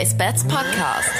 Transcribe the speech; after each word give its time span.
RaceBets 0.00 0.44
Podcast. 0.44 1.10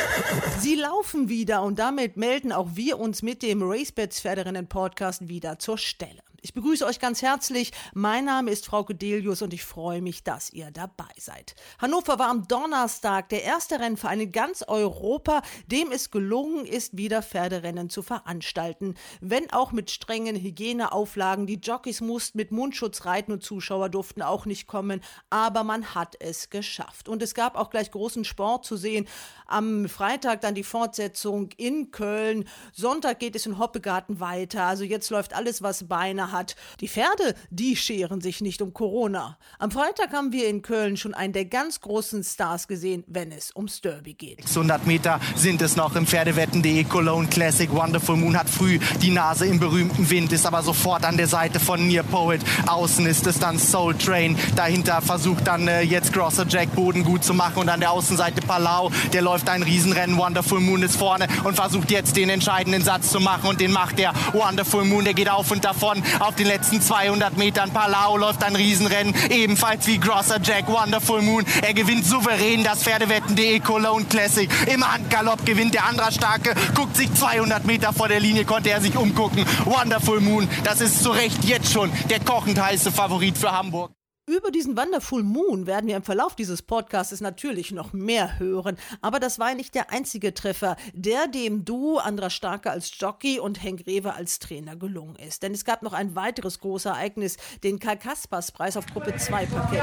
Sie 0.60 0.74
laufen 0.74 1.28
wieder 1.28 1.62
und 1.64 1.78
damit 1.78 2.16
melden 2.16 2.50
auch 2.50 2.68
wir 2.72 2.98
uns 2.98 3.20
mit 3.20 3.42
dem 3.42 3.62
RaceBets 3.62 4.22
Pferderinnen 4.22 4.68
Podcast 4.68 5.28
wieder 5.28 5.58
zur 5.58 5.76
Stelle. 5.76 6.22
Ich 6.42 6.54
begrüße 6.54 6.86
euch 6.86 7.00
ganz 7.00 7.20
herzlich. 7.20 7.70
Mein 7.92 8.24
Name 8.24 8.50
ist 8.50 8.64
Frau 8.64 8.82
Delius 8.82 9.42
und 9.42 9.52
ich 9.52 9.62
freue 9.62 10.00
mich, 10.00 10.24
dass 10.24 10.50
ihr 10.50 10.70
dabei 10.70 11.10
seid. 11.18 11.54
Hannover 11.78 12.18
war 12.18 12.28
am 12.28 12.48
Donnerstag 12.48 13.28
der 13.28 13.44
erste 13.44 13.78
Rennverein 13.78 14.20
in 14.20 14.32
ganz 14.32 14.64
Europa, 14.66 15.42
dem 15.66 15.92
es 15.92 16.10
gelungen 16.10 16.64
ist, 16.64 16.96
wieder 16.96 17.22
Pferderennen 17.22 17.90
zu 17.90 18.00
veranstalten. 18.02 18.94
Wenn 19.20 19.52
auch 19.52 19.72
mit 19.72 19.90
strengen 19.90 20.34
Hygieneauflagen. 20.34 21.46
Die 21.46 21.60
Jockeys 21.62 22.00
mussten 22.00 22.38
mit 22.38 22.52
Mundschutz 22.52 23.04
reiten 23.04 23.32
und 23.32 23.42
Zuschauer 23.42 23.90
durften 23.90 24.22
auch 24.22 24.46
nicht 24.46 24.66
kommen. 24.66 25.02
Aber 25.28 25.62
man 25.62 25.94
hat 25.94 26.16
es 26.20 26.48
geschafft. 26.48 27.10
Und 27.10 27.22
es 27.22 27.34
gab 27.34 27.54
auch 27.54 27.68
gleich 27.68 27.90
großen 27.90 28.24
Sport 28.24 28.64
zu 28.64 28.76
sehen. 28.76 29.06
Am 29.46 29.90
Freitag 29.90 30.40
dann 30.40 30.54
die 30.54 30.64
Fortsetzung 30.64 31.50
in 31.58 31.90
Köln. 31.90 32.48
Sonntag 32.72 33.18
geht 33.18 33.36
es 33.36 33.44
in 33.44 33.58
Hoppegarten 33.58 34.20
weiter. 34.20 34.64
Also 34.64 34.84
jetzt 34.84 35.10
läuft 35.10 35.34
alles, 35.34 35.60
was 35.60 35.86
Beine 35.86 36.29
hat. 36.32 36.56
Die 36.80 36.88
Pferde, 36.88 37.34
die 37.50 37.76
scheren 37.76 38.20
sich 38.20 38.40
nicht 38.40 38.62
um 38.62 38.72
Corona. 38.72 39.38
Am 39.58 39.70
Freitag 39.70 40.12
haben 40.12 40.32
wir 40.32 40.48
in 40.48 40.62
Köln 40.62 40.96
schon 40.96 41.14
einen 41.14 41.32
der 41.32 41.44
ganz 41.44 41.80
großen 41.80 42.24
Stars 42.24 42.68
gesehen, 42.68 43.04
wenn 43.06 43.32
es 43.32 43.54
ums 43.54 43.80
Derby 43.80 44.14
geht. 44.14 44.40
600 44.42 44.86
Meter 44.86 45.20
sind 45.36 45.62
es 45.62 45.76
noch 45.76 45.96
im 45.96 46.06
Pferdewetten.de 46.06 46.84
Cologne 46.84 47.28
Classic. 47.28 47.70
Wonderful 47.70 48.16
Moon 48.16 48.36
hat 48.36 48.48
früh 48.48 48.78
die 49.00 49.10
Nase 49.10 49.46
im 49.46 49.58
berühmten 49.58 50.08
Wind, 50.10 50.32
ist 50.32 50.46
aber 50.46 50.62
sofort 50.62 51.04
an 51.04 51.16
der 51.16 51.26
Seite 51.26 51.60
von 51.60 51.86
Near 51.86 52.02
Poet. 52.02 52.40
Außen 52.66 53.06
ist 53.06 53.26
es 53.26 53.38
dann 53.38 53.58
Soul 53.58 53.94
Train. 53.96 54.36
Dahinter 54.56 55.00
versucht 55.00 55.46
dann 55.46 55.68
äh, 55.68 55.82
jetzt 55.82 56.12
Grosser 56.12 56.46
Jack 56.48 56.74
Boden 56.74 57.04
gut 57.04 57.24
zu 57.24 57.34
machen 57.34 57.58
und 57.58 57.68
an 57.68 57.80
der 57.80 57.90
Außenseite 57.90 58.42
Palau. 58.42 58.90
Der 59.12 59.22
läuft 59.22 59.48
ein 59.48 59.62
Riesenrennen. 59.62 60.16
Wonderful 60.16 60.60
Moon 60.60 60.82
ist 60.82 60.96
vorne 60.96 61.26
und 61.44 61.54
versucht 61.54 61.90
jetzt 61.90 62.16
den 62.16 62.30
entscheidenden 62.30 62.82
Satz 62.82 63.10
zu 63.10 63.20
machen 63.20 63.48
und 63.48 63.60
den 63.60 63.72
macht 63.72 63.98
der 63.98 64.12
Wonderful 64.32 64.84
Moon. 64.84 65.04
Der 65.04 65.14
geht 65.14 65.30
auf 65.30 65.50
und 65.50 65.64
davon 65.64 66.02
auf 66.20 66.34
den 66.34 66.46
letzten 66.46 66.80
200 66.80 67.36
Metern. 67.36 67.70
Palau 67.70 68.16
läuft 68.16 68.42
ein 68.44 68.56
Riesenrennen, 68.56 69.14
ebenfalls 69.30 69.86
wie 69.86 69.98
Grosser 69.98 70.38
Jack, 70.42 70.68
Wonderful 70.68 71.22
Moon. 71.22 71.44
Er 71.62 71.74
gewinnt 71.74 72.04
souverän 72.04 72.64
das 72.64 72.82
Pferdewetten.de 72.82 73.60
Cologne 73.60 74.06
Classic. 74.06 74.50
Im 74.72 74.84
Handgalopp 74.84 75.44
gewinnt 75.46 75.74
der 75.74 75.86
andere 75.86 76.12
Starke, 76.12 76.54
guckt 76.74 76.96
sich 76.96 77.12
200 77.14 77.64
Meter 77.64 77.92
vor 77.92 78.08
der 78.08 78.20
Linie, 78.20 78.44
konnte 78.44 78.70
er 78.70 78.80
sich 78.80 78.96
umgucken. 78.96 79.44
Wonderful 79.64 80.20
Moon, 80.20 80.48
das 80.64 80.80
ist 80.80 81.02
zu 81.02 81.10
Recht 81.10 81.44
jetzt 81.44 81.72
schon 81.72 81.90
der 82.08 82.20
kochend 82.20 82.60
heiße 82.60 82.90
Favorit 82.92 83.38
für 83.38 83.52
Hamburg. 83.52 83.99
Über 84.30 84.52
diesen 84.52 84.76
Wonderful 84.76 85.24
Moon 85.24 85.66
werden 85.66 85.88
wir 85.88 85.96
im 85.96 86.04
Verlauf 86.04 86.36
dieses 86.36 86.62
Podcasts 86.62 87.20
natürlich 87.20 87.72
noch 87.72 87.92
mehr 87.92 88.38
hören. 88.38 88.76
Aber 89.02 89.18
das 89.18 89.40
war 89.40 89.56
nicht 89.56 89.74
der 89.74 89.90
einzige 89.90 90.32
Treffer, 90.32 90.76
der 90.94 91.26
dem 91.26 91.64
Duo 91.64 91.98
Andra 91.98 92.30
Starke 92.30 92.70
als 92.70 92.92
Jockey 92.96 93.40
und 93.40 93.60
Henk 93.60 93.88
Rewe 93.88 94.14
als 94.14 94.38
Trainer 94.38 94.76
gelungen 94.76 95.16
ist. 95.16 95.42
Denn 95.42 95.52
es 95.52 95.64
gab 95.64 95.82
noch 95.82 95.94
ein 95.94 96.14
weiteres 96.14 96.60
großes 96.60 96.92
Ereignis, 96.92 97.38
den 97.64 97.80
Karl 97.80 97.96
Kaspers 97.96 98.52
Preis 98.52 98.76
auf 98.76 98.86
Gruppe 98.86 99.16
2 99.16 99.46
Paket. 99.46 99.82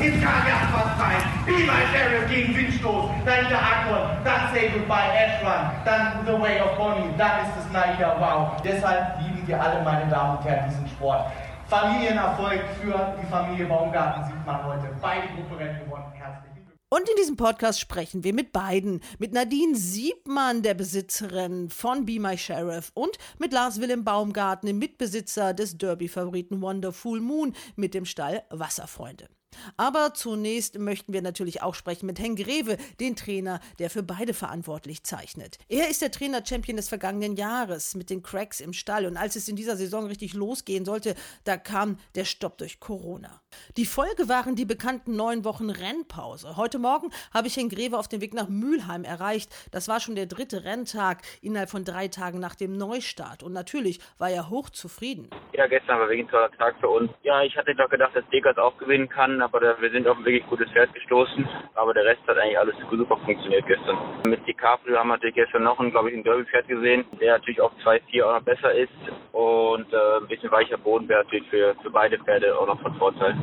Ist 0.00 0.22
Kaviar-Preis. 0.22 1.22
Be 1.44 1.52
my 1.52 1.82
Sheriff 1.92 2.30
gegen 2.30 2.56
Windstoß. 2.56 3.10
Dann 3.26 3.48
der 3.48 3.60
Akron. 3.60 4.24
Dann 4.24 4.54
Say 4.54 4.70
Goodbye 4.70 5.10
Ash 5.14 5.44
Run. 5.44 5.70
Dann 5.84 6.24
The 6.24 6.40
Way 6.40 6.60
of 6.60 6.76
Bonnie. 6.78 7.10
Dann 7.18 7.40
ist 7.44 7.66
es 7.66 7.72
Naida 7.72 8.16
Wow. 8.20 8.62
Deshalb 8.62 9.18
wir 9.48 9.60
alle, 9.60 9.82
meine 9.82 10.10
Damen 10.10 10.38
und 10.38 10.44
Herren, 10.44 10.68
diesen 10.68 10.86
Sport. 10.88 11.32
Familienerfolg 11.68 12.60
für 12.80 13.16
die 13.20 13.26
Familie 13.26 13.66
Baumgarten 13.66 14.24
sieht 14.24 14.46
man 14.46 14.64
heute. 14.64 14.88
Beide 15.00 15.26
Gruppenrennen 15.28 15.84
gewonnen. 15.84 16.12
Herzlichen 16.12 16.54
Glückwunsch. 16.54 16.78
Und 16.90 17.08
in 17.08 17.16
diesem 17.16 17.36
Podcast 17.36 17.80
sprechen 17.80 18.24
wir 18.24 18.32
mit 18.32 18.52
beiden. 18.52 19.00
Mit 19.18 19.32
Nadine 19.32 19.74
Siebmann, 19.74 20.62
der 20.62 20.74
Besitzerin 20.74 21.70
von 21.70 22.06
Be 22.06 22.20
My 22.20 22.38
Sheriff, 22.38 22.90
und 22.94 23.18
mit 23.38 23.52
Lars 23.52 23.80
Willem 23.80 24.04
Baumgarten, 24.04 24.66
dem 24.66 24.78
Mitbesitzer 24.78 25.52
des 25.54 25.76
Derby-Favoriten 25.76 26.62
Wonderful 26.62 27.20
Moon 27.20 27.54
mit 27.76 27.94
dem 27.94 28.04
Stall 28.04 28.42
Wasserfreunde. 28.50 29.28
Aber 29.76 30.14
zunächst 30.14 30.78
möchten 30.78 31.12
wir 31.12 31.22
natürlich 31.22 31.62
auch 31.62 31.74
sprechen 31.74 32.06
mit 32.06 32.18
Henk 32.18 32.38
Greve, 32.38 32.76
den 33.00 33.16
Trainer, 33.16 33.60
der 33.78 33.90
für 33.90 34.02
beide 34.02 34.34
verantwortlich 34.34 35.04
zeichnet. 35.04 35.58
Er 35.68 35.88
ist 35.88 36.02
der 36.02 36.10
Trainer-Champion 36.10 36.76
des 36.76 36.88
vergangenen 36.88 37.36
Jahres 37.36 37.94
mit 37.94 38.10
den 38.10 38.22
Cracks 38.22 38.60
im 38.60 38.72
Stall. 38.72 39.06
Und 39.06 39.16
als 39.16 39.36
es 39.36 39.48
in 39.48 39.56
dieser 39.56 39.76
Saison 39.76 40.06
richtig 40.06 40.34
losgehen 40.34 40.84
sollte, 40.84 41.14
da 41.44 41.56
kam 41.56 41.98
der 42.14 42.24
Stopp 42.24 42.58
durch 42.58 42.80
Corona. 42.80 43.40
Die 43.76 43.86
Folge 43.86 44.28
waren 44.28 44.56
die 44.56 44.64
bekannten 44.64 45.16
neun 45.16 45.44
Wochen 45.44 45.70
Rennpause. 45.70 46.56
Heute 46.56 46.78
Morgen 46.78 47.10
habe 47.32 47.48
ich 47.48 47.56
Henk 47.56 47.72
Greve 47.72 47.98
auf 47.98 48.08
dem 48.08 48.20
Weg 48.20 48.34
nach 48.34 48.48
Mülheim 48.48 49.04
erreicht. 49.04 49.50
Das 49.70 49.88
war 49.88 50.00
schon 50.00 50.14
der 50.14 50.26
dritte 50.26 50.64
Renntag 50.64 51.22
innerhalb 51.42 51.70
von 51.70 51.84
drei 51.84 52.08
Tagen 52.08 52.38
nach 52.38 52.54
dem 52.54 52.76
Neustart. 52.76 53.42
Und 53.42 53.52
natürlich 53.52 54.00
war 54.18 54.30
er 54.30 54.50
hochzufrieden. 54.50 55.30
Ja, 55.52 55.66
gestern 55.66 55.98
war 55.98 56.08
ein 56.08 56.28
toller 56.28 56.50
Tag 56.52 56.76
für 56.80 56.88
uns. 56.88 57.10
Ja, 57.22 57.42
ich 57.42 57.56
hatte 57.56 57.74
doch 57.74 57.88
gedacht, 57.88 58.14
dass 58.14 58.24
Degas 58.30 58.58
auch 58.58 58.76
gewinnen 58.78 59.08
kann, 59.08 59.40
aber 59.48 59.60
da, 59.60 59.80
wir 59.80 59.90
sind 59.90 60.06
auf 60.06 60.18
ein 60.18 60.24
wirklich 60.24 60.46
gutes 60.46 60.70
Pferd 60.70 60.92
gestoßen. 60.92 61.48
Aber 61.74 61.94
der 61.94 62.04
Rest 62.04 62.20
hat 62.26 62.36
eigentlich 62.38 62.58
alles 62.58 62.74
super 62.90 63.16
funktioniert 63.16 63.66
gestern. 63.66 63.96
Mit 64.26 64.46
DiCaprio 64.46 64.98
haben 64.98 65.08
wir 65.08 65.14
natürlich 65.14 65.36
gestern 65.36 65.64
noch 65.64 65.78
ein, 65.80 65.90
glaube 65.90 66.10
ich, 66.10 66.16
ein 66.16 66.22
Derby-Pferd 66.22 66.68
gesehen, 66.68 67.04
der 67.20 67.34
natürlich 67.34 67.60
auf 67.60 67.72
2-4 67.84 68.24
auch 68.24 68.34
noch 68.34 68.42
besser 68.42 68.72
ist. 68.72 68.92
Und 69.32 69.92
äh, 69.92 70.16
ein 70.20 70.28
bisschen 70.28 70.50
weicher 70.50 70.76
Boden 70.76 71.08
wäre 71.08 71.24
natürlich 71.24 71.48
für, 71.48 71.74
für 71.82 71.90
beide 71.90 72.18
Pferde 72.18 72.58
auch 72.58 72.66
noch 72.66 72.80
von 72.80 72.94
Vorteil. 72.96 73.36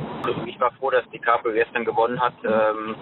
Ich 0.46 0.60
war 0.60 0.72
froh, 0.72 0.90
dass 0.90 1.08
DiCaprio 1.10 1.52
gestern 1.52 1.84
gewonnen 1.84 2.20
hat. 2.20 2.34
Ähm, 2.44 2.94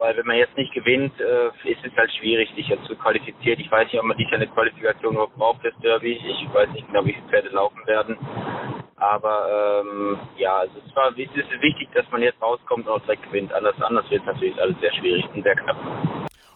weil 0.00 0.16
wenn 0.16 0.26
man 0.26 0.38
jetzt 0.38 0.56
nicht 0.56 0.72
gewinnt, 0.72 1.12
äh, 1.20 1.70
ist 1.70 1.84
es 1.84 1.94
halt 1.94 2.10
schwierig, 2.12 2.50
sich 2.56 2.66
jetzt 2.68 2.86
zu 2.86 2.96
qualifizieren. 2.96 3.60
Ich 3.60 3.70
weiß 3.70 3.84
nicht, 3.84 4.00
ob 4.00 4.06
man 4.06 4.16
dich 4.16 4.32
eine 4.32 4.46
Qualifikation 4.46 5.12
überhaupt 5.12 5.36
braucht 5.36 5.60
fürs 5.60 5.76
Derby. 5.82 6.12
Ich 6.12 6.54
weiß 6.54 6.70
nicht 6.70 6.86
genau, 6.86 7.04
wie 7.04 7.12
viele 7.12 7.28
Pferde 7.28 7.50
laufen 7.50 7.86
werden. 7.86 8.16
Aber 8.96 9.82
ähm, 9.84 10.18
ja, 10.38 10.56
also 10.56 10.72
es, 10.86 10.96
war, 10.96 11.10
es 11.10 11.18
ist 11.18 11.62
wichtig, 11.62 11.88
dass 11.94 12.10
man 12.10 12.22
jetzt 12.22 12.40
rauskommt 12.40 12.86
und 12.86 12.92
auch 12.92 13.00
direkt 13.00 13.24
gewinnt. 13.24 13.52
Anders, 13.52 13.80
anders 13.82 14.10
wird 14.10 14.22
es 14.22 14.26
natürlich 14.26 14.60
alles 14.60 14.80
sehr 14.80 14.92
schwierig 14.94 15.24
und 15.34 15.42
sehr 15.42 15.56
knapp. 15.56 15.76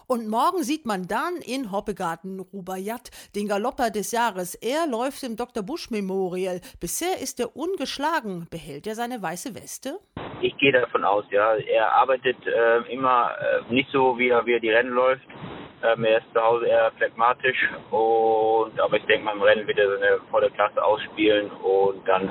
Und 0.07 0.29
morgen 0.29 0.63
sieht 0.63 0.85
man 0.85 1.07
dann 1.07 1.37
in 1.37 1.71
Hoppegarten 1.71 2.39
Rubaiyat, 2.39 3.09
den 3.35 3.47
Galopper 3.47 3.89
des 3.89 4.11
Jahres. 4.11 4.53
Er 4.55 4.87
läuft 4.87 5.23
im 5.23 5.35
Dr. 5.35 5.63
Busch 5.63 5.89
Memorial. 5.89 6.61
Bisher 6.79 7.21
ist 7.21 7.39
er 7.39 7.55
ungeschlagen. 7.55 8.47
Behält 8.51 8.85
er 8.85 8.95
seine 8.95 9.21
weiße 9.21 9.55
Weste? 9.55 9.99
Ich 10.41 10.55
gehe 10.57 10.71
davon 10.71 11.03
aus, 11.03 11.25
ja. 11.31 11.55
Er 11.55 11.91
arbeitet 11.93 12.37
äh, 12.45 12.93
immer 12.93 13.31
äh, 13.39 13.73
nicht 13.73 13.89
so, 13.91 14.17
wie 14.17 14.29
er, 14.29 14.45
wie 14.45 14.53
er 14.53 14.59
die 14.59 14.69
Rennen 14.69 14.91
läuft. 14.91 15.25
Ähm, 15.83 16.03
er 16.03 16.19
ist 16.19 16.27
zu 16.33 16.41
Hause 16.41 16.65
eher 16.65 16.91
phlegmatisch 16.97 17.69
und 17.91 18.79
aber 18.79 18.97
ich 18.97 19.05
denke 19.05 19.25
mal 19.25 19.35
im 19.35 19.41
Rennen 19.41 19.67
wird 19.67 19.77
er 19.77 19.89
seine 19.89 20.19
volle 20.31 20.49
Klasse 20.51 20.83
ausspielen 20.83 21.51
und 21.51 22.07
dann 22.07 22.29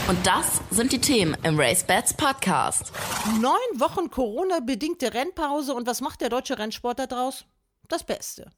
Und 0.08 0.26
das 0.26 0.62
sind 0.72 0.92
die 0.92 1.02
Themen 1.02 1.36
im 1.44 1.60
RaceBets 1.60 2.14
Podcast. 2.16 2.92
Neun 3.42 3.80
Wochen 3.80 4.10
Corona-bedingte 4.10 5.14
Rennpause 5.14 5.74
und 5.74 5.88
was 5.88 6.02
macht 6.02 6.22
der 6.22 6.30
deutsche 6.30 6.58
Rennsport 6.58 7.00
daraus? 7.00 7.46
Das 7.88 8.04
Beste. 8.04 8.52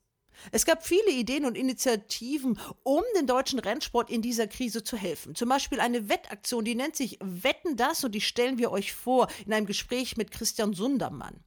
Es 0.51 0.65
gab 0.65 0.85
viele 0.85 1.11
Ideen 1.11 1.45
und 1.45 1.57
Initiativen, 1.57 2.59
um 2.83 3.03
den 3.17 3.27
deutschen 3.27 3.59
Rennsport 3.59 4.09
in 4.09 4.21
dieser 4.21 4.47
Krise 4.47 4.83
zu 4.83 4.97
helfen. 4.97 5.35
Zum 5.35 5.49
Beispiel 5.49 5.79
eine 5.79 6.09
Wettaktion, 6.09 6.65
die 6.65 6.75
nennt 6.75 6.95
sich 6.95 7.17
Wetten 7.21 7.75
das 7.75 8.03
und 8.03 8.13
die 8.13 8.21
stellen 8.21 8.57
wir 8.57 8.71
euch 8.71 8.93
vor 8.93 9.27
in 9.45 9.53
einem 9.53 9.65
Gespräch 9.65 10.17
mit 10.17 10.31
Christian 10.31 10.73
Sundermann. 10.73 11.43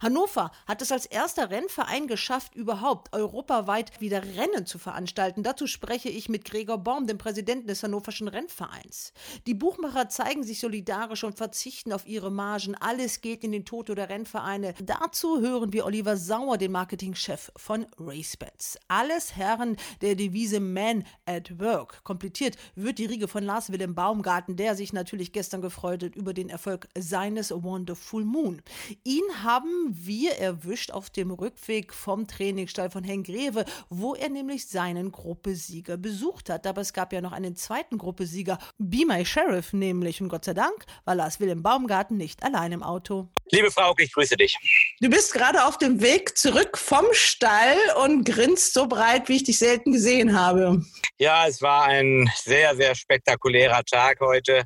Hannover 0.00 0.50
hat 0.66 0.82
es 0.82 0.92
als 0.92 1.06
erster 1.06 1.50
Rennverein 1.50 2.06
geschafft, 2.06 2.54
überhaupt 2.54 3.12
europaweit 3.12 4.00
wieder 4.00 4.22
Rennen 4.22 4.66
zu 4.66 4.78
veranstalten. 4.78 5.42
Dazu 5.42 5.66
spreche 5.66 6.08
ich 6.08 6.28
mit 6.28 6.44
Gregor 6.44 6.78
Baum, 6.78 7.06
dem 7.06 7.18
Präsidenten 7.18 7.66
des 7.66 7.82
Hannoverschen 7.82 8.28
Rennvereins. 8.28 9.12
Die 9.46 9.54
Buchmacher 9.54 10.08
zeigen 10.08 10.42
sich 10.42 10.60
solidarisch 10.60 11.24
und 11.24 11.36
verzichten 11.36 11.92
auf 11.92 12.06
ihre 12.06 12.30
Margen. 12.30 12.74
Alles 12.74 13.20
geht 13.20 13.44
in 13.44 13.52
den 13.52 13.64
Toto 13.64 13.94
der 13.94 14.08
Rennvereine. 14.08 14.74
Dazu 14.82 15.40
hören 15.40 15.72
wir 15.72 15.86
Oliver 15.86 16.16
Sauer, 16.16 16.58
den 16.58 16.72
Marketingchef 16.72 17.50
von 17.56 17.86
RaceBets. 17.98 18.78
Alles 18.88 19.36
Herren 19.36 19.76
der 20.00 20.14
Devise 20.14 20.60
Man 20.60 21.04
at 21.26 21.58
Work. 21.58 22.04
Komplettiert 22.04 22.56
wird 22.74 22.98
die 22.98 23.06
Riege 23.06 23.28
von 23.28 23.44
Lars 23.44 23.72
Willem 23.72 23.94
Baumgarten, 23.94 24.56
der 24.56 24.74
sich 24.74 24.92
natürlich 24.92 25.32
gestern 25.32 25.62
gefreut 25.62 26.02
hat 26.02 26.16
über 26.16 26.34
den 26.34 26.48
Erfolg 26.48 26.88
seines 26.98 27.50
Wonderful 27.50 28.24
Moon. 28.24 28.62
Ihn 29.04 29.24
haben 29.42 29.65
wir 29.90 30.32
erwischt 30.36 30.90
auf 30.90 31.10
dem 31.10 31.30
Rückweg 31.30 31.92
vom 31.92 32.26
Trainingsstall 32.26 32.90
von 32.90 33.04
Herrn 33.04 33.22
Greve, 33.22 33.64
wo 33.88 34.14
er 34.14 34.28
nämlich 34.28 34.66
seinen 34.66 35.12
Gruppesieger 35.12 35.96
besucht 35.96 36.50
hat. 36.50 36.66
Aber 36.66 36.80
es 36.80 36.92
gab 36.92 37.12
ja 37.12 37.20
noch 37.20 37.32
einen 37.32 37.56
zweiten 37.56 37.98
Gruppesieger, 37.98 38.58
Be 38.78 39.04
My 39.06 39.24
Sheriff 39.24 39.72
nämlich. 39.72 40.20
Und 40.20 40.28
Gott 40.28 40.44
sei 40.44 40.54
Dank 40.54 40.86
war 41.04 41.14
Lars 41.14 41.40
Willem 41.40 41.62
Baumgarten 41.62 42.16
nicht 42.16 42.42
allein 42.42 42.72
im 42.72 42.82
Auto. 42.82 43.28
Liebe 43.50 43.70
Frau, 43.70 43.94
ich 43.98 44.12
grüße 44.12 44.36
dich. 44.36 44.56
Du 45.00 45.08
bist 45.08 45.32
gerade 45.32 45.64
auf 45.64 45.78
dem 45.78 46.00
Weg 46.00 46.36
zurück 46.36 46.76
vom 46.76 47.06
Stall 47.12 47.76
und 48.04 48.24
grinst 48.24 48.74
so 48.74 48.86
breit, 48.86 49.28
wie 49.28 49.36
ich 49.36 49.44
dich 49.44 49.58
selten 49.58 49.92
gesehen 49.92 50.38
habe. 50.38 50.82
Ja, 51.18 51.46
es 51.46 51.62
war 51.62 51.84
ein 51.84 52.30
sehr, 52.36 52.76
sehr 52.76 52.94
spektakulärer 52.94 53.84
Tag 53.84 54.20
heute. 54.20 54.64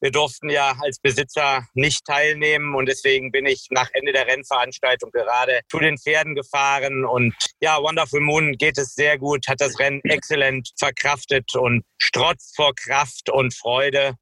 Wir 0.00 0.10
durften 0.10 0.48
ja 0.48 0.76
als 0.80 0.98
Besitzer 0.98 1.66
nicht 1.74 2.04
teilnehmen 2.04 2.74
und 2.74 2.86
deswegen 2.86 3.32
bin 3.32 3.46
ich 3.46 3.68
nach 3.70 3.90
Ende 3.92 4.12
der 4.12 4.21
Rennveranstaltung 4.26 5.10
gerade 5.10 5.60
zu 5.70 5.78
den 5.78 5.98
Pferden 5.98 6.34
gefahren 6.34 7.04
und 7.04 7.34
ja, 7.60 7.80
Wonderful 7.80 8.20
Moon 8.20 8.52
geht 8.52 8.78
es 8.78 8.94
sehr 8.94 9.18
gut, 9.18 9.46
hat 9.48 9.60
das 9.60 9.78
Rennen 9.78 10.00
exzellent 10.04 10.70
verkraftet 10.78 11.54
und 11.54 11.84
strotzt 11.98 12.56
vor 12.56 12.74
Kraft 12.74 13.30
und 13.30 13.54
Freude. 13.54 14.14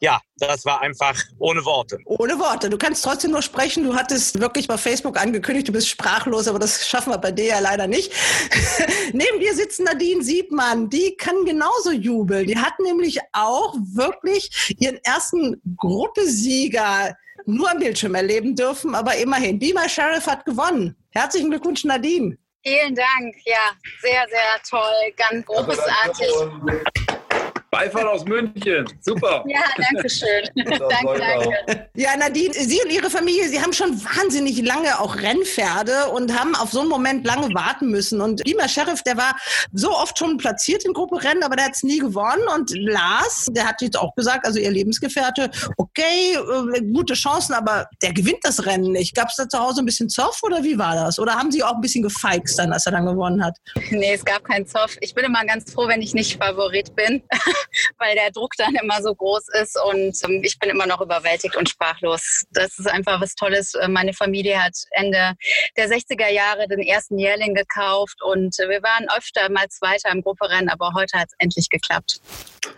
Ja, 0.00 0.20
das 0.36 0.64
war 0.64 0.80
einfach 0.80 1.20
ohne 1.38 1.64
Worte. 1.64 1.98
Ohne 2.04 2.38
Worte. 2.38 2.68
Du 2.68 2.78
kannst 2.78 3.04
trotzdem 3.04 3.30
nur 3.30 3.42
sprechen. 3.42 3.84
Du 3.84 3.94
hattest 3.94 4.40
wirklich 4.40 4.68
bei 4.68 4.76
Facebook 4.76 5.18
angekündigt, 5.18 5.68
du 5.68 5.72
bist 5.72 5.88
sprachlos, 5.88 6.48
aber 6.48 6.58
das 6.58 6.88
schaffen 6.88 7.12
wir 7.12 7.18
bei 7.18 7.32
dir 7.32 7.46
ja 7.46 7.58
leider 7.58 7.86
nicht. 7.86 8.12
Neben 9.12 9.40
dir 9.40 9.54
sitzt 9.54 9.80
Nadine 9.80 10.22
Siebmann. 10.22 10.90
Die 10.90 11.16
kann 11.16 11.44
genauso 11.44 11.92
jubeln. 11.92 12.46
Die 12.46 12.58
hat 12.58 12.78
nämlich 12.80 13.20
auch 13.32 13.74
wirklich 13.94 14.74
ihren 14.78 14.98
ersten 15.04 15.60
Gruppesieger 15.76 17.16
nur 17.44 17.70
am 17.70 17.78
Bildschirm 17.78 18.14
erleben 18.14 18.54
dürfen, 18.54 18.94
aber 18.94 19.16
immerhin. 19.16 19.58
Beamer 19.58 19.88
Sheriff 19.88 20.26
hat 20.26 20.44
gewonnen. 20.44 20.96
Herzlichen 21.10 21.50
Glückwunsch, 21.50 21.84
Nadine. 21.84 22.36
Vielen 22.64 22.94
Dank. 22.94 23.36
Ja, 23.44 23.70
sehr, 24.00 24.26
sehr 24.28 24.60
toll. 24.68 25.12
Ganz 25.16 25.48
also 25.48 25.64
großartig. 25.64 27.05
Beifall 27.76 28.08
aus 28.08 28.24
München. 28.24 28.86
Super. 29.00 29.44
Ja, 29.56 29.60
danke 29.76 30.08
schön. 30.10 30.44
danke, 30.64 31.18
danke. 31.18 31.88
Ja, 31.94 32.16
Nadine, 32.16 32.52
Sie 32.52 32.80
und 32.82 32.92
Ihre 32.92 33.08
Familie, 33.08 33.48
Sie 33.48 33.60
haben 33.60 33.72
schon 33.72 33.90
wahnsinnig 34.04 34.60
lange 34.62 34.98
auch 34.98 35.16
Rennpferde 35.16 36.06
und 36.10 36.38
haben 36.38 36.54
auf 36.54 36.72
so 36.72 36.80
einen 36.80 36.88
Moment 36.88 37.24
lange 37.24 37.54
warten 37.54 37.90
müssen. 37.90 38.20
Und 38.20 38.42
Beamer 38.44 38.68
Sheriff, 38.68 39.02
der 39.02 39.16
war 39.16 39.36
so 39.72 39.90
oft 39.90 40.18
schon 40.18 40.36
platziert 40.36 40.84
in 40.84 40.92
Gruppe 40.92 41.22
Rennen, 41.22 41.42
aber 41.42 41.56
der 41.56 41.66
hat 41.66 41.74
es 41.74 41.82
nie 41.82 41.98
gewonnen. 41.98 42.42
Und 42.54 42.70
Lars, 42.74 43.46
der 43.50 43.66
hat 43.66 43.80
jetzt 43.82 43.98
auch 43.98 44.14
gesagt, 44.14 44.46
also 44.46 44.58
Ihr 44.58 44.70
Lebensgefährte, 44.70 45.50
okay, 45.76 46.34
äh, 46.34 46.80
gute 46.92 47.14
Chancen, 47.14 47.54
aber 47.54 47.86
der 48.02 48.12
gewinnt 48.12 48.40
das 48.42 48.66
Rennen 48.66 48.92
nicht. 48.92 49.14
Gab 49.14 49.28
es 49.28 49.36
da 49.36 49.48
zu 49.48 49.58
Hause 49.58 49.82
ein 49.82 49.86
bisschen 49.86 50.08
Zoff 50.08 50.42
oder 50.42 50.62
wie 50.64 50.78
war 50.78 50.94
das? 50.94 51.18
Oder 51.18 51.34
haben 51.34 51.52
Sie 51.52 51.62
auch 51.62 51.74
ein 51.74 51.80
bisschen 51.80 52.02
gefeixt 52.02 52.58
dann, 52.58 52.72
als 52.72 52.86
er 52.86 52.92
dann 52.92 53.06
gewonnen 53.06 53.44
hat? 53.44 53.56
Nee, 53.90 54.14
es 54.14 54.24
gab 54.24 54.44
keinen 54.44 54.66
Zoff. 54.66 54.96
Ich 55.00 55.14
bin 55.14 55.24
immer 55.24 55.44
ganz 55.44 55.72
froh, 55.72 55.88
wenn 55.88 56.02
ich 56.02 56.14
nicht 56.14 56.36
Favorit 56.36 56.94
bin. 56.96 57.22
weil 57.98 58.14
der 58.14 58.30
Druck 58.30 58.52
dann 58.56 58.74
immer 58.74 59.02
so 59.02 59.14
groß 59.14 59.48
ist 59.60 59.78
und 59.90 60.16
ähm, 60.24 60.42
ich 60.44 60.58
bin 60.58 60.70
immer 60.70 60.86
noch 60.86 61.00
überwältigt 61.00 61.56
und 61.56 61.68
sprachlos. 61.68 62.44
Das 62.50 62.78
ist 62.78 62.88
einfach 62.88 63.20
was 63.20 63.34
Tolles. 63.34 63.74
Äh, 63.74 63.88
meine 63.88 64.12
Familie 64.12 64.62
hat 64.62 64.74
Ende 64.90 65.34
der 65.76 65.88
60er 65.88 66.28
Jahre 66.28 66.68
den 66.68 66.80
ersten 66.80 67.18
Jährling 67.18 67.54
gekauft 67.54 68.22
und 68.22 68.56
wir 68.58 68.82
waren 68.82 69.06
öfter 69.16 69.50
mal 69.50 69.68
Zweiter 69.68 70.10
im 70.10 70.22
Grupperennen, 70.22 70.68
aber 70.68 70.92
heute 70.94 71.18
hat 71.18 71.28
es 71.28 71.34
endlich 71.38 71.68
geklappt. 71.68 72.20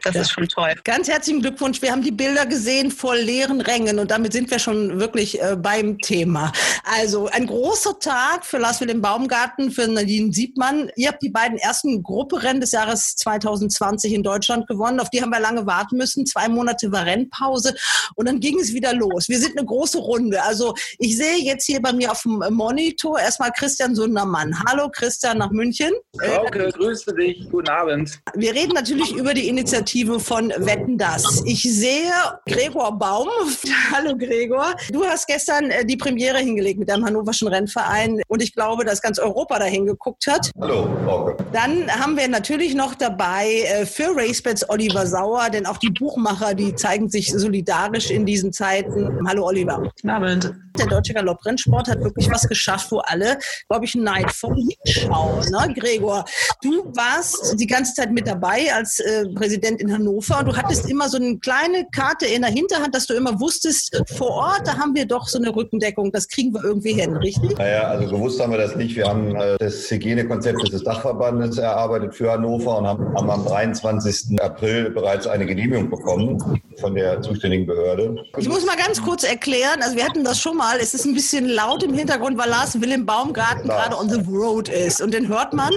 Das 0.02 0.14
ja. 0.14 0.20
ist 0.22 0.32
schon 0.32 0.48
toll. 0.48 0.74
Ganz 0.84 1.08
herzlichen 1.08 1.40
Glückwunsch. 1.40 1.82
Wir 1.82 1.92
haben 1.92 2.02
die 2.02 2.10
Bilder 2.10 2.46
gesehen 2.46 2.90
vor 2.90 3.16
leeren 3.16 3.60
Rängen 3.60 3.98
und 3.98 4.10
damit 4.10 4.32
sind 4.32 4.50
wir 4.50 4.58
schon 4.58 5.00
wirklich 5.00 5.40
äh, 5.40 5.56
beim 5.56 5.98
Thema. 5.98 6.52
Also 6.84 7.26
ein 7.28 7.46
großer 7.46 7.98
Tag 7.98 8.44
für 8.44 8.58
Lars 8.58 8.80
Wilhelm 8.80 9.00
Baumgarten, 9.00 9.70
für 9.70 9.88
Nadine 9.88 10.32
Siebmann. 10.32 10.90
Ihr 10.96 11.08
habt 11.08 11.22
die 11.22 11.30
beiden 11.30 11.58
ersten 11.58 12.02
Grupperennen 12.02 12.60
des 12.60 12.72
Jahres 12.72 13.16
2020 13.16 14.12
in 14.12 14.22
Deutschland 14.22 14.66
gewonnen. 14.66 14.77
Auf 14.78 15.10
die 15.10 15.20
haben 15.22 15.30
wir 15.30 15.40
lange 15.40 15.66
warten 15.66 15.96
müssen. 15.96 16.26
Zwei 16.26 16.48
Monate 16.48 16.90
war 16.92 17.04
Rennpause 17.04 17.74
und 18.14 18.26
dann 18.26 18.40
ging 18.40 18.58
es 18.58 18.72
wieder 18.72 18.94
los. 18.94 19.28
Wir 19.28 19.38
sind 19.38 19.56
eine 19.56 19.66
große 19.66 19.98
Runde. 19.98 20.42
Also 20.42 20.74
ich 20.98 21.16
sehe 21.16 21.36
jetzt 21.38 21.66
hier 21.66 21.80
bei 21.80 21.92
mir 21.92 22.10
auf 22.12 22.22
dem 22.22 22.42
Monitor 22.50 23.18
erstmal 23.18 23.50
Christian 23.52 23.94
Sundermann. 23.94 24.54
Hallo 24.66 24.88
Christian 24.90 25.38
nach 25.38 25.50
München. 25.50 25.90
Frauke, 26.18 26.70
grüße 26.72 27.14
dich. 27.14 27.48
Guten 27.50 27.68
Abend. 27.68 28.20
Wir 28.34 28.54
reden 28.54 28.72
natürlich 28.72 29.12
über 29.12 29.34
die 29.34 29.48
Initiative 29.48 30.20
von 30.20 30.52
Wetten 30.56 30.98
das. 30.98 31.42
Ich 31.44 31.62
sehe 31.62 32.12
Gregor 32.46 32.98
Baum. 32.98 33.28
Hallo 33.92 34.16
Gregor. 34.16 34.74
Du 34.90 35.04
hast 35.04 35.26
gestern 35.26 35.70
äh, 35.70 35.84
die 35.84 35.96
Premiere 35.96 36.38
hingelegt 36.38 36.78
mit 36.78 36.88
deinem 36.88 37.04
Hannoverschen 37.04 37.48
Rennverein 37.48 38.20
und 38.28 38.42
ich 38.42 38.54
glaube, 38.54 38.84
dass 38.84 39.02
ganz 39.02 39.18
Europa 39.18 39.58
dahin 39.58 39.86
geguckt 39.86 40.26
hat. 40.26 40.50
Hallo, 40.60 40.88
Frauke. 41.04 41.36
Dann 41.52 41.90
haben 41.90 42.16
wir 42.16 42.28
natürlich 42.28 42.74
noch 42.74 42.94
dabei 42.94 43.62
äh, 43.62 43.86
für 43.86 44.14
RaceBets 44.14 44.67
Oliver 44.68 44.88
Oliver 44.88 45.06
Sauer, 45.06 45.50
denn 45.50 45.66
auch 45.66 45.76
die 45.76 45.90
Buchmacher, 45.90 46.54
die 46.54 46.74
zeigen 46.74 47.08
sich 47.08 47.32
solidarisch 47.32 48.10
in 48.10 48.24
diesen 48.24 48.52
Zeiten. 48.52 49.26
Hallo 49.26 49.46
Oliver. 49.46 49.82
Guten 49.82 50.10
Abend. 50.10 50.54
Der 50.78 50.86
Deutsche 50.86 51.12
Galopprennsport 51.12 51.88
hat 51.88 52.02
wirklich 52.02 52.30
was 52.30 52.48
geschafft, 52.48 52.92
wo 52.92 52.98
alle, 52.98 53.38
glaube 53.68 53.84
ich, 53.84 53.94
neidvoll 53.94 54.56
hinschauen. 54.56 55.44
Ne? 55.50 55.74
Gregor, 55.74 56.24
du 56.62 56.84
warst 56.94 57.58
die 57.58 57.66
ganze 57.66 57.94
Zeit 57.94 58.12
mit 58.12 58.28
dabei 58.28 58.72
als 58.72 59.00
äh, 59.00 59.26
Präsident 59.34 59.80
in 59.80 59.92
Hannover 59.92 60.38
und 60.38 60.46
du 60.46 60.56
hattest 60.56 60.88
immer 60.88 61.08
so 61.08 61.16
eine 61.16 61.36
kleine 61.38 61.86
Karte 61.92 62.26
in 62.26 62.42
der 62.42 62.50
Hinterhand, 62.50 62.94
dass 62.94 63.06
du 63.06 63.14
immer 63.14 63.40
wusstest, 63.40 64.00
vor 64.16 64.30
Ort, 64.30 64.62
da 64.66 64.78
haben 64.78 64.94
wir 64.94 65.06
doch 65.06 65.26
so 65.26 65.38
eine 65.38 65.54
Rückendeckung, 65.54 66.12
das 66.12 66.28
kriegen 66.28 66.54
wir 66.54 66.62
irgendwie 66.62 66.92
hin, 66.92 67.16
richtig? 67.16 67.58
Naja, 67.58 67.88
also 67.88 68.08
gewusst 68.08 68.40
haben 68.40 68.52
wir 68.52 68.58
das 68.58 68.76
nicht. 68.76 68.94
Wir 68.94 69.08
haben 69.08 69.34
äh, 69.34 69.58
das 69.58 69.90
Hygienekonzept 69.90 70.72
des 70.72 70.84
Dachverbandes 70.84 71.58
erarbeitet 71.58 72.14
für 72.14 72.30
Hannover 72.30 72.78
und 72.78 72.86
haben, 72.86 73.14
haben 73.16 73.30
am 73.30 73.44
23. 73.44 74.38
April 74.48 74.90
bereits 74.90 75.26
eine 75.26 75.46
Genehmigung 75.46 75.90
bekommen 75.90 76.60
von 76.80 76.94
der 76.94 77.20
zuständigen 77.22 77.66
Behörde. 77.66 78.16
Ich 78.38 78.48
muss 78.48 78.64
mal 78.64 78.76
ganz 78.76 79.02
kurz 79.02 79.24
erklären, 79.24 79.82
also 79.82 79.96
wir 79.96 80.04
hatten 80.04 80.24
das 80.24 80.40
schon 80.40 80.56
mal, 80.56 80.78
es 80.80 80.94
ist 80.94 81.04
ein 81.04 81.14
bisschen 81.14 81.48
laut 81.48 81.82
im 81.82 81.94
Hintergrund, 81.94 82.38
weil 82.38 82.48
Lars 82.48 82.80
Willem 82.80 83.04
Baumgarten 83.04 83.68
gerade 83.68 83.96
on 83.96 84.08
the 84.08 84.20
road 84.30 84.68
ist 84.68 85.00
und 85.02 85.12
den 85.12 85.28
hört 85.28 85.52
man 85.52 85.72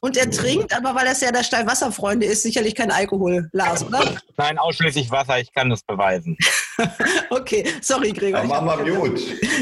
und 0.00 0.16
er 0.16 0.30
trinkt, 0.30 0.76
aber 0.76 0.94
weil 0.94 1.06
er 1.06 1.16
ja 1.16 1.32
der 1.32 1.44
Steilwasserfreunde 1.44 2.26
ist, 2.26 2.42
sicherlich 2.42 2.74
kein 2.74 2.90
Alkohol, 2.90 3.48
Lars, 3.52 3.84
oder? 3.84 4.00
Nein, 4.36 4.58
ausschließlich 4.58 5.10
Wasser, 5.10 5.38
ich 5.38 5.52
kann 5.52 5.70
das 5.70 5.82
beweisen. 5.82 6.36
okay, 7.30 7.64
sorry 7.80 8.12
Gregor. 8.12 8.40
Ja, 8.40 8.46
mach 8.46 8.62
mal 8.62 8.84
Mute. 8.84 9.20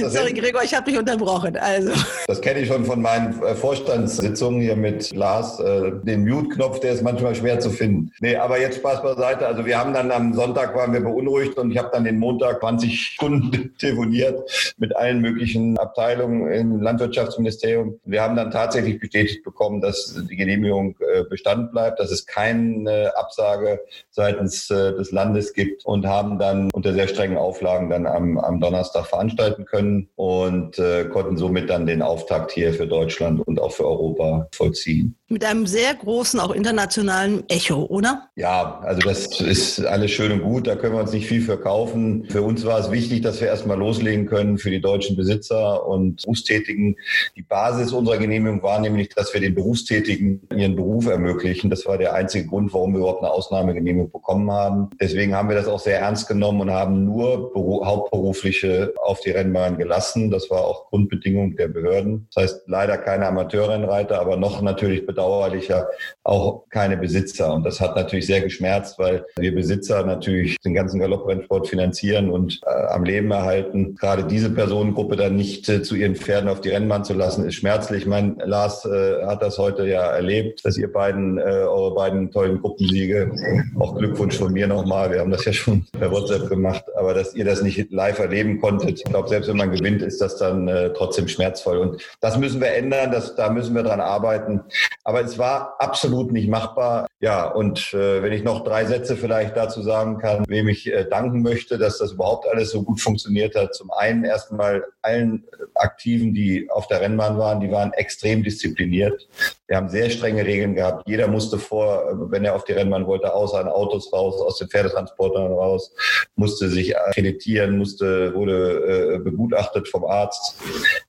sorry 0.09 0.33
Gregor, 0.33 0.63
ich 0.63 0.75
habe 0.75 0.91
dich 0.91 0.99
unterbrochen. 0.99 1.57
Also. 1.57 1.93
Das 2.27 2.41
kenne 2.41 2.61
ich 2.61 2.69
schon 2.69 2.85
von 2.85 3.01
meinen 3.01 3.41
äh, 3.43 3.55
Vorstandssitzungen 3.55 4.61
hier 4.61 4.77
mit 4.77 5.15
Lars. 5.15 5.61
Äh, 5.61 5.93
den 6.03 6.27
Mute-Knopf, 6.27 6.81
der 6.81 6.93
ist 6.93 7.03
manchmal 7.03 7.35
schwer 7.35 7.61
zu 7.61 7.71
finden. 7.71 8.11
Nee, 8.21 8.37
aber 8.37 8.54
jetzt 8.59 8.79
Spaß 8.79 9.03
beiseite. 9.03 9.47
Also 9.47 9.67
wir 9.67 9.79
haben 9.79 9.93
dann 9.95 10.11
am 10.11 10.35
Sonntag 10.35 10.75
waren 10.75 10.93
wir 10.93 11.01
beunruhigt 11.01 11.59
und 11.59 11.71
ich 11.71 11.79
habe 11.79 11.91
dann 11.93 12.05
den 12.05 12.19
Montag 12.19 12.61
20 12.61 12.99
Stunden 13.01 13.75
telefoniert 13.79 14.75
mit 14.79 14.97
allen 14.97 15.21
möglichen 15.21 15.79
Abteilungen 15.79 16.51
im 16.51 16.81
Landwirtschaftsministerium. 16.81 17.99
Wir 18.05 18.23
haben 18.23 18.37
dann 18.37 18.51
tatsächlich 18.51 18.99
bestätigt 18.99 19.45
bekommen, 19.45 19.81
dass 19.81 20.21
die 20.29 20.37
Genehmigung 20.37 20.97
äh, 21.01 21.25
Bestand 21.25 21.73
bleibt, 21.73 22.01
dass 22.01 22.11
es 22.11 22.27
keine 22.27 23.13
Absage 23.17 23.81
seitens 24.11 24.71
äh, 24.71 24.93
des 24.93 25.13
Landes 25.13 25.53
gibt 25.53 25.85
und 25.85 26.07
haben 26.07 26.39
dann 26.39 26.71
unter 26.73 26.93
sehr 26.93 27.09
strengen 27.09 27.37
Auflagen 27.37 27.91
dann 27.91 28.07
am, 28.07 28.39
am 28.39 28.61
Donnerstag 28.61 29.07
veranstalten 29.07 29.65
können 29.65 30.09
und 30.17 30.79
äh, 30.79 31.05
konnten 31.05 31.37
somit 31.37 31.71
dann 31.71 31.87
den 31.87 32.03
Auftakt 32.03 32.53
hier 32.53 32.73
für 32.73 32.87
Deutschland 32.87 33.41
und 33.47 33.61
auch 33.61 33.73
für 33.73 33.87
Europa 33.87 34.49
vollziehen. 34.53 35.17
Mit 35.29 35.43
einem 35.45 35.67
sehr 35.67 35.95
großen, 35.95 36.39
auch 36.39 36.51
internationalen 36.51 37.49
Echo, 37.49 37.85
oder? 37.85 38.29
Ja, 38.37 38.81
also 38.83 39.01
das 39.01 39.41
ist 39.41 39.85
alles 39.85 40.11
schön 40.11 40.33
und 40.33 40.43
gut. 40.43 40.67
Da 40.67 40.77
können 40.77 40.95
wir 40.95 41.01
uns 41.01 41.13
nicht 41.13 41.27
viel 41.27 41.41
für 41.41 41.59
kaufen. 41.59 42.27
Für 42.29 42.43
uns 42.43 42.65
war 42.67 42.79
es 42.79 42.91
wichtig, 42.91 43.23
dass 43.23 43.41
wir 43.41 43.49
erstmal 43.49 43.79
loslegen 43.79 44.27
können 44.27 44.59
für 44.59 44.71
die 44.71 44.83
deutschen 44.83 45.17
Besitzer 45.17 45.87
und 45.87 46.23
Berufstätigen. 46.23 46.97
Die 47.37 47.43
Basis 47.43 47.93
unserer 47.93 48.19
Genehmigung 48.19 48.63
war 48.63 48.79
nämlich, 48.81 49.09
dass 49.11 49.33
wir 49.33 49.41
den 49.41 49.55
Berufstätigen 49.55 50.43
ihren 50.55 50.77
Beruf 50.77 51.07
ermöglichen. 51.07 51.71
Das 51.71 51.87
war 51.87 51.97
der 51.97 52.13
einzige 52.13 52.47
Grund, 52.47 52.75
warum 52.75 52.93
wir 52.93 52.99
überhaupt 52.99 53.23
eine 53.23 53.33
Ausnahmegenehmigung 53.33 54.11
bekommen 54.11 54.51
haben. 54.51 54.91
Deswegen 55.01 55.35
haben 55.35 55.49
wir 55.49 55.57
das 55.57 55.69
auch 55.69 55.81
sehr 55.81 56.01
ernst 56.01 56.29
genommen 56.29 56.61
und 56.61 56.71
haben 56.71 57.07
nur 57.07 57.51
Hauptberufliche 57.55 58.93
auf 59.03 59.21
die 59.21 59.31
Rennbahn 59.31 59.79
gelassen. 59.79 60.31
Das 60.31 60.51
war 60.51 60.65
auch 60.65 60.91
Grundbedingung 60.91 61.57
der 61.57 61.69
Behörden. 61.69 62.29
Das 62.35 62.45
heißt 62.45 62.63
leider 62.67 62.99
keine 62.99 63.27
Amateurrennreiter, 63.27 64.21
aber 64.21 64.37
noch 64.37 64.61
natürlich 64.61 65.07
bedauerlicher 65.15 65.89
auch 66.25 66.65
keine 66.71 66.97
Besitzer. 66.97 67.53
Und 67.53 67.65
das 67.65 67.81
hat 67.81 67.97
natürlich 67.97 68.27
sehr 68.27 68.41
geschmerzt, 68.41 68.99
weil 68.99 69.25
wir 69.37 69.55
Besitzer 69.55 70.05
natürlich 70.05 70.57
den 70.61 70.75
ganzen 70.75 70.99
Galopprennsport 71.01 71.69
finanzieren 71.69 72.31
und 72.31 72.61
äh, 72.67 72.87
am 72.93 73.05
Leben 73.05 73.31
erhalten. 73.31 73.95
Gerade 73.95 74.25
diese 74.25 74.51
Personengruppe 74.51 75.17
dann 75.17 75.37
nicht 75.37 75.69
äh, 75.69 75.83
zu 75.83 75.95
ihren 75.95 76.17
Pferden 76.17 76.49
auf 76.49 76.61
die 76.61 76.71
Rennbahn 76.71 77.05
zu 77.05 77.15
lassen, 77.15 77.47
ist 77.47 77.55
schmerzlich. 77.55 78.07
Mein 78.07 78.37
Lars 78.45 78.85
äh, 78.85 79.25
hat 79.25 79.43
das 79.43 79.59
heute 79.59 79.87
ja 79.87 80.03
erlebt, 80.03 80.65
dass 80.65 80.77
ihr 80.77 80.93
beiden 80.93 81.39
äh, 81.39 81.43
eure 81.43 81.95
beiden 81.95 82.31
tollen 82.31 82.61
Gruppensiege, 82.61 83.31
auch 83.79 83.97
Glückwunsch 83.97 84.37
von 84.37 84.53
mir 84.53 84.67
nochmal, 84.67 85.11
wir 85.11 85.21
haben 85.21 85.31
das 85.31 85.45
ja 85.45 85.53
schon 85.53 85.87
per 85.93 86.11
WhatsApp 86.11 86.49
gemacht, 86.49 86.85
aber 86.97 87.15
dass 87.15 87.35
ihr 87.35 87.45
das 87.45 87.63
nicht 87.63 87.93
live 87.93 88.19
erleben 88.19 88.61
konntet. 88.61 88.99
Ich 88.99 89.05
glaube, 89.05 89.29
selbst 89.29 89.49
wenn 89.49 89.57
man 89.57 89.71
gewinnt, 89.71 90.03
ist 90.03 90.21
das 90.21 90.37
dann 90.37 90.69
äh, 90.69 90.93
trotzdem 90.93 91.29
schmerzvoll. 91.29 91.79
Und 91.79 92.03
das 92.21 92.39
müssen 92.39 92.61
wir 92.61 92.75
ändern, 92.75 93.13
das, 93.13 93.35
da 93.37 93.51
müssen 93.51 93.75
wir 93.75 93.83
dran 93.83 94.01
arbeiten. 94.01 94.61
Aber 95.07 95.21
es 95.21 95.37
war 95.37 95.77
absolut 95.79 96.33
nicht 96.33 96.49
machbar. 96.49 97.07
Ja, 97.21 97.47
und 97.47 97.93
äh, 97.93 98.23
wenn 98.23 98.33
ich 98.33 98.43
noch 98.43 98.65
drei 98.65 98.87
Sätze 98.87 99.17
vielleicht 99.17 99.55
dazu 99.55 99.83
sagen 99.83 100.19
kann, 100.19 100.45
wem 100.49 100.67
ich 100.69 100.91
äh, 100.91 101.05
danken 101.05 101.43
möchte, 101.43 101.77
dass 101.77 101.99
das 101.99 102.13
überhaupt 102.13 102.47
alles 102.49 102.71
so 102.71 102.83
gut 102.83 103.03
funktioniert 103.03 103.55
hat. 103.55 103.75
Zum 103.75 103.91
einen 103.91 104.25
erstmal 104.25 104.85
allen 105.03 105.45
Aktiven, 105.75 106.33
die 106.33 106.71
auf 106.71 106.87
der 106.89 107.03
Rennbahn 107.03 107.39
waren, 107.39 107.61
die 107.61 107.71
waren 107.71 107.93
extrem 107.93 108.43
diszipliniert. 108.43 109.29
Wir 109.67 109.77
haben 109.77 109.91
sehr 109.91 110.09
strenge 110.09 110.45
Regeln 110.45 110.75
gehabt. 110.75 111.07
Jeder 111.07 111.29
musste 111.29 111.59
vor, 111.59 112.31
wenn 112.31 112.45
er 112.45 112.55
auf 112.55 112.65
die 112.65 112.73
Rennbahn 112.73 113.07
wollte, 113.07 113.35
außer 113.35 113.61
an 113.61 113.69
Autos 113.69 114.13
raus, 114.13 114.41
aus 114.41 114.59
den 114.59 114.69
Pferdetransportern 114.69 115.53
raus, 115.53 115.95
musste 116.37 116.69
sich 116.69 116.97
akkreditieren, 116.99 117.77
musste, 117.77 118.35
wurde 118.35 119.17
äh, 119.17 119.19
begutachtet 119.19 119.89
vom 119.89 120.05
Arzt. 120.05 120.57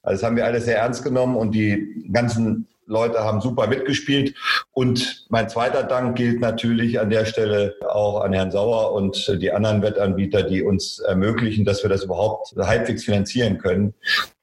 Also 0.04 0.22
das 0.22 0.24
haben 0.24 0.36
wir 0.36 0.46
alles 0.46 0.66
sehr 0.66 0.78
ernst 0.78 1.04
genommen 1.04 1.36
und 1.38 1.52
die 1.52 2.10
ganzen 2.12 2.68
Leute 2.88 3.20
haben 3.20 3.42
super 3.42 3.68
mitgespielt. 3.68 4.36
Und 4.72 5.26
mein 5.30 5.50
zweiter 5.50 5.84
Dank 5.84 6.18
gilt 6.18 6.40
natürlich 6.40 7.00
an 7.00 7.10
der 7.10 7.26
Stelle 7.26 7.76
auch 7.90 8.22
an 8.22 8.34
Herrn 8.34 8.52
Sauer 8.52 8.94
und 8.94 9.38
die 9.42 9.52
anderen 9.52 9.82
Wettanbieter, 9.82 10.44
die 10.44 10.62
uns 10.62 11.00
ermöglichen, 11.00 11.66
dass 11.66 11.84
wir 11.84 11.90
das 11.90 12.04
überhaupt 12.04 12.54
halbwegs 12.58 13.06
finanzieren 13.06 13.58
können. 13.58 13.94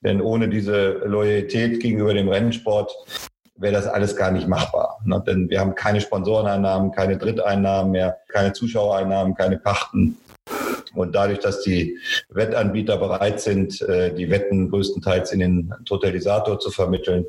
Denn 0.02 0.20
ohne 0.20 0.48
diese 0.48 1.02
Loyalität 1.04 1.80
gegenüber 1.80 2.14
dem 2.14 2.28
Rennsport 2.28 2.92
wäre 3.56 3.74
das 3.74 3.86
alles 3.86 4.16
gar 4.16 4.30
nicht 4.30 4.48
machbar. 4.48 4.98
Ne? 5.04 5.22
Denn 5.26 5.48
wir 5.48 5.60
haben 5.60 5.74
keine 5.74 6.00
Sponsoreneinnahmen, 6.00 6.92
keine 6.92 7.16
Dritteinnahmen 7.16 7.92
mehr, 7.92 8.18
keine 8.28 8.52
Zuschauereinnahmen, 8.52 9.34
keine 9.34 9.58
Pachten. 9.58 10.18
Und 10.94 11.14
dadurch, 11.14 11.38
dass 11.38 11.62
die 11.62 11.98
Wettanbieter 12.28 12.96
bereit 12.96 13.40
sind, 13.40 13.80
äh, 13.82 14.14
die 14.14 14.30
Wetten 14.30 14.70
größtenteils 14.70 15.32
in 15.32 15.40
den 15.40 15.74
Totalisator 15.84 16.58
zu 16.58 16.70
vermitteln, 16.70 17.26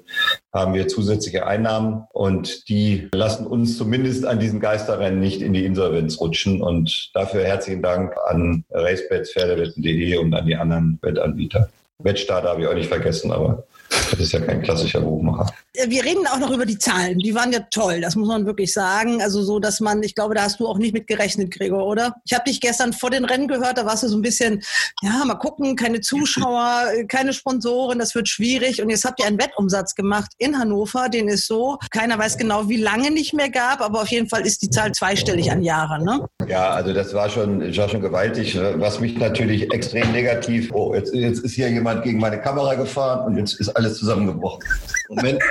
haben 0.52 0.74
wir 0.74 0.88
zusätzliche 0.88 1.48
Einnahmen 1.48 2.04
und 2.12 2.70
die 2.70 3.10
lassen 3.14 3.48
uns 3.48 3.78
zumindest 3.78 4.26
an 4.26 4.40
diesem 4.40 4.60
Geisterrennen 4.60 5.20
nicht 5.20 5.42
in 5.42 5.54
die 5.54 5.66
Insolvenz 5.66 6.20
rutschen. 6.20 6.62
Und 6.62 7.12
dafür 7.14 7.44
herzlichen 7.44 7.82
Dank 7.82 8.16
an 8.28 8.64
Racebets, 8.72 9.34
Pferdewetten.de 9.34 10.18
und 10.18 10.34
an 10.34 10.46
die 10.46 10.56
anderen 10.56 11.00
Wettanbieter. 11.02 11.70
Wettstarter 12.00 12.50
habe 12.50 12.62
ich 12.62 12.68
auch 12.68 12.74
nicht 12.74 12.90
vergessen, 12.90 13.32
aber 13.32 13.64
das 14.12 14.20
ist 14.20 14.34
ja 14.34 14.40
kein 14.40 14.62
klassischer 14.62 15.02
Buchmacher. 15.02 15.48
Wir 15.88 16.04
reden 16.04 16.28
auch 16.28 16.40
noch 16.40 16.52
über 16.52 16.66
die 16.66 16.78
Zahlen. 16.78 17.18
Die 17.18 17.34
waren 17.34 17.52
ja 17.52 17.60
toll, 17.72 18.02
das 18.02 18.16
muss 18.16 18.28
man 18.28 18.46
wirklich 18.46 18.72
sagen. 18.72 19.22
Also 19.22 19.42
so, 19.42 19.60
dass 19.60 19.80
man, 19.80 20.04
ich 20.04 20.16
glaube, 20.16 20.36
da 20.36 20.44
hast 20.44 20.60
du 20.60 20.68
auch 20.68 20.78
nicht 20.78 20.94
mit 20.94 21.08
gerechnet, 21.08 21.52
Gregor, 21.52 21.86
oder? 21.86 22.16
Ich 22.26 22.34
habe 22.34 22.44
dich 22.46 22.62
gestern 22.62 22.94
vor 22.94 23.10
den 23.10 23.26
Rennen 23.26 23.48
gehört, 23.48 23.78
da 23.78 23.86
warst 23.86 24.04
du 24.04 24.08
so 24.08 24.18
ein 24.18 24.22
bisschen, 24.22 24.62
ja, 25.02 25.24
mal 25.26 25.36
gucken, 25.36 25.76
keine 25.76 26.02
Zuschauer, 26.02 26.86
keine 27.08 27.34
Sponsoren, 27.34 28.00
das 28.00 28.14
wird 28.16 28.30
schwierig. 28.30 28.82
Und 28.82 28.90
jetzt 28.90 29.06
habt 29.06 29.20
ihr 29.20 29.26
einen 29.26 29.40
Wettumsatz 29.40 29.96
gemacht 29.96 30.32
in 30.38 30.58
Hannover, 30.58 31.10
den 31.10 31.28
es 31.28 31.48
so, 31.48 31.78
keiner 31.90 32.18
weiß 32.18 32.38
genau, 32.38 32.70
wie 32.70 32.78
lange 32.78 33.12
nicht 33.12 33.34
mehr 33.34 33.50
gab, 33.50 33.82
aber 33.82 34.02
auf 34.02 34.10
jeden 34.10 34.30
Fall 34.30 34.46
ist 34.46 34.62
die 34.62 34.70
Zahl 34.70 34.92
zweistellig 34.92 35.52
an 35.52 35.64
Jahren, 35.64 36.04
ne? 36.04 36.26
Ja, 36.48 36.70
also 36.70 36.94
das 36.94 37.14
war 37.14 37.30
schon, 37.30 37.76
war 37.76 37.90
schon 37.90 38.02
gewaltig, 38.02 38.58
was 38.76 39.00
mich 39.00 39.18
natürlich 39.18 39.72
extrem 39.74 40.12
negativ, 40.12 40.72
oh, 40.74 40.94
jetzt, 40.94 41.14
jetzt 41.14 41.40
ist 41.40 41.54
hier 41.54 41.70
jemand 41.70 42.04
gegen 42.04 42.20
meine 42.20 42.40
Kamera 42.40 42.76
gefahren 42.76 43.26
und 43.26 43.38
jetzt 43.38 43.60
ist 43.60 43.70
alles 43.70 43.83
zusammengebrochen. 43.92 44.64
Moment. 45.10 45.42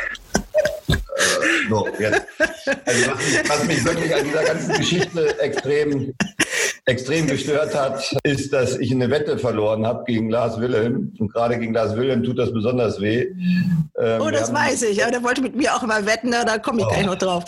äh, 0.88 0.94
so, 1.68 1.88
jetzt. 1.98 2.26
Also 2.84 3.10
was, 3.10 3.48
was 3.48 3.64
mich 3.64 3.84
wirklich 3.84 4.14
an 4.14 4.24
dieser 4.24 4.44
ganzen 4.44 4.76
Geschichte 4.76 5.38
extrem 5.40 6.14
extrem 6.84 7.28
gestört 7.28 7.74
hat, 7.74 8.12
ist, 8.24 8.52
dass 8.52 8.76
ich 8.76 8.90
eine 8.90 9.08
Wette 9.08 9.38
verloren 9.38 9.86
habe 9.86 10.04
gegen 10.04 10.30
Lars 10.30 10.58
Wilhelm. 10.58 11.14
Und 11.18 11.32
gerade 11.32 11.58
gegen 11.58 11.72
Lars 11.72 11.96
Wilhelm 11.96 12.24
tut 12.24 12.38
das 12.38 12.52
besonders 12.52 13.00
weh. 13.00 13.28
Ähm, 13.98 14.20
oh, 14.20 14.30
das 14.30 14.52
weiß 14.52 14.82
ich. 14.82 15.00
Aber 15.02 15.12
der 15.12 15.22
wollte 15.22 15.42
mit 15.42 15.54
mir 15.54 15.74
auch 15.74 15.82
immer 15.82 16.04
wetten, 16.04 16.30
ne? 16.30 16.42
da 16.44 16.58
komme 16.58 16.80
ich 16.80 16.86
oh. 16.86 16.90
gleich 16.90 17.06
noch 17.06 17.14
drauf. 17.14 17.44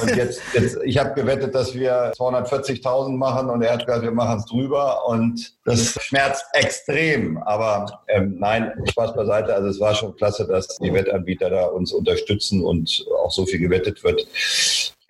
Und 0.00 0.16
jetzt, 0.16 0.40
jetzt 0.54 0.78
ich 0.84 0.96
habe 0.96 1.12
gewettet, 1.14 1.54
dass 1.54 1.74
wir 1.74 2.12
240.000 2.12 3.16
machen 3.16 3.50
und 3.50 3.62
er 3.62 3.72
hat 3.72 3.84
gesagt, 3.84 4.04
wir 4.04 4.12
machen 4.12 4.38
es 4.38 4.46
drüber. 4.46 5.08
Und 5.08 5.54
das 5.64 5.98
schmerzt 6.00 6.44
extrem. 6.52 7.38
Aber 7.38 8.00
ähm, 8.08 8.36
nein, 8.38 8.72
Spaß 8.90 9.14
beiseite. 9.14 9.54
Also 9.54 9.68
es 9.68 9.80
war 9.80 9.94
schon 9.94 10.14
klasse, 10.14 10.46
dass 10.46 10.78
die 10.78 10.92
Wettanbieter 10.92 11.50
da 11.50 11.64
uns 11.64 11.92
unterstützen 11.92 12.62
und 12.62 13.04
auch 13.24 13.32
so 13.32 13.44
viel 13.44 13.58
gewettet 13.58 14.04
wird 14.04 14.24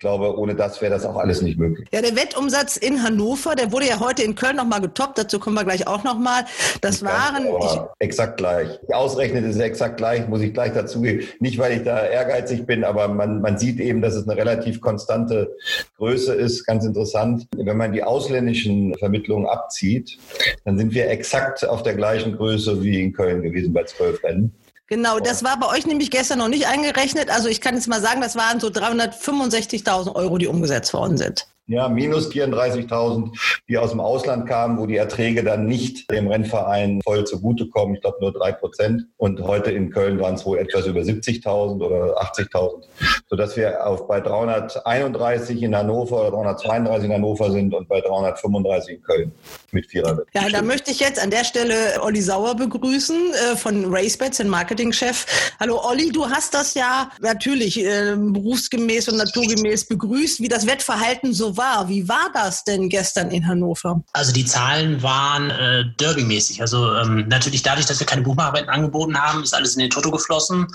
glaube, 0.03 0.37
ohne 0.37 0.53
das 0.53 0.81
wäre 0.81 0.91
das 0.91 1.05
auch 1.05 1.15
alles 1.15 1.41
nicht 1.41 1.57
möglich. 1.57 1.87
Ja, 1.93 2.01
der 2.01 2.13
Wettumsatz 2.17 2.75
in 2.75 3.01
Hannover, 3.01 3.55
der 3.55 3.71
wurde 3.71 3.87
ja 3.87 4.01
heute 4.01 4.21
in 4.21 4.35
Köln 4.35 4.57
nochmal 4.57 4.81
getoppt. 4.81 5.17
Dazu 5.17 5.39
kommen 5.39 5.55
wir 5.55 5.63
gleich 5.63 5.87
auch 5.87 6.03
nochmal. 6.03 6.43
Das 6.81 7.01
nicht 7.01 7.09
waren. 7.09 7.45
Ganz, 7.45 7.87
exakt 7.99 8.35
gleich. 8.35 8.67
Ausrechnet 8.91 9.45
ist 9.45 9.57
exakt 9.59 9.95
gleich, 9.95 10.27
muss 10.27 10.41
ich 10.41 10.53
gleich 10.53 10.73
dazugeben. 10.73 11.25
Nicht, 11.39 11.57
weil 11.57 11.77
ich 11.77 11.83
da 11.83 12.05
ehrgeizig 12.05 12.65
bin, 12.65 12.83
aber 12.83 13.07
man, 13.07 13.39
man 13.39 13.57
sieht 13.57 13.79
eben, 13.79 14.01
dass 14.01 14.15
es 14.15 14.27
eine 14.27 14.37
relativ 14.37 14.81
konstante 14.81 15.55
Größe 15.95 16.33
ist. 16.33 16.65
Ganz 16.65 16.83
interessant. 16.83 17.47
Wenn 17.55 17.77
man 17.77 17.93
die 17.93 18.03
ausländischen 18.03 18.95
Vermittlungen 18.95 19.45
abzieht, 19.45 20.17
dann 20.65 20.77
sind 20.77 20.93
wir 20.93 21.09
exakt 21.09 21.65
auf 21.65 21.81
der 21.81 21.95
gleichen 21.95 22.35
Größe 22.35 22.83
wie 22.83 23.01
in 23.01 23.13
Köln 23.13 23.41
gewesen 23.41 23.71
bei 23.71 23.85
zwölf 23.85 24.21
Rennen. 24.21 24.53
Genau, 24.93 25.19
das 25.19 25.43
war 25.43 25.59
bei 25.59 25.67
euch 25.69 25.87
nämlich 25.87 26.11
gestern 26.11 26.37
noch 26.37 26.49
nicht 26.49 26.67
eingerechnet. 26.67 27.31
Also 27.31 27.49
ich 27.49 27.61
kann 27.61 27.73
jetzt 27.73 27.87
mal 27.87 27.99
sagen, 27.99 28.21
das 28.21 28.35
waren 28.35 28.59
so 28.59 28.67
365.000 28.67 30.13
Euro, 30.13 30.37
die 30.37 30.45
umgesetzt 30.45 30.93
worden 30.93 31.17
sind. 31.17 31.47
Ja, 31.65 31.87
minus 31.87 32.29
34.000, 32.29 33.61
die 33.69 33.77
aus 33.77 33.91
dem 33.91 34.01
Ausland 34.01 34.49
kamen, 34.49 34.77
wo 34.77 34.85
die 34.85 34.97
Erträge 34.97 35.45
dann 35.45 35.65
nicht 35.65 36.11
dem 36.11 36.27
Rennverein 36.27 36.99
voll 37.01 37.23
zugutekommen. 37.23 37.95
Ich 37.95 38.01
glaube 38.01 38.17
nur 38.19 38.33
drei 38.33 38.51
Prozent. 38.51 39.03
Und 39.15 39.39
heute 39.41 39.71
in 39.71 39.89
Köln 39.89 40.19
waren 40.19 40.35
es 40.35 40.45
wohl 40.45 40.57
etwas 40.57 40.87
über 40.87 40.99
70.000 40.99 41.81
oder 41.81 42.21
80.000, 42.21 42.83
sodass 43.29 43.55
wir 43.55 43.87
auf 43.87 44.07
bei 44.07 44.19
331 44.19 45.63
in 45.63 45.73
Hannover 45.73 46.27
oder 46.27 46.31
332 46.31 47.05
in 47.05 47.13
Hannover 47.13 47.49
sind 47.49 47.73
und 47.73 47.87
bei 47.87 48.01
335 48.01 48.95
in 48.95 49.03
Köln 49.03 49.31
mit 49.71 49.89
Vierer. 49.89 50.19
Ja, 50.33 50.49
da 50.49 50.61
möchte 50.61 50.91
ich 50.91 50.99
jetzt 50.99 51.21
an 51.21 51.29
der 51.29 51.45
Stelle 51.45 52.01
Olli 52.01 52.21
Sauer 52.21 52.55
begrüßen 52.55 53.15
äh, 53.33 53.55
von 53.55 53.85
RaceBets, 53.93 54.37
den 54.37 54.49
Marketingchef. 54.49 55.25
Hallo 55.61 55.79
Olli, 55.81 56.11
du 56.11 56.29
hast 56.29 56.53
das 56.53 56.73
ja 56.73 57.09
natürlich 57.21 57.79
äh, 57.79 58.17
berufsgemäß 58.17 59.07
und 59.07 59.15
naturgemäß 59.15 59.85
begrüßt, 59.85 60.41
wie 60.41 60.49
das 60.49 60.67
Wettverhalten 60.67 61.33
so 61.33 61.52
war. 61.57 61.89
Wie 61.89 62.07
war 62.07 62.29
das 62.33 62.63
denn 62.63 62.89
gestern 62.89 63.31
in 63.31 63.47
Hannover? 63.47 64.01
Also 64.13 64.31
die 64.31 64.45
Zahlen 64.45 65.01
waren 65.01 65.49
äh, 65.49 65.85
derbymäßig. 65.99 66.61
Also 66.61 66.95
ähm, 66.95 67.27
natürlich 67.27 67.63
dadurch, 67.63 67.85
dass 67.85 67.99
wir 67.99 68.07
keine 68.07 68.21
Buchmacherwetten 68.21 68.69
angeboten 68.69 69.17
haben, 69.17 69.43
ist 69.43 69.53
alles 69.53 69.73
in 69.75 69.79
den 69.79 69.89
Toto 69.89 70.11
geflossen. 70.11 70.67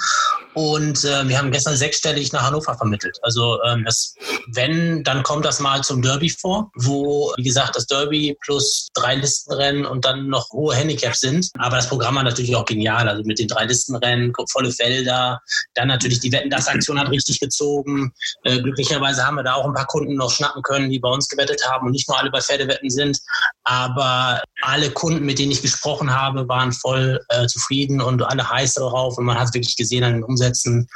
Und 0.54 1.04
äh, 1.04 1.28
wir 1.28 1.38
haben 1.38 1.50
gestern 1.52 1.76
sechsstellig 1.76 2.32
nach 2.32 2.42
Hannover 2.42 2.74
vermittelt. 2.74 3.18
Also 3.22 3.62
ähm, 3.64 3.84
das, 3.84 4.14
wenn, 4.54 5.04
dann 5.04 5.22
kommt 5.22 5.44
das 5.44 5.60
mal 5.60 5.82
zum 5.82 6.02
Derby 6.02 6.30
vor, 6.30 6.70
wo, 6.74 7.32
wie 7.36 7.42
gesagt, 7.42 7.76
das 7.76 7.86
Derby 7.86 8.36
plus 8.40 8.88
drei 8.94 9.14
Listenrennen 9.14 9.86
und 9.86 10.04
dann 10.04 10.28
noch 10.28 10.50
hohe 10.50 10.74
Handicaps 10.74 11.20
sind. 11.20 11.50
Aber 11.58 11.76
das 11.76 11.88
Programm 11.88 12.16
war 12.16 12.22
natürlich 12.22 12.56
auch 12.56 12.64
genial. 12.64 13.08
Also 13.08 13.22
mit 13.24 13.38
den 13.38 13.48
drei 13.48 13.64
Listenrennen, 13.64 14.32
volle 14.50 14.72
Felder. 14.72 15.40
Dann 15.74 15.88
natürlich 15.88 16.20
die 16.20 16.32
Wetten, 16.32 16.50
das 16.50 16.68
Aktion 16.68 16.98
hat 16.98 17.10
richtig 17.10 17.40
gezogen. 17.40 18.12
Äh, 18.44 18.60
glücklicherweise 18.60 19.26
haben 19.26 19.36
wir 19.36 19.44
da 19.44 19.54
auch 19.54 19.66
ein 19.66 19.74
paar 19.74 19.86
Kunden 19.86 20.14
noch 20.14 20.30
schnappen 20.30 20.62
können, 20.68 20.90
die 20.90 20.98
bei 20.98 21.08
uns 21.08 21.28
gewettet 21.28 21.62
haben 21.68 21.86
und 21.86 21.92
nicht 21.92 22.08
nur 22.08 22.18
alle 22.18 22.30
bei 22.30 22.40
Pferdewetten 22.40 22.90
sind. 22.90 23.18
Aber 23.64 24.42
alle 24.62 24.90
Kunden, 24.90 25.24
mit 25.24 25.38
denen 25.38 25.52
ich 25.52 25.62
gesprochen 25.62 26.14
habe, 26.14 26.48
waren 26.48 26.72
voll 26.72 27.20
äh, 27.28 27.46
zufrieden 27.46 28.00
und 28.00 28.22
alle 28.22 28.48
heiß 28.48 28.74
darauf. 28.74 29.16
Und 29.16 29.24
man 29.24 29.38
hat 29.38 29.54
wirklich 29.54 29.76
gesehen 29.76 30.02
an 30.02 30.14
den 30.14 30.24
Umsätzen, 30.24 30.88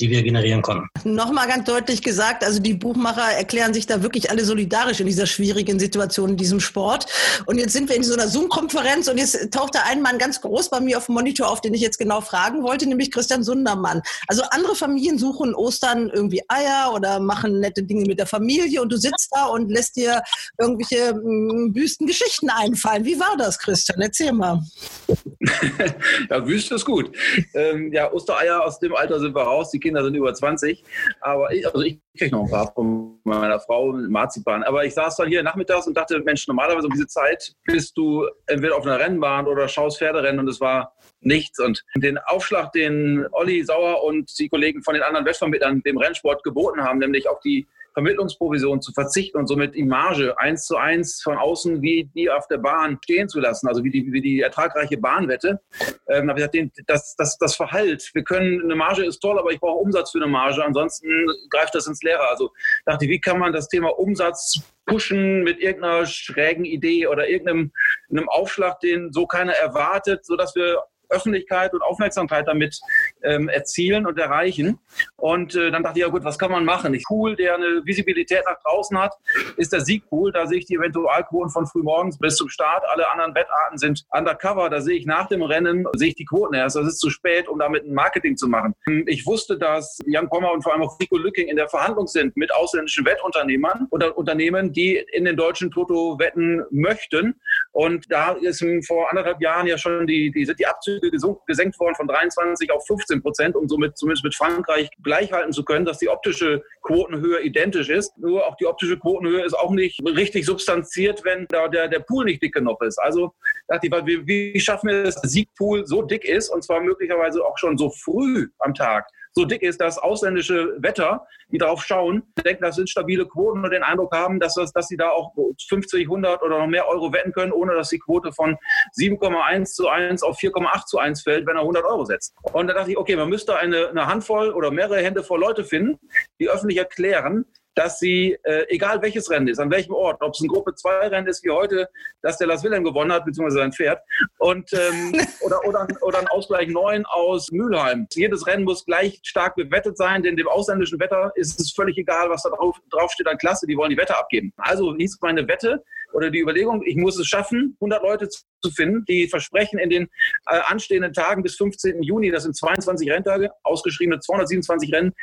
die 0.00 0.10
wir 0.10 0.22
generieren 0.22 0.62
konnten. 0.62 0.88
Nochmal 1.04 1.48
ganz 1.48 1.64
deutlich 1.64 2.02
gesagt, 2.02 2.44
also 2.44 2.60
die 2.60 2.74
Buchmacher 2.74 3.32
erklären 3.36 3.74
sich 3.74 3.86
da 3.86 4.02
wirklich 4.02 4.30
alle 4.30 4.44
solidarisch 4.44 5.00
in 5.00 5.06
dieser 5.06 5.26
schwierigen 5.26 5.80
Situation 5.80 6.30
in 6.30 6.36
diesem 6.36 6.60
Sport. 6.60 7.06
Und 7.46 7.58
jetzt 7.58 7.72
sind 7.72 7.88
wir 7.88 7.96
in 7.96 8.04
so 8.04 8.14
einer 8.14 8.28
Zoom-Konferenz 8.28 9.08
und 9.08 9.18
jetzt 9.18 9.50
taucht 9.52 9.74
da 9.74 9.80
ein 9.86 10.00
Mann 10.00 10.18
ganz 10.18 10.40
groß 10.40 10.70
bei 10.70 10.80
mir 10.80 10.98
auf 10.98 11.06
dem 11.06 11.16
Monitor 11.16 11.48
auf, 11.48 11.60
den 11.60 11.74
ich 11.74 11.80
jetzt 11.80 11.98
genau 11.98 12.20
fragen 12.20 12.62
wollte, 12.62 12.86
nämlich 12.86 13.10
Christian 13.10 13.42
Sundermann. 13.42 14.00
Also 14.28 14.42
andere 14.50 14.76
Familien 14.76 15.18
suchen 15.18 15.54
Ostern 15.54 16.08
irgendwie 16.10 16.42
Eier 16.48 16.92
oder 16.94 17.18
machen 17.18 17.58
nette 17.60 17.82
Dinge 17.82 18.06
mit 18.06 18.18
der 18.18 18.26
Familie 18.26 18.80
und 18.80 18.92
du 18.92 18.96
sitzt 18.96 19.30
da 19.32 19.46
und 19.46 19.70
lässt 19.70 19.96
dir 19.96 20.22
irgendwelche 20.58 21.14
mm, 21.14 21.74
wüsten 21.74 22.06
Geschichten 22.06 22.50
einfallen. 22.50 23.07
Wie 23.08 23.18
war 23.18 23.38
das, 23.38 23.58
Christian? 23.58 24.02
Erzähl 24.02 24.32
mal. 24.32 24.60
ja, 26.28 26.46
wüst 26.46 26.70
ist 26.72 26.84
gut. 26.84 27.10
Ähm, 27.54 27.90
ja, 27.90 28.12
Ostereier 28.12 28.62
aus 28.62 28.80
dem 28.80 28.94
Alter 28.94 29.18
sind 29.18 29.34
wir 29.34 29.44
raus. 29.44 29.70
Die 29.70 29.80
Kinder 29.80 30.04
sind 30.04 30.14
über 30.14 30.34
20. 30.34 30.84
Aber 31.22 31.50
ich, 31.50 31.66
also 31.66 31.80
ich 31.80 31.98
kriege 32.18 32.36
noch 32.36 32.44
ein 32.44 32.50
paar 32.50 32.70
von 32.70 33.18
meiner 33.24 33.60
Frau 33.60 33.94
Marzipan. 33.94 34.62
Aber 34.62 34.84
ich 34.84 34.92
saß 34.92 35.16
dann 35.16 35.28
hier 35.28 35.42
nachmittags 35.42 35.86
und 35.86 35.96
dachte, 35.96 36.20
Mensch, 36.20 36.46
normalerweise 36.48 36.86
um 36.86 36.92
diese 36.92 37.06
Zeit 37.06 37.54
bist 37.64 37.96
du 37.96 38.26
entweder 38.46 38.76
auf 38.76 38.84
einer 38.84 38.98
Rennbahn 38.98 39.46
oder 39.46 39.68
schaust 39.68 40.00
Pferderennen 40.00 40.40
und 40.40 40.48
es 40.48 40.60
war 40.60 40.92
nichts. 41.22 41.58
Und 41.60 41.82
den 41.96 42.18
Aufschlag, 42.18 42.72
den 42.72 43.26
Olli 43.32 43.64
Sauer 43.64 44.04
und 44.04 44.38
die 44.38 44.50
Kollegen 44.50 44.82
von 44.82 44.92
den 44.92 45.02
anderen 45.02 45.24
Wettvermittlern 45.24 45.80
dem 45.80 45.96
Rennsport 45.96 46.44
geboten 46.44 46.82
haben, 46.82 46.98
nämlich 46.98 47.26
auf 47.26 47.40
die 47.40 47.66
Vermittlungsprovision 47.98 48.80
zu 48.80 48.92
verzichten 48.92 49.38
und 49.38 49.48
somit 49.48 49.74
die 49.74 49.82
Marge 49.82 50.38
eins 50.38 50.66
zu 50.66 50.76
eins 50.76 51.20
von 51.20 51.36
außen 51.36 51.82
wie 51.82 52.08
die 52.14 52.30
auf 52.30 52.46
der 52.46 52.58
Bahn 52.58 52.96
stehen 53.02 53.28
zu 53.28 53.40
lassen, 53.40 53.66
also 53.66 53.82
wie 53.82 53.90
die, 53.90 54.12
wie 54.12 54.20
die 54.20 54.40
ertragreiche 54.40 54.98
Bahnwette. 54.98 55.60
Ähm, 56.08 56.30
habe 56.30 56.40
ich 56.40 56.48
gesagt, 56.48 56.82
das, 56.86 57.16
das, 57.16 57.38
das 57.38 57.56
Verhalt, 57.56 58.08
wir 58.14 58.22
können, 58.22 58.62
eine 58.62 58.76
Marge 58.76 59.04
ist 59.04 59.18
toll, 59.18 59.36
aber 59.36 59.50
ich 59.50 59.58
brauche 59.58 59.80
Umsatz 59.80 60.12
für 60.12 60.18
eine 60.18 60.28
Marge, 60.28 60.64
ansonsten 60.64 61.08
greift 61.50 61.74
das 61.74 61.88
ins 61.88 62.00
Leere. 62.04 62.28
Also 62.28 62.52
dachte 62.86 63.04
ich, 63.04 63.10
wie 63.10 63.20
kann 63.20 63.40
man 63.40 63.52
das 63.52 63.66
Thema 63.66 63.98
Umsatz 63.98 64.60
pushen 64.86 65.42
mit 65.42 65.58
irgendeiner 65.58 66.06
schrägen 66.06 66.64
Idee 66.64 67.08
oder 67.08 67.28
irgendeinem 67.28 67.72
einem 68.10 68.28
Aufschlag, 68.28 68.78
den 68.78 69.12
so 69.12 69.26
keiner 69.26 69.54
erwartet, 69.54 70.24
sodass 70.24 70.54
wir 70.54 70.84
Öffentlichkeit 71.08 71.72
und 71.72 71.82
Aufmerksamkeit 71.82 72.46
damit 72.46 72.78
ähm, 73.22 73.48
erzielen 73.48 74.06
und 74.06 74.18
erreichen. 74.18 74.78
Und 75.16 75.54
äh, 75.54 75.70
dann 75.70 75.82
dachte 75.82 75.98
ich, 75.98 76.04
ja 76.04 76.10
gut, 76.10 76.24
was 76.24 76.38
kann 76.38 76.50
man 76.50 76.64
machen? 76.64 76.94
Ich 76.94 77.04
Pool, 77.04 77.36
der 77.36 77.54
eine 77.54 77.82
Visibilität 77.84 78.42
nach 78.46 78.60
draußen 78.62 78.98
hat, 78.98 79.14
ist 79.56 79.72
der 79.72 79.80
Siegpool. 79.80 80.32
Da 80.32 80.46
sehe 80.46 80.58
ich 80.58 80.66
die 80.66 80.74
Eventualquoten 80.74 81.50
von 81.50 81.66
frühmorgens 81.66 82.18
bis 82.18 82.36
zum 82.36 82.48
Start. 82.48 82.84
Alle 82.88 83.10
anderen 83.10 83.34
Wettarten 83.34 83.78
sind 83.78 84.04
undercover. 84.10 84.68
Da 84.68 84.80
sehe 84.80 84.98
ich 84.98 85.06
nach 85.06 85.28
dem 85.28 85.42
Rennen, 85.42 85.86
sehe 85.94 86.08
ich 86.08 86.14
die 86.16 86.24
Quoten 86.24 86.54
erst. 86.54 86.76
Das 86.76 86.86
ist 86.86 86.98
zu 86.98 87.10
spät, 87.10 87.48
um 87.48 87.58
damit 87.58 87.84
ein 87.84 87.94
Marketing 87.94 88.36
zu 88.36 88.48
machen. 88.48 88.74
Ich 89.06 89.26
wusste, 89.26 89.58
dass 89.58 89.98
Jan 90.06 90.28
Pommer 90.28 90.52
und 90.52 90.62
vor 90.62 90.72
allem 90.72 90.82
auch 90.82 90.98
Rico 91.00 91.16
Lücking 91.16 91.48
in 91.48 91.56
der 91.56 91.68
Verhandlung 91.68 92.06
sind 92.06 92.36
mit 92.36 92.54
ausländischen 92.54 93.04
Wettunternehmern 93.04 93.86
oder 93.90 94.16
Unternehmen, 94.16 94.72
die 94.72 94.96
in 95.12 95.24
den 95.24 95.36
deutschen 95.36 95.70
Toto 95.70 96.18
wetten 96.18 96.62
möchten. 96.70 97.40
Und 97.72 98.06
da 98.10 98.32
ist 98.32 98.64
vor 98.86 99.08
anderthalb 99.10 99.40
Jahren 99.40 99.66
ja 99.66 99.78
schon 99.78 100.06
die, 100.06 100.30
die 100.30 100.44
sind 100.44 100.58
die 100.58 100.66
Abzüge 100.66 100.97
gesenkt 101.46 101.78
worden 101.80 101.94
von 101.94 102.06
23 102.06 102.70
auf 102.70 102.86
15 102.86 103.22
Prozent, 103.22 103.56
um 103.56 103.68
somit 103.68 103.96
zumindest 103.96 104.24
mit 104.24 104.34
Frankreich 104.34 104.90
gleichhalten 105.02 105.52
zu 105.52 105.64
können, 105.64 105.84
dass 105.84 105.98
die 105.98 106.08
optische 106.08 106.62
Quotenhöhe 106.82 107.40
identisch 107.42 107.88
ist. 107.88 108.16
Nur 108.18 108.46
auch 108.46 108.56
die 108.56 108.66
optische 108.66 108.98
Quotenhöhe 108.98 109.44
ist 109.44 109.54
auch 109.54 109.70
nicht 109.70 110.00
richtig 110.04 110.46
substanziert, 110.46 111.24
wenn 111.24 111.46
da 111.48 111.68
der, 111.68 111.88
der 111.88 112.00
Pool 112.00 112.24
nicht 112.24 112.42
dick 112.42 112.54
genug 112.54 112.82
ist. 112.82 112.98
Also 112.98 113.34
dachte 113.68 113.86
ich, 113.86 113.92
wie, 114.06 114.26
wie 114.26 114.60
schaffen 114.60 114.88
wir 114.88 115.04
es, 115.04 115.14
dass 115.14 115.22
der 115.22 115.30
Siegpool 115.30 115.86
so 115.86 116.02
dick 116.02 116.24
ist 116.24 116.48
und 116.48 116.62
zwar 116.62 116.80
möglicherweise 116.80 117.44
auch 117.44 117.58
schon 117.58 117.76
so 117.78 117.90
früh 117.90 118.48
am 118.58 118.74
Tag, 118.74 119.08
so 119.38 119.44
dick 119.44 119.62
ist, 119.62 119.80
dass 119.80 119.98
ausländische 119.98 120.74
Wetter, 120.78 121.24
die 121.52 121.58
darauf 121.58 121.84
schauen, 121.84 122.24
denken, 122.44 122.64
das 122.64 122.74
sind 122.74 122.90
stabile 122.90 123.24
Quoten 123.26 123.64
und 123.64 123.70
den 123.70 123.84
Eindruck 123.84 124.12
haben, 124.14 124.40
dass, 124.40 124.54
das, 124.54 124.72
dass 124.72 124.88
sie 124.88 124.96
da 124.96 125.10
auch 125.10 125.32
50, 125.68 126.06
100 126.06 126.42
oder 126.42 126.58
noch 126.58 126.66
mehr 126.66 126.88
Euro 126.88 127.12
wetten 127.12 127.32
können, 127.32 127.52
ohne 127.52 127.74
dass 127.74 127.90
die 127.90 128.00
Quote 128.00 128.32
von 128.32 128.56
7,1 128.98 129.64
zu 129.66 129.88
1 129.88 130.22
auf 130.24 130.38
4,8 130.38 130.86
zu 130.86 130.98
1 130.98 131.22
fällt, 131.22 131.46
wenn 131.46 131.56
er 131.56 131.62
100 131.62 131.84
Euro 131.84 132.04
setzt. 132.04 132.34
Und 132.52 132.66
da 132.66 132.74
dachte 132.74 132.90
ich, 132.90 132.98
okay, 132.98 133.14
man 133.14 133.28
müsste 133.28 133.56
eine, 133.56 133.88
eine 133.88 134.06
Handvoll 134.06 134.50
oder 134.50 134.72
mehrere 134.72 135.00
Hände 135.00 135.22
voll 135.22 135.40
Leute 135.40 135.62
finden, 135.62 136.00
die 136.40 136.48
öffentlich 136.48 136.78
erklären, 136.78 137.46
dass 137.78 138.00
sie, 138.00 138.36
äh, 138.42 138.64
egal 138.70 139.00
welches 139.02 139.30
Rennen 139.30 139.46
ist, 139.46 139.60
an 139.60 139.70
welchem 139.70 139.94
Ort, 139.94 140.20
ob 140.20 140.34
es 140.34 140.40
ein 140.40 140.48
Gruppe 140.48 140.74
2 140.74 141.06
Rennen 141.06 141.28
ist 141.28 141.44
wie 141.44 141.50
heute, 141.50 141.88
dass 142.22 142.36
der 142.36 142.48
Las 142.48 142.64
Wilhelm 142.64 142.82
gewonnen 142.82 143.12
hat, 143.12 143.24
beziehungsweise 143.24 143.58
sein 143.58 143.72
Pferd, 143.72 144.00
und, 144.38 144.68
ähm, 144.72 145.12
oder, 145.42 145.64
oder, 145.64 145.86
oder 146.00 146.18
ein 146.18 146.26
Ausgleich 146.26 146.66
9 146.66 147.06
aus 147.06 147.52
Mülheim. 147.52 148.08
Jedes 148.12 148.48
Rennen 148.48 148.64
muss 148.64 148.84
gleich 148.84 149.20
stark 149.22 149.54
bewettet 149.54 149.96
sein, 149.96 150.24
denn 150.24 150.36
dem 150.36 150.48
ausländischen 150.48 150.98
Wetter 150.98 151.30
ist 151.36 151.60
es 151.60 151.70
völlig 151.72 151.96
egal, 151.98 152.28
was 152.28 152.42
da 152.42 152.50
drauf, 152.50 152.76
drauf 152.90 153.12
steht 153.12 153.28
an 153.28 153.38
Klasse, 153.38 153.68
die 153.68 153.76
wollen 153.76 153.90
die 153.90 153.96
Wette 153.96 154.18
abgeben. 154.18 154.52
Also 154.56 154.96
hieß 154.96 155.18
meine 155.20 155.46
Wette 155.46 155.84
oder 156.12 156.30
die 156.30 156.40
Überlegung, 156.40 156.82
ich 156.84 156.96
muss 156.96 157.18
es 157.18 157.26
schaffen, 157.26 157.76
100 157.80 158.02
Leute 158.02 158.28
zu 158.28 158.70
finden, 158.70 159.04
die 159.06 159.28
versprechen 159.28 159.78
in 159.78 159.90
den 159.90 160.04
äh, 160.46 160.60
anstehenden 160.66 161.12
Tagen 161.12 161.42
bis 161.42 161.56
15. 161.56 162.02
Juni, 162.02 162.30
das 162.30 162.42
sind 162.44 162.56
22 162.56 163.10
Renntage, 163.10 163.50
ausgeschriebene 163.62 164.20
227 164.20 164.92
Rennen, 164.92 165.14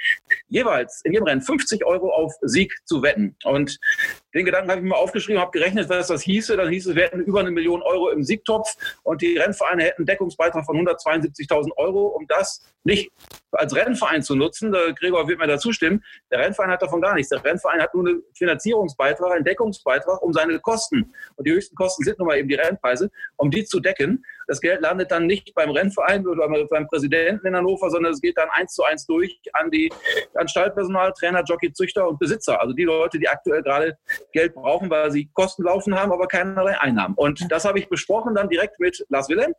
jeweils 0.48 1.02
in 1.04 1.14
jedem 1.14 1.28
Rennen 1.28 1.42
50 1.42 1.86
Euro 1.86 2.12
auf 2.12 2.34
Sieg 2.42 2.74
zu 2.86 3.02
wetten. 3.02 3.36
Und 3.44 3.78
den 4.34 4.46
Gedanken 4.46 4.70
habe 4.70 4.82
ich 4.82 4.88
mir 4.88 4.96
aufgeschrieben, 4.96 5.42
habe 5.42 5.52
gerechnet, 5.52 5.90
was 5.90 6.08
das 6.08 6.22
hieße. 6.22 6.56
Dann 6.56 6.70
hieß 6.70 6.88
es, 6.88 6.96
wir 6.96 7.04
hätten 7.04 7.22
über 7.22 7.40
eine 7.40 7.52
Million 7.52 7.82
Euro 7.82 8.10
im 8.10 8.24
Siegtopf 8.24 8.76
und 9.04 9.22
die 9.22 9.38
Rennvereine 9.38 9.84
hätten 9.84 10.02
einen 10.02 10.08
Deckungsbeitrag 10.08 10.66
von 10.66 10.78
172.000 10.78 11.72
Euro, 11.78 12.08
um 12.08 12.26
das 12.28 12.64
nicht 12.84 13.12
als 13.56 13.76
Rennverein 13.76 14.22
zu 14.22 14.36
nutzen. 14.36 14.72
Der 14.72 14.94
Gregor 14.94 15.28
wird 15.28 15.40
mir 15.40 15.48
dazu 15.48 15.72
stimmen. 15.72 16.04
Der 16.32 16.40
Rennverein 16.40 16.72
hat 16.72 16.82
davon 16.82 17.02
gar 17.02 17.16
nichts. 17.16 17.30
Der 17.30 17.44
Rennverein 17.44 17.82
hat 17.82 17.94
nur 17.94 18.08
einen 18.08 18.24
Finanzierungsbeitrag, 18.34 19.32
einen 19.32 19.46
Deckungsbeitrag 19.46 20.22
um 20.22 20.34
seine 20.34 20.60
Kosten. 20.60 21.14
Und 21.36 21.48
die 21.48 21.52
höchsten 21.52 21.76
Kosten 21.76 22.04
sind 22.04 22.20
nun 22.20 22.28
mal 22.28 22.38
eben 22.38 22.50
die 22.50 22.56
Rennpreise 22.56 23.10
um 23.38 23.52
die 23.52 23.66
zu 23.66 23.80
decken. 23.80 24.24
Das 24.48 24.62
Geld 24.62 24.82
landet 24.82 25.12
dann 25.12 25.26
nicht 25.26 25.54
beim 25.56 25.72
Rennverein 25.72 26.26
oder 26.28 26.48
beim 26.70 26.88
Präsidenten 26.88 27.48
in 27.48 27.56
Hannover, 27.56 27.90
sondern 27.90 28.14
es 28.14 28.22
geht 28.22 28.38
dann 28.38 28.50
eins 28.52 28.74
zu 28.74 28.84
eins 28.84 29.06
durch 29.06 29.40
an 29.54 29.72
die 29.72 29.92
an 30.36 30.48
Stallpersonal, 30.48 31.14
Trainer, 31.14 31.44
Jockey, 31.44 31.74
Züchter 31.74 32.08
und 32.08 32.20
Besitzer. 32.20 32.62
Also 32.62 32.74
die 32.74 32.84
Leute, 32.84 33.20
die 33.20 33.28
aktuell 33.28 33.64
gerade 33.64 33.98
Geld 34.34 34.54
brauchen, 34.54 34.90
weil 34.90 35.12
sie 35.12 35.30
Kosten 35.34 35.64
laufen 35.64 35.96
haben, 35.96 36.12
aber 36.12 36.28
keinerlei 36.28 36.80
Einnahmen. 36.80 37.16
Und 37.16 37.52
das 37.52 37.66
habe 37.66 37.80
ich 37.80 37.90
besprochen 37.90 38.36
dann 38.36 38.50
direkt 38.50 38.80
mit 38.80 39.06
Lars 39.10 39.30
Wilhelm 39.30 39.54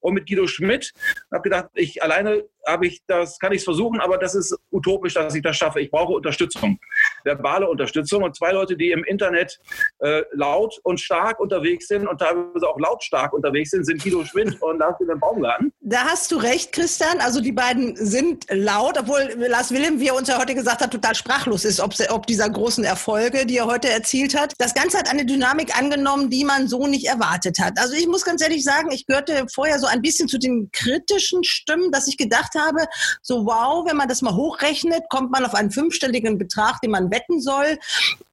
und 0.00 0.14
mit 0.14 0.28
Guido 0.28 0.46
Schmidt. 0.46 0.92
Ich 0.94 1.32
habe 1.32 1.42
gedacht, 1.42 1.68
ich 1.74 2.02
alleine 2.02 2.44
habe 2.66 2.86
ich 2.86 3.02
das, 3.06 3.38
kann 3.38 3.52
ich 3.52 3.58
es 3.58 3.64
versuchen, 3.64 4.00
aber 4.00 4.18
das 4.18 4.34
ist 4.34 4.56
utopisch, 4.70 5.14
dass 5.14 5.34
ich 5.34 5.42
das 5.42 5.56
schaffe. 5.56 5.80
Ich 5.80 5.90
brauche 5.90 6.12
Unterstützung, 6.12 6.78
verbale 7.24 7.68
Unterstützung 7.68 8.22
und 8.22 8.36
zwei 8.36 8.52
Leute, 8.52 8.76
die 8.76 8.90
im 8.90 9.04
Internet 9.04 9.58
äh, 10.00 10.22
laut 10.32 10.78
und 10.82 11.00
stark 11.00 11.40
unterwegs 11.40 11.88
sind 11.88 12.06
und 12.06 12.18
teilweise 12.18 12.68
auch 12.68 12.78
lautstark 12.78 13.32
unterwegs 13.32 13.70
sind, 13.70 13.84
sind 13.84 14.02
Guido 14.02 14.24
Schmidt 14.24 14.60
und 14.62 14.78
Lars 14.78 14.98
Wilhelm 15.00 15.20
Baumgarten. 15.20 15.72
Da 15.80 16.04
hast 16.04 16.32
du 16.32 16.36
recht, 16.36 16.72
Christian. 16.72 17.20
Also 17.20 17.40
die 17.40 17.52
beiden 17.52 17.96
sind 17.96 18.46
laut, 18.50 18.98
obwohl 18.98 19.34
Lars 19.48 19.70
Wilhelm, 19.70 20.00
wie 20.00 20.08
er 20.08 20.16
uns 20.16 20.28
ja 20.28 20.38
heute 20.38 20.54
gesagt 20.54 20.80
hat, 20.80 20.90
total 20.90 21.14
sprachlos 21.14 21.64
ist, 21.64 21.80
ob, 21.80 21.92
ob 22.10 22.26
dieser 22.26 22.48
großen 22.48 22.84
Erfolge, 22.84 23.46
die 23.46 23.58
er 23.58 23.66
heute 23.66 23.90
erzielt 23.90 24.38
hat. 24.38 24.52
Das 24.58 24.74
Ganze 24.74 24.98
hat 24.98 25.10
eine 25.10 25.24
Dynamik 25.24 25.76
angenommen, 25.76 26.30
die 26.30 26.44
man 26.44 26.68
so 26.68 26.86
nicht 26.86 27.06
erwartet 27.06 27.58
hat. 27.60 27.78
Also 27.78 27.94
ich 27.94 28.06
muss 28.06 28.24
ganz 28.24 28.42
ehrlich 28.42 28.64
sagen, 28.64 28.90
ich 28.90 29.06
gehörte 29.06 29.46
vorher 29.52 29.78
so 29.78 29.86
ein 29.86 30.02
bisschen 30.02 30.28
zu 30.28 30.38
den 30.38 30.70
kritischen 30.72 31.44
Stimmen, 31.44 31.90
dass 31.90 32.08
ich 32.08 32.16
gedacht 32.16 32.53
habe, 32.54 32.86
so 33.22 33.46
wow, 33.46 33.86
wenn 33.86 33.96
man 33.96 34.08
das 34.08 34.22
mal 34.22 34.34
hochrechnet, 34.34 35.04
kommt 35.10 35.30
man 35.30 35.44
auf 35.44 35.54
einen 35.54 35.70
fünfstelligen 35.70 36.38
Betrag, 36.38 36.80
den 36.80 36.90
man 36.90 37.10
wetten 37.10 37.40
soll 37.40 37.78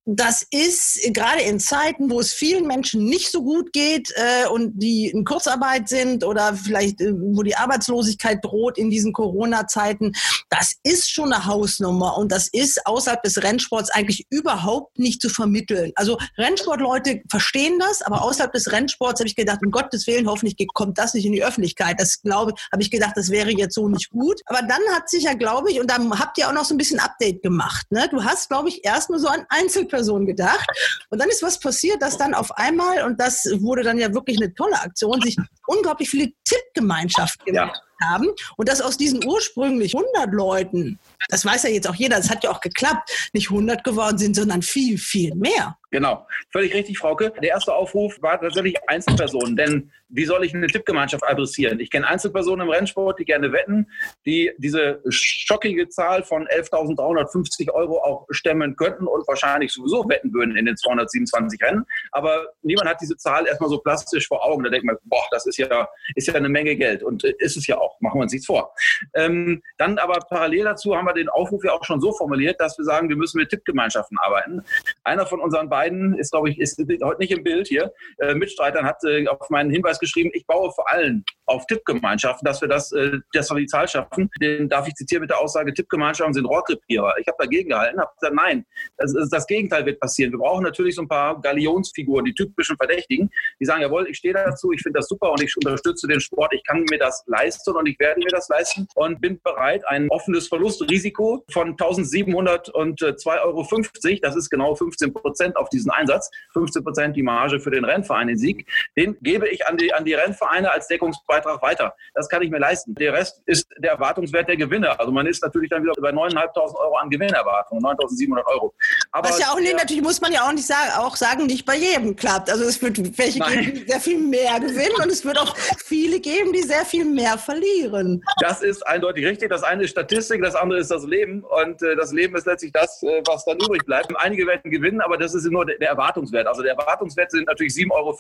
das 0.06 0.46
ist 0.50 1.00
gerade 1.14 1.42
in 1.42 1.60
Zeiten, 1.60 2.10
wo 2.10 2.20
es 2.20 2.34
vielen 2.34 2.68
Menschen 2.68 3.06
nicht 3.06 3.32
so 3.32 3.44
gut 3.44 3.72
geht 3.72 4.12
äh, 4.16 4.48
und 4.48 4.82
die 4.82 5.08
in 5.08 5.26
Kurzarbeit 5.26 5.90
sind 5.90 6.24
oder 6.24 6.56
vielleicht, 6.56 7.02
äh, 7.02 7.14
wo 7.16 7.44
die 7.44 7.56
Arbeitslosigkeit 7.56 8.44
droht 8.44 8.78
in 8.78 8.90
diesen 8.90 9.14
Corona-Zeiten, 9.14 10.14
das 10.50 10.74
ist 10.84 11.10
schon 11.10 11.32
eine 11.32 11.46
Hausnummer 11.46 12.18
und 12.18 12.32
das 12.32 12.48
ist 12.52 12.86
außerhalb 12.86 13.22
des 13.24 13.42
Rennsports 13.42 13.90
eigentlich 13.92 14.26
überhaupt 14.30 14.98
nicht 14.98 15.22
zu 15.22 15.30
vermitteln. 15.30 15.92
Also 15.96 16.18
Rennsportleute 16.38 17.22
verstehen 17.30 17.80
das, 17.80 18.02
aber 18.02 18.24
außerhalb 18.24 18.52
des 18.52 18.72
Rennsports 18.72 19.20
habe 19.20 19.28
ich 19.28 19.36
gedacht, 19.36 19.60
um 19.64 19.72
Gottes 19.72 20.08
Willen, 20.08 20.28
hoffentlich 20.28 20.58
kommt 20.74 20.98
das 20.98 21.14
nicht 21.14 21.26
in 21.26 21.34
die 21.34 21.44
Öffentlichkeit. 21.44 22.00
Das 22.00 22.22
glaube, 22.22 22.54
habe 22.72 22.82
ich 22.82 22.92
gedacht, 22.92 23.14
das 23.16 23.30
wäre 23.30 23.52
jetzt 23.52 23.76
so 23.76 23.88
nicht 23.88 24.10
gut. 24.10 24.42
Aber 24.46 24.62
dann 24.62 24.82
hat 24.94 25.10
sich 25.10 25.24
ja, 25.24 25.34
glaube 25.34 25.72
ich, 25.72 25.80
und 25.80 25.90
da 25.90 25.98
habt 26.18 26.38
ihr 26.38 26.50
auch 26.50 26.54
noch 26.54 26.66
so 26.66 26.74
ein 26.74 26.78
bisschen 26.78 27.00
Update 27.00 27.42
gemacht. 27.42 27.86
Ne? 27.92 28.08
Du 28.10 28.24
hast, 28.24 28.50
glaube 28.50 28.70
ich, 28.70 28.84
erst 28.84 29.10
nur 29.10 29.20
so 29.20 29.28
an 29.28 29.46
Einzelpersonen 29.50 30.01
Person 30.02 30.26
gedacht. 30.26 30.68
Und 31.10 31.22
dann 31.22 31.30
ist 31.30 31.44
was 31.44 31.60
passiert, 31.60 32.02
dass 32.02 32.18
dann 32.18 32.34
auf 32.34 32.52
einmal, 32.58 33.04
und 33.04 33.20
das 33.20 33.46
wurde 33.60 33.84
dann 33.84 33.98
ja 33.98 34.14
wirklich 34.14 34.38
eine 34.38 34.54
tolle 34.54 34.80
Aktion, 34.80 35.22
sich 35.22 35.38
unglaublich 35.68 36.10
viele 36.10 36.32
Tippgemeinschaften 36.44 37.46
gemacht 37.46 37.82
ja. 38.02 38.08
haben. 38.08 38.28
Und 38.58 38.68
dass 38.68 38.82
aus 38.82 38.98
diesen 38.98 39.24
ursprünglich 39.24 39.96
100 39.96 40.34
Leuten, 40.34 41.00
das 41.30 41.46
weiß 41.46 41.64
ja 41.64 41.70
jetzt 41.70 41.88
auch 41.88 41.96
jeder, 41.96 42.18
das 42.18 42.30
hat 42.32 42.44
ja 42.44 42.50
auch 42.50 42.62
geklappt, 42.62 43.12
nicht 43.34 43.52
100 43.52 43.84
geworden 43.84 44.18
sind, 44.18 44.36
sondern 44.36 44.64
viel, 44.64 44.98
viel 44.98 45.36
mehr. 45.36 45.78
Genau, 45.92 46.26
völlig 46.52 46.74
richtig, 46.74 46.98
Frauke. 46.98 47.32
Der 47.42 47.50
erste 47.50 47.74
Aufruf 47.74 48.20
war 48.22 48.40
tatsächlich 48.40 48.78
Einzelpersonen, 48.88 49.56
denn 49.56 49.92
wie 50.13 50.26
soll 50.26 50.43
ich 50.43 50.54
eine 50.54 50.67
Tippgemeinschaft 50.67 51.24
adressieren? 51.24 51.80
Ich 51.80 51.89
kenne 51.89 52.08
Einzelpersonen 52.08 52.67
im 52.67 52.74
Rennsport, 52.74 53.19
die 53.19 53.26
gerne 53.26 53.52
wetten, 53.52 53.88
die 54.26 54.52
diese 54.58 55.02
schockige 55.10 55.88
Zahl 55.89 56.24
von 56.24 56.47
11.350 56.47 57.71
Euro 57.71 58.02
auch 58.04 58.28
stemmen 58.30 58.76
könnten 58.76 59.08
und 59.08 59.28
wahrscheinlich 59.28 59.71
sowieso 59.71 60.08
wetten 60.10 60.34
würden 60.34 60.56
in 60.56 60.65
den 60.65 60.78
227 60.78 61.62
Rennen. 61.62 61.86
Aber 62.12 62.47
niemand 62.62 62.89
hat 62.89 63.02
diese 63.02 63.17
Zahl 63.17 63.47
erstmal 63.47 63.69
so 63.69 63.80
plastisch 63.80 64.28
vor 64.28 64.45
Augen. 64.45 64.63
Da 64.63 64.69
denkt 64.69 64.86
man, 64.86 64.97
boah, 65.06 65.24
das 65.32 65.45
ist 65.45 65.58
ja, 65.58 65.88
ist 66.15 66.28
ja 66.28 66.34
eine 66.34 66.50
Menge 66.50 66.76
Geld. 66.76 67.04
Und 67.04 67.24
äh, 67.24 67.34
ist 67.39 67.58
es 67.58 67.67
ja 67.67 67.78
auch, 67.78 68.00
machen 68.02 68.19
wir 68.19 68.24
uns 68.24 68.34
nichts 68.34 68.47
vor. 68.47 68.74
Ähm, 69.15 69.62
dann 69.78 69.97
aber 69.97 70.19
parallel 70.30 70.65
dazu 70.65 70.95
haben 70.95 71.06
wir 71.06 71.13
den 71.13 71.30
Aufruf 71.30 71.63
ja 71.63 71.71
auch 71.71 71.86
schon 71.86 72.02
so 72.02 72.12
formuliert, 72.12 72.60
dass 72.60 72.78
wir 72.78 72.86
sagen, 72.86 73.10
wir 73.10 73.15
müssen 73.15 73.38
mit 73.38 73.50
Tippgemeinschaften 73.50 74.17
arbeiten. 74.19 74.62
Einer 75.04 75.26
von 75.26 75.39
unseren 75.39 75.69
beiden 75.69 76.17
ist, 76.17 76.32
glaube 76.32 76.50
ich, 76.50 76.60
ist 76.60 76.80
heute 77.04 77.19
nicht 77.19 77.32
im 77.32 77.43
Bild 77.43 77.67
hier. 77.67 77.93
Äh, 78.19 78.36
Mitstreitern 78.36 78.86
hat 78.86 79.04
äh, 79.04 79.28
auf 79.28 79.50
meinen 79.50 79.71
Hinweis 79.71 80.00
geschrieben, 80.02 80.32
ich 80.34 80.46
baue 80.46 80.72
vor 80.72 80.92
allem 80.92 81.24
auf 81.52 81.66
Tippgemeinschaften, 81.68 82.46
dass 82.46 82.62
wir 82.62 82.68
das, 82.68 82.92
äh, 82.92 83.20
dass 83.34 83.50
wir 83.50 83.58
die 83.58 83.66
Zahl 83.68 83.88
schaffen. 83.88 84.30
Den 84.42 84.70
darf 84.70 84.88
ich 84.88 84.94
zitieren 84.96 85.22
mit 85.22 85.30
der 85.30 85.40
Aussage, 85.40 85.74
Tippgemeinschaften 85.74 86.34
sind 86.34 86.46
Rohrkrepierer. 86.46 87.16
Ich 87.20 87.28
habe 87.28 87.38
dagegen 87.40 87.70
gehalten, 87.70 88.00
habe 88.00 88.12
gesagt, 88.20 88.36
nein, 88.36 88.66
das, 88.98 89.14
das, 89.30 89.48
Gegenteil 89.48 89.86
wird 89.86 90.00
passieren. 90.00 90.32
Wir 90.32 90.40
brauchen 90.40 90.64
natürlich 90.64 90.96
so 90.96 91.02
ein 91.02 91.08
paar 91.08 91.40
Galionsfiguren, 91.42 92.26
die 92.26 92.34
typischen 92.34 92.78
Verdächtigen, 92.78 93.30
die 93.60 93.66
sagen, 93.66 93.82
jawohl, 93.82 94.08
ich 94.08 94.18
stehe 94.18 94.34
dazu, 94.34 94.72
ich 94.72 94.82
finde 94.82 95.00
das 95.00 95.08
super 95.08 95.32
und 95.32 95.42
ich 95.42 95.54
unterstütze 95.58 96.08
den 96.08 96.22
Sport, 96.22 96.54
ich 96.54 96.64
kann 96.64 96.86
mir 96.90 97.00
das 97.00 97.24
leisten 97.28 97.76
und 97.76 97.88
ich 97.88 98.00
werde 98.00 98.20
mir 98.20 98.30
das 98.30 98.48
leisten 98.50 98.88
und 98.96 99.20
bin 99.20 99.40
bereit, 99.44 99.84
ein 99.88 100.10
offenes 100.10 100.48
Verlustrisiko 100.48 101.44
von 101.52 101.76
1702,50 101.76 103.28
Euro, 103.44 104.20
das 104.22 104.36
ist 104.36 104.50
genau 104.50 104.76
15 104.76 105.14
Prozent 105.14 105.58
auf 105.58 105.70
diesen 105.70 105.92
Einsatz, 105.92 106.30
15 106.54 106.84
Prozent 106.84 107.16
die 107.16 107.24
Marge 107.24 107.60
für 107.60 107.72
den 107.72 107.84
Rennverein, 107.84 108.28
den 108.28 108.38
Sieg, 108.38 108.70
den 108.96 109.18
gebe 109.22 109.50
ich 109.50 109.68
an 109.68 109.78
die, 109.78 109.91
an 109.94 110.06
die 110.06 110.14
Rennvereine 110.14 110.72
als 110.72 110.88
Deckungsbeitrag 110.88 111.62
weiter. 111.62 111.96
Das 112.14 112.30
kann 112.30 112.42
ich 112.42 112.50
mir 112.50 112.60
leisten. 112.60 112.96
Der 112.96 113.14
Rest 113.14 113.42
ist 113.46 113.68
der 113.78 113.92
Erwartungswert 113.92 114.48
der 114.48 114.58
Gewinne. 114.58 115.00
Also 115.00 115.12
man 115.12 115.26
ist 115.28 115.44
natürlich 115.44 115.70
dann 115.70 115.84
wieder 115.84 115.94
bei 116.02 116.10
9.500 116.10 116.76
Euro 116.76 116.96
an 116.98 117.10
Gewinnerwartung, 117.10 117.80
9.700 117.80 118.46
Euro. 118.46 118.74
Aber 119.12 119.30
Was 119.30 119.40
ja 119.40 119.48
auch 119.48 119.60
nicht, 119.60 119.76
natürlich 119.76 120.04
muss 120.04 120.22
man 120.22 120.32
ja 120.32 120.48
auch 120.48 120.54
nicht 120.54 120.68
sagen, 120.68 120.92
auch 120.98 121.16
sagen, 121.16 121.46
nicht 121.46 121.66
bei 121.66 121.76
jedem 121.76 122.16
klappt. 122.16 122.50
Also 122.50 122.64
es 122.64 122.82
wird 122.82 122.98
welche 123.18 123.40
Nein. 123.40 123.60
geben, 123.60 123.74
die 123.76 123.92
sehr 123.92 124.00
viel 124.00 124.20
mehr 124.20 124.60
gewinnen 124.60 124.96
und 125.02 125.12
es 125.12 125.26
wird 125.26 125.40
auch 125.40 125.56
viele 125.58 126.20
geben, 126.20 126.54
die 126.54 126.62
sehr 126.62 126.86
viel 126.86 127.06
mehr 127.06 127.38
verlieren. 127.38 128.24
Das 128.40 128.62
ist 128.62 128.86
eindeutig 128.88 129.26
richtig. 129.26 129.50
Das 129.50 129.64
eine 129.64 129.84
ist 129.84 129.92
Statistik, 129.92 130.42
das 130.42 130.56
andere 130.56 130.80
ist 130.80 130.92
das 130.92 131.06
Leben 131.06 131.44
und 131.44 131.82
äh, 131.82 131.96
das 131.96 132.12
Leben 132.12 132.36
ist 132.36 132.46
letztlich 132.46 132.72
das, 132.72 133.02
äh, 133.04 133.22
was 133.26 133.46
dann 133.46 133.58
übrig 133.58 133.86
bleibt. 133.86 134.12
Einige 134.18 134.46
werden 134.48 134.72
gewinnen, 134.72 135.02
aber 135.02 135.18
das 135.18 135.34
ist 135.34 135.50
nur 135.50 135.66
der, 135.66 135.78
der 135.78 135.90
Erwartungswert. 135.90 136.48
Also 136.48 136.62
der 136.62 136.74
Erwartungswert 136.74 137.32
sind 137.32 137.48
natürlich 137.48 137.74
7,50 137.74 137.92
Euro 137.92 138.14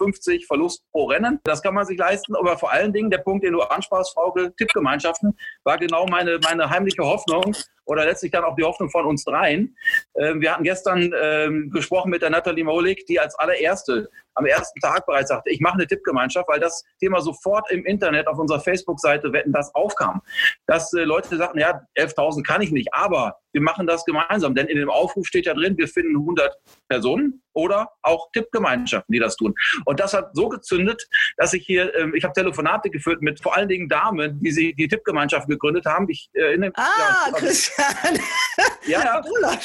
Verlust 0.47 0.83
pro 0.91 1.05
Rennen. 1.05 1.39
Das 1.43 1.60
kann 1.61 1.73
man 1.73 1.85
sich 1.85 1.97
leisten, 1.97 2.35
aber 2.35 2.57
vor 2.57 2.71
allen 2.71 2.93
Dingen 2.93 3.09
der 3.09 3.19
Punkt, 3.19 3.43
den 3.43 3.53
du 3.53 3.61
ansprachst, 3.61 4.13
Frauke, 4.13 4.53
Tippgemeinschaften, 4.55 5.37
war 5.63 5.77
genau 5.77 6.05
meine, 6.07 6.39
meine 6.43 6.69
heimliche 6.69 7.03
Hoffnung 7.03 7.55
oder 7.85 8.05
letztlich 8.05 8.31
dann 8.31 8.43
auch 8.43 8.55
die 8.55 8.63
Hoffnung 8.63 8.89
von 8.89 9.05
uns 9.05 9.23
dreien. 9.23 9.75
Ähm, 10.15 10.41
wir 10.41 10.53
hatten 10.53 10.63
gestern 10.63 11.13
ähm, 11.19 11.69
gesprochen 11.71 12.09
mit 12.09 12.21
der 12.21 12.29
Nathalie 12.29 12.63
Molik, 12.63 13.05
die 13.05 13.19
als 13.19 13.35
allererste 13.35 14.09
am 14.35 14.45
ersten 14.45 14.79
Tag 14.79 15.05
bereits 15.05 15.29
sagte, 15.29 15.49
ich 15.49 15.59
mache 15.59 15.75
eine 15.75 15.87
Tippgemeinschaft, 15.87 16.47
weil 16.47 16.59
das 16.59 16.83
Thema 16.99 17.21
sofort 17.21 17.69
im 17.71 17.85
Internet 17.85 18.27
auf 18.27 18.37
unserer 18.37 18.59
Facebook-Seite 18.59 19.33
Wetten 19.33 19.51
das 19.51 19.73
aufkam. 19.75 20.21
Dass 20.67 20.93
äh, 20.93 21.03
Leute 21.03 21.35
sagten, 21.35 21.59
ja, 21.59 21.81
11.000 21.97 22.43
kann 22.43 22.61
ich 22.61 22.71
nicht, 22.71 22.93
aber 22.93 23.37
wir 23.53 23.61
machen 23.61 23.87
das 23.87 24.05
gemeinsam. 24.05 24.55
Denn 24.55 24.67
in 24.67 24.77
dem 24.77 24.89
Aufruf 24.89 25.27
steht 25.27 25.45
ja 25.45 25.53
drin, 25.53 25.77
wir 25.77 25.87
finden 25.87 26.15
100 26.15 26.55
Personen 26.87 27.43
oder 27.53 27.89
auch 28.01 28.31
Tippgemeinschaften, 28.31 29.11
die 29.11 29.19
das 29.19 29.35
tun. 29.35 29.53
Und 29.85 29.99
das 29.99 30.13
hat 30.13 30.33
so 30.33 30.47
gezündet, 30.47 31.07
dass 31.37 31.53
ich 31.53 31.65
hier, 31.65 31.93
ähm, 31.95 32.15
ich 32.15 32.23
habe 32.23 32.33
Telefonate 32.33 32.89
geführt 32.89 33.21
mit 33.21 33.41
vor 33.41 33.55
allen 33.55 33.67
Dingen 33.67 33.89
Damen, 33.89 34.39
die 34.41 34.51
sie 34.51 34.73
die 34.73 34.87
Tippgemeinschaften 34.87 35.51
gegründet 35.51 35.85
haben. 35.85 36.07
Ich, 36.09 36.29
äh, 36.33 36.53
in 36.53 36.61
dem, 36.61 36.71
ah, 36.75 36.87
ja, 37.29 37.39
Christian. 37.75 38.19
Ja, 38.85 39.03
ja. 39.03 39.21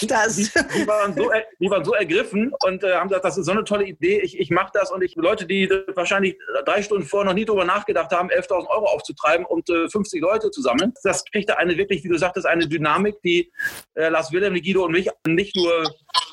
das. 0.09 0.37
Die, 0.37 0.49
die, 0.75 0.87
waren 0.87 1.15
so, 1.15 1.31
die 1.59 1.71
waren 1.71 1.85
so 1.85 1.95
ergriffen 1.95 2.53
und 2.65 2.85
äh, 2.85 2.95
haben 2.95 3.09
gesagt, 3.09 3.25
das 3.25 3.39
ist 3.39 3.47
so 3.47 3.53
eine 3.53 3.65
tolle 3.65 3.85
Idee. 3.85 4.21
Ich, 4.21 4.39
ich 4.39 4.51
mache 4.51 4.71
das 4.75 4.91
und 4.91 5.03
ich 5.03 5.17
Leute, 5.17 5.47
die 5.47 5.69
wahrscheinlich 5.95 6.37
drei 6.65 6.83
Stunden 6.83 7.07
vorher 7.07 7.27
noch 7.31 7.35
nie 7.35 7.45
darüber 7.45 7.65
nachgedacht 7.65 8.13
haben, 8.13 8.31
11.000 8.31 8.69
Euro 8.69 8.87
aufzutreiben 8.87 9.47
und 9.47 9.69
äh, 9.71 9.89
50 9.89 10.21
Leute 10.21 10.51
zu 10.51 10.63
sammeln. 10.63 10.93
Das 11.03 11.25
kriegt 11.25 11.49
da 11.49 11.55
eine 11.55 11.77
wirklich, 11.77 12.05
wie 12.05 12.09
du 12.09 12.19
sagtest, 12.19 12.47
eine 12.47 12.69
Dynamik, 12.69 13.17
die 13.23 13.53
äh, 13.95 14.09
Lars 14.09 14.33
Wilhelm, 14.33 14.55
Guido 14.55 14.85
und 14.85 14.93
mich 14.93 15.09
nicht 15.27 15.57
nur 15.57 15.85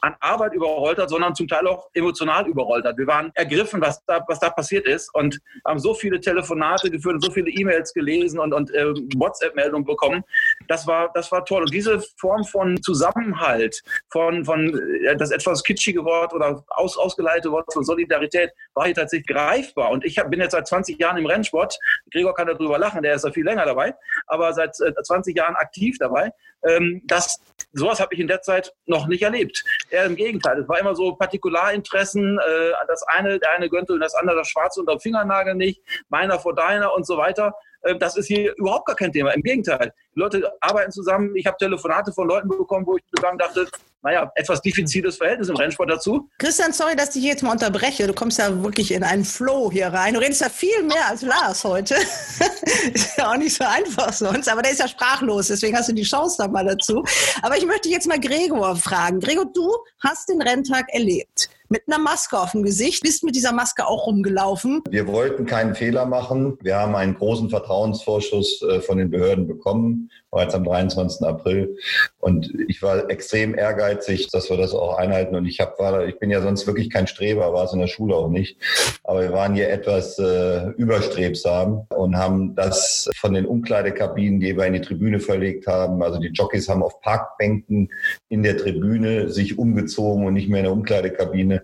an 0.01 0.15
Arbeit 0.19 0.53
überrollt 0.53 0.97
hat, 0.97 1.09
sondern 1.09 1.35
zum 1.35 1.47
Teil 1.47 1.67
auch 1.67 1.89
emotional 1.93 2.47
überrollt 2.47 2.85
hat. 2.85 2.97
Wir 2.97 3.07
waren 3.07 3.31
ergriffen, 3.35 3.81
was 3.81 4.03
da, 4.05 4.23
was 4.27 4.39
da 4.39 4.49
passiert 4.49 4.85
ist 4.85 5.13
und 5.13 5.39
haben 5.65 5.79
so 5.79 5.93
viele 5.93 6.19
Telefonate 6.19 6.91
geführt 6.91 7.15
und 7.15 7.23
so 7.23 7.31
viele 7.31 7.49
E-Mails 7.49 7.93
gelesen 7.93 8.39
und, 8.39 8.53
und 8.53 8.73
äh, 8.73 8.93
WhatsApp-Meldungen 9.15 9.85
bekommen. 9.85 10.23
Das 10.67 10.87
war, 10.87 11.11
das 11.13 11.31
war 11.31 11.45
toll. 11.45 11.61
Und 11.61 11.73
diese 11.73 12.01
Form 12.17 12.43
von 12.43 12.81
Zusammenhalt, 12.81 13.81
von, 14.11 14.43
von 14.45 14.77
äh, 15.05 15.15
das 15.15 15.31
etwas 15.31 15.63
kitschige 15.63 16.03
Wort 16.03 16.33
oder 16.33 16.63
aus, 16.69 16.97
ausgeleitete 16.97 17.51
Wort 17.51 17.71
von 17.71 17.83
Solidarität 17.83 18.51
war 18.73 18.85
hier 18.85 18.95
tatsächlich 18.95 19.27
greifbar. 19.27 19.91
Und 19.91 20.05
ich 20.05 20.19
hab, 20.19 20.29
bin 20.29 20.41
jetzt 20.41 20.51
seit 20.51 20.67
20 20.67 20.99
Jahren 20.99 21.17
im 21.17 21.25
Rennsport. 21.25 21.77
Gregor 22.11 22.35
kann 22.35 22.47
darüber 22.47 22.77
lachen, 22.77 23.03
der 23.03 23.15
ist 23.15 23.23
da 23.23 23.31
viel 23.31 23.45
länger 23.45 23.65
dabei, 23.65 23.95
aber 24.27 24.53
seit 24.53 24.79
äh, 24.81 24.93
20 25.01 25.35
Jahren 25.35 25.55
aktiv 25.55 25.97
dabei. 25.99 26.31
Ähm, 26.65 27.01
das, 27.05 27.39
sowas 27.73 27.99
habe 27.99 28.13
ich 28.13 28.19
in 28.19 28.27
der 28.27 28.41
Zeit 28.41 28.73
noch 28.85 29.07
nicht 29.07 29.23
erlebt. 29.23 29.63
Eher 29.89 30.05
im 30.05 30.15
Gegenteil. 30.15 30.59
Es 30.59 30.69
war 30.69 30.79
immer 30.79 30.95
so 30.95 31.15
Partikularinteressen. 31.15 32.39
Äh, 32.39 32.71
das 32.87 33.03
eine, 33.07 33.39
der 33.39 33.51
eine 33.51 33.69
gönnte 33.69 33.97
das 33.99 34.15
andere 34.15 34.37
das 34.37 34.47
Schwarze 34.47 34.79
unter 34.79 34.95
dem 34.95 34.99
Fingernagel 34.99 35.55
nicht. 35.55 35.81
Meiner 36.09 36.39
vor 36.39 36.55
deiner 36.55 36.93
und 36.93 37.05
so 37.05 37.17
weiter. 37.17 37.53
Äh, 37.81 37.97
das 37.97 38.17
ist 38.17 38.27
hier 38.27 38.53
überhaupt 38.57 38.85
gar 38.87 38.95
kein 38.95 39.11
Thema. 39.11 39.31
Im 39.31 39.41
Gegenteil. 39.41 39.93
Die 40.15 40.19
Leute 40.19 40.51
arbeiten 40.61 40.91
zusammen. 40.91 41.35
Ich 41.35 41.45
habe 41.45 41.57
Telefonate 41.57 42.13
von 42.13 42.27
Leuten 42.27 42.47
bekommen, 42.47 42.85
wo 42.85 42.97
ich 42.97 43.03
sogar 43.15 43.35
dachte, 43.37 43.67
naja, 44.03 44.31
etwas 44.35 44.61
diffiziles 44.61 45.17
Verhältnis 45.17 45.49
im 45.49 45.55
Rennsport 45.55 45.89
dazu. 45.89 46.29
Christian, 46.37 46.73
sorry, 46.73 46.95
dass 46.95 47.15
ich 47.15 47.23
jetzt 47.23 47.41
mal 47.41 47.51
unterbreche. 47.51 48.05
Du 48.05 48.13
kommst 48.13 48.37
ja 48.37 48.63
wirklich 48.63 48.91
in 48.91 49.03
einen 49.03 49.23
Flow 49.23 49.71
hier 49.71 49.87
rein. 49.87 50.13
Du 50.13 50.19
redest 50.19 50.41
ja 50.41 50.49
viel 50.49 50.83
mehr 50.83 51.07
als 51.09 51.21
Lars 51.21 51.63
heute. 51.63 51.95
ist 52.93 53.17
ja 53.17 53.31
auch 53.31 53.37
nicht 53.37 53.55
so 53.55 53.63
einfach 53.63 54.11
sonst, 54.11 54.49
aber 54.49 54.61
der 54.61 54.71
ist 54.71 54.79
ja 54.79 54.87
sprachlos, 54.87 55.47
deswegen 55.47 55.77
hast 55.77 55.89
du 55.89 55.93
die 55.93 56.03
Chance 56.03 56.35
da 56.37 56.47
mal 56.47 56.65
dazu. 56.65 57.03
Aber 57.41 57.57
ich 57.57 57.65
möchte 57.65 57.89
jetzt 57.89 58.07
mal 58.07 58.19
Gregor 58.19 58.75
fragen. 58.75 59.19
Gregor, 59.19 59.45
du 59.45 59.71
hast 60.01 60.29
den 60.29 60.41
Renntag 60.41 60.85
erlebt 60.89 61.49
mit 61.69 61.83
einer 61.87 61.97
Maske 61.97 62.37
auf 62.37 62.51
dem 62.51 62.61
Gesicht, 62.61 63.01
bist 63.01 63.23
mit 63.23 63.35
dieser 63.35 63.51
Maske 63.51 63.87
auch 63.87 64.05
rumgelaufen. 64.05 64.83
Wir 64.89 65.07
wollten 65.07 65.47
keinen 65.47 65.73
Fehler 65.73 66.05
machen. 66.05 66.55
Wir 66.61 66.77
haben 66.77 66.93
einen 66.93 67.15
großen 67.15 67.49
Vertrauensvorschuss 67.49 68.61
äh, 68.61 68.79
von 68.79 68.99
den 68.99 69.09
Behörden 69.09 69.47
bekommen, 69.47 70.11
bereits 70.33 70.55
am 70.55 70.63
23. 70.63 71.25
April. 71.27 71.77
Und 72.19 72.51
ich 72.67 72.81
war 72.81 73.09
extrem 73.09 73.55
ehrgeizig, 73.55 74.29
dass 74.31 74.49
wir 74.49 74.57
das 74.57 74.73
auch 74.73 74.97
einhalten. 74.97 75.35
Und 75.35 75.45
ich 75.45 75.59
hab, 75.59 75.79
war, 75.79 76.07
ich 76.07 76.17
bin 76.17 76.31
ja 76.31 76.41
sonst 76.41 76.65
wirklich 76.65 76.89
kein 76.89 77.07
Streber, 77.07 77.53
war 77.53 77.65
es 77.65 77.73
in 77.73 77.79
der 77.79 77.87
Schule 77.87 78.15
auch 78.15 78.29
nicht. 78.29 78.57
Aber 79.03 79.21
wir 79.21 79.31
waren 79.31 79.53
hier 79.53 79.69
etwas 79.69 80.17
äh, 80.17 80.69
überstrebsam 80.71 81.85
und 81.89 82.17
haben 82.17 82.55
das 82.55 83.09
von 83.15 83.33
den 83.33 83.45
Umkleidekabinen, 83.45 84.39
die 84.39 84.57
wir 84.57 84.65
in 84.65 84.73
die 84.73 84.81
Tribüne 84.81 85.19
verlegt 85.19 85.67
haben. 85.67 86.01
Also 86.01 86.19
die 86.19 86.29
Jockeys 86.29 86.67
haben 86.67 86.83
auf 86.83 86.99
Parkbänken 87.01 87.89
in 88.29 88.43
der 88.43 88.57
Tribüne 88.57 89.29
sich 89.29 89.59
umgezogen 89.59 90.25
und 90.25 90.33
nicht 90.33 90.49
mehr 90.49 90.59
in 90.59 90.65
der 90.65 90.73
Umkleidekabine 90.73 91.63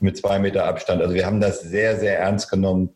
mit 0.00 0.16
zwei 0.16 0.38
Meter 0.38 0.66
Abstand. 0.66 1.02
Also 1.02 1.14
wir 1.14 1.26
haben 1.26 1.40
das 1.40 1.62
sehr, 1.62 1.96
sehr 1.96 2.18
ernst 2.18 2.50
genommen. 2.50 2.90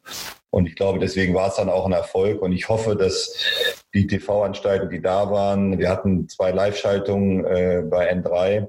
Und 0.53 0.67
ich 0.67 0.77
glaube, 0.77 0.99
deswegen 0.99 1.35
war 1.35 1.49
es 1.49 1.57
dann 1.57 1.71
auch 1.71 1.87
ein 1.87 1.93
Erfolg. 1.93 2.43
Und 2.43 2.53
ich 2.53 2.69
hoffe, 2.69 2.95
dass 2.95 3.35
die 3.95 4.07
TV-Anstalten, 4.07 4.91
die 4.91 5.01
da 5.01 5.31
waren, 5.31 5.79
wir 5.79 5.89
hatten 5.89 6.29
zwei 6.29 6.51
Live-Schaltungen 6.51 7.45
äh, 7.47 7.83
bei 7.89 8.13
N3 8.13 8.69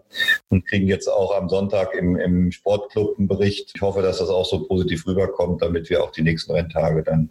und 0.50 0.66
kriegen 0.66 0.88
jetzt 0.88 1.10
auch 1.10 1.36
am 1.36 1.50
Sonntag 1.50 1.94
im, 1.94 2.16
im 2.16 2.54
Sportclub 2.54 3.20
einen 3.20 3.28
Bericht. 3.28 3.74
Ich 3.76 3.82
hoffe, 3.82 4.02
dass 4.02 4.20
das 4.20 4.30
auch 4.30 4.46
so 4.46 4.64
positiv 4.64 5.06
rüberkommt, 5.06 5.62
damit 5.62 5.90
wir 5.90 6.02
auch 6.02 6.12
die 6.12 6.22
nächsten 6.22 6.54
Renntage 6.54 7.04
dann 7.04 7.30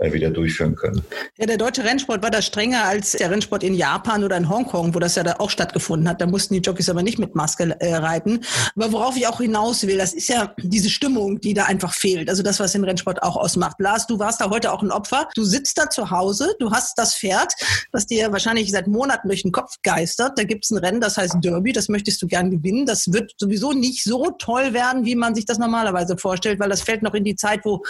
wieder 0.00 0.30
durchführen 0.30 0.74
können. 0.74 1.02
Ja, 1.38 1.46
der 1.46 1.56
deutsche 1.56 1.84
Rennsport 1.84 2.22
war 2.22 2.30
da 2.30 2.42
strenger 2.42 2.84
als 2.84 3.12
der 3.12 3.30
Rennsport 3.30 3.62
in 3.62 3.74
Japan 3.74 4.24
oder 4.24 4.36
in 4.36 4.48
Hongkong, 4.48 4.94
wo 4.94 4.98
das 4.98 5.14
ja 5.14 5.22
da 5.22 5.36
auch 5.38 5.50
stattgefunden 5.50 6.08
hat. 6.08 6.20
Da 6.20 6.26
mussten 6.26 6.54
die 6.54 6.60
Jockeys 6.60 6.88
aber 6.88 7.02
nicht 7.02 7.18
mit 7.18 7.34
Maske 7.34 7.76
äh, 7.80 7.94
reiten. 7.94 8.40
Aber 8.74 8.92
worauf 8.92 9.16
ich 9.16 9.26
auch 9.26 9.40
hinaus 9.40 9.86
will, 9.86 9.96
das 9.96 10.12
ist 10.12 10.28
ja 10.28 10.54
diese 10.58 10.90
Stimmung, 10.90 11.40
die 11.40 11.54
da 11.54 11.64
einfach 11.64 11.94
fehlt. 11.94 12.28
Also 12.28 12.42
das, 12.42 12.58
was 12.60 12.72
den 12.72 12.84
Rennsport 12.84 13.22
auch 13.22 13.36
ausmacht. 13.36 13.76
Lars, 13.78 14.06
du 14.06 14.18
warst 14.18 14.40
da 14.40 14.50
heute 14.50 14.72
auch 14.72 14.82
ein 14.82 14.90
Opfer. 14.90 15.28
Du 15.34 15.44
sitzt 15.44 15.78
da 15.78 15.88
zu 15.88 16.10
Hause, 16.10 16.54
du 16.58 16.72
hast 16.72 16.98
das 16.98 17.14
Pferd, 17.14 17.52
was 17.92 18.06
dir 18.06 18.32
wahrscheinlich 18.32 18.70
seit 18.70 18.88
Monaten 18.88 19.28
durch 19.28 19.42
den 19.42 19.52
Kopf 19.52 19.76
geistert. 19.82 20.32
Da 20.36 20.44
gibt 20.44 20.64
es 20.64 20.70
ein 20.70 20.78
Rennen, 20.78 21.00
das 21.00 21.16
heißt 21.16 21.36
Derby, 21.40 21.72
das 21.72 21.88
möchtest 21.88 22.20
du 22.20 22.26
gern 22.26 22.50
gewinnen. 22.50 22.84
Das 22.84 23.12
wird 23.12 23.32
sowieso 23.38 23.72
nicht 23.72 24.02
so 24.02 24.30
toll 24.38 24.72
werden, 24.72 25.04
wie 25.04 25.14
man 25.14 25.34
sich 25.34 25.46
das 25.46 25.58
normalerweise 25.58 26.16
vorstellt, 26.16 26.58
weil 26.58 26.68
das 26.68 26.82
fällt 26.82 27.02
noch 27.02 27.14
in 27.14 27.24
die 27.24 27.36
Zeit, 27.36 27.60
wo 27.64 27.82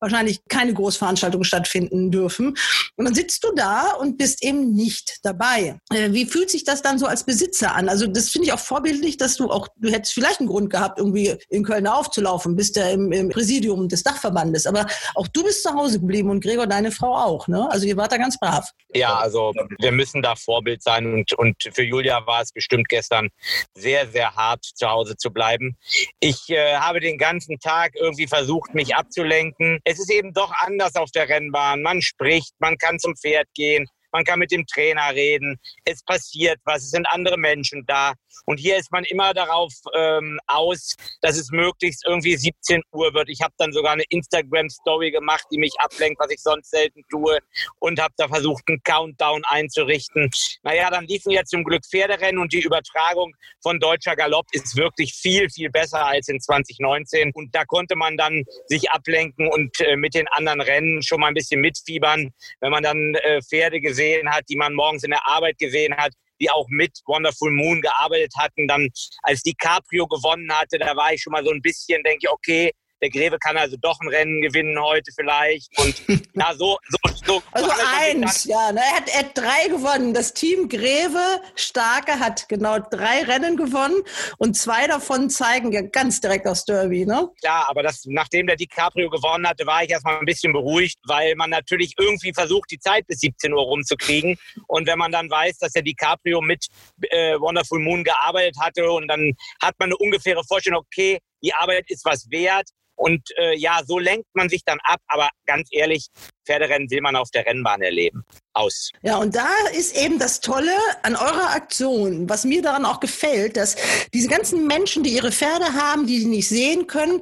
wahrscheinlich 0.00 0.40
keine 0.48 0.74
Großveranstaltung 0.74 1.43
stattfinden 1.44 2.10
dürfen. 2.10 2.56
Und 2.96 3.04
dann 3.04 3.14
sitzt 3.14 3.44
du 3.44 3.52
da 3.54 3.92
und 3.92 4.18
bist 4.18 4.42
eben 4.42 4.72
nicht 4.72 5.18
dabei. 5.22 5.78
Äh, 5.92 6.12
wie 6.12 6.26
fühlt 6.26 6.50
sich 6.50 6.64
das 6.64 6.82
dann 6.82 6.98
so 6.98 7.06
als 7.06 7.24
Besitzer 7.24 7.74
an? 7.74 7.88
Also 7.88 8.06
das 8.06 8.30
finde 8.30 8.48
ich 8.48 8.52
auch 8.52 8.58
vorbildlich, 8.58 9.16
dass 9.16 9.36
du 9.36 9.50
auch, 9.50 9.68
du 9.76 9.90
hättest 9.90 10.14
vielleicht 10.14 10.40
einen 10.40 10.48
Grund 10.48 10.70
gehabt, 10.70 10.98
irgendwie 10.98 11.36
in 11.48 11.64
Köln 11.64 11.86
aufzulaufen, 11.86 12.56
bist 12.56 12.76
ja 12.76 12.88
im, 12.90 13.12
im 13.12 13.28
Präsidium 13.28 13.88
des 13.88 14.02
Dachverbandes. 14.02 14.66
Aber 14.66 14.86
auch 15.14 15.28
du 15.28 15.42
bist 15.44 15.62
zu 15.62 15.74
Hause 15.74 16.00
geblieben 16.00 16.30
und 16.30 16.42
Gregor, 16.42 16.66
deine 16.66 16.90
Frau 16.90 17.14
auch. 17.14 17.48
Ne? 17.48 17.68
Also 17.70 17.86
ihr 17.86 17.96
wart 17.96 18.12
da 18.12 18.16
ganz 18.16 18.38
brav. 18.38 18.68
Ja, 18.94 19.16
also 19.16 19.52
wir 19.80 19.92
müssen 19.92 20.22
da 20.22 20.36
Vorbild 20.36 20.82
sein 20.82 21.12
und, 21.12 21.32
und 21.34 21.56
für 21.72 21.82
Julia 21.82 22.26
war 22.26 22.42
es 22.42 22.52
bestimmt 22.52 22.88
gestern 22.88 23.28
sehr, 23.74 24.08
sehr 24.08 24.34
hart, 24.34 24.64
zu 24.64 24.88
Hause 24.88 25.16
zu 25.16 25.30
bleiben. 25.30 25.76
Ich 26.20 26.48
äh, 26.48 26.76
habe 26.76 27.00
den 27.00 27.18
ganzen 27.18 27.58
Tag 27.58 27.92
irgendwie 27.94 28.26
versucht, 28.26 28.74
mich 28.74 28.94
abzulenken. 28.94 29.80
Es 29.84 29.98
ist 29.98 30.10
eben 30.10 30.32
doch 30.32 30.52
anders 30.58 30.96
auf 30.96 31.10
der 31.10 31.28
Rennbahn. 31.34 31.82
Man 31.82 32.00
spricht, 32.00 32.52
man 32.58 32.76
kann 32.78 32.98
zum 32.98 33.16
Pferd 33.16 33.48
gehen, 33.54 33.86
man 34.14 34.24
kann 34.24 34.38
mit 34.38 34.52
dem 34.52 34.64
Trainer 34.64 35.10
reden, 35.12 35.58
es 35.84 36.02
passiert 36.04 36.60
was, 36.64 36.84
es 36.84 36.90
sind 36.90 37.06
andere 37.06 37.36
Menschen 37.36 37.84
da. 37.86 38.14
Und 38.46 38.58
hier 38.58 38.76
ist 38.76 38.92
man 38.92 39.04
immer 39.04 39.34
darauf 39.34 39.72
ähm, 39.94 40.38
aus, 40.46 40.94
dass 41.20 41.36
es 41.36 41.50
möglichst 41.50 42.04
irgendwie 42.06 42.36
17 42.36 42.82
Uhr 42.92 43.12
wird. 43.14 43.28
Ich 43.28 43.40
habe 43.42 43.54
dann 43.58 43.72
sogar 43.72 43.92
eine 43.92 44.04
Instagram-Story 44.08 45.10
gemacht, 45.10 45.44
die 45.50 45.58
mich 45.58 45.72
ablenkt, 45.78 46.20
was 46.20 46.30
ich 46.30 46.40
sonst 46.40 46.70
selten 46.70 47.02
tue. 47.10 47.38
Und 47.78 48.00
habe 48.00 48.14
da 48.16 48.28
versucht, 48.28 48.64
einen 48.68 48.82
Countdown 48.82 49.42
einzurichten. 49.46 50.30
Naja, 50.62 50.90
dann 50.90 51.06
liefen 51.06 51.30
ja 51.30 51.44
zum 51.44 51.64
Glück 51.64 51.84
Pferderennen 51.84 52.40
und 52.40 52.52
die 52.52 52.60
Übertragung 52.60 53.34
von 53.62 53.80
Deutscher 53.80 54.14
Galopp 54.14 54.46
ist 54.52 54.76
wirklich 54.76 55.14
viel, 55.14 55.48
viel 55.50 55.70
besser 55.70 56.06
als 56.06 56.28
in 56.28 56.40
2019. 56.40 57.32
Und 57.34 57.54
da 57.54 57.64
konnte 57.64 57.96
man 57.96 58.16
dann 58.16 58.44
sich 58.66 58.90
ablenken 58.90 59.48
und 59.48 59.80
äh, 59.80 59.96
mit 59.96 60.14
den 60.14 60.28
anderen 60.28 60.60
Rennen 60.60 61.02
schon 61.02 61.20
mal 61.20 61.28
ein 61.28 61.34
bisschen 61.34 61.60
mitfiebern. 61.60 62.30
Wenn 62.60 62.70
man 62.70 62.82
dann 62.82 63.14
äh, 63.14 63.40
Pferde 63.42 63.80
gesehen 63.80 64.03
hat, 64.30 64.44
die 64.48 64.56
man 64.56 64.74
morgens 64.74 65.04
in 65.04 65.10
der 65.10 65.26
Arbeit 65.26 65.58
gesehen 65.58 65.96
hat, 65.96 66.12
die 66.40 66.50
auch 66.50 66.66
mit 66.68 66.98
Wonderful 67.06 67.50
Moon 67.50 67.80
gearbeitet 67.80 68.32
hatten. 68.36 68.66
Dann, 68.66 68.88
als 69.22 69.42
DiCaprio 69.42 70.06
gewonnen 70.06 70.50
hatte, 70.52 70.78
da 70.78 70.96
war 70.96 71.12
ich 71.12 71.22
schon 71.22 71.32
mal 71.32 71.44
so 71.44 71.50
ein 71.50 71.62
bisschen, 71.62 72.02
denke 72.02 72.20
ich, 72.22 72.30
okay, 72.30 72.72
der 73.02 73.10
Greve 73.10 73.38
kann 73.38 73.56
also 73.56 73.76
doch 73.80 74.00
ein 74.00 74.08
Rennen 74.08 74.40
gewinnen 74.40 74.80
heute 74.80 75.10
vielleicht. 75.14 75.68
Und 75.78 76.02
ja, 76.34 76.54
so, 76.54 76.78
so, 76.88 76.96
so. 77.26 77.42
Also 77.52 77.68
so 77.68 77.74
eins, 77.98 78.44
ja. 78.44 78.72
Ne? 78.72 78.80
Er, 78.80 78.96
hat, 78.96 79.08
er 79.08 79.18
hat 79.20 79.36
drei 79.38 79.68
gewonnen. 79.68 80.14
Das 80.14 80.34
Team 80.34 80.68
Greve 80.68 81.40
Starke 81.54 82.18
hat 82.18 82.48
genau 82.48 82.78
drei 82.78 83.22
Rennen 83.22 83.56
gewonnen 83.56 84.02
und 84.38 84.56
zwei 84.56 84.86
davon 84.86 85.30
zeigen 85.30 85.72
ja 85.72 85.82
ganz 85.82 86.20
direkt 86.20 86.46
aus 86.46 86.64
Derby, 86.64 87.06
ne? 87.06 87.28
Klar, 87.40 87.68
aber 87.68 87.82
das, 87.82 88.04
nachdem 88.06 88.46
der 88.46 88.56
DiCaprio 88.56 89.10
gewonnen 89.10 89.48
hatte, 89.48 89.66
war 89.66 89.82
ich 89.82 89.90
erstmal 89.90 90.18
ein 90.18 90.24
bisschen 90.24 90.52
beruhigt, 90.52 90.98
weil 91.06 91.34
man 91.36 91.50
natürlich 91.50 91.94
irgendwie 91.98 92.32
versucht, 92.32 92.70
die 92.70 92.78
Zeit 92.78 93.06
bis 93.06 93.20
17 93.20 93.52
Uhr 93.52 93.62
rumzukriegen. 93.62 94.36
Und 94.66 94.86
wenn 94.86 94.98
man 94.98 95.12
dann 95.12 95.30
weiß, 95.30 95.58
dass 95.58 95.72
der 95.72 95.82
DiCaprio 95.82 96.40
mit 96.40 96.66
äh, 97.10 97.38
Wonderful 97.38 97.80
Moon 97.80 98.04
gearbeitet 98.04 98.56
hatte 98.60 98.90
und 98.90 99.08
dann 99.08 99.32
hat 99.62 99.74
man 99.78 99.88
eine 99.88 99.96
ungefähre 99.96 100.44
Vorstellung, 100.44 100.80
okay, 100.80 101.18
die 101.42 101.54
Arbeit 101.54 101.90
ist 101.90 102.04
was 102.04 102.30
wert. 102.30 102.68
Und 102.96 103.22
äh, 103.36 103.56
ja, 103.56 103.80
so 103.84 103.98
lenkt 103.98 104.28
man 104.34 104.48
sich 104.48 104.64
dann 104.64 104.78
ab. 104.84 105.00
Aber 105.08 105.28
ganz 105.46 105.68
ehrlich, 105.72 106.08
Pferderennen 106.44 106.90
will 106.90 107.00
man 107.00 107.16
auf 107.16 107.30
der 107.30 107.46
Rennbahn 107.46 107.82
erleben. 107.82 108.24
Aus. 108.52 108.90
Ja, 109.02 109.16
und 109.16 109.34
da 109.34 109.48
ist 109.76 109.96
eben 109.96 110.18
das 110.18 110.40
Tolle 110.40 110.76
an 111.02 111.16
eurer 111.16 111.50
Aktion, 111.54 112.28
was 112.28 112.44
mir 112.44 112.62
daran 112.62 112.84
auch 112.84 113.00
gefällt, 113.00 113.56
dass 113.56 113.76
diese 114.12 114.28
ganzen 114.28 114.66
Menschen, 114.66 115.02
die 115.02 115.10
ihre 115.10 115.32
Pferde 115.32 115.72
haben, 115.74 116.06
die 116.06 116.20
sie 116.20 116.26
nicht 116.26 116.48
sehen 116.48 116.86
können, 116.86 117.20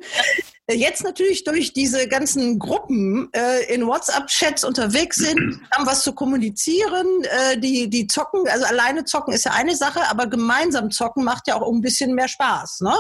jetzt 0.71 1.03
natürlich 1.03 1.45
durch 1.45 1.73
diese 1.73 2.07
ganzen 2.09 2.59
Gruppen 2.59 3.29
äh, 3.33 3.75
in 3.75 3.87
WhatsApp-Chats 3.87 4.65
unterwegs 4.65 5.17
sind, 5.17 5.61
haben 5.73 5.87
was 5.87 6.03
zu 6.03 6.13
kommunizieren, 6.13 7.07
äh, 7.25 7.59
die, 7.59 7.91
die 7.91 8.07
zocken, 8.07 8.47
also 8.49 8.65
alleine 8.67 9.05
zocken 9.05 9.35
ist 9.35 9.45
ja 9.45 9.53
eine 9.53 9.75
Sache, 9.75 10.09
aber 10.09 10.27
gemeinsam 10.27 10.91
zocken 10.91 11.25
macht 11.25 11.49
ja 11.49 11.57
auch 11.57 11.69
ein 11.71 11.81
bisschen 11.81 12.15
mehr 12.15 12.29
Spaß. 12.29 12.81
Ne? 12.83 12.95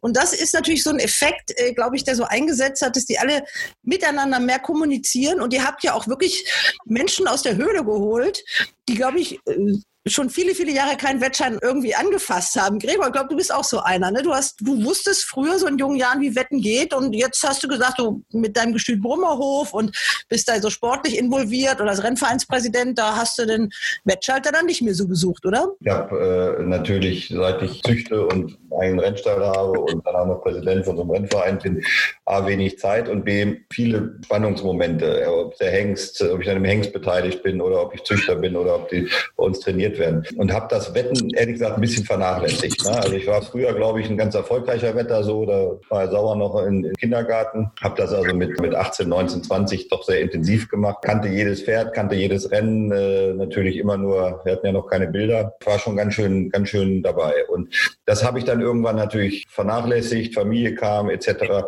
Und 0.00 0.16
das 0.16 0.32
ist 0.32 0.54
natürlich 0.54 0.82
so 0.82 0.90
ein 0.90 0.98
Effekt, 0.98 1.52
äh, 1.56 1.72
glaube 1.72 1.96
ich, 1.96 2.04
der 2.04 2.16
so 2.16 2.24
eingesetzt 2.24 2.82
hat, 2.82 2.96
dass 2.96 3.06
die 3.06 3.18
alle 3.18 3.44
miteinander 3.82 4.40
mehr 4.40 4.58
kommunizieren 4.58 5.40
und 5.40 5.52
ihr 5.52 5.64
habt 5.64 5.84
ja 5.84 5.94
auch 5.94 6.08
wirklich 6.08 6.50
Menschen 6.84 7.28
aus 7.28 7.42
der 7.42 7.56
Höhle 7.56 7.84
geholt, 7.84 8.44
die, 8.88 8.94
glaube 8.96 9.20
ich, 9.20 9.38
äh, 9.46 9.74
schon 10.06 10.28
viele, 10.28 10.54
viele 10.54 10.72
Jahre 10.72 10.96
keinen 10.96 11.20
Wettschein 11.20 11.58
irgendwie 11.62 11.94
angefasst 11.94 12.60
haben. 12.60 12.78
Gregor, 12.78 13.06
ich 13.06 13.12
glaube, 13.12 13.28
du 13.30 13.36
bist 13.36 13.52
auch 13.52 13.64
so 13.64 13.80
einer. 13.80 14.10
Ne? 14.10 14.22
Du, 14.22 14.34
hast, 14.34 14.60
du 14.60 14.84
wusstest 14.84 15.24
früher 15.24 15.58
so 15.58 15.66
in 15.66 15.78
jungen 15.78 15.96
Jahren, 15.96 16.20
wie 16.20 16.36
Wetten 16.36 16.60
geht 16.60 16.92
und 16.92 17.14
jetzt 17.14 17.42
hast 17.42 17.62
du 17.62 17.68
gesagt, 17.68 17.98
du 17.98 18.22
mit 18.32 18.56
deinem 18.56 18.74
Gestüt 18.74 19.00
Brummerhof 19.00 19.72
und 19.72 19.96
bist 20.28 20.48
da 20.48 20.60
so 20.60 20.68
sportlich 20.68 21.18
involviert 21.18 21.80
oder 21.80 21.90
als 21.90 22.02
Rennvereinspräsident, 22.02 22.98
da 22.98 23.16
hast 23.16 23.38
du 23.38 23.46
den 23.46 23.70
Wettschalter 24.04 24.52
dann 24.52 24.66
nicht 24.66 24.82
mehr 24.82 24.94
so 24.94 25.08
besucht, 25.08 25.46
oder? 25.46 25.72
Ich 25.80 25.90
habe 25.90 26.58
äh, 26.60 26.62
natürlich, 26.62 27.28
seit 27.28 27.62
ich 27.62 27.82
züchte 27.82 28.26
und 28.26 28.58
einen 28.78 28.98
Rennstall 28.98 29.44
habe 29.44 29.80
und 29.80 30.06
dann 30.06 30.14
auch 30.14 30.26
noch 30.26 30.42
Präsident 30.42 30.84
von 30.84 30.96
so 30.96 31.02
einem 31.02 31.10
Rennverein 31.10 31.58
bin, 31.58 31.82
A, 32.24 32.46
wenig 32.46 32.78
Zeit 32.78 33.08
und 33.08 33.24
B, 33.24 33.56
viele 33.70 34.18
Spannungsmomente. 34.24 35.26
Ob 35.28 35.56
der 35.58 35.70
Hengst, 35.70 36.22
ob 36.22 36.40
ich 36.40 36.48
an 36.48 36.56
einem 36.56 36.64
Hengst 36.64 36.92
beteiligt 36.92 37.42
bin 37.42 37.60
oder 37.60 37.82
ob 37.82 37.94
ich 37.94 38.02
Züchter 38.04 38.36
bin 38.36 38.56
oder 38.56 38.76
ob 38.76 38.88
die 38.88 39.08
bei 39.36 39.44
uns 39.44 39.60
trainiert 39.60 39.98
werden. 39.98 40.26
Und 40.36 40.52
habe 40.52 40.66
das 40.70 40.94
Wetten, 40.94 41.30
ehrlich 41.30 41.54
gesagt, 41.54 41.76
ein 41.76 41.80
bisschen 41.80 42.04
vernachlässigt. 42.04 42.84
Ne? 42.84 42.96
Also 42.96 43.12
ich 43.12 43.26
war 43.26 43.42
früher, 43.42 43.72
glaube 43.74 44.00
ich, 44.00 44.08
ein 44.08 44.16
ganz 44.16 44.34
erfolgreicher 44.34 44.94
Wetter 44.94 45.22
so. 45.22 45.44
Da 45.44 45.78
war 45.90 46.08
Sauer 46.08 46.36
noch 46.36 46.64
in, 46.64 46.84
im 46.84 46.94
Kindergarten. 46.94 47.70
Habe 47.82 47.96
das 47.96 48.12
also 48.12 48.34
mit, 48.34 48.60
mit 48.60 48.74
18, 48.74 49.08
19, 49.08 49.42
20 49.44 49.88
doch 49.88 50.02
sehr 50.02 50.20
intensiv 50.20 50.68
gemacht. 50.68 50.98
Kannte 51.02 51.28
jedes 51.28 51.62
Pferd, 51.62 51.94
kannte 51.94 52.14
jedes 52.14 52.50
Rennen. 52.50 52.90
Äh, 52.92 53.34
natürlich 53.34 53.76
immer 53.76 53.96
nur, 53.96 54.40
wir 54.44 54.52
hatten 54.52 54.66
ja 54.66 54.72
noch 54.72 54.88
keine 54.88 55.08
Bilder. 55.08 55.54
War 55.64 55.78
schon 55.78 55.96
ganz 55.96 56.14
schön, 56.14 56.50
ganz 56.50 56.68
schön 56.68 57.02
dabei. 57.02 57.46
Und 57.48 57.68
das 58.06 58.24
habe 58.24 58.38
ich 58.38 58.44
dann 58.44 58.60
irgendwann 58.64 58.96
natürlich 58.96 59.46
vernachlässigt. 59.48 60.34
Familie 60.34 60.74
kam 60.74 61.10
etc. 61.10 61.64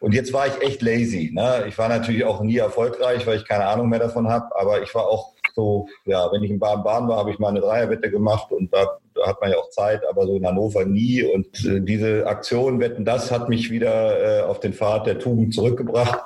Und 0.00 0.14
jetzt 0.14 0.32
war 0.32 0.46
ich 0.46 0.60
echt 0.62 0.82
lazy. 0.82 1.30
Ne? 1.34 1.64
Ich 1.66 1.78
war 1.78 1.88
natürlich 1.88 2.24
auch 2.24 2.42
nie 2.42 2.58
erfolgreich, 2.58 3.26
weil 3.26 3.38
ich 3.38 3.48
keine 3.48 3.66
Ahnung 3.66 3.88
mehr 3.88 3.98
davon 3.98 4.28
habe. 4.28 4.46
Aber 4.54 4.82
ich 4.82 4.94
war 4.94 5.06
auch 5.08 5.34
so, 5.54 5.88
ja, 6.04 6.30
wenn 6.32 6.42
ich 6.42 6.50
in 6.50 6.58
Baden-Baden 6.58 7.08
war, 7.08 7.18
habe 7.18 7.30
ich 7.30 7.38
mal 7.38 7.48
eine 7.48 7.60
Dreierwette 7.60 8.10
gemacht 8.10 8.50
und 8.50 8.72
da, 8.72 8.84
da, 8.84 8.98
hat 9.24 9.40
man 9.40 9.50
ja 9.50 9.56
auch 9.56 9.70
Zeit, 9.70 10.02
aber 10.08 10.26
so 10.26 10.36
in 10.36 10.46
Hannover 10.46 10.84
nie. 10.84 11.22
Und 11.22 11.64
äh, 11.64 11.80
diese 11.80 12.26
Aktion 12.26 12.80
Wetten, 12.80 13.04
das 13.04 13.30
hat 13.30 13.48
mich 13.48 13.70
wieder 13.70 14.40
äh, 14.40 14.42
auf 14.42 14.60
den 14.60 14.72
Pfad 14.72 15.06
der 15.06 15.18
Tugend 15.18 15.54
zurückgebracht. 15.54 16.20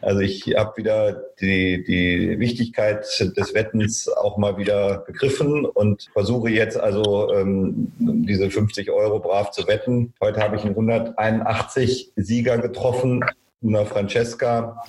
Also 0.00 0.20
ich 0.20 0.54
habe 0.56 0.76
wieder 0.76 1.22
die, 1.40 1.82
die 1.82 2.38
Wichtigkeit 2.38 3.06
des 3.36 3.54
Wettens 3.54 4.08
auch 4.08 4.36
mal 4.36 4.58
wieder 4.58 4.98
begriffen 4.98 5.64
und 5.64 6.10
versuche 6.12 6.50
jetzt 6.50 6.78
also 6.78 7.32
ähm, 7.32 7.92
diese 7.98 8.50
50 8.50 8.90
Euro 8.90 9.20
brav 9.20 9.50
zu 9.50 9.66
wetten. 9.66 10.12
Heute 10.20 10.40
habe 10.40 10.56
ich 10.56 10.62
einen 10.62 10.72
181 10.72 12.12
Sieger 12.16 12.58
getroffen 12.58 13.24
Una 13.64 13.86
Francesca. 13.86 14.84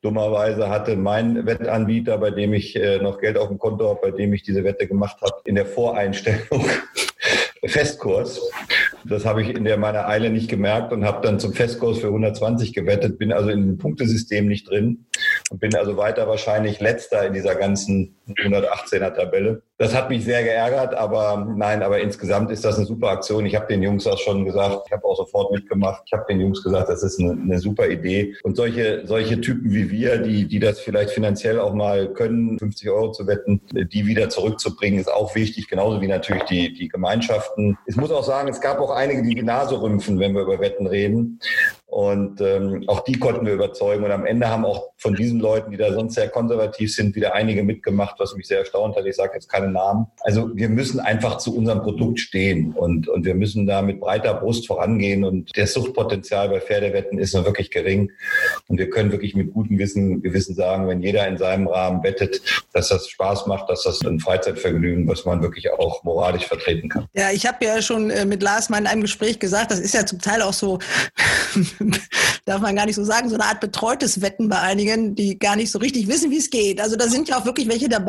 Dummerweise 0.00 0.70
hatte 0.70 0.96
mein 0.96 1.44
Wettanbieter, 1.44 2.16
bei 2.16 2.30
dem 2.30 2.54
ich 2.54 2.74
äh, 2.74 2.98
noch 2.98 3.20
Geld 3.20 3.36
auf 3.36 3.48
dem 3.48 3.58
Konto 3.58 3.88
habe, 3.90 4.00
bei 4.02 4.10
dem 4.10 4.32
ich 4.32 4.42
diese 4.42 4.64
Wette 4.64 4.86
gemacht 4.86 5.18
habe, 5.20 5.34
in 5.44 5.54
der 5.54 5.66
Voreinstellung 5.66 6.64
Festkurs. 7.64 8.40
Das 9.04 9.24
habe 9.26 9.42
ich 9.42 9.50
in 9.50 9.64
der 9.64 9.76
meiner 9.76 10.08
Eile 10.08 10.30
nicht 10.30 10.48
gemerkt 10.48 10.92
und 10.92 11.04
habe 11.04 11.26
dann 11.26 11.38
zum 11.38 11.52
Festkurs 11.52 11.98
für 11.98 12.06
120 12.06 12.72
gewettet, 12.72 13.18
bin 13.18 13.32
also 13.32 13.50
in 13.50 13.66
dem 13.66 13.78
Punktesystem 13.78 14.46
nicht 14.46 14.68
drin 14.68 15.06
und 15.50 15.60
bin 15.60 15.74
also 15.76 15.96
weiter 15.96 16.26
wahrscheinlich 16.26 16.80
letzter 16.80 17.26
in 17.26 17.34
dieser 17.34 17.54
ganzen 17.54 18.15
118er 18.28 19.14
Tabelle. 19.14 19.62
Das 19.78 19.94
hat 19.94 20.08
mich 20.08 20.24
sehr 20.24 20.42
geärgert, 20.42 20.94
aber 20.94 21.52
nein, 21.54 21.82
aber 21.82 22.00
insgesamt 22.00 22.50
ist 22.50 22.64
das 22.64 22.76
eine 22.76 22.86
super 22.86 23.08
Aktion. 23.08 23.44
Ich 23.44 23.54
habe 23.54 23.66
den 23.66 23.82
Jungs 23.82 24.06
auch 24.06 24.18
schon 24.18 24.44
gesagt, 24.46 24.84
ich 24.86 24.92
habe 24.92 25.04
auch 25.04 25.16
sofort 25.16 25.52
mitgemacht. 25.52 26.02
Ich 26.06 26.12
habe 26.14 26.24
den 26.28 26.40
Jungs 26.40 26.62
gesagt, 26.62 26.88
das 26.88 27.02
ist 27.02 27.20
eine, 27.20 27.32
eine, 27.32 27.58
super 27.58 27.86
Idee. 27.86 28.34
Und 28.42 28.56
solche, 28.56 29.06
solche 29.06 29.40
Typen 29.40 29.72
wie 29.72 29.90
wir, 29.90 30.18
die, 30.18 30.46
die 30.48 30.58
das 30.60 30.80
vielleicht 30.80 31.10
finanziell 31.10 31.60
auch 31.60 31.74
mal 31.74 32.12
können, 32.14 32.58
50 32.58 32.88
Euro 32.88 33.12
zu 33.12 33.26
wetten, 33.26 33.60
die 33.70 34.06
wieder 34.06 34.30
zurückzubringen, 34.30 34.98
ist 34.98 35.12
auch 35.12 35.34
wichtig, 35.34 35.68
genauso 35.68 36.00
wie 36.00 36.08
natürlich 36.08 36.44
die, 36.44 36.72
die 36.72 36.88
Gemeinschaften. 36.88 37.76
Ich 37.86 37.96
muss 37.96 38.10
auch 38.10 38.24
sagen, 38.24 38.48
es 38.48 38.62
gab 38.62 38.80
auch 38.80 38.90
einige, 38.90 39.22
die 39.22 39.34
die 39.34 39.42
Nase 39.42 39.80
rümpfen, 39.80 40.18
wenn 40.18 40.34
wir 40.34 40.42
über 40.42 40.58
Wetten 40.58 40.86
reden. 40.86 41.38
Und 41.86 42.40
ähm, 42.40 42.84
auch 42.88 43.00
die 43.00 43.18
konnten 43.18 43.46
wir 43.46 43.54
überzeugen. 43.54 44.04
Und 44.04 44.10
am 44.10 44.26
Ende 44.26 44.48
haben 44.48 44.64
auch 44.64 44.90
von 44.96 45.14
diesen 45.14 45.40
Leuten, 45.40 45.70
die 45.70 45.76
da 45.76 45.92
sonst 45.92 46.14
sehr 46.14 46.28
konservativ 46.28 46.94
sind, 46.94 47.14
wieder 47.14 47.34
einige 47.34 47.62
mitgemacht, 47.62 48.15
was 48.18 48.34
mich 48.34 48.46
sehr 48.46 48.58
erstaunt 48.58 48.96
hat. 48.96 49.06
Ich 49.06 49.16
sage 49.16 49.32
jetzt 49.34 49.48
keine 49.48 49.68
Namen. 49.68 50.06
Also 50.20 50.50
wir 50.54 50.68
müssen 50.68 51.00
einfach 51.00 51.38
zu 51.38 51.56
unserem 51.56 51.82
Produkt 51.82 52.20
stehen 52.20 52.72
und, 52.72 53.08
und 53.08 53.24
wir 53.24 53.34
müssen 53.34 53.66
da 53.66 53.82
mit 53.82 54.00
breiter 54.00 54.34
Brust 54.34 54.66
vorangehen. 54.66 55.24
Und 55.24 55.56
das 55.56 55.72
Suchtpotenzial 55.72 56.48
bei 56.48 56.60
Pferdewetten 56.60 57.18
ist 57.18 57.34
noch 57.34 57.44
wirklich 57.44 57.70
gering. 57.70 58.10
Und 58.68 58.78
wir 58.78 58.90
können 58.90 59.12
wirklich 59.12 59.34
mit 59.34 59.52
gutem 59.52 59.78
Wissen, 59.78 60.22
Gewissen 60.22 60.54
sagen, 60.54 60.88
wenn 60.88 61.02
jeder 61.02 61.26
in 61.28 61.36
seinem 61.38 61.66
Rahmen 61.66 62.02
wettet, 62.02 62.40
dass 62.72 62.88
das 62.88 63.08
Spaß 63.08 63.46
macht, 63.46 63.68
dass 63.68 63.84
das 63.84 64.00
ein 64.02 64.20
Freizeitvergnügen, 64.20 65.08
was 65.08 65.24
man 65.24 65.42
wirklich 65.42 65.70
auch 65.72 66.02
moralisch 66.04 66.46
vertreten 66.46 66.88
kann. 66.88 67.06
Ja, 67.14 67.30
ich 67.30 67.46
habe 67.46 67.64
ja 67.64 67.80
schon 67.82 68.10
äh, 68.10 68.24
mit 68.24 68.42
Lars 68.42 68.68
mal 68.68 68.78
in 68.78 68.86
einem 68.86 69.02
Gespräch 69.02 69.38
gesagt, 69.38 69.70
das 69.70 69.80
ist 69.80 69.94
ja 69.94 70.06
zum 70.06 70.20
Teil 70.20 70.42
auch 70.42 70.52
so 70.52 70.78
darf 72.44 72.60
man 72.60 72.76
gar 72.76 72.86
nicht 72.86 72.94
so 72.94 73.04
sagen, 73.04 73.28
so 73.28 73.34
eine 73.34 73.44
Art 73.44 73.60
betreutes 73.60 74.20
Wetten 74.20 74.48
bei 74.48 74.60
einigen, 74.60 75.14
die 75.14 75.38
gar 75.38 75.56
nicht 75.56 75.70
so 75.70 75.78
richtig 75.78 76.06
wissen, 76.08 76.30
wie 76.30 76.38
es 76.38 76.50
geht. 76.50 76.80
Also 76.80 76.96
da 76.96 77.08
sind 77.08 77.28
ja 77.28 77.38
auch 77.38 77.44
wirklich 77.44 77.68
welche 77.68 77.88
dabei, 77.88 78.05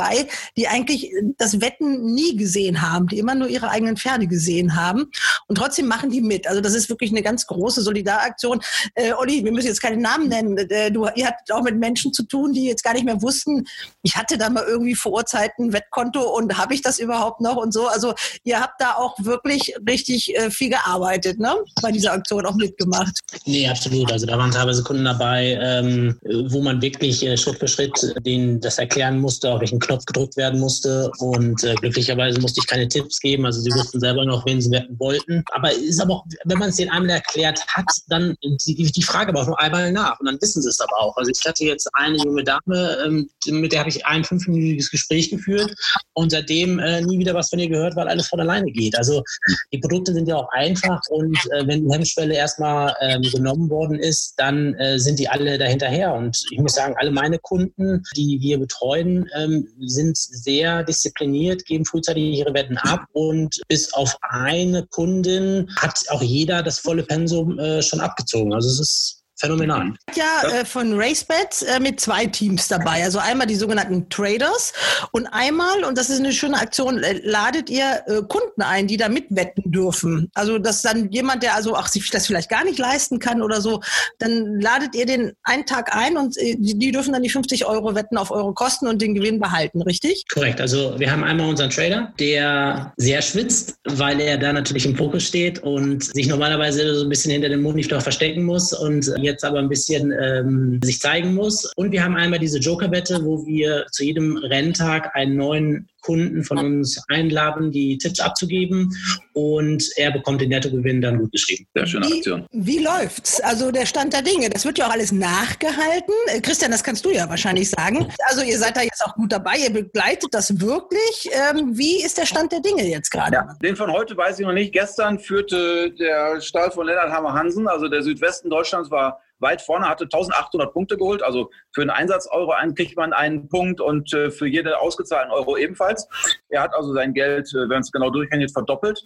die 0.55 0.67
eigentlich 0.67 1.11
das 1.37 1.61
Wetten 1.61 2.13
nie 2.13 2.35
gesehen 2.35 2.81
haben, 2.81 3.07
die 3.07 3.19
immer 3.19 3.35
nur 3.35 3.47
ihre 3.47 3.69
eigenen 3.69 3.97
Pferde 3.97 4.27
gesehen 4.27 4.75
haben 4.75 5.05
und 5.47 5.57
trotzdem 5.57 5.87
machen 5.87 6.09
die 6.09 6.21
mit. 6.21 6.47
Also 6.47 6.61
das 6.61 6.73
ist 6.73 6.89
wirklich 6.89 7.11
eine 7.11 7.21
ganz 7.21 7.47
große 7.47 7.81
Solidaraktion. 7.81 8.61
Äh, 8.95 9.13
Olli, 9.13 9.43
wir 9.43 9.51
müssen 9.51 9.67
jetzt 9.67 9.81
keine 9.81 9.97
Namen 9.97 10.29
nennen. 10.29 10.57
Äh, 10.57 10.91
du, 10.91 11.07
ihr 11.15 11.27
hattet 11.27 11.51
auch 11.51 11.63
mit 11.63 11.77
Menschen 11.77 12.13
zu 12.13 12.23
tun, 12.23 12.53
die 12.53 12.65
jetzt 12.65 12.83
gar 12.83 12.93
nicht 12.93 13.05
mehr 13.05 13.21
wussten, 13.21 13.65
ich 14.03 14.15
hatte 14.15 14.37
da 14.37 14.49
mal 14.49 14.63
irgendwie 14.67 14.95
vor 14.95 15.11
Uhrzeit 15.13 15.51
ein 15.59 15.73
Wettkonto 15.73 16.21
und 16.21 16.57
habe 16.57 16.73
ich 16.73 16.81
das 16.81 16.99
überhaupt 16.99 17.41
noch 17.41 17.57
und 17.57 17.73
so. 17.73 17.87
Also 17.87 18.13
ihr 18.43 18.59
habt 18.59 18.79
da 18.79 18.93
auch 18.93 19.15
wirklich 19.19 19.73
richtig 19.87 20.35
äh, 20.35 20.49
viel 20.49 20.69
gearbeitet, 20.69 21.39
ne? 21.39 21.55
Bei 21.81 21.91
dieser 21.91 22.13
Aktion 22.13 22.45
auch 22.45 22.55
mitgemacht. 22.55 23.19
Nee, 23.45 23.67
absolut. 23.67 24.11
Also 24.11 24.25
da 24.25 24.37
waren 24.37 24.51
teilweise 24.51 24.83
Kunden 24.83 25.05
dabei, 25.05 25.59
ähm, 25.61 26.17
wo 26.49 26.61
man 26.61 26.81
wirklich 26.81 27.25
äh, 27.25 27.37
Schritt 27.37 27.59
für 27.59 27.67
Schritt 27.67 28.13
denen 28.25 28.61
das 28.61 28.77
erklären 28.77 29.19
musste, 29.19 29.51
auf 29.51 29.59
welchen 29.61 29.79
Knopf 29.87 30.05
gedrückt 30.05 30.37
werden 30.37 30.59
musste. 30.59 31.11
Und 31.19 31.63
äh, 31.63 31.75
glücklicherweise 31.75 32.39
musste 32.39 32.61
ich 32.61 32.67
keine 32.67 32.87
Tipps 32.87 33.19
geben. 33.19 33.45
Also 33.45 33.61
sie 33.61 33.71
wussten 33.71 33.99
selber 33.99 34.25
noch, 34.25 34.45
wen 34.45 34.61
sie 34.61 34.71
wetten 34.71 34.99
wollten. 34.99 35.43
Aber 35.51 35.71
ist 35.71 36.01
aber 36.01 36.15
auch, 36.15 36.25
wenn 36.45 36.57
man 36.57 36.69
es 36.69 36.75
denen 36.75 36.91
einmal 36.91 37.11
erklärt 37.11 37.65
hat, 37.67 37.89
dann 38.07 38.35
die, 38.41 38.91
die 38.91 39.03
Frage 39.03 39.29
aber 39.29 39.41
auch 39.41 39.47
nur 39.47 39.59
einmal 39.59 39.91
nach. 39.91 40.19
Und 40.19 40.27
dann 40.27 40.37
wissen 40.41 40.61
sie 40.61 40.69
es 40.69 40.79
aber 40.79 40.97
auch. 40.99 41.15
Also 41.17 41.31
ich 41.31 41.47
hatte 41.47 41.63
jetzt 41.63 41.89
eine 41.93 42.17
junge 42.17 42.43
Dame, 42.43 42.97
ähm, 43.05 43.29
mit 43.47 43.71
der 43.71 43.79
habe 43.79 43.89
ich 43.89 44.05
ein 44.05 44.23
fünfminütiges 44.23 44.91
Gespräch 44.91 45.29
geführt 45.29 45.73
und 46.13 46.31
seitdem 46.31 46.79
äh, 46.79 47.01
nie 47.01 47.19
wieder 47.19 47.33
was 47.33 47.49
von 47.49 47.59
ihr 47.59 47.69
gehört, 47.69 47.95
weil 47.95 48.07
alles 48.07 48.27
von 48.27 48.39
alleine 48.39 48.71
geht. 48.71 48.97
Also 48.97 49.23
die 49.71 49.79
Produkte 49.79 50.13
sind 50.13 50.27
ja 50.27 50.35
auch 50.35 50.49
einfach 50.51 50.99
und 51.09 51.37
äh, 51.51 51.65
wenn 51.67 51.85
die 51.85 51.93
Hemmschwelle 51.93 52.35
erstmal 52.35 52.95
ähm, 53.01 53.21
genommen 53.21 53.69
worden 53.69 53.99
ist, 53.99 54.33
dann 54.37 54.73
äh, 54.75 54.99
sind 54.99 55.19
die 55.19 55.29
alle 55.29 55.57
dahinterher. 55.57 56.13
Und 56.13 56.41
ich 56.51 56.59
muss 56.59 56.73
sagen, 56.73 56.95
alle 56.97 57.11
meine 57.11 57.39
Kunden, 57.39 58.03
die 58.15 58.39
wir 58.41 58.59
betreuen, 58.59 59.29
ähm, 59.35 59.67
sind 59.85 60.17
sehr 60.17 60.83
diszipliniert, 60.83 61.65
geben 61.65 61.85
frühzeitig 61.85 62.23
ihre 62.23 62.53
Wetten 62.53 62.77
ab 62.77 63.05
und 63.13 63.61
bis 63.67 63.93
auf 63.93 64.17
eine 64.21 64.85
Kundin 64.87 65.69
hat 65.77 65.99
auch 66.09 66.21
jeder 66.21 66.63
das 66.63 66.79
volle 66.79 67.03
Pensum 67.03 67.57
äh, 67.59 67.81
schon 67.81 67.99
abgezogen. 67.99 68.53
Also 68.53 68.69
es 68.69 68.79
ist 68.79 69.16
phänomenal. 69.37 69.93
Ja, 70.15 70.49
äh, 70.49 70.65
von 70.65 70.99
RaceBet 70.99 71.65
äh, 71.67 71.79
mit 71.79 71.99
zwei 71.99 72.25
Teams 72.25 72.67
dabei. 72.67 73.03
Also 73.03 73.19
einmal 73.19 73.47
die 73.47 73.55
sogenannten 73.55 74.09
Traders 74.09 74.73
und 75.11 75.27
einmal, 75.27 75.83
und 75.83 75.97
das 75.97 76.09
ist 76.09 76.19
eine 76.19 76.33
schöne 76.33 76.57
Aktion, 76.57 77.03
äh, 77.03 77.19
ladet 77.23 77.69
ihr 77.69 78.03
äh, 78.07 78.21
Kunden 78.27 78.61
ein, 78.61 78.87
die 78.87 78.97
da 78.97 79.09
mitwetten 79.09 79.71
dürfen. 79.71 80.29
Also 80.33 80.57
dass 80.57 80.81
dann 80.81 81.11
jemand, 81.11 81.43
der 81.43 81.55
also 81.55 81.75
auch 81.75 81.87
sich 81.87 82.09
das 82.09 82.27
vielleicht 82.27 82.49
gar 82.49 82.63
nicht 82.63 82.79
leisten 82.79 83.19
kann 83.19 83.41
oder 83.41 83.61
so, 83.61 83.81
dann 84.17 84.59
ladet 84.59 84.95
ihr 84.95 85.05
den 85.05 85.33
einen 85.43 85.65
Tag 85.65 85.95
ein 85.95 86.17
und 86.17 86.37
äh, 86.37 86.55
die, 86.57 86.77
die 86.77 86.91
dürfen 86.91 87.13
dann 87.13 87.23
die 87.23 87.29
50 87.29 87.65
Euro 87.65 87.95
wetten 87.95 88.17
auf 88.17 88.31
eure 88.31 88.53
Kosten 88.53 88.87
und 88.87 89.01
den 89.01 89.13
Gewinn 89.13 89.39
behalten, 89.39 89.81
richtig? 89.81 90.25
Korrekt. 90.33 90.59
Also 90.59 90.95
wir 90.97 91.11
haben 91.11 91.23
einmal 91.23 91.49
unseren 91.49 91.69
Trader, 91.69 92.13
der 92.19 92.93
sehr 92.97 93.21
schwitzt, 93.21 93.75
weil 93.85 94.19
er 94.19 94.37
da 94.37 94.51
natürlich 94.51 94.85
im 94.85 94.95
Fokus 94.95 95.23
steht 95.23 95.59
und 95.59 96.03
sich 96.03 96.27
normalerweise 96.27 96.95
so 96.95 97.03
ein 97.03 97.09
bisschen 97.09 97.31
hinter 97.31 97.49
dem 97.49 97.61
Monitor 97.61 98.01
verstecken 98.01 98.43
muss 98.43 98.73
und 98.73 99.11
jetzt 99.27 99.45
aber 99.45 99.59
ein 99.59 99.69
bisschen 99.69 100.11
ähm, 100.11 100.79
sich 100.83 100.99
zeigen 100.99 101.35
muss. 101.35 101.71
Und 101.75 101.91
wir 101.91 102.03
haben 102.03 102.15
einmal 102.15 102.39
diese 102.39 102.59
Joker-Wette, 102.59 103.23
wo 103.23 103.45
wir 103.45 103.85
zu 103.91 104.03
jedem 104.03 104.37
Renntag 104.37 105.15
einen 105.15 105.35
neuen 105.35 105.87
Kunden 106.07 106.41
von 106.45 106.57
uns 106.57 107.03
einladen, 107.09 107.69
die 107.69 107.97
Tipps 107.97 108.21
abzugeben 108.21 108.95
und 109.33 109.83
er 109.97 110.11
bekommt 110.11 110.39
den 110.39 110.49
Nettogewinn 110.49 111.01
dann 111.01 111.19
gut 111.19 111.33
geschrieben. 111.33 111.67
Sehr 111.75 111.85
schöne 111.85 112.05
Aktion. 112.05 112.45
Wie, 112.53 112.77
wie 112.77 112.83
läuft's? 112.83 113.41
Also 113.41 113.71
der 113.71 113.85
Stand 113.85 114.13
der 114.13 114.21
Dinge, 114.21 114.49
das 114.49 114.63
wird 114.63 114.77
ja 114.77 114.87
auch 114.87 114.91
alles 114.91 115.11
nachgehalten. 115.11 116.13
Äh, 116.27 116.39
Christian, 116.39 116.71
das 116.71 116.81
kannst 116.81 117.03
du 117.03 117.11
ja 117.11 117.27
wahrscheinlich 117.27 117.69
sagen. 117.69 118.07
Also 118.29 118.41
ihr 118.41 118.57
seid 118.57 118.77
da 118.77 118.83
jetzt 118.83 119.03
auch 119.03 119.15
gut 119.15 119.33
dabei, 119.33 119.57
ihr 119.57 119.69
begleitet 119.69 120.29
das 120.31 120.61
wirklich. 120.61 121.29
Ähm, 121.31 121.77
wie 121.77 122.01
ist 122.01 122.17
der 122.17 122.25
Stand 122.25 122.53
der 122.53 122.61
Dinge 122.61 122.87
jetzt 122.87 123.11
gerade? 123.11 123.33
Ja, 123.33 123.57
den 123.61 123.75
von 123.75 123.91
heute 123.91 124.15
weiß 124.15 124.39
ich 124.39 124.45
noch 124.45 124.53
nicht. 124.53 124.71
Gestern 124.71 125.19
führte 125.19 125.91
der 125.91 126.39
Stall 126.39 126.71
von 126.71 126.87
Lennart 126.87 127.11
Hammer 127.11 127.33
Hansen, 127.33 127.67
also 127.67 127.89
der 127.89 128.01
Südwesten 128.01 128.49
Deutschlands 128.49 128.89
war 128.89 129.19
weit 129.39 129.61
vorne, 129.61 129.87
hatte 129.87 130.05
1800 130.05 130.73
Punkte 130.73 130.97
geholt. 130.97 131.23
Also 131.23 131.49
für 131.73 131.81
einen 131.81 131.89
Einsatz-Euro 131.89 132.53
kriegt 132.75 132.97
man 132.97 133.13
einen 133.13 133.47
Punkt 133.49 133.81
und 133.81 134.13
äh, 134.13 134.31
für 134.31 134.47
jede 134.47 134.79
ausgezahlten 134.79 135.31
Euro 135.31 135.57
ebenfalls. 135.57 136.07
Er 136.49 136.61
hat 136.61 136.73
also 136.73 136.93
sein 136.93 137.13
Geld, 137.13 137.47
äh, 137.53 137.69
wenn 137.69 137.81
es 137.81 137.91
genau 137.91 138.09
durchrechnet, 138.09 138.51
verdoppelt. 138.51 139.05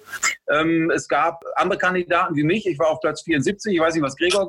Ähm, 0.49 0.91
es 0.91 1.07
gab 1.07 1.43
andere 1.55 1.77
Kandidaten 1.77 2.35
wie 2.35 2.43
mich. 2.43 2.65
Ich 2.65 2.79
war 2.79 2.89
auf 2.89 2.99
Platz 2.99 3.23
74. 3.23 3.73
Ich 3.73 3.79
weiß 3.79 3.93
nicht, 3.93 4.03
was 4.03 4.15
Gregor 4.15 4.47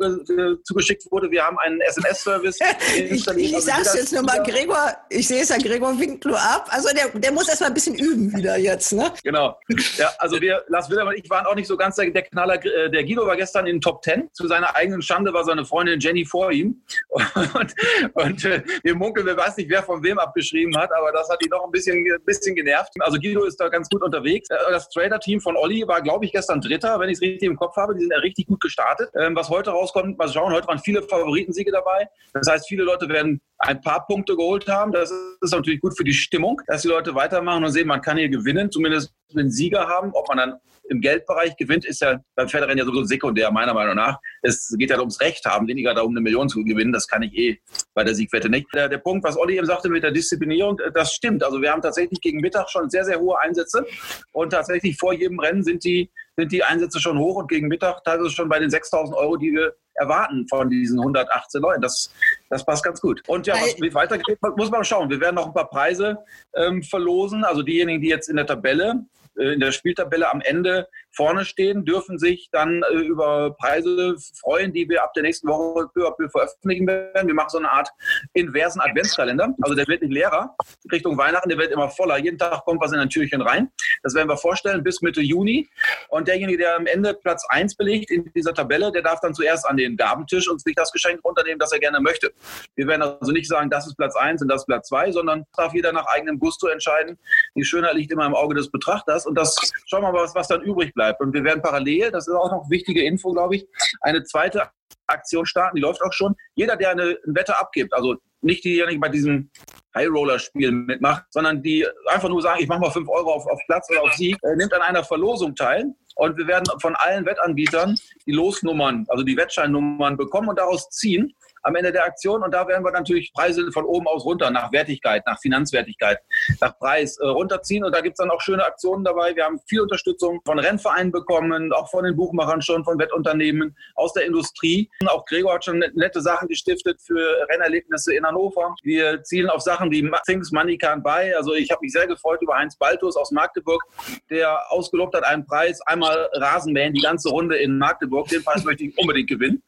zugeschickt 0.64 1.10
wurde. 1.10 1.30
Wir 1.30 1.44
haben 1.44 1.58
einen 1.58 1.80
SMS-Service 1.80 2.58
ich, 2.96 3.26
ich 3.36 3.60
sag's 3.60 3.88
also 3.88 3.98
jetzt 3.98 4.12
nur 4.12 4.22
mal, 4.22 4.42
Gregor, 4.42 4.96
ich 5.08 5.26
sehe 5.26 5.42
es 5.42 5.48
ja, 5.48 5.56
Gregor 5.58 5.98
winkt 5.98 6.24
nur 6.24 6.38
ab. 6.38 6.66
Also 6.70 6.88
der, 6.94 7.08
der 7.18 7.32
muss 7.32 7.48
erst 7.48 7.60
mal 7.60 7.68
ein 7.68 7.74
bisschen 7.74 7.94
üben 7.94 8.34
wieder 8.36 8.56
jetzt, 8.56 8.92
ne? 8.92 9.12
Genau. 9.22 9.58
Ja, 9.96 10.10
also 10.18 10.40
wir, 10.40 10.64
Lars 10.68 10.90
Wilder 10.90 11.06
und 11.06 11.16
ich 11.16 11.28
waren 11.30 11.46
auch 11.46 11.54
nicht 11.54 11.66
so 11.66 11.76
ganz 11.76 11.96
der, 11.96 12.10
der 12.10 12.22
Knaller. 12.22 12.64
Äh, 12.64 12.90
der 12.90 13.04
Guido 13.04 13.26
war 13.26 13.36
gestern 13.36 13.66
in 13.66 13.76
den 13.76 13.80
Top 13.80 14.02
10. 14.04 14.30
Zu 14.32 14.46
seiner 14.48 14.74
eigenen 14.76 15.02
Schande 15.02 15.32
war 15.32 15.44
seine 15.44 15.64
Freundin 15.72 15.98
Jenny 15.98 16.24
vor 16.26 16.52
ihm. 16.52 16.82
Und, 17.54 17.74
und 18.14 18.44
äh, 18.44 18.62
wir 18.82 18.94
munkeln, 18.94 19.26
wir 19.26 19.36
weiß 19.36 19.56
nicht, 19.56 19.70
wer 19.70 19.82
von 19.82 20.02
wem 20.02 20.18
abgeschrieben 20.18 20.76
hat, 20.76 20.90
aber 20.92 21.12
das 21.12 21.28
hat 21.28 21.42
ihn 21.42 21.50
noch 21.50 21.64
ein 21.64 21.70
bisschen, 21.70 22.04
bisschen 22.24 22.54
genervt. 22.54 22.90
Also 23.00 23.18
Guido 23.18 23.44
ist 23.44 23.56
da 23.56 23.68
ganz 23.68 23.88
gut 23.88 24.02
unterwegs. 24.02 24.48
Äh, 24.50 24.56
das 24.70 24.88
Trader-Team 24.90 25.40
von 25.40 25.56
Olli 25.56 25.86
war, 25.86 26.02
glaube 26.02 26.24
ich, 26.24 26.32
gestern 26.32 26.60
Dritter, 26.60 26.98
wenn 27.00 27.08
ich 27.08 27.16
es 27.16 27.22
richtig 27.22 27.42
im 27.42 27.56
Kopf 27.56 27.76
habe. 27.76 27.94
Die 27.94 28.00
sind 28.00 28.12
ja 28.12 28.18
richtig 28.18 28.46
gut 28.46 28.60
gestartet. 28.60 29.10
Ähm, 29.18 29.34
was 29.34 29.48
heute 29.48 29.70
rauskommt, 29.70 30.18
mal 30.18 30.28
schauen, 30.28 30.52
heute 30.52 30.68
waren 30.68 30.78
viele 30.78 31.02
Favoritensiege 31.02 31.70
dabei. 31.70 32.08
Das 32.34 32.48
heißt, 32.48 32.68
viele 32.68 32.84
Leute 32.84 33.08
werden 33.08 33.40
ein 33.58 33.80
paar 33.80 34.06
Punkte 34.06 34.36
geholt 34.36 34.68
haben. 34.68 34.92
Das 34.92 35.10
ist 35.40 35.52
natürlich 35.52 35.80
gut 35.80 35.96
für 35.96 36.04
die 36.04 36.14
Stimmung, 36.14 36.60
dass 36.66 36.82
die 36.82 36.88
Leute 36.88 37.14
weitermachen 37.14 37.64
und 37.64 37.70
sehen, 37.70 37.86
man 37.86 38.00
kann 38.00 38.16
hier 38.16 38.28
gewinnen, 38.28 38.70
zumindest 38.70 39.14
einen 39.36 39.50
Sieger 39.50 39.88
haben. 39.88 40.10
Ob 40.14 40.28
man 40.28 40.38
dann 40.38 40.60
im 40.88 41.00
Geldbereich 41.00 41.56
gewinnt, 41.56 41.84
ist 41.84 42.00
ja 42.00 42.20
beim 42.34 42.48
Pferderennen 42.48 42.78
ja 42.78 42.84
sowieso 42.84 43.04
sekundär, 43.04 43.50
meiner 43.50 43.74
Meinung 43.74 43.96
nach. 43.96 44.18
Es 44.42 44.74
geht 44.78 44.90
ja 44.90 44.98
ums 44.98 45.20
Recht 45.20 45.44
haben, 45.44 45.66
weniger 45.66 45.94
darum, 45.94 46.12
eine 46.12 46.20
Million 46.20 46.48
zu 46.48 46.62
gewinnen. 46.64 46.92
Das 46.92 47.06
kann 47.06 47.22
ich 47.22 47.32
eh 47.34 47.60
bei 47.94 48.04
der 48.04 48.14
Siegwette 48.14 48.48
nicht. 48.48 48.66
Der, 48.74 48.88
der 48.88 48.98
Punkt, 48.98 49.24
was 49.24 49.36
Olli 49.36 49.56
eben 49.56 49.66
sagte 49.66 49.88
mit 49.88 50.02
der 50.02 50.10
Disziplinierung, 50.10 50.78
das 50.94 51.14
stimmt. 51.14 51.42
Also 51.44 51.60
wir 51.60 51.70
haben 51.72 51.82
tatsächlich 51.82 52.20
gegen 52.20 52.40
Mittag 52.40 52.68
schon 52.70 52.90
sehr, 52.90 53.04
sehr 53.04 53.20
hohe 53.20 53.40
Einsätze. 53.40 53.86
Und 54.32 54.50
tatsächlich 54.50 54.96
vor 54.96 55.12
jedem 55.12 55.38
Rennen 55.38 55.62
sind 55.62 55.84
die, 55.84 56.10
sind 56.36 56.52
die 56.52 56.62
Einsätze 56.62 57.00
schon 57.00 57.18
hoch 57.18 57.36
und 57.36 57.48
gegen 57.48 57.68
Mittag 57.68 58.04
teilweise 58.04 58.30
schon 58.30 58.48
bei 58.48 58.58
den 58.58 58.70
6000 58.70 59.16
Euro, 59.16 59.36
die 59.36 59.52
wir 59.52 59.74
erwarten 59.94 60.46
von 60.48 60.70
diesen 60.70 60.98
118 60.98 61.60
Leuten. 61.60 61.82
Das, 61.82 62.12
das 62.48 62.64
passt 62.64 62.84
ganz 62.84 63.00
gut. 63.00 63.22
Und 63.28 63.46
ja, 63.46 63.54
was 63.54 63.76
wie 63.80 63.92
weitergeht, 63.92 64.38
muss 64.56 64.70
man 64.70 64.84
schauen. 64.84 65.10
Wir 65.10 65.20
werden 65.20 65.36
noch 65.36 65.46
ein 65.46 65.54
paar 65.54 65.68
Preise 65.68 66.18
ähm, 66.54 66.82
verlosen. 66.82 67.44
Also 67.44 67.62
diejenigen, 67.62 68.00
die 68.00 68.08
jetzt 68.08 68.28
in 68.28 68.36
der 68.36 68.46
Tabelle 68.46 69.04
äh, 69.20 69.21
in 69.36 69.60
der 69.60 69.72
Spieltabelle 69.72 70.30
am 70.30 70.40
Ende 70.40 70.88
vorne 71.14 71.44
stehen, 71.44 71.84
dürfen 71.84 72.18
sich 72.18 72.48
dann 72.50 72.82
äh, 72.90 72.96
über 72.96 73.54
Preise 73.54 74.16
freuen, 74.40 74.72
die 74.72 74.88
wir 74.88 75.02
ab 75.02 75.12
der 75.14 75.22
nächsten 75.22 75.48
Woche 75.48 75.88
peu 75.92 76.06
à 76.06 76.30
veröffentlichen 76.30 76.86
werden. 76.86 77.26
Wir 77.26 77.34
machen 77.34 77.50
so 77.50 77.58
eine 77.58 77.70
Art 77.70 77.90
inversen 78.32 78.80
Adventskalender. 78.80 79.54
Also 79.60 79.74
der 79.74 79.86
wird 79.88 80.02
nicht 80.02 80.12
leerer 80.12 80.56
Richtung 80.90 81.18
Weihnachten, 81.18 81.48
der 81.48 81.58
wird 81.58 81.70
immer 81.70 81.90
voller. 81.90 82.18
Jeden 82.18 82.38
Tag 82.38 82.64
kommt 82.64 82.80
was 82.80 82.92
in 82.92 82.98
ein 82.98 83.10
Türchen 83.10 83.42
rein. 83.42 83.70
Das 84.02 84.14
werden 84.14 84.28
wir 84.28 84.36
vorstellen 84.36 84.82
bis 84.82 85.02
Mitte 85.02 85.20
Juni. 85.20 85.68
Und 86.08 86.28
derjenige, 86.28 86.58
der 86.58 86.76
am 86.76 86.86
Ende 86.86 87.14
Platz 87.14 87.44
1 87.48 87.76
belegt 87.76 88.10
in 88.10 88.30
dieser 88.34 88.54
Tabelle, 88.54 88.90
der 88.90 89.02
darf 89.02 89.20
dann 89.20 89.34
zuerst 89.34 89.66
an 89.66 89.76
den 89.76 89.96
Gabentisch 89.96 90.48
und 90.48 90.62
sich 90.62 90.74
das 90.74 90.92
Geschenk 90.92 91.22
runternehmen, 91.24 91.58
das 91.58 91.72
er 91.72 91.78
gerne 91.78 92.00
möchte. 92.00 92.32
Wir 92.74 92.86
werden 92.86 93.02
also 93.02 93.32
nicht 93.32 93.48
sagen, 93.48 93.68
das 93.68 93.86
ist 93.86 93.96
Platz 93.96 94.16
1 94.16 94.42
und 94.42 94.48
das 94.48 94.62
ist 94.62 94.66
Platz 94.66 94.88
2, 94.88 95.12
sondern 95.12 95.44
darf 95.56 95.74
jeder 95.74 95.92
nach 95.92 96.06
eigenem 96.06 96.38
Gusto 96.38 96.68
entscheiden. 96.68 97.18
Die 97.54 97.64
Schönheit 97.64 97.94
liegt 97.94 98.12
immer 98.12 98.26
im 98.26 98.34
Auge 98.34 98.54
des 98.54 98.70
Betrachters. 98.70 99.26
Und 99.26 99.34
das 99.34 99.54
schauen 99.86 100.02
wir 100.02 100.12
mal, 100.12 100.22
was, 100.22 100.34
was 100.34 100.48
dann 100.48 100.62
übrig 100.62 100.94
bleibt 100.94 101.01
bleibt. 101.02 101.20
Und 101.20 101.32
wir 101.32 101.44
werden 101.44 101.62
parallel, 101.62 102.10
das 102.10 102.28
ist 102.28 102.34
auch 102.34 102.50
noch 102.50 102.70
wichtige 102.70 103.02
Info, 103.04 103.32
glaube 103.32 103.56
ich, 103.56 103.66
eine 104.00 104.22
zweite 104.22 104.70
Aktion 105.06 105.44
starten, 105.46 105.76
die 105.76 105.82
läuft 105.82 106.02
auch 106.02 106.12
schon. 106.12 106.34
Jeder, 106.54 106.76
der 106.76 106.90
eine, 106.90 107.02
eine 107.02 107.18
Wette 107.34 107.58
abgibt, 107.58 107.92
also 107.92 108.16
nicht 108.40 108.64
diejenigen 108.64 109.00
bei 109.00 109.08
diesem 109.08 109.50
High-Roller-Spiel 109.94 110.72
mitmacht, 110.72 111.24
sondern 111.30 111.62
die 111.62 111.86
einfach 112.06 112.28
nur 112.28 112.42
sagen, 112.42 112.60
ich 112.62 112.68
mache 112.68 112.80
mal 112.80 112.90
5 112.90 113.08
Euro 113.08 113.32
auf, 113.32 113.46
auf 113.46 113.60
Platz 113.66 113.88
oder 113.90 114.02
auf 114.02 114.12
Sieg, 114.14 114.36
äh, 114.42 114.56
nimmt 114.56 114.72
an 114.74 114.82
einer 114.82 115.04
Verlosung 115.04 115.54
teil. 115.54 115.92
Und 116.16 116.36
wir 116.36 116.46
werden 116.46 116.64
von 116.80 116.94
allen 116.96 117.26
Wettanbietern 117.26 117.96
die 118.26 118.32
Losnummern, 118.32 119.06
also 119.08 119.24
die 119.24 119.36
Wettscheinnummern 119.36 120.16
bekommen 120.16 120.48
und 120.48 120.58
daraus 120.58 120.88
ziehen 120.90 121.34
am 121.62 121.76
Ende 121.76 121.92
der 121.92 122.04
Aktion. 122.04 122.42
Und 122.42 122.52
da 122.52 122.66
werden 122.66 122.84
wir 122.84 122.92
natürlich 122.92 123.32
Preise 123.32 123.70
von 123.72 123.84
oben 123.84 124.06
aus 124.06 124.24
runter, 124.24 124.50
nach 124.50 124.72
Wertigkeit, 124.72 125.24
nach 125.26 125.38
Finanzwertigkeit, 125.40 126.18
nach 126.60 126.78
Preis 126.78 127.16
äh, 127.18 127.26
runterziehen. 127.26 127.84
Und 127.84 127.94
da 127.94 128.00
gibt 128.00 128.14
es 128.14 128.18
dann 128.18 128.30
auch 128.30 128.40
schöne 128.40 128.64
Aktionen 128.64 129.04
dabei. 129.04 129.34
Wir 129.34 129.44
haben 129.44 129.60
viel 129.68 129.80
Unterstützung 129.80 130.40
von 130.44 130.58
Rennvereinen 130.58 131.12
bekommen, 131.12 131.72
auch 131.72 131.88
von 131.90 132.04
den 132.04 132.16
Buchmachern 132.16 132.62
schon, 132.62 132.84
von 132.84 132.98
Wettunternehmen, 132.98 133.76
aus 133.94 134.12
der 134.12 134.24
Industrie. 134.26 134.90
Auch 135.06 135.24
Gregor 135.26 135.54
hat 135.54 135.64
schon 135.64 135.78
nette 135.78 136.20
Sachen 136.20 136.48
gestiftet 136.48 137.00
für 137.00 137.46
Rennerlebnisse 137.50 138.14
in 138.14 138.26
Hannover. 138.26 138.74
Wir 138.82 139.22
zielen 139.22 139.48
auf 139.48 139.62
Sachen 139.62 139.90
wie 139.90 140.10
Things 140.26 140.50
Money 140.50 140.74
Can't 140.74 141.02
Buy. 141.02 141.32
Also 141.34 141.54
ich 141.54 141.70
habe 141.70 141.80
mich 141.82 141.92
sehr 141.92 142.06
gefreut 142.06 142.40
über 142.42 142.56
Heinz 142.56 142.76
Baltus 142.76 143.16
aus 143.16 143.30
Magdeburg, 143.30 143.82
der 144.30 144.60
ausgelobt 144.70 145.14
hat 145.16 145.24
einen 145.24 145.46
Preis, 145.46 145.80
einmal 145.82 146.01
Rasenmähen, 146.02 146.94
die 146.94 147.00
ganze 147.00 147.28
Runde 147.28 147.56
in 147.56 147.78
Magdeburg. 147.78 148.28
Den 148.28 148.42
Preis 148.44 148.64
möchte 148.64 148.84
ich 148.84 148.98
unbedingt 148.98 149.28
gewinnen. 149.28 149.62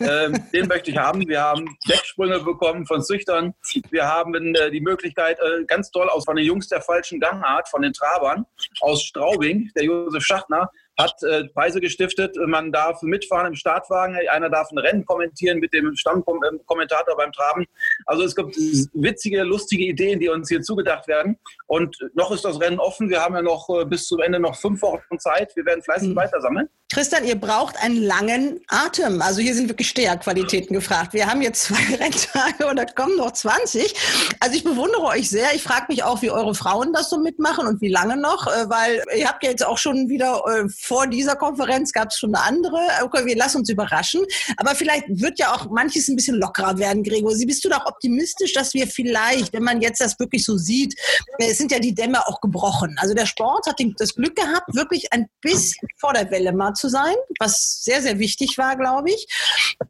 ähm, 0.00 0.36
den 0.52 0.66
möchte 0.68 0.90
ich 0.90 0.96
haben. 0.96 1.26
Wir 1.26 1.40
haben 1.40 1.76
Decksprünge 1.88 2.40
bekommen 2.40 2.86
von 2.86 3.02
Züchtern. 3.02 3.54
Wir 3.90 4.06
haben 4.06 4.54
äh, 4.54 4.70
die 4.70 4.80
Möglichkeit, 4.80 5.38
äh, 5.38 5.64
ganz 5.64 5.90
toll 5.90 6.08
aus 6.08 6.24
von 6.24 6.36
den 6.36 6.44
Jungs 6.44 6.68
der 6.68 6.82
falschen 6.82 7.20
Gangart, 7.20 7.68
von 7.68 7.82
den 7.82 7.92
Trabern 7.92 8.44
aus 8.80 9.02
Straubing, 9.02 9.70
der 9.74 9.84
Josef 9.84 10.22
Schachtner, 10.22 10.70
hat 10.98 11.22
äh, 11.22 11.44
Preise 11.48 11.80
gestiftet. 11.80 12.36
Man 12.46 12.72
darf 12.72 13.02
mitfahren 13.02 13.48
im 13.48 13.54
Startwagen, 13.54 14.16
einer 14.30 14.50
darf 14.50 14.70
ein 14.70 14.78
Rennen 14.78 15.04
kommentieren 15.04 15.58
mit 15.58 15.72
dem 15.72 15.94
Stammkommentator 15.94 17.16
beim 17.16 17.32
Traben. 17.32 17.66
Also 18.06 18.24
es 18.24 18.34
gibt 18.34 18.56
witzige, 18.56 19.42
lustige 19.42 19.84
Ideen, 19.84 20.20
die 20.20 20.28
uns 20.28 20.48
hier 20.48 20.62
zugedacht 20.62 21.06
werden. 21.08 21.38
Und 21.66 21.96
noch 22.14 22.30
ist 22.32 22.44
das 22.44 22.60
Rennen 22.60 22.78
offen. 22.78 23.10
Wir 23.10 23.22
haben 23.22 23.34
ja 23.34 23.42
noch 23.42 23.68
äh, 23.68 23.84
bis 23.84 24.06
zum 24.06 24.20
Ende 24.20 24.40
noch 24.40 24.56
fünf 24.56 24.82
Wochen 24.82 25.18
Zeit. 25.18 25.54
Wir 25.56 25.66
werden 25.66 25.82
fleißig 25.82 26.10
mhm. 26.10 26.16
weitersammeln. 26.16 26.68
Christian, 26.88 27.24
ihr 27.24 27.34
braucht 27.34 27.76
einen 27.82 28.00
langen 28.00 28.60
Atem. 28.68 29.20
Also 29.20 29.40
hier 29.40 29.56
sind 29.56 29.68
wirklich 29.68 29.88
Steherqualitäten 29.88 30.72
gefragt. 30.72 31.14
Wir 31.14 31.26
haben 31.26 31.42
jetzt 31.42 31.64
zwei 31.64 31.96
Renntage 31.96 32.64
und 32.70 32.76
da 32.76 32.84
kommen 32.84 33.16
noch 33.16 33.32
20. 33.32 33.92
Also 34.38 34.54
ich 34.54 34.62
bewundere 34.62 35.02
euch 35.02 35.28
sehr. 35.28 35.52
Ich 35.54 35.64
frage 35.64 35.86
mich 35.88 36.04
auch, 36.04 36.22
wie 36.22 36.30
eure 36.30 36.54
Frauen 36.54 36.92
das 36.92 37.10
so 37.10 37.18
mitmachen 37.18 37.66
und 37.66 37.80
wie 37.80 37.88
lange 37.88 38.16
noch, 38.16 38.46
äh, 38.46 38.70
weil 38.70 39.02
ihr 39.16 39.26
habt 39.26 39.42
ja 39.42 39.50
jetzt 39.50 39.66
auch 39.66 39.78
schon 39.78 40.08
wieder 40.08 40.44
äh, 40.46 40.68
vor 40.68 41.08
dieser 41.08 41.34
Konferenz 41.34 41.92
gab 41.92 42.10
es 42.10 42.18
schon 42.18 42.32
eine 42.32 42.44
andere. 42.44 42.78
Okay, 43.02 43.26
wir 43.26 43.36
lassen 43.36 43.58
uns 43.58 43.68
überraschen. 43.68 44.24
Aber 44.56 44.76
vielleicht 44.76 45.06
wird 45.08 45.40
ja 45.40 45.56
auch 45.56 45.68
manches 45.68 46.06
ein 46.06 46.14
bisschen 46.14 46.36
lockerer 46.36 46.78
werden, 46.78 47.02
Gregor. 47.02 47.32
Bist 47.46 47.64
du 47.64 47.68
doch 47.68 47.84
optimistisch, 47.86 48.52
dass 48.52 48.74
wir 48.74 48.86
vielleicht, 48.86 49.52
wenn 49.52 49.64
man 49.64 49.80
jetzt 49.80 50.00
das 50.00 50.18
wirklich 50.20 50.44
so 50.44 50.56
sieht, 50.56 50.94
äh, 51.38 51.50
es 51.50 51.58
sind 51.58 51.72
ja 51.72 51.80
die 51.80 51.94
Dämme 51.94 52.24
auch 52.28 52.40
gebrochen. 52.40 52.96
Also 53.00 53.12
der 53.12 53.26
Sport 53.26 53.66
hat 53.66 53.80
das 53.98 54.14
Glück 54.14 54.36
gehabt, 54.36 54.72
wirklich 54.74 55.12
ein 55.12 55.26
bisschen 55.40 55.88
vor 55.98 56.12
der 56.12 56.30
Welle 56.30 56.52
mal 56.52 56.75
zu 56.76 56.88
sein, 56.88 57.14
was 57.38 57.82
sehr, 57.82 58.02
sehr 58.02 58.18
wichtig 58.18 58.58
war, 58.58 58.76
glaube 58.76 59.10
ich. 59.10 59.26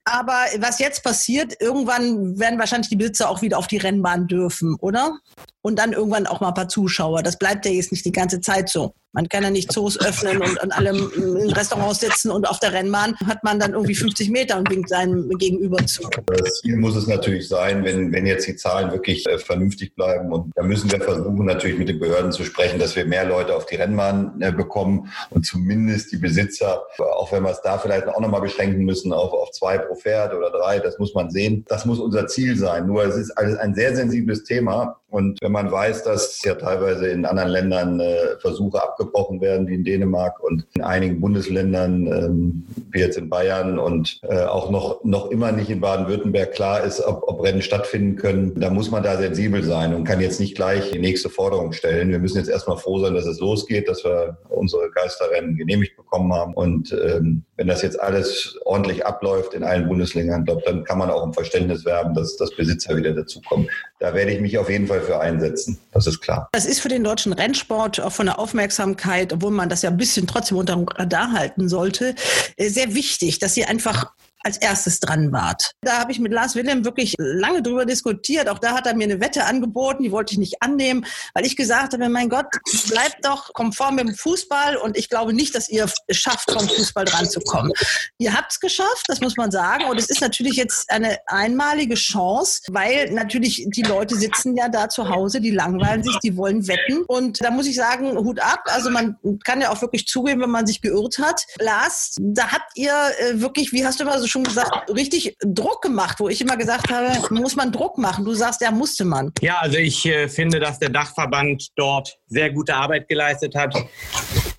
Aber 0.04 0.46
was 0.58 0.78
jetzt 0.78 1.02
passiert, 1.02 1.60
irgendwann 1.60 2.38
werden 2.38 2.58
wahrscheinlich 2.58 2.88
die 2.88 2.96
Besitzer 2.96 3.28
auch 3.28 3.42
wieder 3.42 3.58
auf 3.58 3.66
die 3.66 3.78
Rennbahn 3.78 4.26
dürfen, 4.28 4.76
oder? 4.80 5.18
Und 5.62 5.78
dann 5.78 5.92
irgendwann 5.92 6.26
auch 6.26 6.40
mal 6.40 6.48
ein 6.48 6.54
paar 6.54 6.68
Zuschauer. 6.68 7.22
Das 7.22 7.38
bleibt 7.38 7.66
ja 7.66 7.72
jetzt 7.72 7.92
nicht 7.92 8.04
die 8.04 8.12
ganze 8.12 8.40
Zeit 8.40 8.68
so. 8.68 8.94
Man 9.16 9.30
kann 9.30 9.42
ja 9.42 9.48
nicht 9.48 9.72
Zoos 9.72 9.98
öffnen 9.98 10.42
und, 10.42 10.62
und 10.62 10.72
alle 10.72 10.90
in 10.90 11.50
Restaurants 11.50 12.00
sitzen 12.00 12.30
und 12.30 12.46
auf 12.46 12.60
der 12.60 12.74
Rennbahn 12.74 13.16
hat 13.24 13.42
man 13.42 13.58
dann 13.58 13.72
irgendwie 13.72 13.94
50 13.94 14.28
Meter 14.28 14.58
und 14.58 14.68
winkt 14.68 14.90
seinem 14.90 15.30
Gegenüber 15.38 15.78
zu. 15.86 16.02
Das 16.26 16.60
Ziel 16.60 16.76
muss 16.76 16.94
es 16.96 17.06
natürlich 17.06 17.48
sein, 17.48 17.82
wenn, 17.82 18.12
wenn 18.12 18.26
jetzt 18.26 18.46
die 18.46 18.56
Zahlen 18.56 18.92
wirklich 18.92 19.26
äh, 19.26 19.38
vernünftig 19.38 19.94
bleiben. 19.94 20.30
Und 20.30 20.52
da 20.54 20.62
müssen 20.62 20.92
wir 20.92 21.00
versuchen, 21.00 21.46
natürlich 21.46 21.78
mit 21.78 21.88
den 21.88 21.98
Behörden 21.98 22.30
zu 22.30 22.44
sprechen, 22.44 22.78
dass 22.78 22.94
wir 22.94 23.06
mehr 23.06 23.24
Leute 23.24 23.56
auf 23.56 23.64
die 23.64 23.76
Rennbahn 23.76 24.38
äh, 24.42 24.52
bekommen 24.52 25.10
und 25.30 25.46
zumindest 25.46 26.12
die 26.12 26.18
Besitzer, 26.18 26.82
auch 26.98 27.32
wenn 27.32 27.42
wir 27.42 27.52
es 27.52 27.62
da 27.62 27.78
vielleicht 27.78 28.08
auch 28.08 28.20
nochmal 28.20 28.42
beschränken 28.42 28.84
müssen, 28.84 29.14
auf, 29.14 29.32
auf 29.32 29.50
zwei 29.52 29.78
pro 29.78 29.94
Pferd 29.94 30.34
oder 30.34 30.50
drei, 30.50 30.78
das 30.78 30.98
muss 30.98 31.14
man 31.14 31.30
sehen. 31.30 31.64
Das 31.68 31.86
muss 31.86 32.00
unser 32.00 32.26
Ziel 32.26 32.58
sein. 32.58 32.86
Nur 32.86 33.04
es 33.04 33.16
ist 33.16 33.30
alles 33.30 33.56
ein 33.56 33.74
sehr 33.74 33.96
sensibles 33.96 34.44
Thema. 34.44 35.00
Und 35.16 35.40
wenn 35.40 35.52
man 35.52 35.72
weiß, 35.72 36.02
dass 36.02 36.42
ja 36.44 36.56
teilweise 36.56 37.08
in 37.08 37.24
anderen 37.24 37.48
Ländern 37.48 38.00
äh, 38.00 38.36
Versuche 38.38 38.82
abgebrochen 38.82 39.40
werden, 39.40 39.66
wie 39.66 39.76
in 39.76 39.82
Dänemark 39.82 40.44
und 40.44 40.66
in 40.74 40.82
einigen 40.82 41.22
Bundesländern, 41.22 42.06
ähm, 42.06 42.66
wie 42.90 42.98
jetzt 42.98 43.16
in 43.16 43.30
Bayern 43.30 43.78
und 43.78 44.20
äh, 44.24 44.42
auch 44.42 44.70
noch, 44.70 45.02
noch 45.04 45.30
immer 45.30 45.52
nicht 45.52 45.70
in 45.70 45.80
Baden-Württemberg 45.80 46.52
klar 46.52 46.84
ist, 46.84 47.00
ob, 47.00 47.22
ob 47.28 47.42
Rennen 47.42 47.62
stattfinden 47.62 48.16
können, 48.16 48.60
da 48.60 48.68
muss 48.68 48.90
man 48.90 49.02
da 49.02 49.16
sensibel 49.16 49.64
sein 49.64 49.94
und 49.94 50.04
kann 50.04 50.20
jetzt 50.20 50.38
nicht 50.38 50.54
gleich 50.54 50.90
die 50.90 50.98
nächste 50.98 51.30
Forderung 51.30 51.72
stellen. 51.72 52.10
Wir 52.10 52.18
müssen 52.18 52.36
jetzt 52.36 52.50
erstmal 52.50 52.76
froh 52.76 52.98
sein, 52.98 53.14
dass 53.14 53.24
es 53.24 53.40
losgeht, 53.40 53.88
dass 53.88 54.04
wir 54.04 54.36
unsere 54.50 54.90
Geisterrennen 54.90 55.56
genehmigt 55.56 55.96
bekommen 55.96 56.30
haben. 56.34 56.52
Und 56.52 56.92
ähm, 56.92 57.42
wenn 57.56 57.66
das 57.66 57.82
jetzt 57.82 57.98
alles 58.00 58.58
ordentlich 58.64 59.06
abläuft 59.06 59.54
in 59.54 59.64
allen 59.64 59.88
Bundesländern, 59.88 60.44
glaube 60.44 60.62
dann 60.66 60.84
kann 60.84 60.98
man 60.98 61.10
auch 61.10 61.24
im 61.24 61.32
Verständnis 61.32 61.84
werben, 61.84 62.14
dass, 62.14 62.36
dass 62.36 62.54
Besitzer 62.54 62.96
wieder 62.96 63.12
dazukommen. 63.12 63.68
Da 63.98 64.14
werde 64.14 64.32
ich 64.32 64.40
mich 64.40 64.58
auf 64.58 64.68
jeden 64.68 64.86
Fall 64.86 65.00
für 65.00 65.18
einsetzen. 65.20 65.78
Das 65.92 66.06
ist 66.06 66.20
klar. 66.20 66.48
Das 66.52 66.66
ist 66.66 66.80
für 66.80 66.88
den 66.88 67.02
deutschen 67.02 67.32
Rennsport 67.32 68.00
auch 68.00 68.12
von 68.12 68.26
der 68.26 68.38
Aufmerksamkeit, 68.38 69.32
obwohl 69.32 69.52
man 69.52 69.68
das 69.68 69.82
ja 69.82 69.90
ein 69.90 69.96
bisschen 69.96 70.26
trotzdem 70.26 70.58
unter 70.58 70.74
dem 70.74 70.86
Radar 70.86 71.32
halten 71.32 71.68
sollte, 71.68 72.14
äh, 72.56 72.68
sehr 72.68 72.94
wichtig, 72.94 73.38
dass 73.38 73.54
sie 73.54 73.64
einfach 73.64 74.12
als 74.46 74.58
erstes 74.58 75.00
dran 75.00 75.32
wart. 75.32 75.72
Da 75.82 75.98
habe 75.98 76.12
ich 76.12 76.20
mit 76.20 76.32
Lars 76.32 76.54
Wilhelm 76.54 76.84
wirklich 76.84 77.14
lange 77.18 77.62
drüber 77.62 77.84
diskutiert. 77.84 78.48
Auch 78.48 78.60
da 78.60 78.74
hat 78.74 78.86
er 78.86 78.94
mir 78.94 79.04
eine 79.04 79.20
Wette 79.20 79.44
angeboten, 79.44 80.04
die 80.04 80.12
wollte 80.12 80.34
ich 80.34 80.38
nicht 80.38 80.62
annehmen, 80.62 81.04
weil 81.34 81.44
ich 81.44 81.56
gesagt 81.56 81.92
habe, 81.92 82.08
mein 82.08 82.28
Gott, 82.28 82.46
bleibt 82.88 83.24
doch 83.24 83.52
konform 83.52 83.96
mit 83.96 84.06
dem 84.06 84.14
Fußball 84.14 84.76
und 84.76 84.96
ich 84.96 85.08
glaube 85.08 85.32
nicht, 85.32 85.54
dass 85.56 85.68
ihr 85.68 85.90
es 86.06 86.16
schafft, 86.16 86.52
vom 86.52 86.68
Fußball 86.68 87.04
dran 87.04 87.28
zu 87.28 87.40
kommen. 87.40 87.72
Ihr 88.18 88.34
habt 88.34 88.52
es 88.52 88.60
geschafft, 88.60 89.04
das 89.08 89.20
muss 89.20 89.36
man 89.36 89.50
sagen. 89.50 89.84
Und 89.86 89.98
es 89.98 90.08
ist 90.08 90.20
natürlich 90.20 90.54
jetzt 90.54 90.90
eine 90.90 91.18
einmalige 91.26 91.96
Chance, 91.96 92.62
weil 92.68 93.10
natürlich 93.10 93.66
die 93.68 93.82
Leute 93.82 94.14
sitzen 94.14 94.56
ja 94.56 94.68
da 94.68 94.88
zu 94.88 95.08
Hause, 95.08 95.40
die 95.40 95.50
langweilen 95.50 96.04
sich, 96.04 96.16
die 96.22 96.36
wollen 96.36 96.68
wetten. 96.68 97.02
Und 97.08 97.42
da 97.42 97.50
muss 97.50 97.66
ich 97.66 97.74
sagen, 97.74 98.16
Hut 98.16 98.38
ab. 98.38 98.62
Also 98.66 98.90
man 98.90 99.16
kann 99.44 99.60
ja 99.60 99.70
auch 99.70 99.82
wirklich 99.82 100.06
zugeben, 100.06 100.40
wenn 100.40 100.50
man 100.50 100.68
sich 100.68 100.80
geirrt 100.80 101.18
hat. 101.18 101.42
Lars, 101.58 102.14
da 102.20 102.52
habt 102.52 102.70
ihr 102.76 102.94
äh, 103.18 103.40
wirklich, 103.40 103.72
wie 103.72 103.84
hast 103.84 103.98
du 103.98 104.04
immer 104.04 104.20
so 104.20 104.35
schon 104.36 104.44
gesagt, 104.44 104.90
richtig 104.94 105.36
Druck 105.40 105.82
gemacht, 105.82 106.20
wo 106.20 106.28
ich 106.28 106.40
immer 106.40 106.56
gesagt 106.56 106.90
habe, 106.90 107.34
muss 107.34 107.56
man 107.56 107.72
Druck 107.72 107.96
machen. 107.96 108.24
Du 108.24 108.34
sagst, 108.34 108.60
ja, 108.60 108.70
musste 108.70 109.04
man. 109.04 109.32
Ja, 109.40 109.58
also 109.58 109.78
ich 109.78 110.04
äh, 110.06 110.28
finde, 110.28 110.60
dass 110.60 110.78
der 110.78 110.90
Dachverband 110.90 111.68
dort 111.76 112.18
sehr 112.26 112.50
gute 112.50 112.74
Arbeit 112.74 113.08
geleistet 113.08 113.54
hat. 113.54 113.74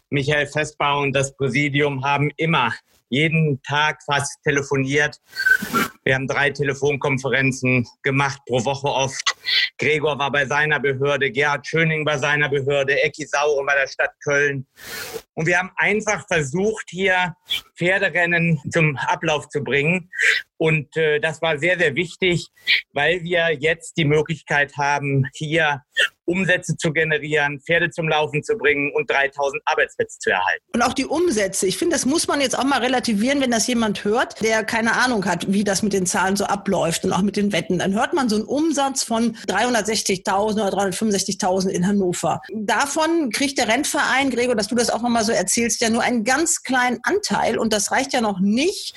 Michael 0.09 0.47
Festbau 0.47 1.01
und 1.01 1.13
das 1.13 1.35
Präsidium 1.35 2.03
haben 2.03 2.31
immer 2.37 2.73
jeden 3.09 3.61
Tag 3.61 4.01
fast 4.03 4.41
telefoniert. 4.43 5.17
Wir 6.03 6.15
haben 6.15 6.27
drei 6.27 6.49
Telefonkonferenzen 6.49 7.85
gemacht 8.01 8.39
pro 8.47 8.65
Woche 8.65 8.87
oft. 8.87 9.35
Gregor 9.77 10.17
war 10.19 10.31
bei 10.31 10.45
seiner 10.45 10.79
Behörde, 10.79 11.31
Gerhard 11.31 11.67
Schöning 11.67 12.05
bei 12.05 12.17
seiner 12.17 12.49
Behörde, 12.49 13.01
Ecki 13.01 13.25
Sauren 13.25 13.65
bei 13.65 13.75
der 13.75 13.87
Stadt 13.87 14.11
Köln. 14.23 14.67
Und 15.33 15.45
wir 15.45 15.59
haben 15.59 15.71
einfach 15.77 16.25
versucht, 16.27 16.85
hier 16.89 17.35
Pferderennen 17.77 18.59
zum 18.71 18.97
Ablauf 18.97 19.49
zu 19.49 19.63
bringen. 19.63 20.09
Und 20.57 20.97
äh, 20.97 21.19
das 21.19 21.41
war 21.41 21.59
sehr, 21.59 21.77
sehr 21.77 21.95
wichtig, 21.95 22.47
weil 22.91 23.21
wir 23.21 23.51
jetzt 23.51 23.97
die 23.97 24.05
Möglichkeit 24.05 24.75
haben, 24.77 25.27
hier 25.33 25.83
Umsätze 26.25 26.75
zu 26.75 26.91
generieren, 26.91 27.61
Pferde 27.61 27.89
zum 27.89 28.09
Laufen 28.09 28.43
zu 28.43 28.57
bringen 28.57 28.91
und 28.93 29.09
3000 29.09 29.61
Arbeitsplätze 29.65 30.19
zu 30.19 30.31
erhalten. 30.31 30.63
Und 30.73 30.81
auch 30.81 30.93
die 30.93 31.05
Umsätze. 31.05 31.67
Ich 31.67 31.77
finde, 31.77 31.95
das 31.95 32.05
muss 32.05 32.27
man 32.27 32.41
jetzt 32.41 32.57
auch 32.57 32.65
mal 32.65 32.81
relativieren, 32.81 33.39
wenn 33.39 33.51
das 33.51 33.67
jemand 33.67 34.03
hört, 34.03 34.43
der 34.43 34.63
keine 34.63 34.93
Ahnung 34.93 35.25
hat, 35.25 35.51
wie 35.53 35.63
das 35.63 35.83
mit 35.83 35.93
den 35.93 36.05
Zahlen 36.05 36.35
so 36.35 36.45
abläuft 36.45 37.05
und 37.05 37.13
auch 37.13 37.21
mit 37.21 37.37
den 37.37 37.53
Wetten. 37.53 37.79
Dann 37.79 37.93
hört 37.93 38.13
man 38.13 38.27
so 38.27 38.35
einen 38.35 38.45
Umsatz 38.45 39.03
von 39.03 39.36
360.000 39.47 40.53
oder 40.53 40.69
365.000 40.69 41.69
in 41.69 41.87
Hannover. 41.87 42.41
Davon 42.53 43.29
kriegt 43.31 43.57
der 43.57 43.67
Rennverein, 43.67 44.29
Gregor, 44.29 44.55
dass 44.55 44.67
du 44.67 44.75
das 44.75 44.89
auch 44.89 45.01
nochmal 45.01 45.23
so 45.23 45.31
erzählst, 45.31 45.81
ja 45.81 45.89
nur 45.89 46.01
einen 46.01 46.23
ganz 46.23 46.63
kleinen 46.63 46.99
Anteil. 47.03 47.57
Und 47.57 47.73
das 47.73 47.91
reicht 47.91 48.13
ja 48.13 48.21
noch 48.21 48.39
nicht, 48.39 48.93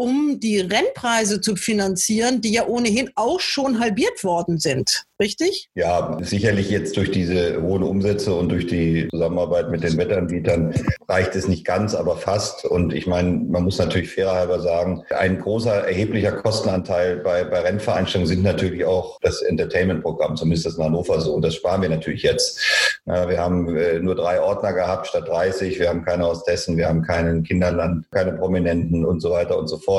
um 0.00 0.40
die 0.40 0.60
Rennpreise 0.60 1.42
zu 1.42 1.56
finanzieren, 1.56 2.40
die 2.40 2.52
ja 2.52 2.66
ohnehin 2.66 3.10
auch 3.16 3.38
schon 3.38 3.80
halbiert 3.80 4.24
worden 4.24 4.58
sind 4.58 5.04
richtig? 5.20 5.68
Ja, 5.74 6.18
sicherlich 6.22 6.70
jetzt 6.70 6.96
durch 6.96 7.10
diese 7.10 7.62
hohen 7.62 7.82
Umsätze 7.82 8.34
und 8.34 8.48
durch 8.48 8.66
die 8.66 9.06
Zusammenarbeit 9.10 9.70
mit 9.70 9.84
den 9.84 9.96
Wettanbietern 9.96 10.74
reicht 11.08 11.36
es 11.36 11.46
nicht 11.46 11.64
ganz, 11.64 11.94
aber 11.94 12.16
fast. 12.16 12.64
Und 12.64 12.92
ich 12.92 13.06
meine, 13.06 13.30
man 13.30 13.62
muss 13.62 13.78
natürlich 13.78 14.12
fairerhalber 14.12 14.60
sagen, 14.60 15.04
ein 15.10 15.38
großer 15.38 15.86
erheblicher 15.86 16.32
Kostenanteil 16.32 17.18
bei, 17.18 17.44
bei 17.44 17.60
Rennveranstaltungen 17.60 18.26
sind 18.26 18.42
natürlich 18.42 18.84
auch 18.84 19.18
das 19.20 19.42
Entertainment-Programm, 19.42 20.36
zumindest 20.36 20.66
das 20.66 20.78
in 20.78 20.84
Hannover 20.84 21.20
so. 21.20 21.34
Und 21.34 21.42
das 21.42 21.54
sparen 21.54 21.82
wir 21.82 21.90
natürlich 21.90 22.22
jetzt. 22.22 22.58
Wir 23.04 23.38
haben 23.38 23.76
äh, 23.76 23.98
nur 24.00 24.14
drei 24.14 24.40
Ordner 24.40 24.72
gehabt 24.72 25.08
statt 25.08 25.28
30. 25.28 25.78
Wir 25.78 25.90
haben 25.90 26.04
keine 26.04 26.26
aus 26.26 26.44
Dessen, 26.44 26.76
wir 26.76 26.88
haben 26.88 27.02
keinen 27.02 27.42
Kinderland, 27.42 28.10
keine 28.10 28.32
Prominenten 28.32 29.04
und 29.04 29.20
so 29.20 29.30
weiter 29.30 29.58
und 29.58 29.68
so 29.68 29.76
fort. 29.76 29.89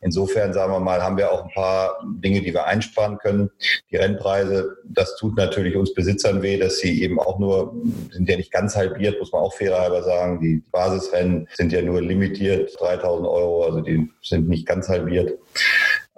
Insofern, 0.00 0.52
sagen 0.52 0.72
wir 0.72 0.80
mal, 0.80 1.02
haben 1.02 1.16
wir 1.16 1.32
auch 1.32 1.44
ein 1.44 1.52
paar 1.52 1.98
Dinge, 2.04 2.40
die 2.40 2.52
wir 2.52 2.66
einsparen 2.66 3.18
können. 3.18 3.50
Die 3.90 3.96
Rennpreise 3.96 4.76
das 4.96 5.16
tut 5.16 5.36
natürlich 5.36 5.76
uns 5.76 5.94
Besitzern 5.94 6.42
weh, 6.42 6.58
dass 6.58 6.78
sie 6.78 7.02
eben 7.02 7.20
auch 7.20 7.38
nur, 7.38 7.74
sind 8.10 8.28
ja 8.28 8.36
nicht 8.36 8.50
ganz 8.50 8.76
halbiert, 8.76 9.18
muss 9.20 9.32
man 9.32 9.42
auch 9.42 9.54
fairerhalber 9.54 10.02
sagen. 10.02 10.40
Die 10.40 10.62
Basisrennen 10.70 11.48
sind 11.54 11.72
ja 11.72 11.82
nur 11.82 12.00
limitiert, 12.00 12.74
3000 12.78 13.28
Euro, 13.28 13.64
also 13.64 13.80
die 13.80 14.10
sind 14.22 14.48
nicht 14.48 14.66
ganz 14.66 14.88
halbiert. 14.88 15.38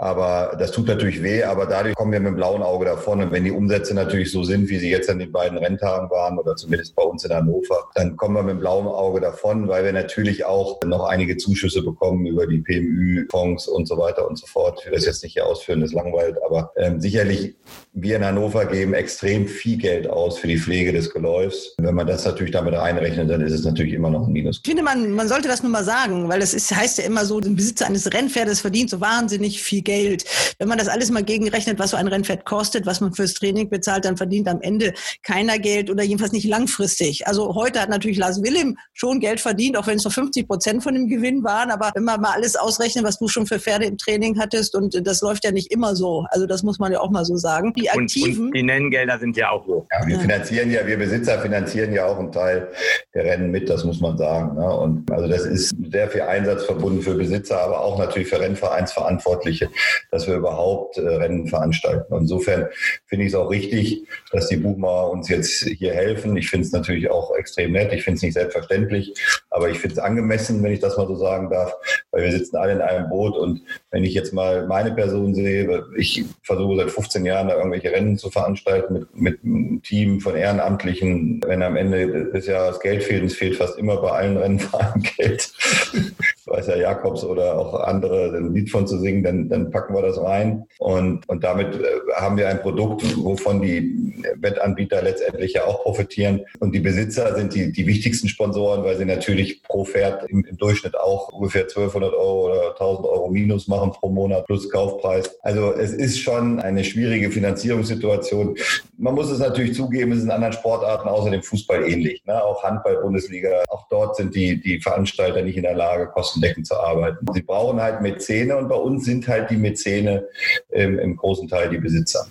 Aber 0.00 0.56
das 0.56 0.70
tut 0.70 0.86
natürlich 0.86 1.24
weh, 1.24 1.42
aber 1.42 1.66
dadurch 1.66 1.96
kommen 1.96 2.12
wir 2.12 2.20
mit 2.20 2.28
dem 2.28 2.36
blauen 2.36 2.62
Auge 2.62 2.84
davon. 2.84 3.20
Und 3.20 3.32
wenn 3.32 3.42
die 3.42 3.50
Umsätze 3.50 3.94
natürlich 3.94 4.30
so 4.30 4.44
sind, 4.44 4.68
wie 4.68 4.78
sie 4.78 4.90
jetzt 4.90 5.10
an 5.10 5.18
den 5.18 5.32
beiden 5.32 5.58
Renntagen 5.58 6.08
waren 6.08 6.38
oder 6.38 6.54
zumindest 6.54 6.94
bei 6.94 7.02
uns 7.02 7.24
in 7.24 7.34
Hannover, 7.34 7.88
dann 7.96 8.16
kommen 8.16 8.36
wir 8.36 8.44
mit 8.44 8.52
dem 8.52 8.60
blauen 8.60 8.86
Auge 8.86 9.20
davon, 9.20 9.66
weil 9.66 9.84
wir 9.84 9.92
natürlich 9.92 10.44
auch 10.44 10.80
noch 10.84 11.04
einige 11.06 11.36
Zuschüsse 11.36 11.82
bekommen 11.82 12.26
über 12.26 12.46
die 12.46 12.58
PMÜ-Fonds 12.58 13.66
und 13.66 13.88
so 13.88 13.98
weiter 13.98 14.28
und 14.28 14.38
so 14.38 14.46
fort. 14.46 14.78
Ich 14.80 14.86
will 14.86 14.94
das 14.94 15.04
jetzt 15.04 15.24
nicht 15.24 15.32
hier 15.32 15.46
ausführen, 15.46 15.80
das 15.80 15.92
langweilt, 15.92 16.36
aber 16.46 16.70
ähm, 16.76 17.00
sicherlich 17.00 17.56
wir 18.02 18.16
in 18.16 18.24
Hannover 18.24 18.66
geben 18.66 18.94
extrem 18.94 19.46
viel 19.48 19.76
Geld 19.76 20.08
aus 20.08 20.38
für 20.38 20.46
die 20.46 20.58
Pflege 20.58 20.92
des 20.92 21.10
Geläufs. 21.10 21.74
Wenn 21.78 21.94
man 21.94 22.06
das 22.06 22.24
natürlich 22.24 22.52
damit 22.52 22.74
einrechnet, 22.74 23.30
dann 23.30 23.40
ist 23.40 23.52
es 23.52 23.64
natürlich 23.64 23.92
immer 23.92 24.10
noch 24.10 24.26
ein 24.26 24.32
Minus. 24.32 24.60
Ich 24.62 24.68
finde, 24.68 24.82
man, 24.82 25.12
man 25.12 25.28
sollte 25.28 25.48
das 25.48 25.62
nur 25.62 25.72
mal 25.72 25.84
sagen, 25.84 26.28
weil 26.28 26.40
das 26.40 26.54
heißt 26.54 26.98
ja 26.98 27.04
immer 27.04 27.24
so, 27.24 27.38
ein 27.38 27.56
Besitzer 27.56 27.86
eines 27.86 28.12
Rennpferdes 28.12 28.60
verdient 28.60 28.90
so 28.90 29.00
wahnsinnig 29.00 29.62
viel 29.62 29.82
Geld. 29.82 30.24
Wenn 30.58 30.68
man 30.68 30.78
das 30.78 30.88
alles 30.88 31.10
mal 31.10 31.24
gegenrechnet, 31.24 31.78
was 31.78 31.90
so 31.90 31.96
ein 31.96 32.08
Rennpferd 32.08 32.44
kostet, 32.44 32.86
was 32.86 33.00
man 33.00 33.12
fürs 33.12 33.34
Training 33.34 33.68
bezahlt, 33.68 34.04
dann 34.04 34.16
verdient 34.16 34.48
am 34.48 34.60
Ende 34.60 34.92
keiner 35.22 35.58
Geld 35.58 35.90
oder 35.90 36.02
jedenfalls 36.02 36.32
nicht 36.32 36.46
langfristig. 36.46 37.26
Also 37.26 37.54
heute 37.54 37.80
hat 37.80 37.88
natürlich 37.88 38.18
Lars 38.18 38.42
Willem 38.42 38.76
schon 38.92 39.20
Geld 39.20 39.40
verdient, 39.40 39.76
auch 39.76 39.86
wenn 39.86 39.96
es 39.96 40.04
nur 40.04 40.12
50 40.12 40.46
Prozent 40.46 40.82
von 40.82 40.94
dem 40.94 41.08
Gewinn 41.08 41.42
waren. 41.42 41.70
Aber 41.70 41.90
wenn 41.94 42.04
man 42.04 42.20
mal 42.20 42.32
alles 42.32 42.56
ausrechnet, 42.56 43.04
was 43.04 43.18
du 43.18 43.28
schon 43.28 43.46
für 43.46 43.58
Pferde 43.58 43.86
im 43.86 43.98
Training 43.98 44.38
hattest, 44.38 44.74
und 44.74 45.06
das 45.06 45.20
läuft 45.20 45.44
ja 45.44 45.50
nicht 45.50 45.72
immer 45.72 45.96
so. 45.96 46.24
Also 46.30 46.46
das 46.46 46.62
muss 46.62 46.78
man 46.78 46.92
ja 46.92 47.00
auch 47.00 47.10
mal 47.10 47.24
so 47.24 47.36
sagen. 47.36 47.72
Die 47.74 47.87
Aktiven. 47.90 48.38
Und, 48.38 48.46
und 48.46 48.56
die 48.56 48.62
Nenngelder 48.62 49.18
sind 49.18 49.36
ja 49.36 49.50
auch 49.50 49.66
hoch. 49.66 49.86
Ja, 49.90 50.06
wir 50.06 50.18
finanzieren 50.20 50.70
ja, 50.70 50.86
wir 50.86 50.98
Besitzer 50.98 51.38
finanzieren 51.40 51.92
ja 51.92 52.06
auch 52.06 52.18
einen 52.18 52.32
Teil 52.32 52.68
der 53.14 53.24
Rennen 53.24 53.50
mit, 53.50 53.68
das 53.68 53.84
muss 53.84 54.00
man 54.00 54.16
sagen. 54.18 54.56
Ne? 54.56 54.76
Und 54.76 55.10
also 55.10 55.28
das 55.28 55.44
ist 55.44 55.74
sehr 55.90 56.08
viel 56.08 56.22
Einsatz 56.22 56.64
verbunden 56.64 57.02
für 57.02 57.14
Besitzer, 57.14 57.60
aber 57.60 57.80
auch 57.80 57.98
natürlich 57.98 58.28
für 58.28 58.40
Rennvereinsverantwortliche, 58.40 59.70
dass 60.10 60.26
wir 60.26 60.36
überhaupt 60.36 60.98
äh, 60.98 61.06
Rennen 61.06 61.46
veranstalten. 61.46 62.12
Und 62.12 62.22
insofern 62.22 62.68
finde 63.06 63.24
ich 63.24 63.32
es 63.32 63.34
auch 63.34 63.50
richtig, 63.50 64.06
dass 64.32 64.48
die 64.48 64.56
Buchmacher 64.56 65.10
uns 65.10 65.28
jetzt 65.28 65.64
hier 65.64 65.92
helfen. 65.92 66.36
Ich 66.36 66.50
finde 66.50 66.66
es 66.66 66.72
natürlich 66.72 67.10
auch 67.10 67.34
extrem 67.36 67.72
nett. 67.72 67.92
Ich 67.92 68.04
finde 68.04 68.16
es 68.16 68.22
nicht 68.22 68.34
selbstverständlich, 68.34 69.14
aber 69.50 69.70
ich 69.70 69.78
finde 69.78 69.94
es 69.94 69.98
angemessen, 69.98 70.62
wenn 70.62 70.72
ich 70.72 70.80
das 70.80 70.96
mal 70.96 71.06
so 71.06 71.16
sagen 71.16 71.50
darf, 71.50 71.74
weil 72.10 72.24
wir 72.24 72.32
sitzen 72.32 72.56
alle 72.56 72.72
in 72.72 72.80
einem 72.80 73.08
Boot 73.08 73.36
und 73.36 73.62
wenn 73.90 74.04
ich 74.04 74.14
jetzt 74.14 74.32
mal 74.32 74.66
meine 74.66 74.92
Person 74.92 75.34
sehe, 75.34 75.84
ich 75.96 76.24
versuche 76.42 76.76
seit 76.76 76.90
15 76.90 77.24
Jahren 77.24 77.48
da 77.48 77.54
irgendwelche 77.72 77.94
Rennen 77.94 78.16
zu 78.16 78.30
veranstalten 78.30 78.94
mit, 78.94 79.16
mit 79.16 79.44
einem 79.44 79.82
Team 79.82 80.20
von 80.20 80.34
Ehrenamtlichen. 80.34 81.42
Wenn 81.46 81.62
am 81.62 81.76
Ende 81.76 82.30
des 82.30 82.46
Jahres 82.46 82.80
Geld 82.80 83.02
fehlt, 83.02 83.24
es 83.24 83.34
fehlt 83.34 83.56
fast 83.56 83.78
immer 83.78 84.00
bei 84.00 84.10
allen 84.10 84.36
Rennfahrern 84.36 85.02
Geld, 85.16 85.52
weiß 86.46 86.68
ja 86.68 86.76
Jakobs 86.76 87.24
oder 87.24 87.58
auch 87.58 87.74
andere 87.80 88.36
ein 88.36 88.54
Lied 88.54 88.70
von 88.70 88.86
zu 88.86 88.98
singen, 88.98 89.22
dann, 89.22 89.48
dann 89.48 89.70
packen 89.70 89.94
wir 89.94 90.02
das 90.02 90.20
rein. 90.20 90.64
Und, 90.78 91.28
und 91.28 91.44
damit 91.44 91.74
äh, 91.74 91.84
haben 92.16 92.36
wir 92.36 92.48
ein 92.48 92.60
Produkt, 92.60 93.02
wovon 93.16 93.62
die 93.62 94.22
Wettanbieter 94.36 95.02
letztendlich 95.02 95.54
ja 95.54 95.64
auch 95.64 95.82
profitieren. 95.82 96.40
Und 96.60 96.74
die 96.74 96.80
Besitzer 96.80 97.34
sind 97.36 97.54
die, 97.54 97.72
die 97.72 97.86
wichtigsten 97.86 98.28
Sponsoren, 98.28 98.84
weil 98.84 98.96
sie 98.96 99.04
natürlich 99.04 99.62
pro 99.62 99.84
Pferd 99.84 100.28
im, 100.30 100.44
im 100.44 100.56
Durchschnitt 100.56 100.98
auch 100.98 101.32
ungefähr 101.32 101.62
1200 101.62 102.12
Euro 102.14 102.46
oder 102.46 102.70
1000 102.70 103.06
Euro 103.06 103.28
Minus 103.28 103.68
machen 103.68 103.92
pro 103.92 104.08
Monat 104.08 104.46
plus 104.46 104.70
Kaufpreis. 104.70 105.38
Also 105.42 105.72
es 105.72 105.92
ist 105.92 106.20
schon 106.20 106.60
eine 106.60 106.84
schwierige 106.84 107.30
Finanzierungssituation. 107.58 108.56
Man 108.96 109.14
muss 109.14 109.30
es 109.30 109.38
natürlich 109.38 109.74
zugeben, 109.74 110.12
es 110.12 110.18
ist 110.18 110.24
in 110.24 110.30
anderen 110.30 110.52
Sportarten 110.52 111.08
außer 111.08 111.30
dem 111.30 111.42
Fußball 111.42 111.88
ähnlich. 111.88 112.22
Ne? 112.26 112.42
Auch 112.42 112.62
Handball-Bundesliga, 112.62 113.64
auch 113.68 113.86
dort 113.88 114.16
sind 114.16 114.34
die, 114.34 114.60
die 114.60 114.80
Veranstalter 114.80 115.42
nicht 115.42 115.56
in 115.56 115.62
der 115.62 115.74
Lage, 115.74 116.08
kostendeckend 116.08 116.66
zu 116.66 116.76
arbeiten. 116.76 117.26
Sie 117.32 117.42
brauchen 117.42 117.80
halt 117.80 118.00
Mäzene 118.00 118.56
und 118.56 118.68
bei 118.68 118.74
uns 118.74 119.04
sind 119.04 119.26
halt 119.28 119.50
die 119.50 119.56
Mäzene 119.56 120.26
ähm, 120.72 120.98
im 120.98 121.16
großen 121.16 121.48
Teil 121.48 121.70
die 121.70 121.78
Besitzer. 121.78 122.26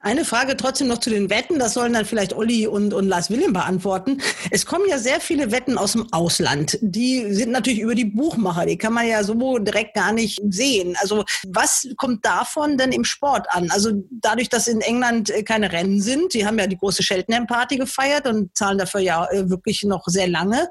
Eine 0.00 0.24
Frage 0.24 0.56
trotzdem 0.56 0.88
noch 0.88 0.98
zu 0.98 1.10
den 1.10 1.30
Wetten. 1.30 1.58
Das 1.58 1.74
sollen 1.74 1.92
dann 1.92 2.04
vielleicht 2.04 2.32
Olli 2.34 2.66
und, 2.66 2.94
und 2.94 3.08
Lars 3.08 3.30
William 3.30 3.52
beantworten. 3.52 4.22
Es 4.50 4.64
kommen 4.64 4.84
ja 4.88 4.98
sehr 4.98 5.20
viele 5.20 5.50
Wetten 5.50 5.76
aus 5.76 5.92
dem 5.92 6.06
Ausland. 6.12 6.78
Die 6.80 7.32
sind 7.34 7.50
natürlich 7.50 7.80
über 7.80 7.94
die 7.94 8.04
Buchmacher. 8.04 8.66
Die 8.66 8.78
kann 8.78 8.92
man 8.92 9.08
ja 9.08 9.24
so 9.24 9.58
direkt 9.58 9.94
gar 9.94 10.12
nicht 10.12 10.40
sehen. 10.48 10.96
Also 11.00 11.24
was 11.48 11.88
kommt 11.96 12.24
davon 12.24 12.78
denn 12.78 12.92
im 12.92 13.04
Sport 13.04 13.46
an? 13.50 13.70
Also 13.70 13.90
dadurch, 14.10 14.48
dass 14.48 14.65
in 14.68 14.80
England 14.80 15.30
äh, 15.30 15.42
keine 15.42 15.72
Rennen 15.72 16.00
sind, 16.00 16.34
die 16.34 16.46
haben 16.46 16.58
ja 16.58 16.66
die 16.66 16.78
große 16.78 17.02
Cheltenham 17.02 17.46
Party 17.46 17.76
gefeiert 17.76 18.26
und 18.26 18.56
zahlen 18.56 18.78
dafür 18.78 19.00
ja 19.00 19.26
äh, 19.26 19.48
wirklich 19.48 19.82
noch 19.84 20.04
sehr 20.06 20.28
lange. 20.28 20.68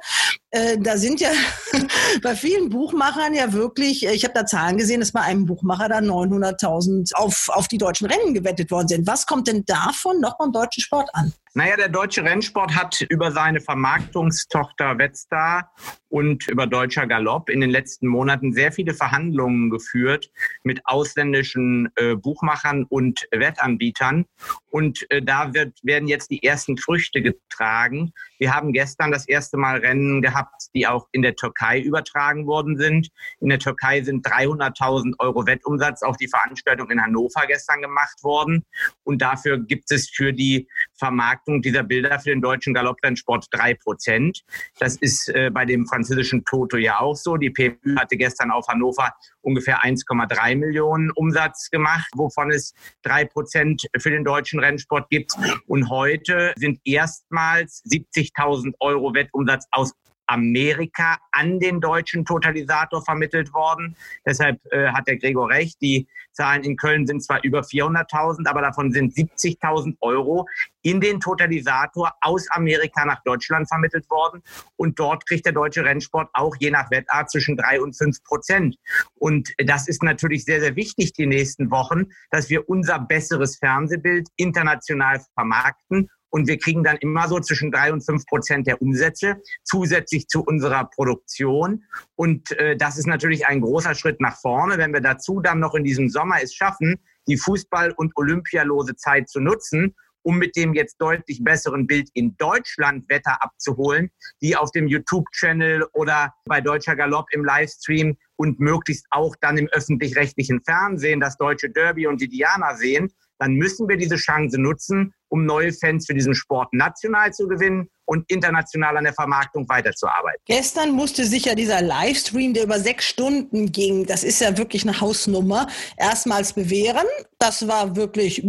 Äh, 0.56 0.78
da 0.80 0.95
sind 0.95 1.20
ja 1.20 1.32
bei 2.24 2.34
vielen 2.34 2.70
Buchmachern 2.70 3.34
ja 3.34 3.51
wirklich, 3.51 4.06
ich 4.06 4.24
habe 4.24 4.34
da 4.34 4.45
Zahlen 4.45 4.78
gesehen, 4.78 5.01
dass 5.01 5.12
bei 5.12 5.20
einem 5.20 5.45
Buchmacher 5.45 5.89
da 5.89 5.97
900.000 5.97 7.14
auf, 7.14 7.49
auf 7.49 7.68
die 7.68 7.78
deutschen 7.78 8.08
Rennen 8.08 8.34
gewettet 8.34 8.72
worden 8.72 8.88
sind. 8.88 9.06
Was 9.06 9.26
kommt 9.26 9.49
denn 9.49 9.66
davon 9.66 10.22
noch 10.22 10.38
beim 10.38 10.53
deutschen 10.53 10.82
Sport 10.82 11.10
an? 11.12 11.34
Naja, 11.58 11.78
der 11.78 11.88
deutsche 11.88 12.22
Rennsport 12.22 12.76
hat 12.76 12.99
über 13.08 13.32
seine 13.32 13.62
Vermarktungstochter 13.62 14.97
Wetstar 14.97 15.72
und 16.10 16.49
über 16.49 16.68
Deutscher 16.68 17.08
Galopp 17.08 17.49
in 17.49 17.62
den 17.62 17.70
letzten 17.70 18.08
Monaten 18.08 18.51
sehr 18.51 18.74
viele 18.74 18.93
Verhandlungen 18.93 19.70
geführt 19.70 20.30
mit 20.64 20.82
ausländischen 20.84 21.89
äh, 21.95 22.16
Buchmachern 22.16 22.84
und 22.89 23.26
Wettanbietern. 23.32 24.26
Und 24.70 25.10
äh, 25.10 25.22
da 25.22 25.53
wird, 25.53 25.80
werden 25.82 26.10
jetzt 26.10 26.30
die 26.30 26.43
ersten 26.43 26.78
Früchte 26.78 27.22
getragen. 27.22 28.12
Wir 28.38 28.53
haben 28.53 28.74
gestern 28.74 29.14
das 29.14 29.26
erste 29.26 29.56
Mal 29.56 29.78
Rennen 29.78 30.22
gehabt, 30.22 30.44
die 30.73 30.87
auch 30.87 31.07
in 31.11 31.21
der 31.21 31.35
Türkei 31.35 31.79
übertragen 31.79 32.47
worden 32.47 32.77
sind. 32.77 33.09
In 33.39 33.49
der 33.49 33.59
Türkei 33.59 34.01
sind 34.01 34.25
300.000 34.27 35.13
Euro 35.19 35.45
Wettumsatz 35.45 36.03
auf 36.03 36.17
die 36.17 36.27
Veranstaltung 36.27 36.89
in 36.89 37.01
Hannover 37.01 37.45
gestern 37.47 37.81
gemacht 37.81 38.23
worden. 38.23 38.65
Und 39.03 39.21
dafür 39.21 39.59
gibt 39.59 39.91
es 39.91 40.09
für 40.09 40.33
die 40.33 40.67
Vermarktung 40.93 41.61
dieser 41.61 41.83
Bilder 41.83 42.19
für 42.19 42.29
den 42.29 42.41
deutschen 42.41 42.73
Galopprennsport 42.73 43.47
drei 43.51 43.73
Prozent. 43.73 44.43
Das 44.79 44.95
ist 44.97 45.29
äh, 45.29 45.49
bei 45.51 45.65
dem 45.65 45.85
französischen 45.85 46.43
Toto 46.45 46.77
ja 46.77 46.99
auch 46.99 47.15
so. 47.15 47.37
Die 47.37 47.49
PMÜ 47.49 47.95
hatte 47.97 48.17
gestern 48.17 48.51
auf 48.51 48.67
Hannover 48.67 49.13
ungefähr 49.41 49.83
1,3 49.83 50.55
Millionen 50.55 51.11
Umsatz 51.11 51.69
gemacht, 51.69 52.09
wovon 52.15 52.51
es 52.51 52.73
drei 53.03 53.25
Prozent 53.25 53.87
für 53.97 54.09
den 54.09 54.23
deutschen 54.23 54.59
Rennsport 54.59 55.09
gibt. 55.09 55.33
Und 55.67 55.89
heute 55.89 56.53
sind 56.55 56.79
erstmals 56.83 57.83
70.000 57.85 58.73
Euro 58.79 59.13
Wettumsatz 59.13 59.67
aus 59.71 59.93
Amerika 60.28 61.17
an 61.32 61.59
den 61.59 61.82
deutschen 61.82 62.26
Totalisator 62.26 63.03
vermittelt 63.03 63.53
worden. 63.53 63.95
Deshalb 64.26 64.59
äh, 64.71 64.88
hat 64.88 65.07
der 65.07 65.17
Gregor 65.17 65.49
recht. 65.49 65.82
Die 65.82 66.07
Zahlen 66.34 66.63
in 66.63 66.76
Köln 66.76 67.07
sind 67.07 67.23
zwar 67.23 67.43
über 67.43 67.61
400.000, 67.61 68.47
aber 68.47 68.61
davon 68.61 68.91
sind 68.91 69.13
70.000 69.13 69.95
Euro 70.01 70.47
in 70.82 71.01
den 71.01 71.19
Totalisator 71.19 72.13
aus 72.21 72.49
Amerika 72.51 73.05
nach 73.05 73.23
Deutschland 73.23 73.67
vermittelt 73.67 74.09
worden. 74.09 74.43
Und 74.76 74.99
dort 74.99 75.26
kriegt 75.28 75.45
der 75.45 75.53
deutsche 75.53 75.84
Rennsport 75.84 76.30
auch 76.34 76.55
je 76.59 76.71
nach 76.71 76.91
Wettart 76.91 77.32
zwischen 77.32 77.57
drei 77.57 77.82
und 77.82 77.97
fünf 77.97 78.23
Prozent. 78.23 78.76
Und 79.15 79.53
das 79.57 79.88
ist 79.88 80.03
natürlich 80.03 80.45
sehr, 80.45 80.59
sehr 80.59 80.76
wichtig 80.76 81.13
die 81.13 81.26
nächsten 81.26 81.71
Wochen, 81.71 82.05
dass 82.32 82.49
wir 82.49 82.67
unser 82.69 82.99
besseres 82.99 83.57
Fernsehbild 83.57 84.28
international 84.36 85.21
vermarkten 85.34 86.09
und 86.36 86.49
wir 86.49 86.57
kriegen 86.57 86.83
dann 86.83 86.97
immer 86.97 87.29
so 87.29 87.39
zwischen 87.39 87.71
drei 87.71 87.93
und 87.93 88.01
fünf 88.01 88.25
Prozent 88.25 88.67
der 88.67 88.81
Umsätze 88.81 89.41
zusätzlich 89.63 90.27
zu 90.27 90.43
unserer 90.43 90.83
Produktion. 90.83 91.86
Und 92.15 92.51
äh, 92.59 92.75
das 92.75 92.97
ist 92.97 93.07
natürlich 93.07 93.47
ein 93.47 93.61
großer 93.61 93.95
Schritt 93.95 94.19
nach 94.19 94.38
vorne. 94.41 94.77
Wenn 94.77 94.91
wir 94.91 94.99
dazu 94.99 95.39
dann 95.39 95.61
noch 95.61 95.75
in 95.75 95.86
diesem 95.86 96.09
Sommer 96.09 96.43
es 96.43 96.53
schaffen, 96.53 96.99
die 97.29 97.38
Fußball- 97.38 97.93
und 97.95 98.11
Olympialose 98.17 98.97
Zeit 98.97 99.29
zu 99.29 99.39
nutzen, 99.39 99.95
um 100.23 100.38
mit 100.38 100.57
dem 100.57 100.73
jetzt 100.73 100.97
deutlich 100.99 101.41
besseren 101.41 101.88
Bild 101.88 102.09
in 102.13 102.36
Deutschland 102.36 103.07
Wetter 103.07 103.41
abzuholen, 103.41 104.11
die 104.41 104.57
auf 104.57 104.71
dem 104.71 104.89
YouTube-Channel 104.89 105.86
oder 105.93 106.33
bei 106.43 106.59
Deutscher 106.59 106.97
Galopp 106.97 107.27
im 107.31 107.45
Livestream 107.45 108.17
und 108.36 108.59
möglichst 108.59 109.05
auch 109.11 109.38
dann 109.39 109.57
im 109.57 109.69
öffentlich-rechtlichen 109.69 110.61
Fernsehen 110.65 111.21
das 111.21 111.38
deutsche 111.38 111.69
Derby 111.69 112.07
und 112.07 112.19
die 112.19 112.27
Diana 112.27 112.75
sehen, 112.75 113.09
dann 113.39 113.53
müssen 113.53 113.88
wir 113.88 113.97
diese 113.97 114.15
Chance 114.15 114.59
nutzen, 114.59 115.13
um 115.36 115.45
neue 115.45 115.73
Fans 115.73 116.05
für 116.05 116.13
diesen 116.13 116.33
Sport 116.33 116.73
national 116.73 117.33
zu 117.33 117.45
gewinnen 117.45 117.89
und 118.05 118.23
international 118.31 118.95
an 118.95 119.03
der 119.03 119.13
Vermarktung 119.13 119.67
weiterzuarbeiten. 119.67 120.39
Gestern 120.45 120.91
musste 120.91 121.25
sich 121.25 121.45
ja 121.45 121.55
dieser 121.55 121.81
Livestream, 121.81 122.53
der 122.53 122.63
über 122.63 122.79
sechs 122.79 123.05
Stunden 123.05 123.71
ging, 123.71 124.05
das 124.05 124.23
ist 124.23 124.39
ja 124.39 124.57
wirklich 124.57 124.83
eine 124.83 125.01
Hausnummer, 125.01 125.67
erstmals 125.97 126.53
bewähren. 126.53 127.05
Das 127.38 127.67
war 127.67 127.97
wirklich 127.97 128.47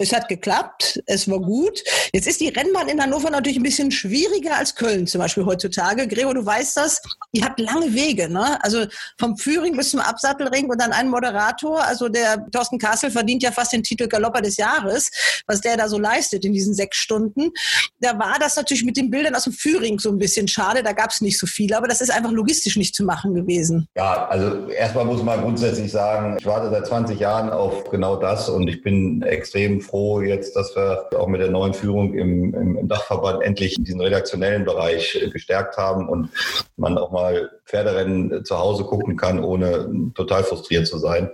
Es 0.00 0.12
hat 0.12 0.28
geklappt, 0.28 1.02
es 1.06 1.28
war 1.28 1.40
gut. 1.40 1.82
Jetzt 2.12 2.28
ist 2.28 2.40
die 2.40 2.50
Rennbahn 2.50 2.88
in 2.88 3.02
Hannover 3.02 3.30
natürlich 3.30 3.56
ein 3.58 3.64
bisschen 3.64 3.90
schwieriger 3.90 4.56
als 4.56 4.76
Köln 4.76 5.08
zum 5.08 5.20
Beispiel 5.20 5.44
heutzutage. 5.44 6.06
Gregor, 6.06 6.34
du 6.34 6.46
weißt 6.46 6.76
das, 6.76 7.02
ihr 7.32 7.44
habt 7.44 7.58
lange 7.58 7.92
Wege, 7.92 8.28
ne? 8.28 8.62
Also 8.62 8.86
vom 9.18 9.36
Führing 9.36 9.76
bis 9.76 9.90
zum 9.90 9.98
Absattelring 9.98 10.70
und 10.70 10.80
dann 10.80 10.92
ein 10.92 11.08
Moderator. 11.08 11.82
Also 11.84 12.08
der 12.08 12.46
Thorsten 12.52 12.78
Kassel 12.78 13.10
verdient 13.10 13.42
ja 13.42 13.50
fast 13.50 13.72
den 13.72 13.82
Titel 13.82 14.06
Galopper 14.06 14.40
des 14.40 14.56
Jahres, 14.56 15.10
was 15.48 15.62
der 15.62 15.76
da 15.76 15.88
so 15.88 15.98
leistet 15.98 16.44
in 16.44 16.52
diesen 16.52 16.74
sechs 16.74 16.98
Stunden. 16.98 17.50
Da 17.98 18.16
war 18.20 18.36
das 18.38 18.54
natürlich 18.54 18.84
mit 18.84 18.96
den 18.96 19.10
Bildern 19.10 19.34
aus 19.34 19.44
dem 19.44 19.52
Führing 19.52 19.98
so 19.98 20.10
ein 20.10 20.18
bisschen 20.18 20.46
schade. 20.46 20.84
Da 20.84 20.92
gab 20.92 21.10
es 21.10 21.20
nicht 21.22 21.40
so 21.40 21.48
viele, 21.48 21.76
aber 21.76 21.88
das 21.88 22.00
ist 22.00 22.10
einfach 22.10 22.30
logistisch 22.30 22.76
nicht 22.76 22.94
zu 22.94 23.02
machen 23.02 23.34
gewesen. 23.34 23.88
Ja, 23.96 24.28
also 24.28 24.68
erstmal 24.68 25.06
muss 25.06 25.24
man 25.24 25.40
grundsätzlich 25.40 25.90
sagen, 25.90 26.36
ich 26.38 26.46
warte 26.46 26.70
seit 26.70 26.86
20 26.86 27.18
Jahren 27.18 27.50
auf 27.50 27.90
genau 27.90 28.14
das 28.14 28.48
und 28.48 28.68
ich 28.68 28.80
bin 28.80 29.22
extrem 29.22 29.87
froh 29.88 30.20
jetzt, 30.20 30.54
dass 30.56 30.74
wir 30.76 31.06
auch 31.16 31.28
mit 31.28 31.40
der 31.40 31.50
neuen 31.50 31.74
Führung 31.74 32.14
im, 32.14 32.54
im, 32.54 32.76
im 32.76 32.88
Dachverband 32.88 33.42
endlich 33.42 33.76
diesen 33.78 34.00
redaktionellen 34.00 34.64
Bereich 34.64 35.18
gestärkt 35.32 35.76
haben 35.76 36.08
und 36.08 36.30
man 36.76 36.98
auch 36.98 37.10
mal 37.10 37.50
Pferderennen 37.68 38.44
zu 38.44 38.58
Hause 38.58 38.84
gucken 38.84 39.16
kann, 39.16 39.44
ohne 39.44 40.12
total 40.14 40.42
frustriert 40.42 40.86
zu 40.86 40.98
sein. 40.98 41.30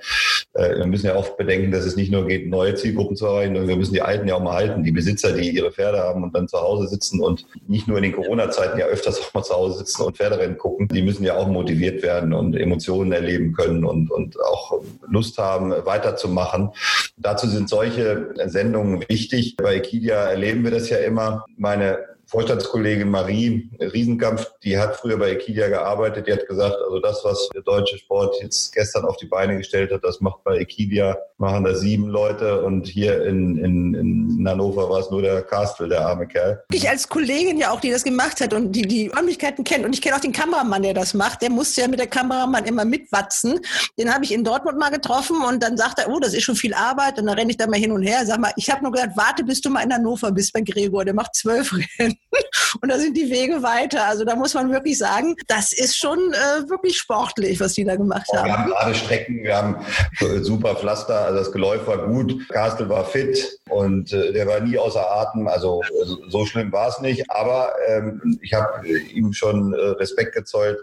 Äh, 0.54 0.78
wir 0.78 0.86
müssen 0.86 1.06
ja 1.06 1.16
oft 1.16 1.36
bedenken, 1.36 1.70
dass 1.70 1.84
es 1.84 1.96
nicht 1.96 2.10
nur 2.10 2.26
geht, 2.26 2.48
neue 2.48 2.74
Zielgruppen 2.74 3.16
zu 3.16 3.26
erreichen, 3.26 3.54
sondern 3.54 3.68
wir 3.68 3.76
müssen 3.76 3.94
die 3.94 4.02
Alten 4.02 4.26
ja 4.26 4.34
auch 4.34 4.42
mal 4.42 4.54
halten. 4.54 4.82
Die 4.82 4.92
Besitzer, 4.92 5.32
die 5.32 5.50
ihre 5.50 5.70
Pferde 5.70 5.98
haben 5.98 6.22
und 6.22 6.34
dann 6.34 6.48
zu 6.48 6.60
Hause 6.60 6.88
sitzen 6.88 7.20
und 7.20 7.46
nicht 7.68 7.86
nur 7.86 7.98
in 7.98 8.04
den 8.04 8.12
Corona-Zeiten 8.12 8.78
ja 8.78 8.86
öfters 8.86 9.20
auch 9.20 9.34
mal 9.34 9.42
zu 9.42 9.54
Hause 9.54 9.78
sitzen 9.78 10.02
und 10.02 10.16
Pferderennen 10.16 10.58
gucken, 10.58 10.88
die 10.88 11.02
müssen 11.02 11.24
ja 11.24 11.36
auch 11.36 11.46
motiviert 11.46 12.02
werden 12.02 12.32
und 12.32 12.56
Emotionen 12.56 13.12
erleben 13.12 13.52
können 13.52 13.84
und, 13.84 14.10
und 14.10 14.40
auch 14.40 14.80
Lust 15.08 15.38
haben, 15.38 15.70
weiterzumachen. 15.84 16.70
Dazu 17.16 17.46
sind 17.46 17.68
solche 17.68 18.34
Sendungen 18.48 19.04
wichtig. 19.08 19.56
Bei 19.56 19.76
Equidia 19.76 20.16
erleben 20.24 20.64
wir 20.64 20.70
das 20.70 20.88
ja 20.90 20.98
immer. 20.98 21.44
Meine 21.56 22.13
Vorstandskollegin 22.34 23.08
Marie 23.10 23.70
Riesenkampf, 23.78 24.50
die 24.64 24.76
hat 24.76 24.96
früher 24.96 25.16
bei 25.16 25.30
Equidia 25.30 25.68
gearbeitet, 25.68 26.26
die 26.26 26.32
hat 26.32 26.48
gesagt, 26.48 26.74
also 26.84 26.98
das, 26.98 27.24
was 27.24 27.48
der 27.54 27.62
deutsche 27.62 27.96
Sport 27.96 28.34
jetzt 28.42 28.72
gestern 28.72 29.04
auf 29.04 29.16
die 29.18 29.26
Beine 29.26 29.56
gestellt 29.56 29.92
hat, 29.92 30.02
das 30.02 30.20
macht 30.20 30.42
bei 30.42 30.58
Equidia, 30.58 31.16
machen 31.38 31.62
da 31.62 31.76
sieben 31.76 32.08
Leute 32.08 32.64
und 32.64 32.88
hier 32.88 33.24
in, 33.24 33.58
in, 33.58 33.94
in 33.94 34.48
Hannover 34.48 34.90
war 34.90 34.98
es 34.98 35.12
nur 35.12 35.22
der 35.22 35.42
Kastel, 35.42 35.88
der 35.88 36.08
arme 36.08 36.26
Kerl. 36.26 36.60
Ich 36.72 36.88
als 36.88 37.08
Kollegin 37.08 37.56
ja 37.56 37.70
auch, 37.70 37.78
die 37.78 37.92
das 37.92 38.02
gemacht 38.02 38.40
hat 38.40 38.52
und 38.52 38.72
die 38.72 38.82
die 38.82 39.06
Räumlichkeiten 39.06 39.62
kennt 39.62 39.84
und 39.84 39.92
ich 39.92 40.02
kenne 40.02 40.16
auch 40.16 40.20
den 40.20 40.32
Kameramann, 40.32 40.82
der 40.82 40.94
das 40.94 41.14
macht, 41.14 41.40
der 41.40 41.50
musste 41.50 41.82
ja 41.82 41.88
mit 41.88 42.00
der 42.00 42.08
Kameramann 42.08 42.64
immer 42.64 42.84
mitwatzen. 42.84 43.60
Den 43.96 44.12
habe 44.12 44.24
ich 44.24 44.32
in 44.32 44.42
Dortmund 44.42 44.76
mal 44.76 44.90
getroffen 44.90 45.36
und 45.48 45.62
dann 45.62 45.76
sagt 45.76 46.00
er, 46.00 46.08
oh, 46.08 46.18
das 46.18 46.34
ist 46.34 46.42
schon 46.42 46.56
viel 46.56 46.74
Arbeit 46.74 47.16
und 47.20 47.26
dann 47.26 47.38
renne 47.38 47.52
ich 47.52 47.58
da 47.58 47.68
mal 47.68 47.78
hin 47.78 47.92
und 47.92 48.02
her. 48.02 48.26
Sag 48.26 48.40
mal, 48.40 48.52
ich 48.56 48.68
habe 48.70 48.82
nur 48.82 48.90
gesagt, 48.90 49.16
warte, 49.16 49.44
bis 49.44 49.60
du 49.60 49.70
mal 49.70 49.82
in 49.82 49.94
Hannover 49.94 50.32
bist 50.32 50.52
bei 50.52 50.62
Gregor, 50.62 51.04
der 51.04 51.14
macht 51.14 51.36
zwölf 51.36 51.72
Rennen. 51.72 52.16
und 52.80 52.88
da 52.88 52.98
sind 52.98 53.16
die 53.16 53.30
Wege 53.30 53.62
weiter. 53.62 54.06
Also 54.06 54.24
da 54.24 54.36
muss 54.36 54.54
man 54.54 54.70
wirklich 54.70 54.98
sagen, 54.98 55.36
das 55.46 55.72
ist 55.72 55.96
schon 55.96 56.18
äh, 56.18 56.68
wirklich 56.68 56.98
sportlich, 56.98 57.60
was 57.60 57.74
die 57.74 57.84
da 57.84 57.96
gemacht 57.96 58.26
haben. 58.34 58.46
Wir 58.46 58.58
haben 58.58 58.70
gerade 58.70 58.94
Strecken, 58.94 59.42
wir 59.42 59.56
haben 59.56 59.76
super 60.42 60.76
Pflaster, 60.76 61.20
also 61.20 61.38
das 61.38 61.52
Geläuf 61.52 61.86
war 61.86 62.06
gut, 62.06 62.48
Kastel 62.48 62.88
war 62.88 63.04
fit 63.04 63.58
und 63.70 64.12
äh, 64.12 64.32
der 64.32 64.46
war 64.46 64.60
nie 64.60 64.78
außer 64.78 65.10
Atem. 65.10 65.48
Also 65.48 65.82
so 66.28 66.44
schlimm 66.46 66.72
war 66.72 66.88
es 66.88 67.00
nicht, 67.00 67.30
aber 67.30 67.72
ähm, 67.88 68.38
ich 68.42 68.52
habe 68.52 68.86
ihm 68.88 69.32
schon 69.32 69.72
äh, 69.74 69.76
Respekt 69.76 70.34
gezollt, 70.34 70.78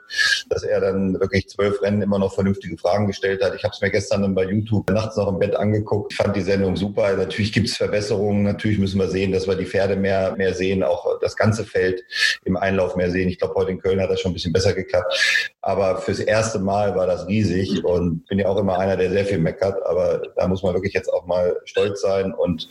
dass 0.49 0.63
er 0.63 0.81
dann 0.81 1.19
wirklich 1.19 1.49
zwölf 1.49 1.81
Rennen 1.81 2.01
immer 2.01 2.19
noch 2.19 2.33
vernünftige 2.33 2.77
Fragen 2.77 3.07
gestellt 3.07 3.43
hat. 3.43 3.55
Ich 3.55 3.63
habe 3.63 3.73
es 3.73 3.81
mir 3.81 3.91
gestern 3.91 4.21
dann 4.21 4.35
bei 4.35 4.45
YouTube 4.45 4.89
nachts 4.89 5.17
noch 5.17 5.27
im 5.27 5.39
Bett 5.39 5.55
angeguckt. 5.55 6.13
Ich 6.13 6.17
fand 6.17 6.35
die 6.35 6.41
Sendung 6.41 6.75
super. 6.75 7.15
Natürlich 7.15 7.53
gibt 7.53 7.69
es 7.69 7.77
Verbesserungen. 7.77 8.43
Natürlich 8.43 8.79
müssen 8.79 8.99
wir 8.99 9.07
sehen, 9.07 9.31
dass 9.31 9.47
wir 9.47 9.55
die 9.55 9.65
Pferde 9.65 9.95
mehr, 9.95 10.35
mehr 10.35 10.53
sehen, 10.53 10.83
auch 10.83 11.19
das 11.31 11.37
ganze 11.37 11.65
Feld 11.65 12.03
im 12.45 12.57
Einlauf 12.57 12.95
mehr 12.95 13.09
sehen. 13.09 13.29
Ich 13.29 13.39
glaube, 13.39 13.55
heute 13.55 13.71
in 13.71 13.79
Köln 13.79 14.01
hat 14.01 14.09
das 14.09 14.19
schon 14.19 14.31
ein 14.31 14.33
bisschen 14.33 14.53
besser 14.53 14.73
geklappt. 14.73 15.51
Aber 15.61 15.97
fürs 15.97 16.19
erste 16.19 16.59
Mal 16.59 16.95
war 16.95 17.07
das 17.07 17.27
riesig 17.27 17.83
und 17.83 18.25
bin 18.27 18.39
ja 18.39 18.47
auch 18.47 18.57
immer 18.57 18.77
einer, 18.79 18.97
der 18.97 19.09
sehr 19.09 19.25
viel 19.25 19.39
meckert. 19.39 19.83
Aber 19.85 20.21
da 20.35 20.47
muss 20.47 20.63
man 20.63 20.73
wirklich 20.73 20.93
jetzt 20.93 21.11
auch 21.11 21.25
mal 21.25 21.59
stolz 21.65 22.01
sein 22.01 22.33
und 22.33 22.69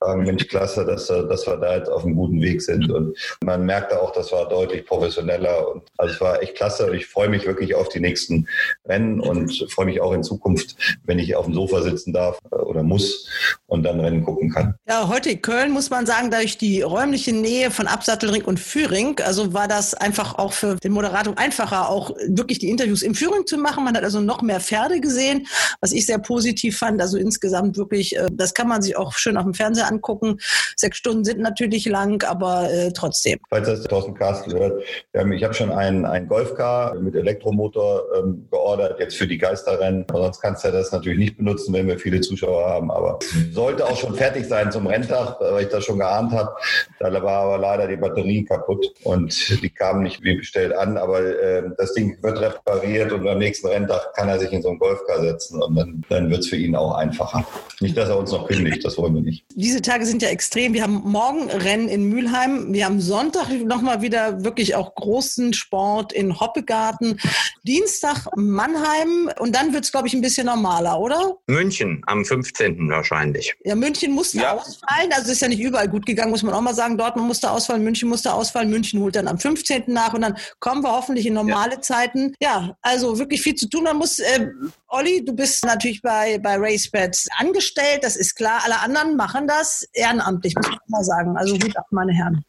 sagen, 0.00 0.24
Mensch, 0.24 0.46
klasse, 0.48 0.84
dass, 0.84 1.06
dass 1.06 1.46
wir 1.46 1.56
da 1.56 1.76
jetzt 1.76 1.88
auf 1.88 2.04
einem 2.04 2.14
guten 2.14 2.40
Weg 2.40 2.62
sind. 2.62 2.90
Und 2.90 3.16
man 3.44 3.64
merkte 3.64 4.00
auch, 4.00 4.12
das 4.12 4.32
war 4.32 4.48
deutlich 4.48 4.86
professioneller. 4.86 5.72
Und 5.72 5.82
also 5.96 6.14
es 6.14 6.20
war 6.20 6.42
echt 6.42 6.54
klasse. 6.54 6.86
Und 6.86 6.94
ich 6.94 7.06
freue 7.06 7.28
mich 7.28 7.46
wirklich 7.46 7.74
auf 7.74 7.88
die 7.88 8.00
nächsten 8.00 8.46
Rennen 8.86 9.20
und 9.20 9.52
freue 9.70 9.86
mich 9.86 10.00
auch 10.00 10.12
in 10.12 10.22
Zukunft, 10.22 10.76
wenn 11.04 11.18
ich 11.18 11.34
auf 11.34 11.46
dem 11.46 11.54
Sofa 11.54 11.82
sitzen 11.82 12.12
darf 12.12 12.38
oder 12.50 12.82
muss 12.82 13.28
und 13.66 13.82
dann 13.82 14.00
Rennen 14.00 14.24
gucken 14.24 14.50
kann. 14.50 14.74
Ja, 14.88 15.08
heute 15.08 15.30
in 15.30 15.42
Köln 15.42 15.72
muss 15.72 15.90
man 15.90 16.06
sagen, 16.06 16.30
durch 16.30 16.58
die 16.58 16.82
räumliche 16.82 17.32
Nähe 17.32 17.70
von 17.70 17.86
Absattelring 17.86 18.44
und 18.44 18.60
Führing, 18.60 19.18
also 19.20 19.52
war 19.52 19.68
das 19.68 19.94
einfach 19.94 20.38
auch 20.38 20.52
für 20.52 20.76
den 20.76 20.92
Moderator 20.92 21.36
einfacher, 21.36 21.88
auch 21.88 22.10
wirklich 22.28 22.58
die 22.58 22.70
Interviews 22.70 23.02
im 23.02 23.14
Führing 23.14 23.46
zu 23.46 23.58
machen. 23.58 23.84
Man 23.84 23.96
hat 23.96 24.04
also 24.04 24.20
noch 24.20 24.42
mehr 24.42 24.60
Pferde 24.60 25.00
gesehen, 25.00 25.46
was 25.80 25.92
ich 25.92 26.06
sehr 26.06 26.18
positiv 26.18 26.78
fand. 26.78 27.00
Also 27.00 27.18
insgesamt 27.18 27.76
wirklich, 27.76 28.16
äh, 28.16 28.28
das 28.32 28.54
kann 28.54 28.68
man 28.68 28.82
sich 28.82 28.96
auch 28.96 29.14
schön 29.14 29.36
auf 29.36 29.44
dem 29.44 29.54
Fernseher 29.54 29.87
angucken. 29.90 30.38
Sechs 30.76 30.98
Stunden 30.98 31.24
sind 31.24 31.40
natürlich 31.40 31.86
lang, 31.86 32.22
aber 32.24 32.70
äh, 32.70 32.92
trotzdem. 32.92 33.38
Falls 33.48 33.68
das 33.68 33.84
Thorsten 33.84 34.14
Kastel 34.14 34.58
hört, 34.58 34.82
ähm, 35.14 35.32
ich 35.32 35.44
habe 35.44 35.54
schon 35.54 35.70
ein, 35.70 36.04
ein 36.04 36.28
Golfcar 36.28 36.94
mit 36.96 37.14
Elektromotor 37.14 38.02
ähm, 38.16 38.46
geordert, 38.50 39.00
jetzt 39.00 39.16
für 39.16 39.26
die 39.26 39.38
Geisterrennen. 39.38 40.04
Sonst 40.10 40.40
kannst 40.40 40.64
du 40.64 40.70
das 40.70 40.92
natürlich 40.92 41.18
nicht 41.18 41.36
benutzen, 41.36 41.72
wenn 41.72 41.86
wir 41.86 41.98
viele 41.98 42.20
Zuschauer 42.20 42.68
haben. 42.68 42.90
Aber 42.90 43.18
sollte 43.52 43.86
auch 43.86 43.96
schon 43.96 44.14
fertig 44.14 44.46
sein 44.46 44.70
zum 44.72 44.86
Renntag, 44.86 45.40
weil 45.40 45.64
ich 45.64 45.70
das 45.70 45.84
schon 45.84 45.98
geahnt 45.98 46.32
habe. 46.32 46.54
Da 47.00 47.12
war 47.22 47.44
aber 47.44 47.58
leider 47.58 47.86
die 47.86 47.96
Batterie 47.96 48.44
kaputt 48.44 48.86
und 49.04 49.62
die 49.62 49.70
kam 49.70 50.02
nicht 50.02 50.22
wie 50.22 50.36
bestellt 50.36 50.72
an. 50.72 50.96
Aber 50.96 51.20
äh, 51.20 51.62
das 51.76 51.94
Ding 51.94 52.18
wird 52.22 52.40
repariert 52.40 53.12
und 53.12 53.26
am 53.26 53.38
nächsten 53.38 53.68
Renntag 53.68 54.14
kann 54.14 54.28
er 54.28 54.38
sich 54.38 54.52
in 54.52 54.62
so 54.62 54.70
ein 54.70 54.78
Golfcar 54.78 55.20
setzen 55.22 55.62
und 55.62 55.76
dann, 55.76 56.04
dann 56.08 56.30
wird 56.30 56.40
es 56.40 56.48
für 56.48 56.56
ihn 56.56 56.74
auch 56.74 56.94
einfacher. 56.96 57.46
Nicht, 57.80 57.96
dass 57.96 58.08
er 58.08 58.18
uns 58.18 58.32
noch 58.32 58.46
kündigt, 58.46 58.84
das 58.84 58.98
wollen 58.98 59.14
wir 59.14 59.22
nicht. 59.22 59.44
Diese 59.54 59.77
diese 59.78 59.92
Tage 59.92 60.06
sind 60.06 60.22
ja 60.22 60.28
extrem. 60.30 60.74
Wir 60.74 60.82
haben 60.82 61.02
morgen 61.04 61.48
Rennen 61.50 61.88
in 61.88 62.08
Mülheim. 62.08 62.72
Wir 62.72 62.84
haben 62.84 63.00
Sonntag 63.00 63.48
nochmal 63.48 64.02
wieder 64.02 64.42
wirklich 64.42 64.74
auch 64.74 64.92
großen 64.96 65.52
Sport 65.52 66.12
in 66.12 66.40
Hoppegarten. 66.40 67.20
Dienstag 67.62 68.26
Mannheim 68.34 69.30
und 69.38 69.54
dann 69.54 69.72
wird 69.72 69.84
es, 69.84 69.92
glaube 69.92 70.08
ich, 70.08 70.14
ein 70.14 70.20
bisschen 70.20 70.46
normaler, 70.46 70.98
oder? 70.98 71.36
München 71.46 72.02
am 72.06 72.24
15. 72.24 72.90
wahrscheinlich. 72.90 73.54
Ja, 73.62 73.76
München 73.76 74.10
musste 74.10 74.38
ja. 74.38 74.56
ausfallen. 74.56 75.12
Also 75.12 75.30
ist 75.30 75.42
ja 75.42 75.48
nicht 75.48 75.60
überall 75.60 75.88
gut 75.88 76.06
gegangen, 76.06 76.32
muss 76.32 76.42
man 76.42 76.54
auch 76.54 76.60
mal 76.60 76.74
sagen. 76.74 76.98
Dortmund 76.98 77.28
musste 77.28 77.48
ausfallen, 77.48 77.84
München 77.84 78.08
musste 78.08 78.32
ausfallen. 78.32 78.70
München 78.70 79.00
holt 79.00 79.14
dann 79.14 79.28
am 79.28 79.38
15. 79.38 79.84
nach 79.86 80.12
und 80.12 80.22
dann 80.22 80.36
kommen 80.58 80.82
wir 80.82 80.90
hoffentlich 80.90 81.24
in 81.26 81.34
normale 81.34 81.74
ja. 81.74 81.80
Zeiten. 81.82 82.34
Ja, 82.40 82.76
also 82.82 83.20
wirklich 83.20 83.42
viel 83.42 83.54
zu 83.54 83.68
tun. 83.68 83.84
Man 83.84 83.98
muss, 83.98 84.18
äh, 84.18 84.48
Olli, 84.90 85.22
du 85.22 85.34
bist 85.34 85.64
natürlich 85.66 86.00
bei, 86.00 86.38
bei 86.38 86.56
RaceBets 86.56 87.28
angestellt, 87.36 88.02
das 88.02 88.16
ist 88.16 88.34
klar. 88.34 88.62
Alle 88.64 88.80
anderen 88.80 89.16
machen 89.16 89.46
das 89.46 89.86
ehrenamtlich, 89.92 90.54
muss 90.54 90.66
man 90.66 90.78
mal 90.86 91.04
sagen. 91.04 91.36
Also 91.36 91.58
gut 91.58 91.76
ab, 91.76 91.86
meine 91.90 92.12
Herren. 92.12 92.42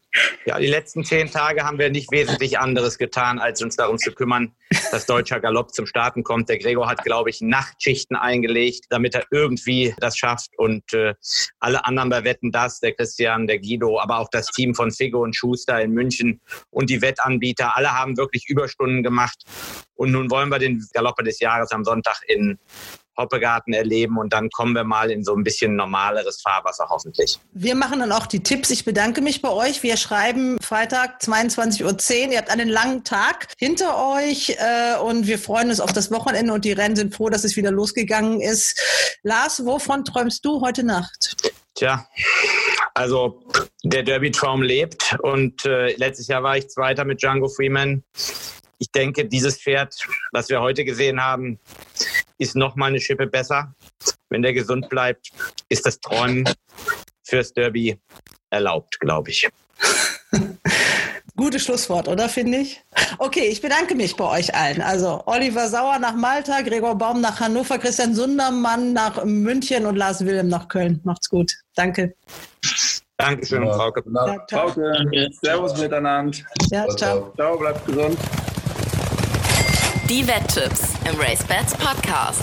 Ja, 0.44 0.58
die 0.58 0.66
letzten 0.66 1.04
zehn 1.04 1.30
Tage 1.30 1.64
haben 1.64 1.78
wir 1.78 1.90
nicht 1.90 2.10
wesentlich 2.10 2.58
anderes 2.58 2.98
getan, 2.98 3.38
als 3.38 3.62
uns 3.62 3.76
darum 3.76 3.98
zu 3.98 4.12
kümmern, 4.12 4.52
dass 4.90 5.06
deutscher 5.06 5.38
Galopp 5.38 5.72
zum 5.72 5.86
Starten 5.86 6.24
kommt. 6.24 6.48
Der 6.48 6.58
Gregor 6.58 6.88
hat, 6.88 7.04
glaube 7.04 7.30
ich, 7.30 7.40
Nachtschichten 7.40 8.16
eingelegt, 8.16 8.86
damit 8.88 9.14
er 9.14 9.26
irgendwie 9.30 9.94
das 9.98 10.16
schafft. 10.16 10.50
Und 10.56 10.92
äh, 10.94 11.14
alle 11.60 11.84
anderen 11.84 12.10
bei 12.10 12.24
Wetten 12.24 12.50
das, 12.50 12.80
der 12.80 12.92
Christian, 12.92 13.46
der 13.46 13.60
Guido, 13.60 14.00
aber 14.00 14.18
auch 14.18 14.28
das 14.30 14.46
Team 14.46 14.74
von 14.74 14.90
Figo 14.90 15.22
und 15.22 15.36
Schuster 15.36 15.80
in 15.80 15.92
München 15.92 16.40
und 16.70 16.90
die 16.90 17.02
Wettanbieter, 17.02 17.76
alle 17.76 17.92
haben 17.92 18.16
wirklich 18.16 18.48
Überstunden 18.48 19.02
gemacht. 19.02 19.44
Und 19.94 20.12
nun 20.12 20.30
wollen 20.30 20.48
wir 20.48 20.58
den 20.58 20.84
Galopper 20.92 21.22
des 21.22 21.40
Jahres 21.40 21.70
am 21.72 21.84
Sonntag 21.84 22.22
in 22.26 22.58
Hoppegarten 23.20 23.72
erleben 23.72 24.18
und 24.18 24.32
dann 24.32 24.50
kommen 24.50 24.74
wir 24.74 24.84
mal 24.84 25.10
in 25.10 25.22
so 25.24 25.34
ein 25.34 25.44
bisschen 25.44 25.76
normaleres 25.76 26.40
Fahrwasser 26.42 26.86
hoffentlich. 26.88 27.38
Wir 27.52 27.74
machen 27.74 28.00
dann 28.00 28.12
auch 28.12 28.26
die 28.26 28.42
Tipps. 28.42 28.70
Ich 28.70 28.84
bedanke 28.84 29.20
mich 29.20 29.42
bei 29.42 29.50
euch. 29.50 29.82
Wir 29.82 29.96
schreiben 29.96 30.58
Freitag 30.60 31.20
22.10 31.22 31.84
Uhr. 31.84 32.32
Ihr 32.32 32.38
habt 32.38 32.50
einen 32.50 32.68
langen 32.68 33.04
Tag 33.04 33.48
hinter 33.58 33.96
euch 34.14 34.56
äh, 34.58 34.98
und 34.98 35.26
wir 35.26 35.38
freuen 35.38 35.68
uns 35.70 35.80
auf 35.80 35.92
das 35.92 36.10
Wochenende 36.10 36.52
und 36.52 36.64
die 36.64 36.72
Rennen 36.72 36.96
sind 36.96 37.14
froh, 37.14 37.28
dass 37.28 37.44
es 37.44 37.56
wieder 37.56 37.70
losgegangen 37.70 38.40
ist. 38.40 38.80
Lars, 39.22 39.64
wovon 39.64 40.04
träumst 40.04 40.44
du 40.44 40.60
heute 40.60 40.82
Nacht? 40.82 41.36
Tja, 41.74 42.06
also 42.94 43.42
der 43.82 44.02
Derby-Traum 44.02 44.62
lebt 44.62 45.16
und 45.22 45.64
äh, 45.64 45.94
letztes 45.96 46.26
Jahr 46.26 46.42
war 46.42 46.56
ich 46.56 46.68
Zweiter 46.68 47.04
mit 47.04 47.22
Django 47.22 47.48
Freeman. 47.48 48.02
Ich 48.78 48.90
denke, 48.90 49.26
dieses 49.26 49.58
Pferd, 49.58 49.94
was 50.32 50.48
wir 50.48 50.60
heute 50.60 50.84
gesehen 50.84 51.22
haben, 51.22 51.58
ist 52.40 52.56
noch 52.56 52.74
mal 52.74 52.86
eine 52.86 53.00
Schippe 53.00 53.26
besser. 53.26 53.74
Wenn 54.30 54.42
der 54.42 54.52
gesund 54.52 54.88
bleibt, 54.88 55.30
ist 55.68 55.86
das 55.86 56.00
Träumen 56.00 56.48
fürs 57.22 57.52
Derby 57.52 57.98
erlaubt, 58.50 58.98
glaube 58.98 59.30
ich. 59.30 59.48
Gutes 61.36 61.64
Schlusswort, 61.64 62.08
oder 62.08 62.28
finde 62.28 62.58
ich? 62.58 62.82
Okay, 63.18 63.46
ich 63.46 63.62
bedanke 63.62 63.94
mich 63.94 64.16
bei 64.16 64.24
euch 64.24 64.54
allen. 64.54 64.82
Also 64.82 65.22
Oliver 65.26 65.68
Sauer 65.68 65.98
nach 65.98 66.14
Malta, 66.14 66.60
Gregor 66.60 66.96
Baum 66.96 67.20
nach 67.20 67.40
Hannover, 67.40 67.78
Christian 67.78 68.14
Sundermann 68.14 68.92
nach 68.92 69.24
München 69.24 69.86
und 69.86 69.96
Lars 69.96 70.24
Wilhelm 70.24 70.48
nach 70.48 70.68
Köln. 70.68 71.00
Macht's 71.04 71.30
gut. 71.30 71.52
Danke. 71.74 72.14
Dankeschön, 73.16 73.64
ja. 73.64 73.72
Frauke. 73.72 74.02
Ja, 74.12 74.46
Frauke, 74.50 75.30
Servus 75.40 75.78
miteinander. 75.78 76.38
Ja, 76.70 76.88
ciao. 76.88 77.32
Ciao, 77.36 77.56
bleibt 77.56 77.86
gesund. 77.86 78.18
Die 80.10 80.26
Wetttipps 80.26 80.94
im 81.08 81.20
Race 81.20 81.44
Bats 81.44 81.72
Podcast. 81.76 82.42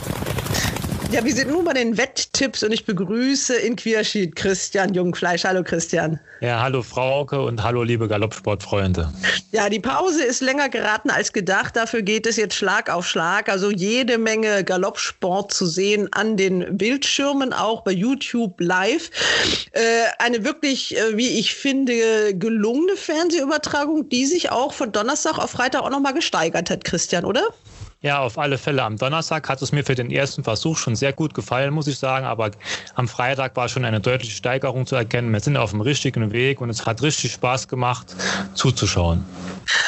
Ja, 1.09 1.23
wir 1.23 1.33
sind 1.33 1.49
nun 1.49 1.63
bei 1.63 1.71
den 1.71 1.97
Wetttipps 1.97 2.63
und 2.63 2.73
ich 2.73 2.83
begrüße 2.85 3.55
in 3.55 3.77
Quierschied 3.77 4.35
Christian 4.35 4.93
Jungfleisch. 4.93 5.45
Hallo 5.45 5.63
Christian. 5.63 6.19
Ja, 6.41 6.61
hallo 6.61 6.83
Frauke 6.83 7.41
und 7.41 7.63
hallo 7.63 7.83
liebe 7.83 8.09
Galoppsportfreunde. 8.09 9.13
Ja, 9.53 9.69
die 9.69 9.79
Pause 9.79 10.25
ist 10.25 10.41
länger 10.41 10.67
geraten 10.67 11.09
als 11.09 11.31
gedacht. 11.31 11.77
Dafür 11.77 12.01
geht 12.01 12.27
es 12.27 12.35
jetzt 12.35 12.55
Schlag 12.55 12.89
auf 12.89 13.07
Schlag. 13.07 13.47
Also 13.47 13.71
jede 13.71 14.17
Menge 14.17 14.65
Galoppsport 14.65 15.53
zu 15.53 15.65
sehen 15.65 16.09
an 16.11 16.35
den 16.35 16.77
Bildschirmen, 16.77 17.53
auch 17.53 17.85
bei 17.85 17.91
YouTube 17.91 18.59
live. 18.59 19.09
Äh, 19.71 19.81
eine 20.19 20.43
wirklich, 20.43 20.97
äh, 20.97 21.15
wie 21.15 21.39
ich 21.39 21.55
finde, 21.55 22.35
gelungene 22.35 22.97
Fernsehübertragung, 22.97 24.09
die 24.09 24.25
sich 24.25 24.51
auch 24.51 24.73
von 24.73 24.91
Donnerstag 24.91 25.37
auf 25.37 25.51
Freitag 25.51 25.83
auch 25.83 25.89
nochmal 25.89 26.13
gesteigert 26.13 26.69
hat, 26.69 26.83
Christian, 26.83 27.23
oder? 27.23 27.47
Ja, 28.07 28.19
auf 28.19 28.37
alle 28.37 28.57
Fälle. 28.57 28.83
Am 28.83 28.95
Donnerstag 28.95 29.49
hat 29.49 29.61
es 29.61 29.73
mir 29.73 29.83
für 29.83 29.93
den 29.93 30.09
ersten 30.11 30.41
Versuch 30.41 30.77
schon 30.77 30.95
sehr 30.95 31.11
gut 31.11 31.33
gefallen, 31.33 31.73
muss 31.73 31.87
ich 31.87 31.99
sagen. 31.99 32.25
Aber 32.25 32.51
am 32.95 33.09
Freitag 33.09 33.57
war 33.57 33.67
schon 33.67 33.83
eine 33.83 33.99
deutliche 33.99 34.31
Steigerung 34.31 34.87
zu 34.87 34.95
erkennen. 34.95 35.33
Wir 35.33 35.41
sind 35.41 35.57
auf 35.57 35.71
dem 35.71 35.81
richtigen 35.81 36.31
Weg 36.31 36.61
und 36.61 36.69
es 36.69 36.85
hat 36.85 37.01
richtig 37.01 37.33
Spaß 37.33 37.67
gemacht, 37.67 38.15
zuzuschauen. 38.53 39.25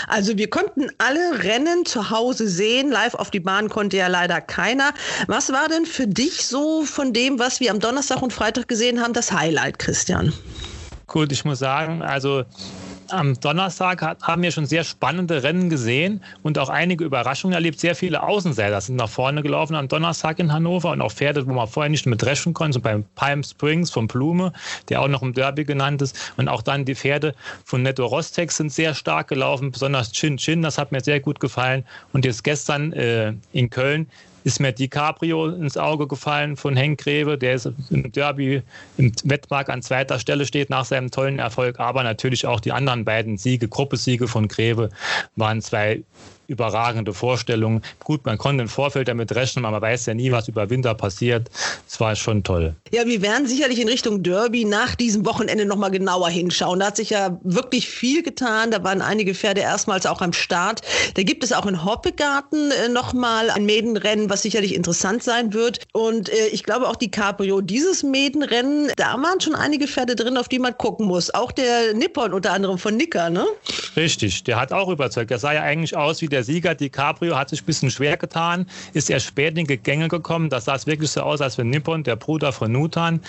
Also 0.09 0.37
wir 0.37 0.49
konnten 0.49 0.89
alle 0.97 1.45
Rennen 1.45 1.85
zu 1.85 2.09
Hause 2.09 2.49
sehen. 2.49 2.91
Live 2.91 3.15
auf 3.15 3.31
die 3.31 3.39
Bahn 3.39 3.69
konnte 3.69 3.95
ja 3.95 4.07
leider 4.07 4.41
keiner. 4.41 4.91
Was 5.27 5.53
war 5.53 5.69
denn 5.69 5.85
für 5.85 6.05
dich 6.05 6.45
so 6.45 6.83
von 6.83 7.13
dem, 7.13 7.39
was 7.39 7.61
wir 7.61 7.71
am 7.71 7.79
Donnerstag 7.79 8.21
und 8.21 8.33
Freitag 8.33 8.67
gesehen 8.67 9.01
haben, 9.01 9.13
das 9.13 9.31
Highlight, 9.31 9.79
Christian? 9.79 10.33
Gut, 11.07 11.31
ich 11.31 11.45
muss 11.45 11.59
sagen, 11.59 12.01
also 12.01 12.43
am 13.11 13.39
Donnerstag 13.39 14.01
haben 14.21 14.41
wir 14.41 14.51
schon 14.51 14.65
sehr 14.65 14.83
spannende 14.83 15.43
Rennen 15.43 15.69
gesehen 15.69 16.23
und 16.43 16.57
auch 16.57 16.69
einige 16.69 17.03
Überraschungen 17.03 17.53
erlebt. 17.53 17.79
Sehr 17.79 17.95
viele 17.95 18.23
Außenseiter 18.23 18.79
sind 18.81 18.95
nach 18.95 19.09
vorne 19.09 19.41
gelaufen 19.41 19.75
am 19.75 19.87
Donnerstag 19.87 20.39
in 20.39 20.51
Hannover 20.51 20.91
und 20.91 21.01
auch 21.01 21.11
Pferde, 21.11 21.45
wo 21.47 21.53
man 21.53 21.67
vorher 21.67 21.89
nicht 21.89 22.05
mit 22.05 22.21
dreschen 22.21 22.53
konnte, 22.53 22.75
so 22.75 22.79
beim 22.81 23.05
Palm 23.15 23.43
Springs 23.43 23.91
von 23.91 24.07
Blume, 24.07 24.53
der 24.89 25.01
auch 25.01 25.07
noch 25.07 25.21
im 25.21 25.33
Derby 25.33 25.65
genannt 25.65 26.01
ist. 26.01 26.33
Und 26.37 26.47
auch 26.47 26.61
dann 26.61 26.85
die 26.85 26.95
Pferde 26.95 27.33
von 27.65 27.81
Netto 27.81 28.05
Rostex 28.05 28.57
sind 28.57 28.71
sehr 28.71 28.93
stark 28.93 29.27
gelaufen, 29.27 29.71
besonders 29.71 30.11
Chin 30.11 30.37
Chin, 30.37 30.61
das 30.61 30.77
hat 30.77 30.91
mir 30.91 31.01
sehr 31.01 31.19
gut 31.19 31.39
gefallen. 31.39 31.85
Und 32.13 32.25
jetzt 32.25 32.43
gestern 32.43 32.93
äh, 32.93 33.33
in 33.51 33.69
Köln 33.69 34.07
ist 34.49 34.59
mir 34.59 34.73
DiCaprio 34.73 35.47
ins 35.49 35.77
Auge 35.77 36.07
gefallen 36.07 36.57
von 36.57 36.75
Henk 36.75 36.99
Greve, 37.01 37.37
der 37.37 37.53
ist 37.53 37.71
im 37.91 38.11
Derby 38.11 38.63
im 38.97 39.11
Wettmark 39.23 39.69
an 39.69 39.83
zweiter 39.83 40.17
Stelle 40.17 40.47
steht 40.47 40.71
nach 40.71 40.85
seinem 40.85 41.11
tollen 41.11 41.37
Erfolg, 41.37 41.79
aber 41.79 42.01
natürlich 42.01 42.47
auch 42.47 42.59
die 42.59 42.71
anderen 42.71 43.05
beiden 43.05 43.37
Siege, 43.37 43.67
Gruppesiege 43.67 44.27
von 44.27 44.47
Greve 44.47 44.89
waren 45.35 45.61
zwei 45.61 46.01
überragende 46.49 47.13
Vorstellung. 47.13 47.81
Gut, 48.03 48.25
man 48.25 48.37
konnte 48.37 48.63
im 48.63 48.69
Vorfeld 48.69 49.07
damit 49.07 49.33
rechnen, 49.35 49.65
aber 49.65 49.79
man 49.79 49.89
weiß 49.89 50.07
ja 50.07 50.13
nie, 50.13 50.31
was 50.31 50.47
über 50.47 50.69
Winter 50.69 50.93
passiert. 50.95 51.49
Es 51.87 51.99
war 51.99 52.15
schon 52.15 52.43
toll. 52.43 52.75
Ja, 52.91 53.05
wir 53.05 53.21
werden 53.21 53.47
sicherlich 53.47 53.79
in 53.79 53.87
Richtung 53.87 54.23
Derby 54.23 54.65
nach 54.65 54.95
diesem 54.95 55.25
Wochenende 55.25 55.65
nochmal 55.65 55.91
genauer 55.91 56.29
hinschauen. 56.29 56.79
Da 56.79 56.87
hat 56.87 56.97
sich 56.97 57.11
ja 57.11 57.39
wirklich 57.43 57.87
viel 57.87 58.23
getan. 58.23 58.71
Da 58.71 58.83
waren 58.83 59.01
einige 59.01 59.33
Pferde 59.33 59.61
erstmals 59.61 60.05
auch 60.05 60.21
am 60.21 60.33
Start. 60.33 60.81
Da 61.15 61.23
gibt 61.23 61.43
es 61.43 61.53
auch 61.53 61.65
in 61.65 61.85
Hoppegarten 61.85 62.71
äh, 62.71 62.89
nochmal 62.89 63.49
ein 63.49 63.65
Mädenrennen, 63.65 64.29
was 64.29 64.41
sicherlich 64.41 64.75
interessant 64.75 65.23
sein 65.23 65.53
wird. 65.53 65.79
Und 65.93 66.29
äh, 66.29 66.47
ich 66.47 66.63
glaube 66.63 66.87
auch 66.87 66.95
die 66.95 67.11
Cabrio, 67.11 67.61
dieses 67.61 68.03
Mädenrennen, 68.03 68.91
da 68.97 69.13
waren 69.21 69.39
schon 69.39 69.55
einige 69.55 69.87
Pferde 69.87 70.15
drin, 70.15 70.37
auf 70.37 70.47
die 70.47 70.59
man 70.59 70.77
gucken 70.77 71.05
muss. 71.05 71.33
Auch 71.33 71.51
der 71.51 71.93
Nippon 71.93 72.33
unter 72.33 72.53
anderem 72.53 72.77
von 72.77 72.97
Nicker, 72.97 73.29
ne? 73.29 73.45
Richtig, 73.95 74.43
der 74.43 74.59
hat 74.59 74.73
auch 74.73 74.89
überzeugt. 74.89 75.29
Der 75.29 75.39
sah 75.39 75.53
ja 75.53 75.61
eigentlich 75.61 75.95
aus 75.95 76.21
wie 76.21 76.27
der 76.27 76.38
der 76.39 76.45
Sieger 76.45 76.73
DiCaprio 76.73 77.35
hat 77.35 77.49
sich 77.49 77.63
ein 77.63 77.65
bisschen 77.65 77.91
schwer 77.91 78.15
getan, 78.15 78.65
ist 78.93 79.09
erst 79.09 79.25
spät 79.25 79.57
in 79.57 79.67
die 79.67 79.75
Gänge 79.75 80.07
gekommen. 80.07 80.49
Das 80.49 80.63
sah 80.65 80.75
es 80.75 80.87
wirklich 80.87 81.11
so 81.11 81.19
aus, 81.19 81.41
als 81.41 81.57
wenn 81.57 81.69
Nippon, 81.69 82.01
der 82.05 82.15
Bruder 82.15 82.53
von 82.53 82.71
Nutan, 82.71 83.19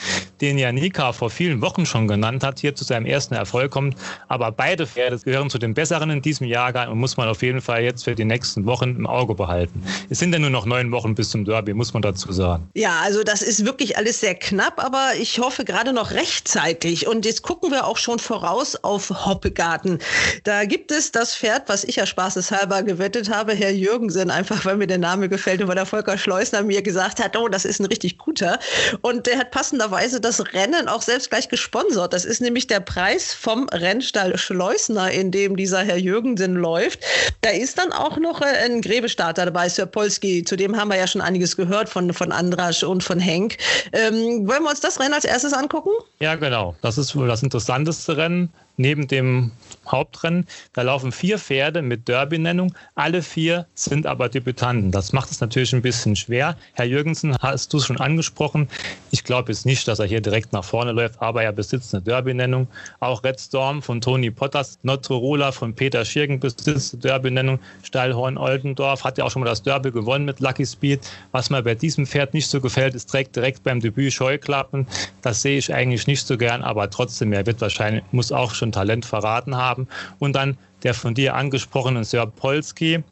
den 0.40 0.58
ja 0.58 0.70
Nika 0.70 1.12
vor 1.12 1.28
vielen 1.28 1.60
Wochen 1.60 1.86
schon 1.86 2.06
genannt 2.06 2.44
hat, 2.44 2.60
hier 2.60 2.76
zu 2.76 2.84
seinem 2.84 3.06
ersten 3.06 3.34
Erfolg 3.34 3.72
kommt. 3.72 3.96
Aber 4.28 4.52
beide 4.52 4.86
Pferde 4.86 5.18
gehören 5.18 5.50
zu 5.50 5.58
den 5.58 5.74
besseren 5.74 6.10
in 6.10 6.22
diesem 6.22 6.46
Jahrgang 6.46 6.88
und 6.88 6.98
muss 6.98 7.16
man 7.16 7.26
auf 7.26 7.42
jeden 7.42 7.60
Fall 7.60 7.82
jetzt 7.82 8.04
für 8.04 8.14
die 8.14 8.24
nächsten 8.24 8.64
Wochen 8.64 8.90
im 8.90 9.08
Auge 9.08 9.34
behalten. 9.34 9.82
Es 10.08 10.20
sind 10.20 10.32
ja 10.32 10.38
nur 10.38 10.50
noch 10.50 10.64
neun 10.64 10.92
Wochen 10.92 11.16
bis 11.16 11.30
zum 11.30 11.44
Derby, 11.44 11.74
muss 11.74 11.92
man 11.92 12.02
dazu 12.02 12.30
sagen. 12.30 12.70
Ja, 12.74 13.00
also 13.02 13.24
das 13.24 13.42
ist 13.42 13.64
wirklich 13.64 13.96
alles 13.96 14.20
sehr 14.20 14.36
knapp, 14.36 14.84
aber 14.84 15.14
ich 15.18 15.40
hoffe 15.40 15.64
gerade 15.64 15.92
noch 15.92 16.12
rechtzeitig. 16.12 17.08
Und 17.08 17.26
jetzt 17.26 17.42
gucken 17.42 17.72
wir 17.72 17.88
auch 17.88 17.96
schon 17.96 18.20
voraus 18.20 18.76
auf 18.76 19.26
Hoppegarten. 19.26 19.98
Da 20.44 20.64
gibt 20.64 20.92
es 20.92 21.10
das 21.10 21.34
Pferd, 21.34 21.68
was 21.68 21.82
ich 21.82 21.96
ja 21.96 22.06
spaßeshalber 22.06 22.84
gewinnt 22.84 22.99
gewettet 23.00 23.30
habe, 23.30 23.54
Herr 23.54 23.70
Jürgensen, 23.70 24.30
einfach 24.30 24.66
weil 24.66 24.76
mir 24.76 24.86
der 24.86 24.98
Name 24.98 25.30
gefällt 25.30 25.62
und 25.62 25.68
weil 25.68 25.74
der 25.74 25.86
Volker 25.86 26.18
Schleusner 26.18 26.62
mir 26.62 26.82
gesagt 26.82 27.18
hat, 27.18 27.34
oh, 27.34 27.48
das 27.48 27.64
ist 27.64 27.80
ein 27.80 27.86
richtig 27.86 28.18
guter. 28.18 28.58
Und 29.00 29.26
der 29.26 29.38
hat 29.38 29.52
passenderweise 29.52 30.20
das 30.20 30.52
Rennen 30.52 30.86
auch 30.86 31.00
selbst 31.00 31.30
gleich 31.30 31.48
gesponsert. 31.48 32.12
Das 32.12 32.26
ist 32.26 32.42
nämlich 32.42 32.66
der 32.66 32.80
Preis 32.80 33.32
vom 33.32 33.70
Rennstall 33.70 34.36
Schleusner, 34.36 35.10
in 35.10 35.30
dem 35.30 35.56
dieser 35.56 35.80
Herr 35.80 35.96
Jürgensen 35.96 36.56
läuft. 36.56 37.00
Da 37.40 37.48
ist 37.48 37.78
dann 37.78 37.90
auch 37.90 38.18
noch 38.18 38.42
äh, 38.42 38.66
ein 38.66 38.82
Gräbestarter 38.82 39.46
dabei, 39.46 39.70
Sir 39.70 39.86
Polski. 39.86 40.44
Zu 40.44 40.56
dem 40.56 40.76
haben 40.76 40.88
wir 40.88 40.98
ja 40.98 41.06
schon 41.06 41.22
einiges 41.22 41.56
gehört 41.56 41.88
von, 41.88 42.12
von 42.12 42.32
Andrasch 42.32 42.82
und 42.82 43.02
von 43.02 43.18
Henk. 43.18 43.56
Ähm, 43.92 44.46
wollen 44.46 44.62
wir 44.62 44.68
uns 44.70 44.80
das 44.80 45.00
Rennen 45.00 45.14
als 45.14 45.24
erstes 45.24 45.54
angucken? 45.54 45.92
Ja, 46.18 46.34
genau. 46.34 46.76
Das 46.82 46.98
ist 46.98 47.16
wohl 47.16 47.28
das 47.28 47.42
interessanteste 47.42 48.18
Rennen 48.18 48.52
neben 48.80 49.06
dem 49.06 49.52
Hauptrennen. 49.86 50.46
Da 50.72 50.82
laufen 50.82 51.12
vier 51.12 51.38
Pferde 51.38 51.82
mit 51.82 52.08
Derby-Nennung. 52.08 52.74
Alle 52.94 53.22
vier 53.22 53.66
sind 53.74 54.06
aber 54.06 54.28
Debütanten. 54.28 54.90
Das 54.90 55.12
macht 55.12 55.30
es 55.30 55.40
natürlich 55.40 55.72
ein 55.72 55.82
bisschen 55.82 56.16
schwer. 56.16 56.56
Herr 56.74 56.84
Jürgensen, 56.86 57.36
hast 57.40 57.72
du 57.72 57.78
es 57.78 57.86
schon 57.86 57.98
angesprochen. 57.98 58.68
Ich 59.10 59.24
glaube 59.24 59.52
jetzt 59.52 59.66
nicht, 59.66 59.86
dass 59.88 59.98
er 59.98 60.06
hier 60.06 60.20
direkt 60.20 60.52
nach 60.52 60.64
vorne 60.64 60.92
läuft, 60.92 61.20
aber 61.20 61.42
er 61.42 61.52
besitzt 61.52 61.94
eine 61.94 62.02
Derby-Nennung. 62.02 62.68
Auch 63.00 63.22
Red 63.24 63.40
Storm 63.40 63.82
von 63.82 64.00
Toni 64.00 64.30
Potters, 64.30 64.78
Notrorola 64.82 65.52
von 65.52 65.74
Peter 65.74 66.04
Schirgen 66.04 66.40
besitzt 66.40 66.94
eine 66.94 67.02
Derby-Nennung. 67.02 67.58
Steilhorn 67.82 68.38
Oldendorf 68.38 69.04
hat 69.04 69.18
ja 69.18 69.24
auch 69.24 69.30
schon 69.30 69.40
mal 69.40 69.48
das 69.48 69.62
Derby 69.62 69.90
gewonnen 69.90 70.24
mit 70.24 70.40
Lucky 70.40 70.64
Speed. 70.64 71.00
Was 71.32 71.50
mir 71.50 71.62
bei 71.62 71.74
diesem 71.74 72.06
Pferd 72.06 72.34
nicht 72.34 72.48
so 72.48 72.60
gefällt, 72.60 72.94
ist 72.94 73.10
trägt 73.10 73.36
direkt 73.36 73.62
beim 73.64 73.80
Debüt 73.80 74.12
Scheuklappen. 74.12 74.86
Das 75.22 75.42
sehe 75.42 75.58
ich 75.58 75.74
eigentlich 75.74 76.06
nicht 76.06 76.26
so 76.26 76.38
gern, 76.38 76.62
aber 76.62 76.88
trotzdem, 76.90 77.32
er 77.32 77.44
wird 77.46 77.60
wahrscheinlich, 77.60 78.04
muss 78.12 78.32
auch 78.32 78.54
schon 78.54 78.69
Talent 78.72 79.04
verraten 79.04 79.56
haben. 79.56 79.88
Und 80.18 80.34
dann 80.36 80.58
der 80.82 80.94
von 80.94 81.14
dir 81.14 81.34
angesprochene 81.34 82.04
Sir 82.04 82.26
Polski 82.26 83.02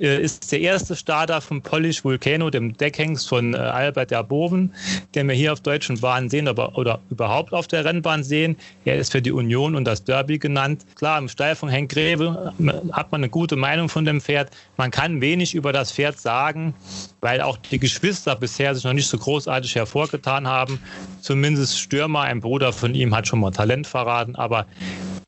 äh, 0.00 0.22
ist 0.22 0.50
der 0.52 0.60
erste 0.60 0.96
Starter 0.96 1.40
von 1.40 1.62
Polish 1.62 2.04
Volcano, 2.04 2.50
dem 2.50 2.76
Deckhengst 2.76 3.28
von 3.28 3.54
äh, 3.54 3.58
Albert 3.58 4.10
der 4.10 4.22
Boven, 4.22 4.74
den 5.14 5.28
wir 5.28 5.34
hier 5.34 5.52
auf 5.52 5.60
deutschen 5.60 6.00
Bahnen 6.00 6.28
sehen 6.28 6.48
aber, 6.48 6.76
oder 6.76 7.00
überhaupt 7.10 7.52
auf 7.52 7.68
der 7.68 7.84
Rennbahn 7.84 8.22
sehen. 8.22 8.56
Er 8.84 8.96
ist 8.96 9.12
für 9.12 9.22
die 9.22 9.32
Union 9.32 9.74
und 9.74 9.84
das 9.84 10.04
Derby 10.04 10.38
genannt. 10.38 10.84
Klar, 10.94 11.18
im 11.18 11.28
Stall 11.28 11.56
von 11.56 11.68
Henk 11.68 11.92
Greve 11.92 12.52
äh, 12.58 12.72
hat 12.92 13.12
man 13.12 13.20
eine 13.20 13.28
gute 13.28 13.56
Meinung 13.56 13.88
von 13.88 14.04
dem 14.04 14.20
Pferd. 14.20 14.50
Man 14.76 14.90
kann 14.90 15.20
wenig 15.20 15.54
über 15.54 15.72
das 15.72 15.92
Pferd 15.92 16.18
sagen, 16.18 16.74
weil 17.20 17.40
auch 17.40 17.56
die 17.56 17.78
Geschwister 17.78 18.36
bisher 18.36 18.74
sich 18.74 18.84
noch 18.84 18.92
nicht 18.92 19.08
so 19.08 19.18
großartig 19.18 19.74
hervorgetan 19.74 20.46
haben. 20.46 20.80
Zumindest 21.20 21.78
Stürmer, 21.78 22.22
ein 22.22 22.40
Bruder 22.40 22.72
von 22.72 22.94
ihm, 22.94 23.14
hat 23.14 23.28
schon 23.28 23.40
mal 23.40 23.50
Talent 23.50 23.86
verraten, 23.86 24.36
aber 24.36 24.66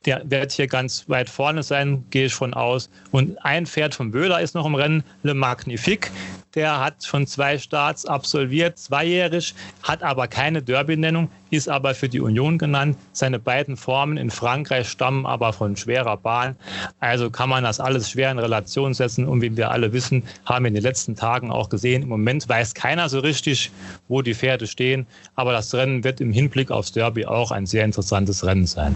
der 0.07 0.22
wird 0.30 0.52
hier 0.52 0.66
ganz 0.66 1.09
weit 1.09 1.30
vorne 1.30 1.62
sein, 1.62 2.05
gehe 2.11 2.26
ich 2.26 2.34
von 2.34 2.55
aus. 2.55 2.90
Und 3.11 3.42
ein 3.44 3.66
Pferd 3.66 3.94
von 3.94 4.11
Böhler 4.11 4.40
ist 4.40 4.55
noch 4.55 4.66
im 4.66 4.74
Rennen, 4.74 5.05
Le 5.22 5.34
Magnifique. 5.34 6.11
Der 6.55 6.78
hat 6.78 7.05
schon 7.05 7.26
zwei 7.26 7.59
Starts 7.59 8.07
absolviert, 8.07 8.78
zweijährig, 8.78 9.55
hat 9.82 10.05
aber 10.05 10.28
keine 10.28 10.62
Derby-Nennung, 10.62 11.28
ist 11.50 11.68
aber 11.68 11.96
für 11.96 12.09
die 12.09 12.20
Union 12.20 12.59
genannt. 12.59 12.96
Seine 13.12 13.40
beiden 13.40 13.76
Formen 13.76 14.16
in 14.16 14.30
Frankreich 14.30 14.88
stammen 14.88 15.26
aber 15.26 15.52
von 15.52 15.76
schwerer 15.76 16.16
Bahn. 16.16 16.55
Also 17.00 17.28
kann 17.28 17.48
man 17.48 17.64
das 17.64 17.80
alles 17.80 18.11
schwer 18.11 18.30
in 18.30 18.38
Relation 18.38 18.94
setzen. 18.94 19.26
Und 19.26 19.42
wie 19.42 19.57
wir 19.57 19.72
alle 19.72 19.92
wissen, 19.92 20.22
haben 20.44 20.64
wir 20.64 20.68
in 20.68 20.74
den 20.74 20.84
letzten 20.84 21.16
Tagen 21.16 21.50
auch 21.50 21.70
gesehen, 21.70 22.02
im 22.02 22.09
Moment 22.09 22.48
weiß 22.48 22.74
keiner 22.74 23.09
so 23.09 23.18
richtig, 23.18 23.72
wo 24.07 24.22
die 24.22 24.34
Pferde 24.34 24.68
stehen. 24.68 25.07
Aber 25.34 25.52
das 25.52 25.74
Rennen 25.74 26.05
wird 26.05 26.20
im 26.20 26.32
Hinblick 26.32 26.70
aufs 26.70 26.92
Derby 26.92 27.26
auch 27.26 27.50
ein 27.50 27.66
sehr 27.66 27.84
interessantes 27.84 28.44
Rennen 28.44 28.66
sein. 28.66 28.94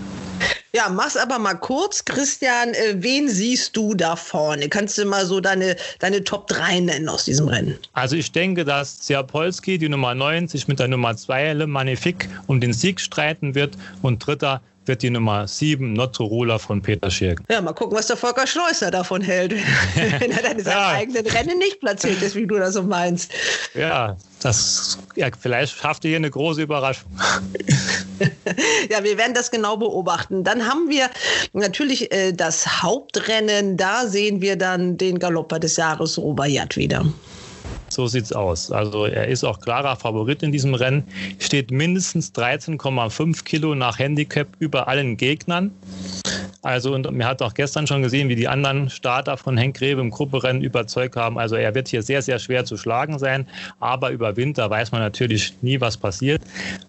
Ja, 0.74 0.90
mach's 0.90 1.16
aber 1.16 1.38
mal 1.38 1.54
kurz. 1.54 2.04
Christian, 2.04 2.74
äh, 2.74 2.96
wen 2.96 3.28
siehst 3.28 3.74
du 3.74 3.94
da 3.94 4.16
vorne? 4.16 4.68
Kannst 4.68 4.98
du 4.98 5.06
mal 5.06 5.24
so 5.24 5.40
deine, 5.40 5.76
deine 5.98 6.22
Top 6.24 6.46
3 6.48 6.80
nennen 6.80 7.08
aus 7.08 7.24
diesem 7.24 7.48
Rennen? 7.48 7.78
Also 7.94 8.16
ich 8.16 8.32
denke, 8.32 8.66
dass 8.66 9.06
Siapolski, 9.06 9.78
die 9.78 9.88
Nummer 9.88 10.14
9, 10.14 10.46
sich 10.48 10.68
mit 10.68 10.78
der 10.78 10.88
Nummer 10.88 11.16
2 11.16 11.54
Le 11.54 11.66
Magnifique 11.66 12.28
um 12.46 12.60
den 12.60 12.74
Sieg 12.74 13.00
streiten 13.00 13.54
wird 13.54 13.78
und 14.02 14.18
dritter 14.18 14.60
wird 14.88 15.02
die 15.02 15.10
Nummer 15.10 15.46
7 15.46 15.92
Notorula 15.92 16.58
von 16.58 16.82
Peter 16.82 17.10
Schirken. 17.10 17.44
Ja, 17.48 17.60
mal 17.60 17.72
gucken, 17.72 17.96
was 17.96 18.06
der 18.06 18.16
Volker 18.16 18.46
Schleusner 18.46 18.90
davon 18.90 19.22
hält, 19.22 19.52
wenn 19.94 20.30
er 20.30 20.42
dann 20.42 20.58
in 20.58 20.64
seinem 20.64 20.78
ja. 20.78 20.88
eigenen 20.88 21.26
Rennen 21.26 21.58
nicht 21.58 21.80
platziert 21.80 22.20
ist, 22.22 22.34
wie 22.34 22.46
du 22.46 22.56
das 22.56 22.74
so 22.74 22.82
meinst. 22.82 23.32
Ja, 23.74 24.16
das, 24.40 24.98
ja, 25.14 25.28
vielleicht 25.38 25.76
schafft 25.76 26.04
ihr 26.04 26.10
hier 26.10 26.16
eine 26.16 26.30
große 26.30 26.62
Überraschung. 26.62 27.10
ja, 28.90 29.04
wir 29.04 29.18
werden 29.18 29.34
das 29.34 29.50
genau 29.50 29.76
beobachten. 29.76 30.44
Dann 30.44 30.66
haben 30.66 30.88
wir 30.88 31.10
natürlich 31.52 32.12
äh, 32.12 32.32
das 32.32 32.82
Hauptrennen. 32.82 33.76
Da 33.76 34.06
sehen 34.06 34.40
wir 34.40 34.56
dann 34.56 34.96
den 34.96 35.18
Galopper 35.18 35.58
des 35.58 35.76
Jahres, 35.76 36.18
Robayat, 36.18 36.76
wieder. 36.76 37.04
So 37.90 38.06
sieht's 38.06 38.32
aus. 38.32 38.70
Also 38.70 39.06
er 39.06 39.28
ist 39.28 39.44
auch 39.44 39.60
klarer 39.60 39.96
Favorit 39.96 40.42
in 40.42 40.52
diesem 40.52 40.74
Rennen. 40.74 41.04
Steht 41.38 41.70
mindestens 41.70 42.32
13,5 42.32 43.44
Kilo 43.44 43.74
nach 43.74 43.98
Handicap 43.98 44.46
über 44.58 44.88
allen 44.88 45.16
Gegnern. 45.16 45.72
Also, 46.62 46.92
und 46.92 47.10
mir 47.12 47.26
hat 47.26 47.40
auch 47.40 47.54
gestern 47.54 47.86
schon 47.86 48.02
gesehen, 48.02 48.28
wie 48.28 48.34
die 48.34 48.48
anderen 48.48 48.90
Starter 48.90 49.36
von 49.36 49.56
Henk 49.56 49.76
Greve 49.76 50.00
im 50.00 50.10
Grupperennen 50.10 50.62
überzeugt 50.62 51.16
haben. 51.16 51.38
Also, 51.38 51.54
er 51.54 51.74
wird 51.74 51.88
hier 51.88 52.02
sehr, 52.02 52.20
sehr 52.20 52.38
schwer 52.38 52.64
zu 52.64 52.76
schlagen 52.76 53.18
sein. 53.18 53.46
Aber 53.78 54.10
über 54.10 54.36
Winter 54.36 54.68
weiß 54.68 54.90
man 54.90 55.00
natürlich 55.00 55.54
nie, 55.62 55.80
was 55.80 55.96
passiert. 55.96 56.42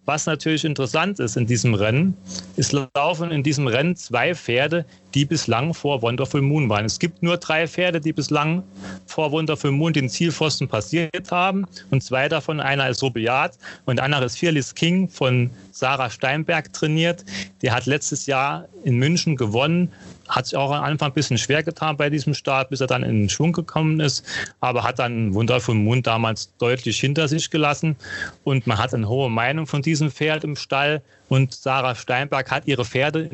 Was 0.06 0.26
natürlich 0.26 0.66
interessant 0.66 1.20
ist 1.20 1.38
in 1.38 1.46
diesem 1.46 1.76
Rennen, 1.76 2.18
ist 2.56 2.76
laufen 2.96 3.32
in 3.32 3.44
diesem 3.44 3.68
Rennen 3.68 3.96
zwei 3.96 4.34
Pferde, 4.34 4.86
die 5.14 5.26
bislang 5.26 5.74
vor 5.74 6.02
Wonderful 6.02 6.42
Moon 6.42 6.70
waren. 6.70 6.86
Es 6.86 7.00
gibt 7.00 7.24
nur 7.24 7.38
drei 7.38 7.68
Pferde, 7.68 8.00
die 8.00 8.14
bislang 8.14 8.64
vor 9.06 9.32
Wonderful 9.32 9.72
Moon 9.72 9.94
den 9.94 10.10
Zielpfosten 10.10 10.68
passiert 10.68 11.32
haben. 11.32 11.66
Und 11.90 12.04
zwei 12.04 12.30
davon, 12.30 12.60
einer 12.60 12.90
ist 12.90 13.02
Robiat 13.02 13.58
und 13.86 14.00
andere 14.00 14.26
ist 14.26 14.38
Fearless 14.38 14.76
King 14.76 15.10
von 15.10 15.50
Sarah 15.72 16.10
Steinberg 16.10 16.72
trainiert. 16.74 17.26
Der 17.62 17.74
hat 17.74 17.86
letztes 17.86 18.26
Jahr 18.26 18.68
in 18.84 18.98
München 18.98 19.36
gewonnen, 19.36 19.92
hat 20.28 20.46
sich 20.46 20.56
auch 20.56 20.72
am 20.72 20.84
Anfang 20.84 21.10
ein 21.10 21.14
bisschen 21.14 21.38
schwer 21.38 21.64
getan 21.64 21.98
bei 21.98 22.10
diesem 22.10 22.34
Start, 22.34 22.70
bis 22.70 22.82
er 22.82 22.88
dann 22.88 23.04
in 23.04 23.22
den 23.22 23.30
Schwung 23.30 23.52
gekommen 23.52 24.00
ist, 24.00 24.26
aber 24.60 24.84
hat 24.84 25.00
dann 25.00 25.34
Wonderful 25.34 25.76
Moon 25.76 26.04
damals 26.04 26.56
deutlich 26.58 27.00
hinter 27.00 27.28
sich 27.28 27.50
gelassen 27.50 27.96
und 28.44 28.68
man 28.68 28.78
hat 28.78 28.94
eine 28.94 29.08
hohe 29.08 29.30
Meinung 29.30 29.66
von 29.66 29.82
diesem 29.82 30.12
Pferd 30.12 30.44
im 30.44 30.56
Stall 30.56 31.02
und 31.30 31.54
Sarah 31.54 31.96
Steinberg 31.96 32.52
hat 32.52 32.68
ihre 32.68 32.84
Pferde 32.84 33.30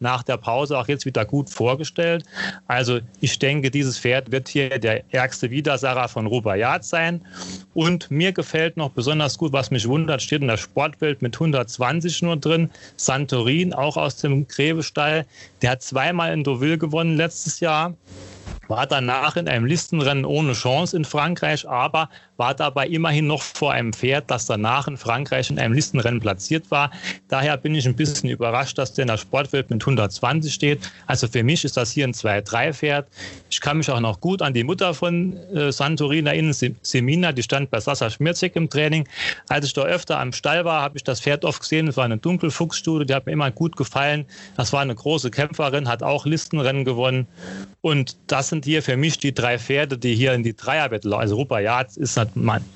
nach 0.00 0.22
der 0.22 0.36
Pause 0.36 0.76
auch 0.76 0.88
jetzt 0.88 1.06
wieder 1.06 1.24
gut 1.24 1.48
vorgestellt. 1.48 2.24
Also 2.66 2.98
ich 3.20 3.38
denke, 3.38 3.70
dieses 3.70 3.98
Pferd 3.98 4.30
wird 4.30 4.48
hier 4.48 4.78
der 4.78 5.02
ärgste 5.14 5.50
Widersacher 5.50 6.08
von 6.08 6.26
Rubayat 6.26 6.84
sein. 6.84 7.24
Und 7.72 8.10
mir 8.10 8.32
gefällt 8.32 8.76
noch 8.76 8.90
besonders 8.90 9.38
gut, 9.38 9.52
was 9.52 9.70
mich 9.70 9.88
wundert, 9.88 10.20
steht 10.20 10.42
in 10.42 10.48
der 10.48 10.56
Sportwelt 10.56 11.22
mit 11.22 11.34
120 11.34 12.22
nur 12.22 12.36
drin. 12.36 12.68
Santorin, 12.96 13.72
auch 13.72 13.96
aus 13.96 14.16
dem 14.16 14.46
Gräbestall. 14.48 15.24
Der 15.62 15.70
hat 15.70 15.82
zweimal 15.82 16.32
in 16.32 16.44
Deauville 16.44 16.78
gewonnen 16.78 17.16
letztes 17.16 17.60
Jahr 17.60 17.94
war 18.68 18.86
danach 18.86 19.36
in 19.36 19.48
einem 19.48 19.66
Listenrennen 19.66 20.24
ohne 20.24 20.52
Chance 20.52 20.96
in 20.96 21.04
Frankreich, 21.04 21.68
aber 21.68 22.08
war 22.36 22.54
dabei 22.54 22.86
immerhin 22.86 23.26
noch 23.26 23.42
vor 23.42 23.72
einem 23.72 23.92
Pferd, 23.92 24.30
das 24.30 24.46
danach 24.46 24.88
in 24.88 24.96
Frankreich 24.96 25.50
in 25.50 25.58
einem 25.58 25.74
Listenrennen 25.74 26.20
platziert 26.20 26.70
war. 26.70 26.90
Daher 27.28 27.56
bin 27.56 27.74
ich 27.74 27.86
ein 27.86 27.96
bisschen 27.96 28.30
überrascht, 28.30 28.78
dass 28.78 28.92
der 28.92 29.02
in 29.02 29.08
der 29.08 29.16
Sportwelt 29.16 29.70
mit 29.70 29.82
120 29.82 30.52
steht. 30.52 30.90
Also 31.06 31.28
für 31.28 31.42
mich 31.42 31.64
ist 31.64 31.76
das 31.76 31.90
hier 31.90 32.06
ein 32.06 32.12
2-3-Pferd. 32.12 33.08
Ich 33.50 33.60
kann 33.60 33.78
mich 33.78 33.90
auch 33.90 34.00
noch 34.00 34.20
gut 34.20 34.42
an 34.42 34.54
die 34.54 34.64
Mutter 34.64 34.94
von 34.94 35.36
äh, 35.54 35.72
Santorin 35.72 36.26
erinnern, 36.26 36.54
Semina, 36.82 37.32
die 37.32 37.42
stand 37.42 37.70
bei 37.70 37.80
Sascha 37.80 38.10
Schmirzek 38.10 38.56
im 38.56 38.68
Training. 38.68 39.08
Als 39.48 39.66
ich 39.66 39.72
da 39.72 39.82
öfter 39.82 40.18
am 40.18 40.32
Stall 40.32 40.64
war, 40.64 40.82
habe 40.82 40.96
ich 40.96 41.04
das 41.04 41.20
Pferd 41.20 41.44
oft 41.44 41.60
gesehen. 41.60 41.88
Es 41.88 41.96
war 41.96 42.04
eine 42.04 42.18
Dunkelfuchsstudie, 42.18 43.06
die 43.06 43.14
hat 43.14 43.26
mir 43.26 43.32
immer 43.32 43.50
gut 43.50 43.76
gefallen. 43.76 44.26
Das 44.56 44.72
war 44.72 44.80
eine 44.80 44.94
große 44.94 45.30
Kämpferin, 45.30 45.88
hat 45.88 46.02
auch 46.02 46.26
Listenrennen 46.26 46.84
gewonnen. 46.84 47.26
Und 47.80 48.16
das 48.26 48.48
sind 48.48 48.64
hier 48.64 48.82
für 48.82 48.96
mich 48.96 49.18
die 49.18 49.32
drei 49.32 49.58
Pferde, 49.58 49.96
die 49.96 50.14
hier 50.14 50.34
in 50.34 50.42
die 50.42 50.56
Dreierwette. 50.56 51.16
Also 51.16 51.36
Rupert 51.36 51.96
ist 51.96 52.16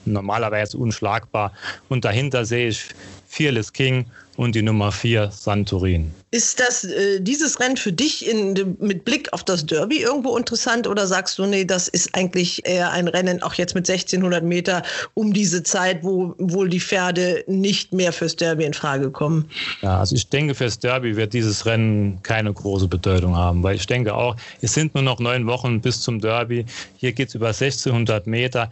normalerweise 0.05 0.79
unschlagbar. 0.79 1.53
Und 1.89 2.05
dahinter 2.05 2.45
sehe 2.45 2.69
ich 2.69 2.85
Fearless 3.27 3.73
King 3.73 4.07
und 4.37 4.55
die 4.55 4.63
Nummer 4.63 4.93
4 4.93 5.31
Santorin. 5.31 6.13
Ist 6.33 6.61
das 6.61 6.85
äh, 6.85 7.21
dieses 7.21 7.59
Rennen 7.59 7.77
für 7.77 7.93
dich 7.93 8.29
in, 8.29 8.77
mit 8.79 9.05
Blick 9.05 9.33
auf 9.33 9.43
das 9.43 9.67
Derby 9.67 10.01
irgendwo 10.01 10.37
interessant 10.37 10.87
oder 10.87 11.07
sagst 11.07 11.39
du, 11.39 11.47
nee, 11.47 11.65
das 11.65 11.89
ist 11.89 12.15
eigentlich 12.15 12.65
eher 12.65 12.93
ein 12.93 13.09
Rennen, 13.09 13.43
auch 13.43 13.55
jetzt 13.55 13.75
mit 13.75 13.91
1600 13.91 14.45
Meter 14.45 14.83
um 15.15 15.33
diese 15.33 15.63
Zeit, 15.65 16.05
wo 16.05 16.35
wohl 16.39 16.69
die 16.69 16.79
Pferde 16.79 17.43
nicht 17.49 17.93
mehr 17.93 18.13
fürs 18.13 18.37
Derby 18.37 18.65
in 18.65 18.75
Frage 18.75 19.11
kommen? 19.11 19.51
Ja, 19.83 19.99
also 19.99 20.15
ich 20.15 20.29
denke, 20.29 20.55
fürs 20.55 20.79
Derby 20.79 21.17
wird 21.17 21.33
dieses 21.33 21.67
Rennen 21.67 22.23
keine 22.23 22.53
große 22.53 22.87
Bedeutung 22.87 23.37
haben, 23.37 23.63
weil 23.65 23.75
ich 23.75 23.87
denke 23.87 24.15
auch, 24.15 24.37
es 24.61 24.75
sind 24.75 24.95
nur 24.95 25.03
noch 25.03 25.19
neun 25.19 25.47
Wochen 25.47 25.81
bis 25.81 26.01
zum 26.01 26.21
Derby. 26.21 26.65
Hier 26.97 27.13
geht 27.13 27.31
es 27.31 27.35
über 27.35 27.49
1600 27.49 28.29
Meter. 28.29 28.71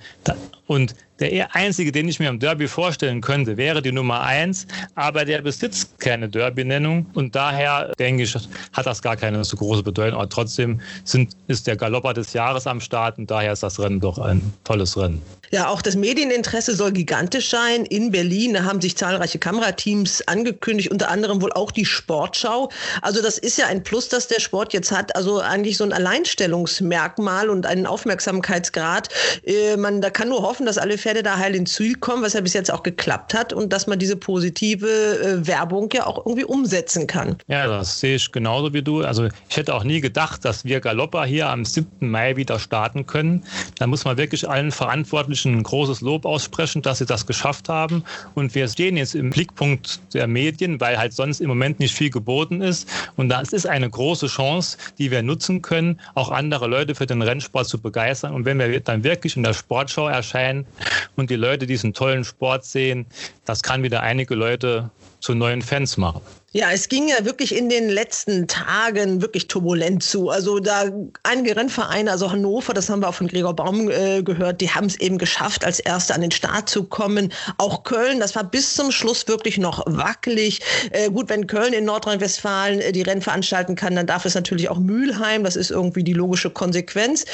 und 0.69 0.95
der 1.21 1.55
einzige, 1.55 1.91
den 1.91 2.09
ich 2.09 2.21
mir 2.21 2.29
im 2.29 2.39
Derby 2.39 2.69
vorstellen 2.69 3.21
könnte, 3.21 3.57
wäre 3.57 3.83
die 3.83 3.91
Nummer 3.91 4.21
1, 4.21 4.67
aber 4.95 5.25
der 5.25 5.43
besitzt 5.43 5.99
keine 5.99 6.29
Derby-Nennung 6.29 7.07
und 7.15 7.35
daher 7.49 7.93
denke 7.99 8.23
ich, 8.23 8.35
hat 8.73 8.87
das 8.87 9.03
gar 9.03 9.17
keine 9.17 9.45
so 9.45 9.57
große 9.57 9.83
Bedeutung. 9.83 10.19
Aber 10.19 10.29
trotzdem 10.29 10.81
sind, 11.05 11.35
ist 11.47 11.67
der 11.67 11.77
Galopper 11.77 12.15
des 12.15 12.33
Jahres 12.33 12.67
am 12.67 12.81
Start 12.81 13.19
und 13.19 13.31
daher 13.31 13.53
ist 13.53 13.63
das 13.63 13.81
Rennen 13.81 14.01
doch 14.01 14.19
ein 14.19 14.53
tolles 14.65 14.97
Rennen. 14.97 15.23
Ja, 15.51 15.69
auch 15.69 15.81
das 15.81 15.97
Medieninteresse 15.97 16.75
soll 16.75 16.93
gigantisch 16.93 17.49
sein. 17.49 17.87
In 17.87 18.11
Berlin 18.11 18.65
haben 18.65 18.81
sich 18.81 18.97
zahlreiche 18.97 19.39
Kamerateams 19.39 20.27
angekündigt, 20.29 20.91
unter 20.91 21.11
anderem 21.11 21.41
wohl 21.41 21.53
auch 21.53 21.71
die 21.71 21.87
Sportschau. 21.87 22.71
Also 23.01 23.23
das 23.23 23.39
ist 23.39 23.57
ja 23.57 23.67
ein 23.67 23.83
Plus, 23.83 24.09
das 24.09 24.29
der 24.29 24.41
Sport 24.41 24.75
jetzt 24.75 24.93
hat. 24.93 25.17
Also 25.17 25.41
eigentlich 25.41 25.79
so 25.79 25.85
ein 25.85 25.93
Alleinstellungsmerkmal 25.93 27.49
und 27.49 27.65
einen 27.65 27.87
Aufmerksamkeitsgrad. 27.87 29.09
Äh, 29.45 29.77
man, 29.77 30.03
da 30.03 30.11
kann 30.11 30.29
nur 30.29 30.43
hoffen, 30.43 30.67
dass 30.67 30.77
alle 30.77 30.99
Pferde 30.99 31.23
da 31.23 31.39
heil 31.39 31.55
ins 31.55 31.73
Ziel 31.75 31.95
kommen, 31.95 32.23
was 32.23 32.35
ja 32.35 32.43
bis 32.43 32.53
jetzt 32.53 32.71
auch 32.71 32.83
geklappt 32.83 33.33
hat 33.33 33.53
und 33.53 33.73
dass 33.73 33.87
man 33.87 33.99
diese 33.99 34.17
positive 34.17 34.87
äh, 34.87 35.47
Werbung 35.47 35.89
ja 35.95 36.07
auch 36.07 36.27
irgendwie 36.27 36.45
umsetzen 36.45 37.07
kann. 37.07 37.39
Ja, 37.47 37.67
das 37.67 38.01
sehe 38.01 38.17
ich 38.17 38.33
genauso 38.33 38.75
wie 38.75 38.83
du. 38.83 39.03
Also 39.03 39.29
ich 39.49 39.57
hätte 39.57 39.75
auch 39.75 39.85
nie 39.85 40.01
gedacht, 40.03 40.45
dass 40.45 40.65
wir 40.65 40.81
Galopper 40.81 41.25
hier 41.25 41.49
am 41.49 41.65
7. 41.65 42.11
Mai 42.11 42.37
wieder 42.37 42.59
starten 42.59 43.07
können. 43.07 43.45
Da 43.79 43.87
muss 43.87 44.05
man 44.05 44.19
wirklich 44.19 44.49
allen 44.49 44.73
Verantwortlichen 44.73 45.38
Menschen 45.39 45.59
ein 45.59 45.63
großes 45.63 46.01
Lob 46.01 46.25
aussprechen, 46.25 46.83
dass 46.83 46.99
sie 46.99 47.07
das 47.07 47.25
geschafft 47.25 47.69
haben. 47.69 48.03
Und 48.35 48.57
wir 48.57 48.67
stehen 48.67 48.97
jetzt 48.97 49.15
im 49.15 49.31
Blickpunkt 49.31 50.01
der 50.13 50.27
Medien, 50.27 50.81
weil 50.81 50.99
halt 50.99 51.13
sonst 51.13 51.41
im 51.41 51.49
Moment 51.49 51.79
nicht 51.79 51.95
viel 51.95 52.11
geboten 52.11 52.61
ist. 52.61 52.89
Und 53.17 53.29
das 53.29 53.53
ist 53.53 53.65
eine 53.65 53.89
große 53.89 54.27
Chance, 54.27 54.79
die 54.99 55.13
wir 55.13 55.23
nutzen 55.23 55.63
können, 55.63 56.01
auch 56.17 56.33
andere 56.33 56.67
Leute 56.67 56.97
für 56.97 57.07
den 57.07 57.23
Rennsport 57.23 57.69
zu 57.69 57.79
begeistern. 57.79 58.35
Und 58.35 58.47
wenn 58.47 58.59
wir 58.59 58.81
dann 58.81 59.05
wirklich 59.05 59.37
in 59.37 59.45
der 59.45 59.55
Sportschau 59.55 60.09
erscheinen 60.09 60.67
und 61.15 61.31
die 61.31 61.37
Leute 61.37 61.69
diesen 61.69 61.95
tollen 61.95 62.25
Sport 62.25 62.65
sehen, 62.65 63.07
das 63.45 63.63
kann 63.63 63.85
wieder 63.85 64.03
einige 64.03 64.35
Leute 64.35 64.91
zu 65.21 65.35
neuen 65.35 65.63
Fans 65.63 65.97
machen. 65.97 66.21
Ja, 66.53 66.71
es 66.73 66.89
ging 66.89 67.09
ja 67.09 67.27
wirklich 67.27 67.55
in 67.55 67.69
den 67.69 67.91
letzten 67.91 68.49
Tagen 68.49 69.21
wirklich 69.21 69.49
turbulent 69.49 70.03
zu. 70.03 70.31
Also 70.31 70.61
da 70.61 70.85
einige 71.23 71.55
Rennvereine, 71.55 72.11
also 72.11 72.33
Hannover, 72.33 72.73
das 72.73 72.89
haben 72.89 73.03
wir 73.03 73.09
auch 73.11 73.15
von 73.15 73.29
Gregor 73.29 73.55
Baum 73.55 73.91
äh, 73.91 74.23
gehört, 74.23 74.63
die 74.63 74.71
haben 74.71 74.87
es 74.87 74.99
eben 74.99 75.19
geschafft, 75.19 75.63
als 75.67 75.79
Erste 75.79 76.15
an 76.15 76.23
den 76.23 76.31
Start 76.31 76.71
zu 76.71 76.85
kommen. 76.85 77.35
Auch 77.59 77.85
Köln, 77.85 78.19
das 78.19 78.35
war 78.35 78.45
bis 78.45 78.73
zum 78.73 78.93
Schluss 78.93 79.29
wirklich 79.29 79.59
noch 79.59 79.85
wackelig. 79.85 80.61
Äh, 80.93 81.11
gut, 81.11 81.29
wenn 81.29 81.47
Köln 81.47 81.75
in 81.75 81.85
Nordrhein-Westfalen 81.85 82.81
äh, 82.81 82.93
die 82.93 83.03
Rennen 83.03 83.21
veranstalten 83.21 83.75
kann, 83.75 83.95
dann 83.95 84.07
darf 84.07 84.25
es 84.25 84.35
natürlich 84.35 84.71
auch 84.71 84.79
Mülheim. 84.79 85.45
Das 85.45 85.55
ist 85.55 85.71
irgendwie 85.71 86.03
die 86.03 86.15
logische 86.15 86.49
Konsequenz. 86.49 87.27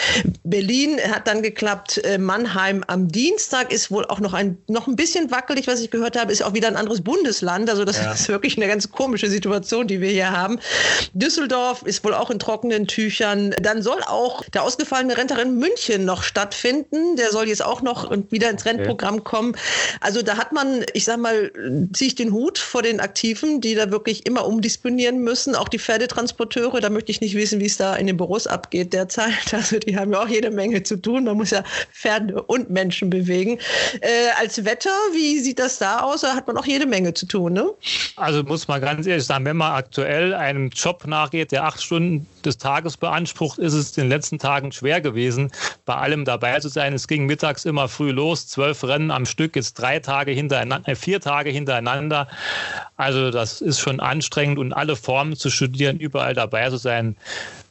Berlin 0.43 0.99
hat 1.13 1.29
dann 1.29 1.41
geklappt. 1.41 1.99
Äh, 1.99 2.19
Mannheim 2.19 2.83
am 2.89 3.07
Dienstag 3.07 3.73
ist 3.73 3.93
wohl 3.93 4.05
auch 4.07 4.19
noch 4.19 4.35
ein, 4.35 4.59
noch 4.67 4.89
ein 4.89 4.97
bisschen 4.97 5.31
wackelig, 5.31 5.69
was 5.69 5.81
ich 5.81 5.93
gehört 5.93 6.19
habe, 6.19 6.33
ist 6.33 6.43
auch 6.43 6.55
wieder 6.55 6.67
ein 6.67 6.77
anderes 6.77 7.01
Bundesland. 7.01 7.71
Also 7.71 7.85
das 7.85 7.99
ja. 7.99 8.13
ist 8.13 8.29
wirklich 8.29 8.57
eine 8.57 8.67
ganz 8.67 8.91
komische 9.05 9.29
Situation, 9.29 9.87
die 9.87 10.01
wir 10.01 10.09
hier 10.09 10.31
haben. 10.31 10.59
Düsseldorf 11.13 11.83
ist 11.83 12.03
wohl 12.05 12.15
auch 12.15 12.31
in 12.31 12.39
trockenen 12.39 12.87
Tüchern. 12.87 13.55
Dann 13.61 13.83
soll 13.83 14.01
auch 14.07 14.43
der 14.55 14.63
ausgefallene 14.63 15.19
Rennterin 15.19 15.59
München 15.59 16.07
noch 16.07 16.23
stattfinden. 16.23 17.17
Der 17.17 17.31
soll 17.31 17.49
jetzt 17.49 17.63
auch 17.63 17.83
noch 17.83 18.11
wieder 18.31 18.49
ins 18.49 18.65
Rennprogramm 18.65 19.17
okay. 19.17 19.25
kommen. 19.25 19.57
Also 20.01 20.23
da 20.23 20.39
hat 20.39 20.53
man, 20.53 20.87
ich 20.95 21.05
sag 21.05 21.19
mal, 21.19 21.53
ziehe 21.93 22.09
ich 22.09 22.15
den 22.15 22.33
Hut 22.33 22.57
vor 22.59 22.81
den 22.81 22.99
Aktiven, 22.99 23.61
die 23.61 23.75
da 23.75 23.91
wirklich 23.91 24.25
immer 24.25 24.47
umdisponieren 24.47 25.19
müssen. 25.19 25.55
Auch 25.55 25.69
die 25.69 25.79
Pferdetransporteure, 25.79 26.81
da 26.81 26.89
möchte 26.89 27.13
ich 27.13 27.21
nicht 27.21 27.35
wissen, 27.35 27.61
wie 27.61 27.67
es 27.67 27.77
da 27.77 27.97
in 27.97 28.07
den 28.07 28.17
Büros 28.17 28.47
abgeht 28.47 28.93
derzeit. 28.93 29.35
Also 29.65 29.79
die 29.79 29.97
haben 29.97 30.13
ja 30.13 30.23
auch 30.23 30.29
jede 30.29 30.51
Menge 30.51 30.83
zu 30.83 30.97
tun. 30.97 31.25
Man 31.25 31.37
muss 31.37 31.51
ja 31.51 31.63
Pferde 31.93 32.43
und 32.43 32.71
Menschen 32.71 33.09
bewegen. 33.09 33.59
Äh, 34.01 34.31
als 34.39 34.65
Wetter, 34.65 34.91
wie 35.13 35.39
sieht 35.39 35.59
das 35.59 35.79
da 35.79 36.01
aus? 36.01 36.23
Da 36.23 36.35
hat 36.35 36.47
man 36.47 36.57
auch 36.57 36.67
jede 36.67 36.87
Menge 36.87 37.15
zu 37.15 37.27
tun, 37.27 37.53
ne? 37.53 37.71
Also 38.17 38.43
muss 38.43 38.69
man 38.69 38.81
ganz 38.81 38.94
ehrlich 38.99 39.25
sagen, 39.25 39.45
wenn 39.45 39.57
man 39.57 39.73
aktuell 39.73 40.35
einem 40.35 40.69
Job 40.71 41.07
nachgeht, 41.07 41.53
der 41.53 41.65
acht 41.65 41.83
Stunden 41.83 42.27
des 42.45 42.59
Tages 42.59 42.97
beansprucht, 42.97 43.59
ist 43.59 43.73
es 43.73 43.97
in 43.97 44.05
den 44.05 44.11
letzten 44.11 44.39
Tagen 44.39 44.73
schwer 44.73 45.01
gewesen, 45.01 45.51
bei 45.85 45.95
allem 45.95 46.25
dabei 46.25 46.61
zu 46.61 46.69
sein. 46.69 46.93
Es 46.93 47.09
ging 47.09 47.27
mittags 47.27 47.65
immer 47.65 47.89
früh 47.89 48.11
los, 48.11 48.47
zwölf 48.47 48.85
Rennen 48.85 49.11
am 49.11 49.27
Stück, 49.27 49.57
jetzt 49.57 49.75
drei 49.75 49.99
Tage 49.99 50.33
hintereinander, 50.33 50.89
äh, 50.89 50.95
vier 50.95 51.21
Tage 51.21 51.51
hintereinander. 51.51 52.29
Also 52.97 53.31
das 53.31 53.61
ist 53.61 53.81
schon 53.81 54.01
anstrengend 54.01 54.59
und 54.59 54.73
alle 54.73 54.97
Formen 54.97 55.37
zu 55.37 55.51
studieren, 55.51 55.99
überall 55.99 56.35
dabei 56.35 56.71
zu 56.71 56.77
sein, 56.77 57.17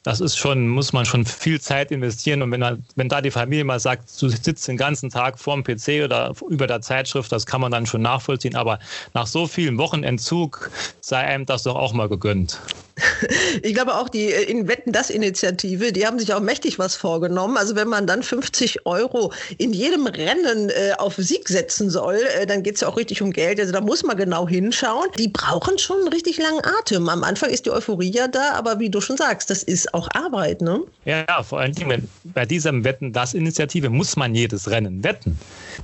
das 0.04 0.20
ist 0.20 0.38
schon, 0.38 0.68
muss 0.68 0.92
man 0.92 1.06
schon 1.06 1.26
viel 1.26 1.60
Zeit 1.62 1.92
investieren. 1.92 2.42
Und 2.42 2.52
wenn, 2.52 2.84
wenn 2.96 3.10
da 3.10 3.22
die 3.22 3.32
Familie 3.32 3.64
mal 3.64 3.80
sagt, 3.80 4.22
du 4.22 4.28
sitzt 4.28 4.68
den 4.68 4.78
ganzen 4.78 5.10
Tag 5.10 5.40
vorm 5.40 5.64
PC 5.64 6.04
oder 6.04 6.34
über 6.50 6.68
der 6.68 6.82
Zeitschrift, 6.82 7.32
das 7.32 7.46
kann 7.46 7.62
man 7.62 7.72
dann 7.72 7.86
schon 7.86 8.02
nachvollziehen. 8.02 8.56
Aber 8.56 8.80
nach 9.14 9.28
so 9.28 9.48
vielen 9.48 9.78
Wochenentzug 9.78 10.70
sei 11.00 11.20
einem 11.20 11.46
das 11.46 11.64
doch 11.64 11.76
auch 11.76 11.94
mal 11.94 12.10
gegönnt. 12.10 12.60
Ich 13.62 13.74
glaube 13.74 13.96
auch 13.96 14.10
die 14.10 14.32
äh, 14.32 14.44
in 14.44 14.68
Wetten 14.68 14.92
das 14.92 15.10
Initiative, 15.10 15.92
die 15.92 16.06
haben 16.06 16.20
sich 16.20 16.34
auch 16.34 16.40
mächtig 16.40 16.80
was 16.80 16.96
vorgenommen. 16.96 17.58
Also 17.58 17.76
wenn 17.76 17.88
man 17.88 18.08
dann 18.08 18.24
50 18.24 18.86
Euro 18.86 19.32
in 19.58 19.74
jedem 19.74 20.08
Rennen 20.08 20.70
äh, 20.70 20.94
auf 20.98 21.16
Sieg 21.16 21.48
setzen 21.50 21.90
soll, 21.90 22.20
äh, 22.40 22.46
dann 22.46 22.64
geht 22.64 22.76
es 22.76 22.82
ja 22.82 22.88
auch 22.88 22.98
richtig 22.98 23.22
um 23.22 23.32
Geld. 23.32 23.60
Also 23.60 23.72
da 23.72 23.82
muss 23.82 24.04
man 24.04 24.18
genau 24.18 24.48
hinschauen. 24.48 25.08
Die 25.18 25.28
brauchen 25.28 25.78
schon 25.78 26.00
einen 26.00 26.10
richtig 26.10 26.38
langen 26.38 26.62
Atem. 26.80 27.10
Am 27.10 27.24
Anfang 27.24 27.50
ist 27.50 27.66
die 27.66 27.72
Euphorie 27.72 28.12
ja 28.12 28.28
da, 28.28 28.54
aber 28.54 28.80
wie 28.80 28.90
du 28.90 29.02
schon 29.02 29.18
sagst, 29.18 29.50
das 29.50 29.64
ist 29.64 29.94
auch 29.94 30.10
Arbeit, 30.14 30.62
ne? 30.62 30.82
Ja, 31.06 31.44
vor 31.44 31.60
allen 31.60 31.74
Dingen 31.74 32.10
bei 32.24 32.46
dieser 32.46 32.84
Wetten 32.84 33.14
das 33.14 33.34
Initiative 33.34 33.90
muss 33.90 34.16
man 34.16 34.36
jedes 34.36 34.70
Rennen 34.70 35.04
wetten. 35.04 35.40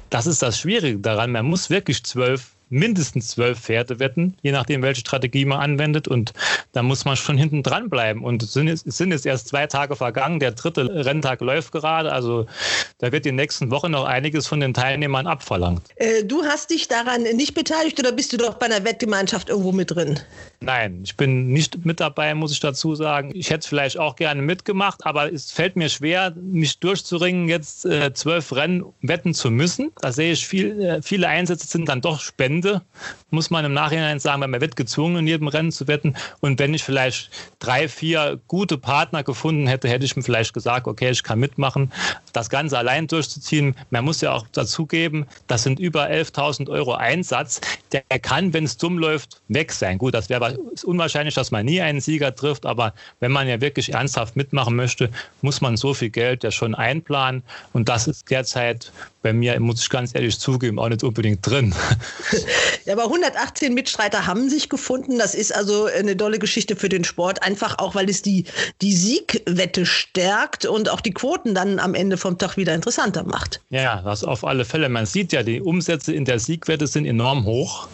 Das 0.10 0.28
ist 0.28 0.42
das 0.42 0.60
Schwierige 0.60 1.00
daran. 1.00 1.32
Man 1.32 1.46
muss 1.46 1.70
wirklich 1.70 2.04
zwölf 2.04 2.52
mindestens 2.70 3.30
zwölf 3.30 3.60
Pferde 3.60 4.00
wetten, 4.00 4.38
je 4.42 4.52
nachdem, 4.52 4.82
welche 4.82 5.02
Strategie 5.02 5.46
man 5.46 5.60
anwendet. 5.60 6.08
Und 6.08 6.34
da 6.72 6.84
muss 6.84 7.06
man 7.06 7.16
schon 7.16 7.38
hinten 7.38 7.64
dran 7.64 7.90
bleiben. 7.90 8.24
Und 8.24 8.44
es 8.44 8.54
sind, 8.54 8.70
sind 8.70 9.12
jetzt 9.12 9.26
erst 9.26 9.48
zwei 9.48 9.68
Tage 9.68 9.96
vergangen. 9.96 10.40
Der 10.40 10.52
dritte 10.52 11.06
Renntag 11.06 11.42
läuft 11.42 11.72
gerade. 11.72 12.12
Also 12.12 12.46
da 13.00 13.12
wird 13.12 13.26
die 13.26 13.32
nächsten 13.32 13.72
Wochen 13.72 13.92
noch 13.92 14.06
einiges 14.06 14.48
von 14.48 14.60
den 14.60 14.74
Teilnehmern 14.74 15.28
abverlangt. 15.28 15.84
Äh, 15.96 16.24
du 16.24 16.44
hast 16.44 16.70
dich 16.70 16.88
daran 16.88 17.24
nicht 17.24 17.54
beteiligt 17.54 18.00
oder 18.00 18.12
bist 18.12 18.34
du 18.34 18.38
doch 18.38 18.56
bei 18.56 18.66
einer 18.66 18.84
Wettgemeinschaft 18.84 19.50
irgendwo 19.50 19.72
mit 19.72 19.92
drin? 19.92 20.20
Nein, 20.62 21.02
ich 21.04 21.16
bin 21.16 21.48
nicht 21.48 21.86
mit 21.86 22.00
dabei, 22.00 22.36
muss 22.36 22.52
ich 22.52 22.60
dazu 22.60 22.94
sagen. 22.94 23.32
Ich 23.34 23.50
hätte 23.50 23.60
es 23.60 23.68
vielleicht 23.68 23.98
auch 23.98 24.16
gerne 24.16 24.42
mitgemacht, 24.42 25.06
aber 25.06 25.32
es 25.32 25.52
fällt 25.52 25.76
mir 25.76 25.90
schwer, 25.90 26.36
mich 26.36 26.80
durchzuringen, 26.80 27.48
jetzt 27.48 27.86
äh, 27.86 28.14
zwölf 28.14 28.54
Rennen 28.54 28.84
wetten 29.02 29.34
zu 29.34 29.52
müssen. 29.52 29.92
Da 30.02 30.12
sehe 30.12 30.34
ich 30.34 30.46
viel, 30.46 30.82
äh, 30.82 31.02
viele 31.02 31.28
Einsätze 31.28 31.68
sind 31.68 31.88
dann 31.88 32.02
doch 32.02 32.20
Spenden 32.20 32.60
Ende, 32.60 32.82
muss 33.32 33.50
man 33.50 33.66
im 33.66 33.74
Nachhinein 33.74 34.20
sagen, 34.20 34.42
weil 34.42 34.48
man 34.48 34.62
wird 34.62 34.76
gezwungen, 34.76 35.18
in 35.18 35.28
jedem 35.28 35.48
Rennen 35.48 35.72
zu 35.72 35.88
wetten. 35.88 36.16
Und 36.40 36.60
wenn 36.60 36.74
ich 36.74 36.84
vielleicht 36.84 37.30
drei, 37.60 37.88
vier 37.88 38.40
gute 38.48 38.78
Partner 38.78 39.24
gefunden 39.24 39.68
hätte, 39.68 39.88
hätte 39.90 40.06
ich 40.06 40.16
mir 40.16 40.24
vielleicht 40.24 40.54
gesagt, 40.54 40.88
okay, 40.88 41.10
ich 41.12 41.24
kann 41.24 41.40
mitmachen. 41.40 41.92
Das 42.34 42.50
Ganze 42.50 42.78
allein 42.78 43.08
durchzuziehen, 43.08 43.76
man 43.90 44.06
muss 44.06 44.22
ja 44.22 44.34
auch 44.34 44.46
dazugeben, 44.52 45.26
das 45.48 45.64
sind 45.64 45.80
über 45.80 46.08
11.000 46.08 46.70
Euro 46.70 46.94
Einsatz. 46.94 47.62
Der 47.92 48.02
kann, 48.20 48.54
wenn 48.54 48.66
es 48.66 48.78
dumm 48.78 48.98
läuft, 48.98 49.42
weg 49.48 49.72
sein. 49.72 49.98
Gut, 49.98 50.14
das 50.14 50.30
wäre 50.30 50.58
unwahrscheinlich, 50.84 51.36
dass 51.36 51.52
man 51.52 51.66
nie 51.66 51.82
einen 51.82 52.02
Sieger 52.02 52.34
trifft, 52.36 52.66
aber 52.66 52.94
wenn 53.20 53.32
man 53.32 53.48
ja 53.48 53.62
wirklich 53.62 53.94
ernsthaft 53.94 54.36
mitmachen 54.36 54.76
möchte, 54.76 55.10
muss 55.42 55.62
man 55.62 55.78
so 55.78 55.94
viel 55.94 56.10
Geld 56.10 56.44
ja 56.44 56.52
schon 56.52 56.76
einplanen. 56.76 57.44
Und 57.74 57.90
das 57.90 58.08
ist 58.08 58.30
derzeit 58.30 58.92
bei 59.22 59.34
mir, 59.34 59.60
muss 59.60 59.82
ich 59.82 59.90
ganz 59.90 60.16
ehrlich 60.16 60.40
zugeben, 60.40 60.80
auch 60.80 60.90
nicht 60.90 61.04
unbedingt 61.04 61.46
drin. 61.46 61.74
Ja, 62.86 62.94
aber 62.96 63.10
118 63.24 63.74
Mitstreiter 63.74 64.26
haben 64.26 64.50
sich 64.50 64.70
gefunden. 64.70 65.18
Das 65.18 65.36
ist 65.36 65.54
also 65.54 65.86
eine 65.86 66.16
tolle 66.16 66.40
Geschichte 66.40 66.76
für 66.76 66.90
den 66.90 67.04
Sport. 67.04 67.44
Einfach 67.44 67.78
auch, 67.80 67.96
weil 67.96 68.10
es 68.10 68.22
die, 68.22 68.46
die 68.82 68.94
Siegwette 68.94 69.86
stärkt 69.86 70.66
und 70.66 70.90
auch 70.90 71.02
die 71.02 71.12
Quoten 71.12 71.54
dann 71.54 71.80
am 71.80 71.96
Ende 71.96 72.18
vom 72.18 72.38
Tag 72.38 72.58
wieder 72.58 72.74
interessanter 72.74 73.24
macht. 73.24 73.62
Ja, 73.70 74.02
das 74.02 74.24
auf 74.24 74.46
alle 74.46 74.66
Fälle. 74.66 74.90
Man 74.90 75.06
sieht 75.06 75.34
ja, 75.34 75.44
die 75.44 75.62
Umsätze 75.62 76.14
in 76.14 76.26
der 76.26 76.40
Siegwette 76.40 76.88
sind 76.88 77.06
enorm 77.06 77.46
hoch. 77.46 77.88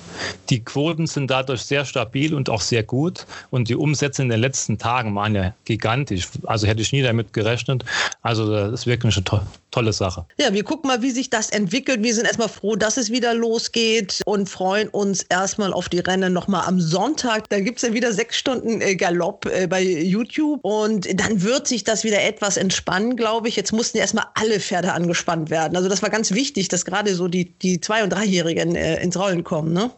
Die 0.50 0.64
Quoten 0.64 1.08
sind 1.08 1.30
dadurch 1.30 1.62
sehr 1.62 1.86
stabil 1.86 2.34
und 2.34 2.50
auch 2.50 2.62
sehr 2.62 2.84
gut. 2.84 3.26
Und 3.52 3.70
die 3.70 3.76
Umsätze 3.76 4.22
in 4.22 4.30
den 4.30 4.40
letzten 4.40 4.78
Tagen 4.78 5.16
waren 5.16 5.36
ja 5.36 5.54
gigantisch. 5.66 6.28
Also 6.46 6.68
hätte 6.68 6.82
ich 6.82 6.92
nie 6.92 7.02
damit 7.02 7.34
gerechnet. 7.34 7.84
Also 8.22 8.50
das 8.50 8.82
ist 8.82 8.88
wirklich 8.88 9.16
eine 9.16 9.24
to 9.26 9.42
tolle 9.72 9.92
Sache. 9.92 10.26
Ja, 10.38 10.54
wir 10.54 10.64
gucken 10.64 10.88
mal, 10.88 11.02
wie 11.02 11.12
sich 11.12 11.30
das 11.30 11.50
entwickelt. 11.50 12.02
Wir 12.02 12.16
sind 12.16 12.26
erstmal 12.26 12.48
froh, 12.48 12.78
dass 12.78 12.96
es 12.96 13.12
wieder 13.12 13.34
losgeht 13.34 14.22
und 14.26 14.50
freuen 14.50 14.88
uns 14.88 15.15
erstmal 15.24 15.74
auf 15.74 15.90
die 15.90 16.00
Rennen 16.00 16.34
nochmal 16.34 16.68
am 16.68 16.80
Sonntag. 16.80 17.50
Da 17.50 17.60
gibt 17.60 17.78
es 17.78 17.88
ja 17.88 17.94
wieder 17.94 18.14
sechs 18.14 18.38
Stunden 18.38 18.82
äh, 18.82 18.96
Galopp 18.96 19.46
äh, 19.46 19.68
bei 19.68 19.82
YouTube. 19.82 20.60
Und 20.64 21.08
dann 21.20 21.42
wird 21.42 21.68
sich 21.68 21.84
das 21.84 22.04
wieder 22.04 22.24
etwas 22.24 22.58
entspannen, 22.58 23.16
glaube 23.16 23.48
ich. 23.48 23.56
Jetzt 23.56 23.72
mussten 23.72 23.98
erstmal 23.98 24.26
alle 24.34 24.60
Pferde 24.60 24.94
angespannt 24.94 25.50
werden. 25.50 25.76
Also 25.76 25.90
das 25.90 26.02
war 26.02 26.10
ganz 26.10 26.32
wichtig, 26.32 26.68
dass 26.68 26.86
gerade 26.86 27.16
so 27.16 27.28
die, 27.28 27.58
die 27.60 27.80
Zwei- 27.82 28.04
und 28.04 28.12
Dreijährigen 28.12 28.76
äh, 28.76 29.02
ins 29.02 29.18
Rollen 29.18 29.44
kommen. 29.44 29.74
Ne? 29.74 29.92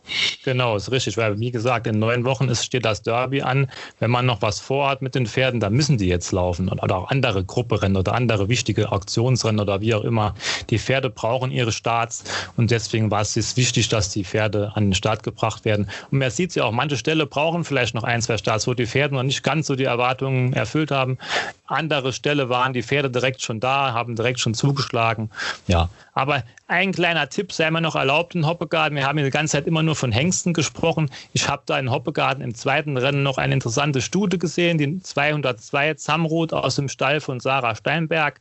Genau, 0.44 0.76
ist 0.76 0.92
richtig, 0.92 1.18
weil 1.18 1.40
wie 1.40 1.52
gesagt, 1.52 1.88
in 1.88 2.00
neun 2.00 2.26
Wochen 2.26 2.50
ist, 2.50 2.66
steht 2.66 2.86
das 2.86 3.02
Derby 3.02 3.42
an. 3.42 3.70
Wenn 4.00 4.12
man 4.12 4.26
noch 4.26 4.42
was 4.42 4.60
vorhat 4.60 5.02
mit 5.02 5.16
den 5.16 5.26
Pferden, 5.26 5.60
dann 5.60 5.74
müssen 5.74 5.98
die 5.98 6.08
jetzt 6.08 6.32
laufen 6.32 6.70
oder 6.70 6.98
auch 6.98 7.10
andere 7.10 7.44
Grupperennen 7.44 7.98
oder 7.98 8.14
andere 8.14 8.50
wichtige 8.50 8.92
Auktionsrennen 8.92 9.60
oder 9.60 9.82
wie 9.82 9.94
auch 9.94 10.04
immer. 10.04 10.36
Die 10.70 10.80
Pferde 10.80 11.10
brauchen 11.10 11.52
ihre 11.52 11.72
Starts 11.72 12.24
und 12.56 12.72
deswegen 12.72 13.12
war 13.12 13.22
es 13.22 13.36
wichtig, 13.58 13.90
dass 13.90 14.10
die 14.10 14.24
Pferde 14.24 14.72
an 14.76 14.86
den 14.86 14.94
Start 14.94 15.07
gebracht 15.16 15.66
werden. 15.66 15.90
Und 16.12 16.20
man 16.20 16.30
sieht 16.30 16.50
es 16.50 16.56
ja 16.56 16.66
auch, 16.66 16.72
manche 16.72 16.98
Ställe 16.98 17.26
brauchen 17.26 17.64
vielleicht 17.64 17.96
noch 17.96 18.04
ein, 18.04 18.22
zwei 18.22 18.38
Starts, 18.38 18.68
wo 18.68 18.74
die 18.74 18.86
Pferde 18.86 19.16
noch 19.16 19.24
nicht 19.24 19.44
ganz 19.44 19.68
so 19.68 19.76
die 19.76 19.86
Erwartungen 19.86 20.54
erfüllt 20.54 20.92
haben. 20.92 21.18
Andere 21.66 22.14
Ställe 22.14 22.50
waren 22.50 22.74
die 22.74 22.84
Pferde 22.84 23.10
direkt 23.10 23.42
schon 23.42 23.60
da, 23.60 23.94
haben 23.94 24.16
direkt 24.16 24.40
schon 24.40 24.54
zugeschlagen. 24.54 25.30
Ja, 25.68 25.90
aber 26.18 26.44
ein 26.68 26.94
kleiner 26.94 27.30
Tipp 27.30 27.54
sei 27.54 27.70
mir 27.70 27.80
noch 27.80 27.96
erlaubt 27.96 28.34
in 28.34 28.48
Hoppegarten. 28.48 28.98
Wir 28.98 29.06
haben 29.06 29.18
die 29.20 29.30
ganze 29.30 29.52
Zeit 29.52 29.68
immer 29.68 29.84
nur 29.84 29.96
von 29.96 30.12
Hengsten 30.12 30.52
gesprochen. 30.52 31.12
Ich 31.32 31.48
habe 31.48 31.62
da 31.68 31.78
in 31.78 31.92
Hoppegarten 31.92 32.44
im 32.44 32.56
zweiten 32.56 32.98
Rennen 32.98 33.22
noch 33.22 33.38
eine 33.38 33.54
interessante 33.54 34.02
Stute 34.02 34.40
gesehen, 34.40 34.80
die 34.80 35.00
202 35.00 35.94
Zamrot 35.94 36.54
aus 36.54 36.76
dem 36.76 36.90
Stall 36.90 37.22
von 37.22 37.40
Sarah 37.40 37.76
Steinberg. 37.76 38.40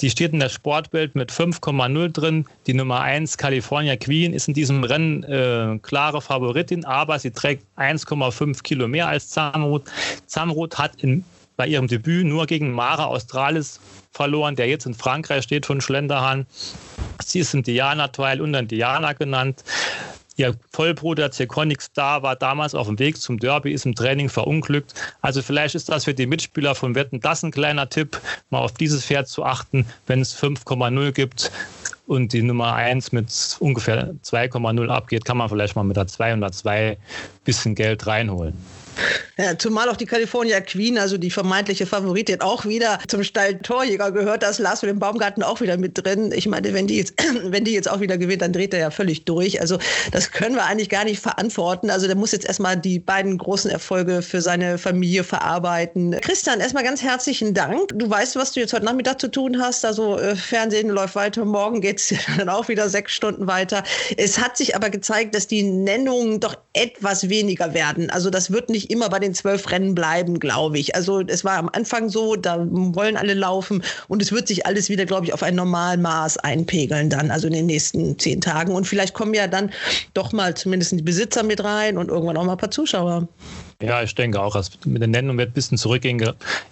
Die 0.00 0.10
steht 0.10 0.32
in 0.32 0.40
der 0.40 0.48
Sportwelt 0.48 1.14
mit 1.14 1.30
5,0 1.30 2.08
drin. 2.08 2.46
Die 2.66 2.74
Nummer 2.74 3.00
1 3.00 3.38
California 3.38 3.94
Queen 3.96 4.32
ist 4.32 4.48
in 4.48 4.54
diesem 4.54 4.82
Rennen 4.82 5.22
äh, 5.22 5.78
klare 5.80 6.20
Favoritin, 6.20 6.84
aber 6.84 7.20
sie 7.20 7.30
trägt 7.30 7.64
1,5 7.76 8.62
Kilo 8.64 8.88
mehr 8.88 9.06
als 9.06 9.30
Zamrot. 9.30 9.84
Zamrot 10.26 10.78
hat 10.78 10.96
in 11.02 11.24
bei 11.58 11.66
ihrem 11.66 11.88
Debüt 11.88 12.24
nur 12.24 12.46
gegen 12.46 12.72
Mara 12.72 13.06
Australis 13.06 13.80
verloren, 14.12 14.54
der 14.54 14.68
jetzt 14.68 14.86
in 14.86 14.94
Frankreich 14.94 15.42
steht 15.42 15.66
von 15.66 15.80
Schlenderhahn. 15.80 16.46
Sie 17.22 17.40
ist 17.40 17.52
ein 17.52 17.64
Diana-Teil 17.64 18.40
und 18.40 18.54
ein 18.54 18.68
Diana 18.68 19.12
genannt. 19.12 19.64
Ihr 20.36 20.54
Vollbruder 20.72 21.32
Zirkonix 21.32 21.86
Star 21.86 22.22
war 22.22 22.36
damals 22.36 22.76
auf 22.76 22.86
dem 22.86 23.00
Weg 23.00 23.16
zum 23.16 23.40
Derby, 23.40 23.72
ist 23.72 23.86
im 23.86 23.96
Training 23.96 24.28
verunglückt. 24.28 24.94
Also 25.20 25.42
vielleicht 25.42 25.74
ist 25.74 25.88
das 25.88 26.04
für 26.04 26.14
die 26.14 26.26
Mitspieler 26.26 26.76
von 26.76 26.94
Wetten 26.94 27.18
das 27.20 27.42
ein 27.42 27.50
kleiner 27.50 27.88
Tipp, 27.88 28.20
mal 28.50 28.60
auf 28.60 28.74
dieses 28.74 29.04
Pferd 29.04 29.26
zu 29.26 29.44
achten, 29.44 29.84
wenn 30.06 30.20
es 30.20 30.40
5,0 30.40 31.10
gibt 31.10 31.50
und 32.06 32.32
die 32.34 32.42
Nummer 32.42 32.74
1 32.74 33.10
mit 33.10 33.56
ungefähr 33.58 34.14
2,0 34.24 34.88
abgeht, 34.88 35.24
kann 35.24 35.38
man 35.38 35.48
vielleicht 35.48 35.74
mal 35.74 35.82
mit 35.82 35.96
der 35.96 36.06
202 36.06 36.98
bisschen 37.44 37.74
Geld 37.74 38.06
reinholen. 38.06 38.54
Ja, 39.38 39.56
zumal 39.56 39.88
auch 39.88 39.96
die 39.96 40.06
California 40.06 40.60
Queen, 40.60 40.98
also 40.98 41.16
die 41.16 41.30
vermeintliche 41.30 41.86
Favoritin, 41.86 42.40
auch 42.40 42.64
wieder 42.64 42.98
zum 43.06 43.22
Stall 43.22 43.58
Torjäger 43.58 44.10
gehört. 44.10 44.42
Da 44.42 44.50
ist 44.50 44.58
Lars 44.58 44.82
mit 44.82 44.90
dem 44.90 44.98
Baumgarten 44.98 45.42
auch 45.42 45.60
wieder 45.60 45.76
mit 45.76 46.02
drin. 46.02 46.32
Ich 46.32 46.46
meine, 46.48 46.74
wenn 46.74 46.86
die, 46.86 46.96
jetzt, 46.96 47.14
wenn 47.44 47.64
die 47.64 47.72
jetzt 47.72 47.88
auch 47.88 48.00
wieder 48.00 48.18
gewinnt, 48.18 48.42
dann 48.42 48.52
dreht 48.52 48.74
er 48.74 48.80
ja 48.80 48.90
völlig 48.90 49.24
durch. 49.24 49.60
Also 49.60 49.78
das 50.10 50.32
können 50.32 50.56
wir 50.56 50.66
eigentlich 50.66 50.88
gar 50.88 51.04
nicht 51.04 51.20
verantworten. 51.20 51.90
Also 51.90 52.06
der 52.06 52.16
muss 52.16 52.32
jetzt 52.32 52.46
erstmal 52.46 52.76
die 52.76 52.98
beiden 52.98 53.38
großen 53.38 53.70
Erfolge 53.70 54.22
für 54.22 54.40
seine 54.40 54.78
Familie 54.78 55.22
verarbeiten. 55.22 56.16
Christian, 56.20 56.60
erstmal 56.60 56.84
ganz 56.84 57.02
herzlichen 57.02 57.54
Dank. 57.54 57.90
Du 57.94 58.10
weißt, 58.10 58.36
was 58.36 58.52
du 58.52 58.60
jetzt 58.60 58.72
heute 58.72 58.84
Nachmittag 58.84 59.20
zu 59.20 59.28
tun 59.28 59.60
hast. 59.60 59.84
Also 59.84 60.18
äh, 60.18 60.34
Fernsehen 60.34 60.88
läuft 60.88 61.14
weiter. 61.14 61.44
Morgen 61.44 61.80
geht 61.80 61.98
es 61.98 62.14
dann 62.36 62.48
auch 62.48 62.68
wieder 62.68 62.88
sechs 62.88 63.12
Stunden 63.12 63.46
weiter. 63.46 63.84
Es 64.16 64.38
hat 64.38 64.56
sich 64.56 64.74
aber 64.74 64.90
gezeigt, 64.90 65.34
dass 65.34 65.46
die 65.46 65.62
Nennungen 65.62 66.40
doch 66.40 66.56
etwas 66.72 67.28
weniger 67.28 67.74
werden. 67.74 68.10
Also 68.10 68.30
das 68.30 68.50
wird 68.50 68.70
nicht 68.70 68.87
immer 68.88 69.08
bei 69.08 69.18
den 69.18 69.34
zwölf 69.34 69.70
Rennen 69.70 69.94
bleiben, 69.94 70.38
glaube 70.38 70.78
ich. 70.78 70.94
Also 70.94 71.20
es 71.20 71.44
war 71.44 71.58
am 71.58 71.68
Anfang 71.72 72.08
so, 72.08 72.36
da 72.36 72.66
wollen 72.68 73.16
alle 73.16 73.34
laufen 73.34 73.82
und 74.08 74.22
es 74.22 74.32
wird 74.32 74.48
sich 74.48 74.66
alles 74.66 74.88
wieder, 74.88 75.06
glaube 75.06 75.26
ich, 75.26 75.32
auf 75.32 75.42
ein 75.42 75.54
Normalmaß 75.54 76.38
einpegeln 76.38 77.10
dann, 77.10 77.30
also 77.30 77.46
in 77.46 77.52
den 77.52 77.66
nächsten 77.66 78.18
zehn 78.18 78.40
Tagen. 78.40 78.74
Und 78.74 78.86
vielleicht 78.86 79.14
kommen 79.14 79.34
ja 79.34 79.46
dann 79.46 79.70
doch 80.14 80.32
mal 80.32 80.54
zumindest 80.54 80.92
die 80.92 81.02
Besitzer 81.02 81.42
mit 81.42 81.62
rein 81.62 81.98
und 81.98 82.08
irgendwann 82.08 82.36
auch 82.36 82.44
mal 82.44 82.52
ein 82.52 82.58
paar 82.58 82.70
Zuschauer. 82.70 83.28
Ja, 83.80 84.02
ich 84.02 84.12
denke 84.16 84.40
auch, 84.40 84.54
dass 84.54 84.72
mit 84.86 85.02
den 85.02 85.12
Nennungen 85.12 85.38
wird 85.38 85.50
ein 85.50 85.52
bisschen 85.52 85.78
zurückgehen. 85.78 86.20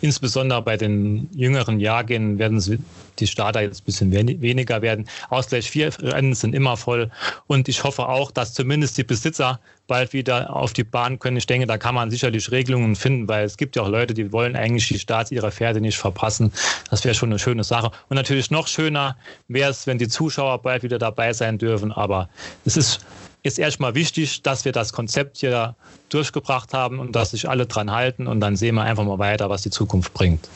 Insbesondere 0.00 0.60
bei 0.62 0.76
den 0.76 1.28
jüngeren 1.32 1.78
Jahrgängen 1.78 2.40
werden 2.40 2.84
die 3.20 3.26
Starter 3.28 3.60
jetzt 3.60 3.82
ein 3.82 3.84
bisschen 3.84 4.10
weniger 4.10 4.82
werden. 4.82 5.08
Ausgleich 5.30 5.70
vier 5.70 5.92
Rennen 6.02 6.34
sind 6.34 6.52
immer 6.52 6.76
voll. 6.76 7.12
Und 7.46 7.68
ich 7.68 7.84
hoffe 7.84 8.08
auch, 8.08 8.32
dass 8.32 8.54
zumindest 8.54 8.98
die 8.98 9.04
Besitzer 9.04 9.60
bald 9.86 10.14
wieder 10.14 10.56
auf 10.56 10.72
die 10.72 10.82
Bahn 10.82 11.20
können. 11.20 11.36
Ich 11.36 11.46
denke, 11.46 11.68
da 11.68 11.78
kann 11.78 11.94
man 11.94 12.10
sicherlich 12.10 12.50
Regelungen 12.50 12.96
finden, 12.96 13.28
weil 13.28 13.44
es 13.44 13.56
gibt 13.56 13.76
ja 13.76 13.82
auch 13.82 13.88
Leute, 13.88 14.12
die 14.12 14.32
wollen 14.32 14.56
eigentlich 14.56 14.88
die 14.88 14.98
Starts 14.98 15.30
ihrer 15.30 15.52
Pferde 15.52 15.80
nicht 15.80 15.98
verpassen. 15.98 16.52
Das 16.90 17.04
wäre 17.04 17.14
schon 17.14 17.28
eine 17.28 17.38
schöne 17.38 17.62
Sache. 17.62 17.92
Und 18.08 18.16
natürlich 18.16 18.50
noch 18.50 18.66
schöner 18.66 19.16
wäre 19.46 19.70
es, 19.70 19.86
wenn 19.86 19.98
die 19.98 20.08
Zuschauer 20.08 20.60
bald 20.60 20.82
wieder 20.82 20.98
dabei 20.98 21.32
sein 21.32 21.56
dürfen. 21.58 21.92
Aber 21.92 22.28
es 22.64 22.76
ist 22.76 23.06
ist 23.46 23.58
erstmal 23.58 23.94
wichtig, 23.94 24.42
dass 24.42 24.64
wir 24.64 24.72
das 24.72 24.92
Konzept 24.92 25.38
hier 25.38 25.76
durchgebracht 26.08 26.74
haben 26.74 26.98
und 26.98 27.16
dass 27.16 27.30
sich 27.30 27.48
alle 27.48 27.66
dran 27.66 27.90
halten 27.90 28.26
und 28.26 28.40
dann 28.40 28.56
sehen 28.56 28.74
wir 28.74 28.82
einfach 28.82 29.04
mal 29.04 29.18
weiter, 29.18 29.48
was 29.48 29.62
die 29.62 29.70
Zukunft 29.70 30.12
bringt. 30.12 30.48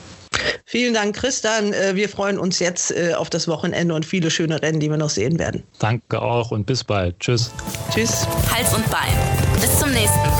Vielen 0.64 0.94
Dank, 0.94 1.16
Christian. 1.16 1.72
Äh, 1.72 1.96
wir 1.96 2.08
freuen 2.08 2.38
uns 2.38 2.60
jetzt 2.60 2.92
äh, 2.92 3.14
auf 3.14 3.30
das 3.30 3.48
Wochenende 3.48 3.94
und 3.94 4.06
viele 4.06 4.30
schöne 4.30 4.62
Rennen, 4.62 4.78
die 4.78 4.88
wir 4.88 4.96
noch 4.96 5.10
sehen 5.10 5.38
werden. 5.38 5.64
Danke 5.80 6.22
auch 6.22 6.52
und 6.52 6.66
bis 6.66 6.84
bald. 6.84 7.18
Tschüss. 7.18 7.50
Tschüss. 7.92 8.26
Hals 8.54 8.72
und 8.74 8.88
Bein. 8.90 9.12
Bis 9.60 9.78
zum 9.78 9.90
nächsten 9.90 10.18
Podcast. 10.20 10.39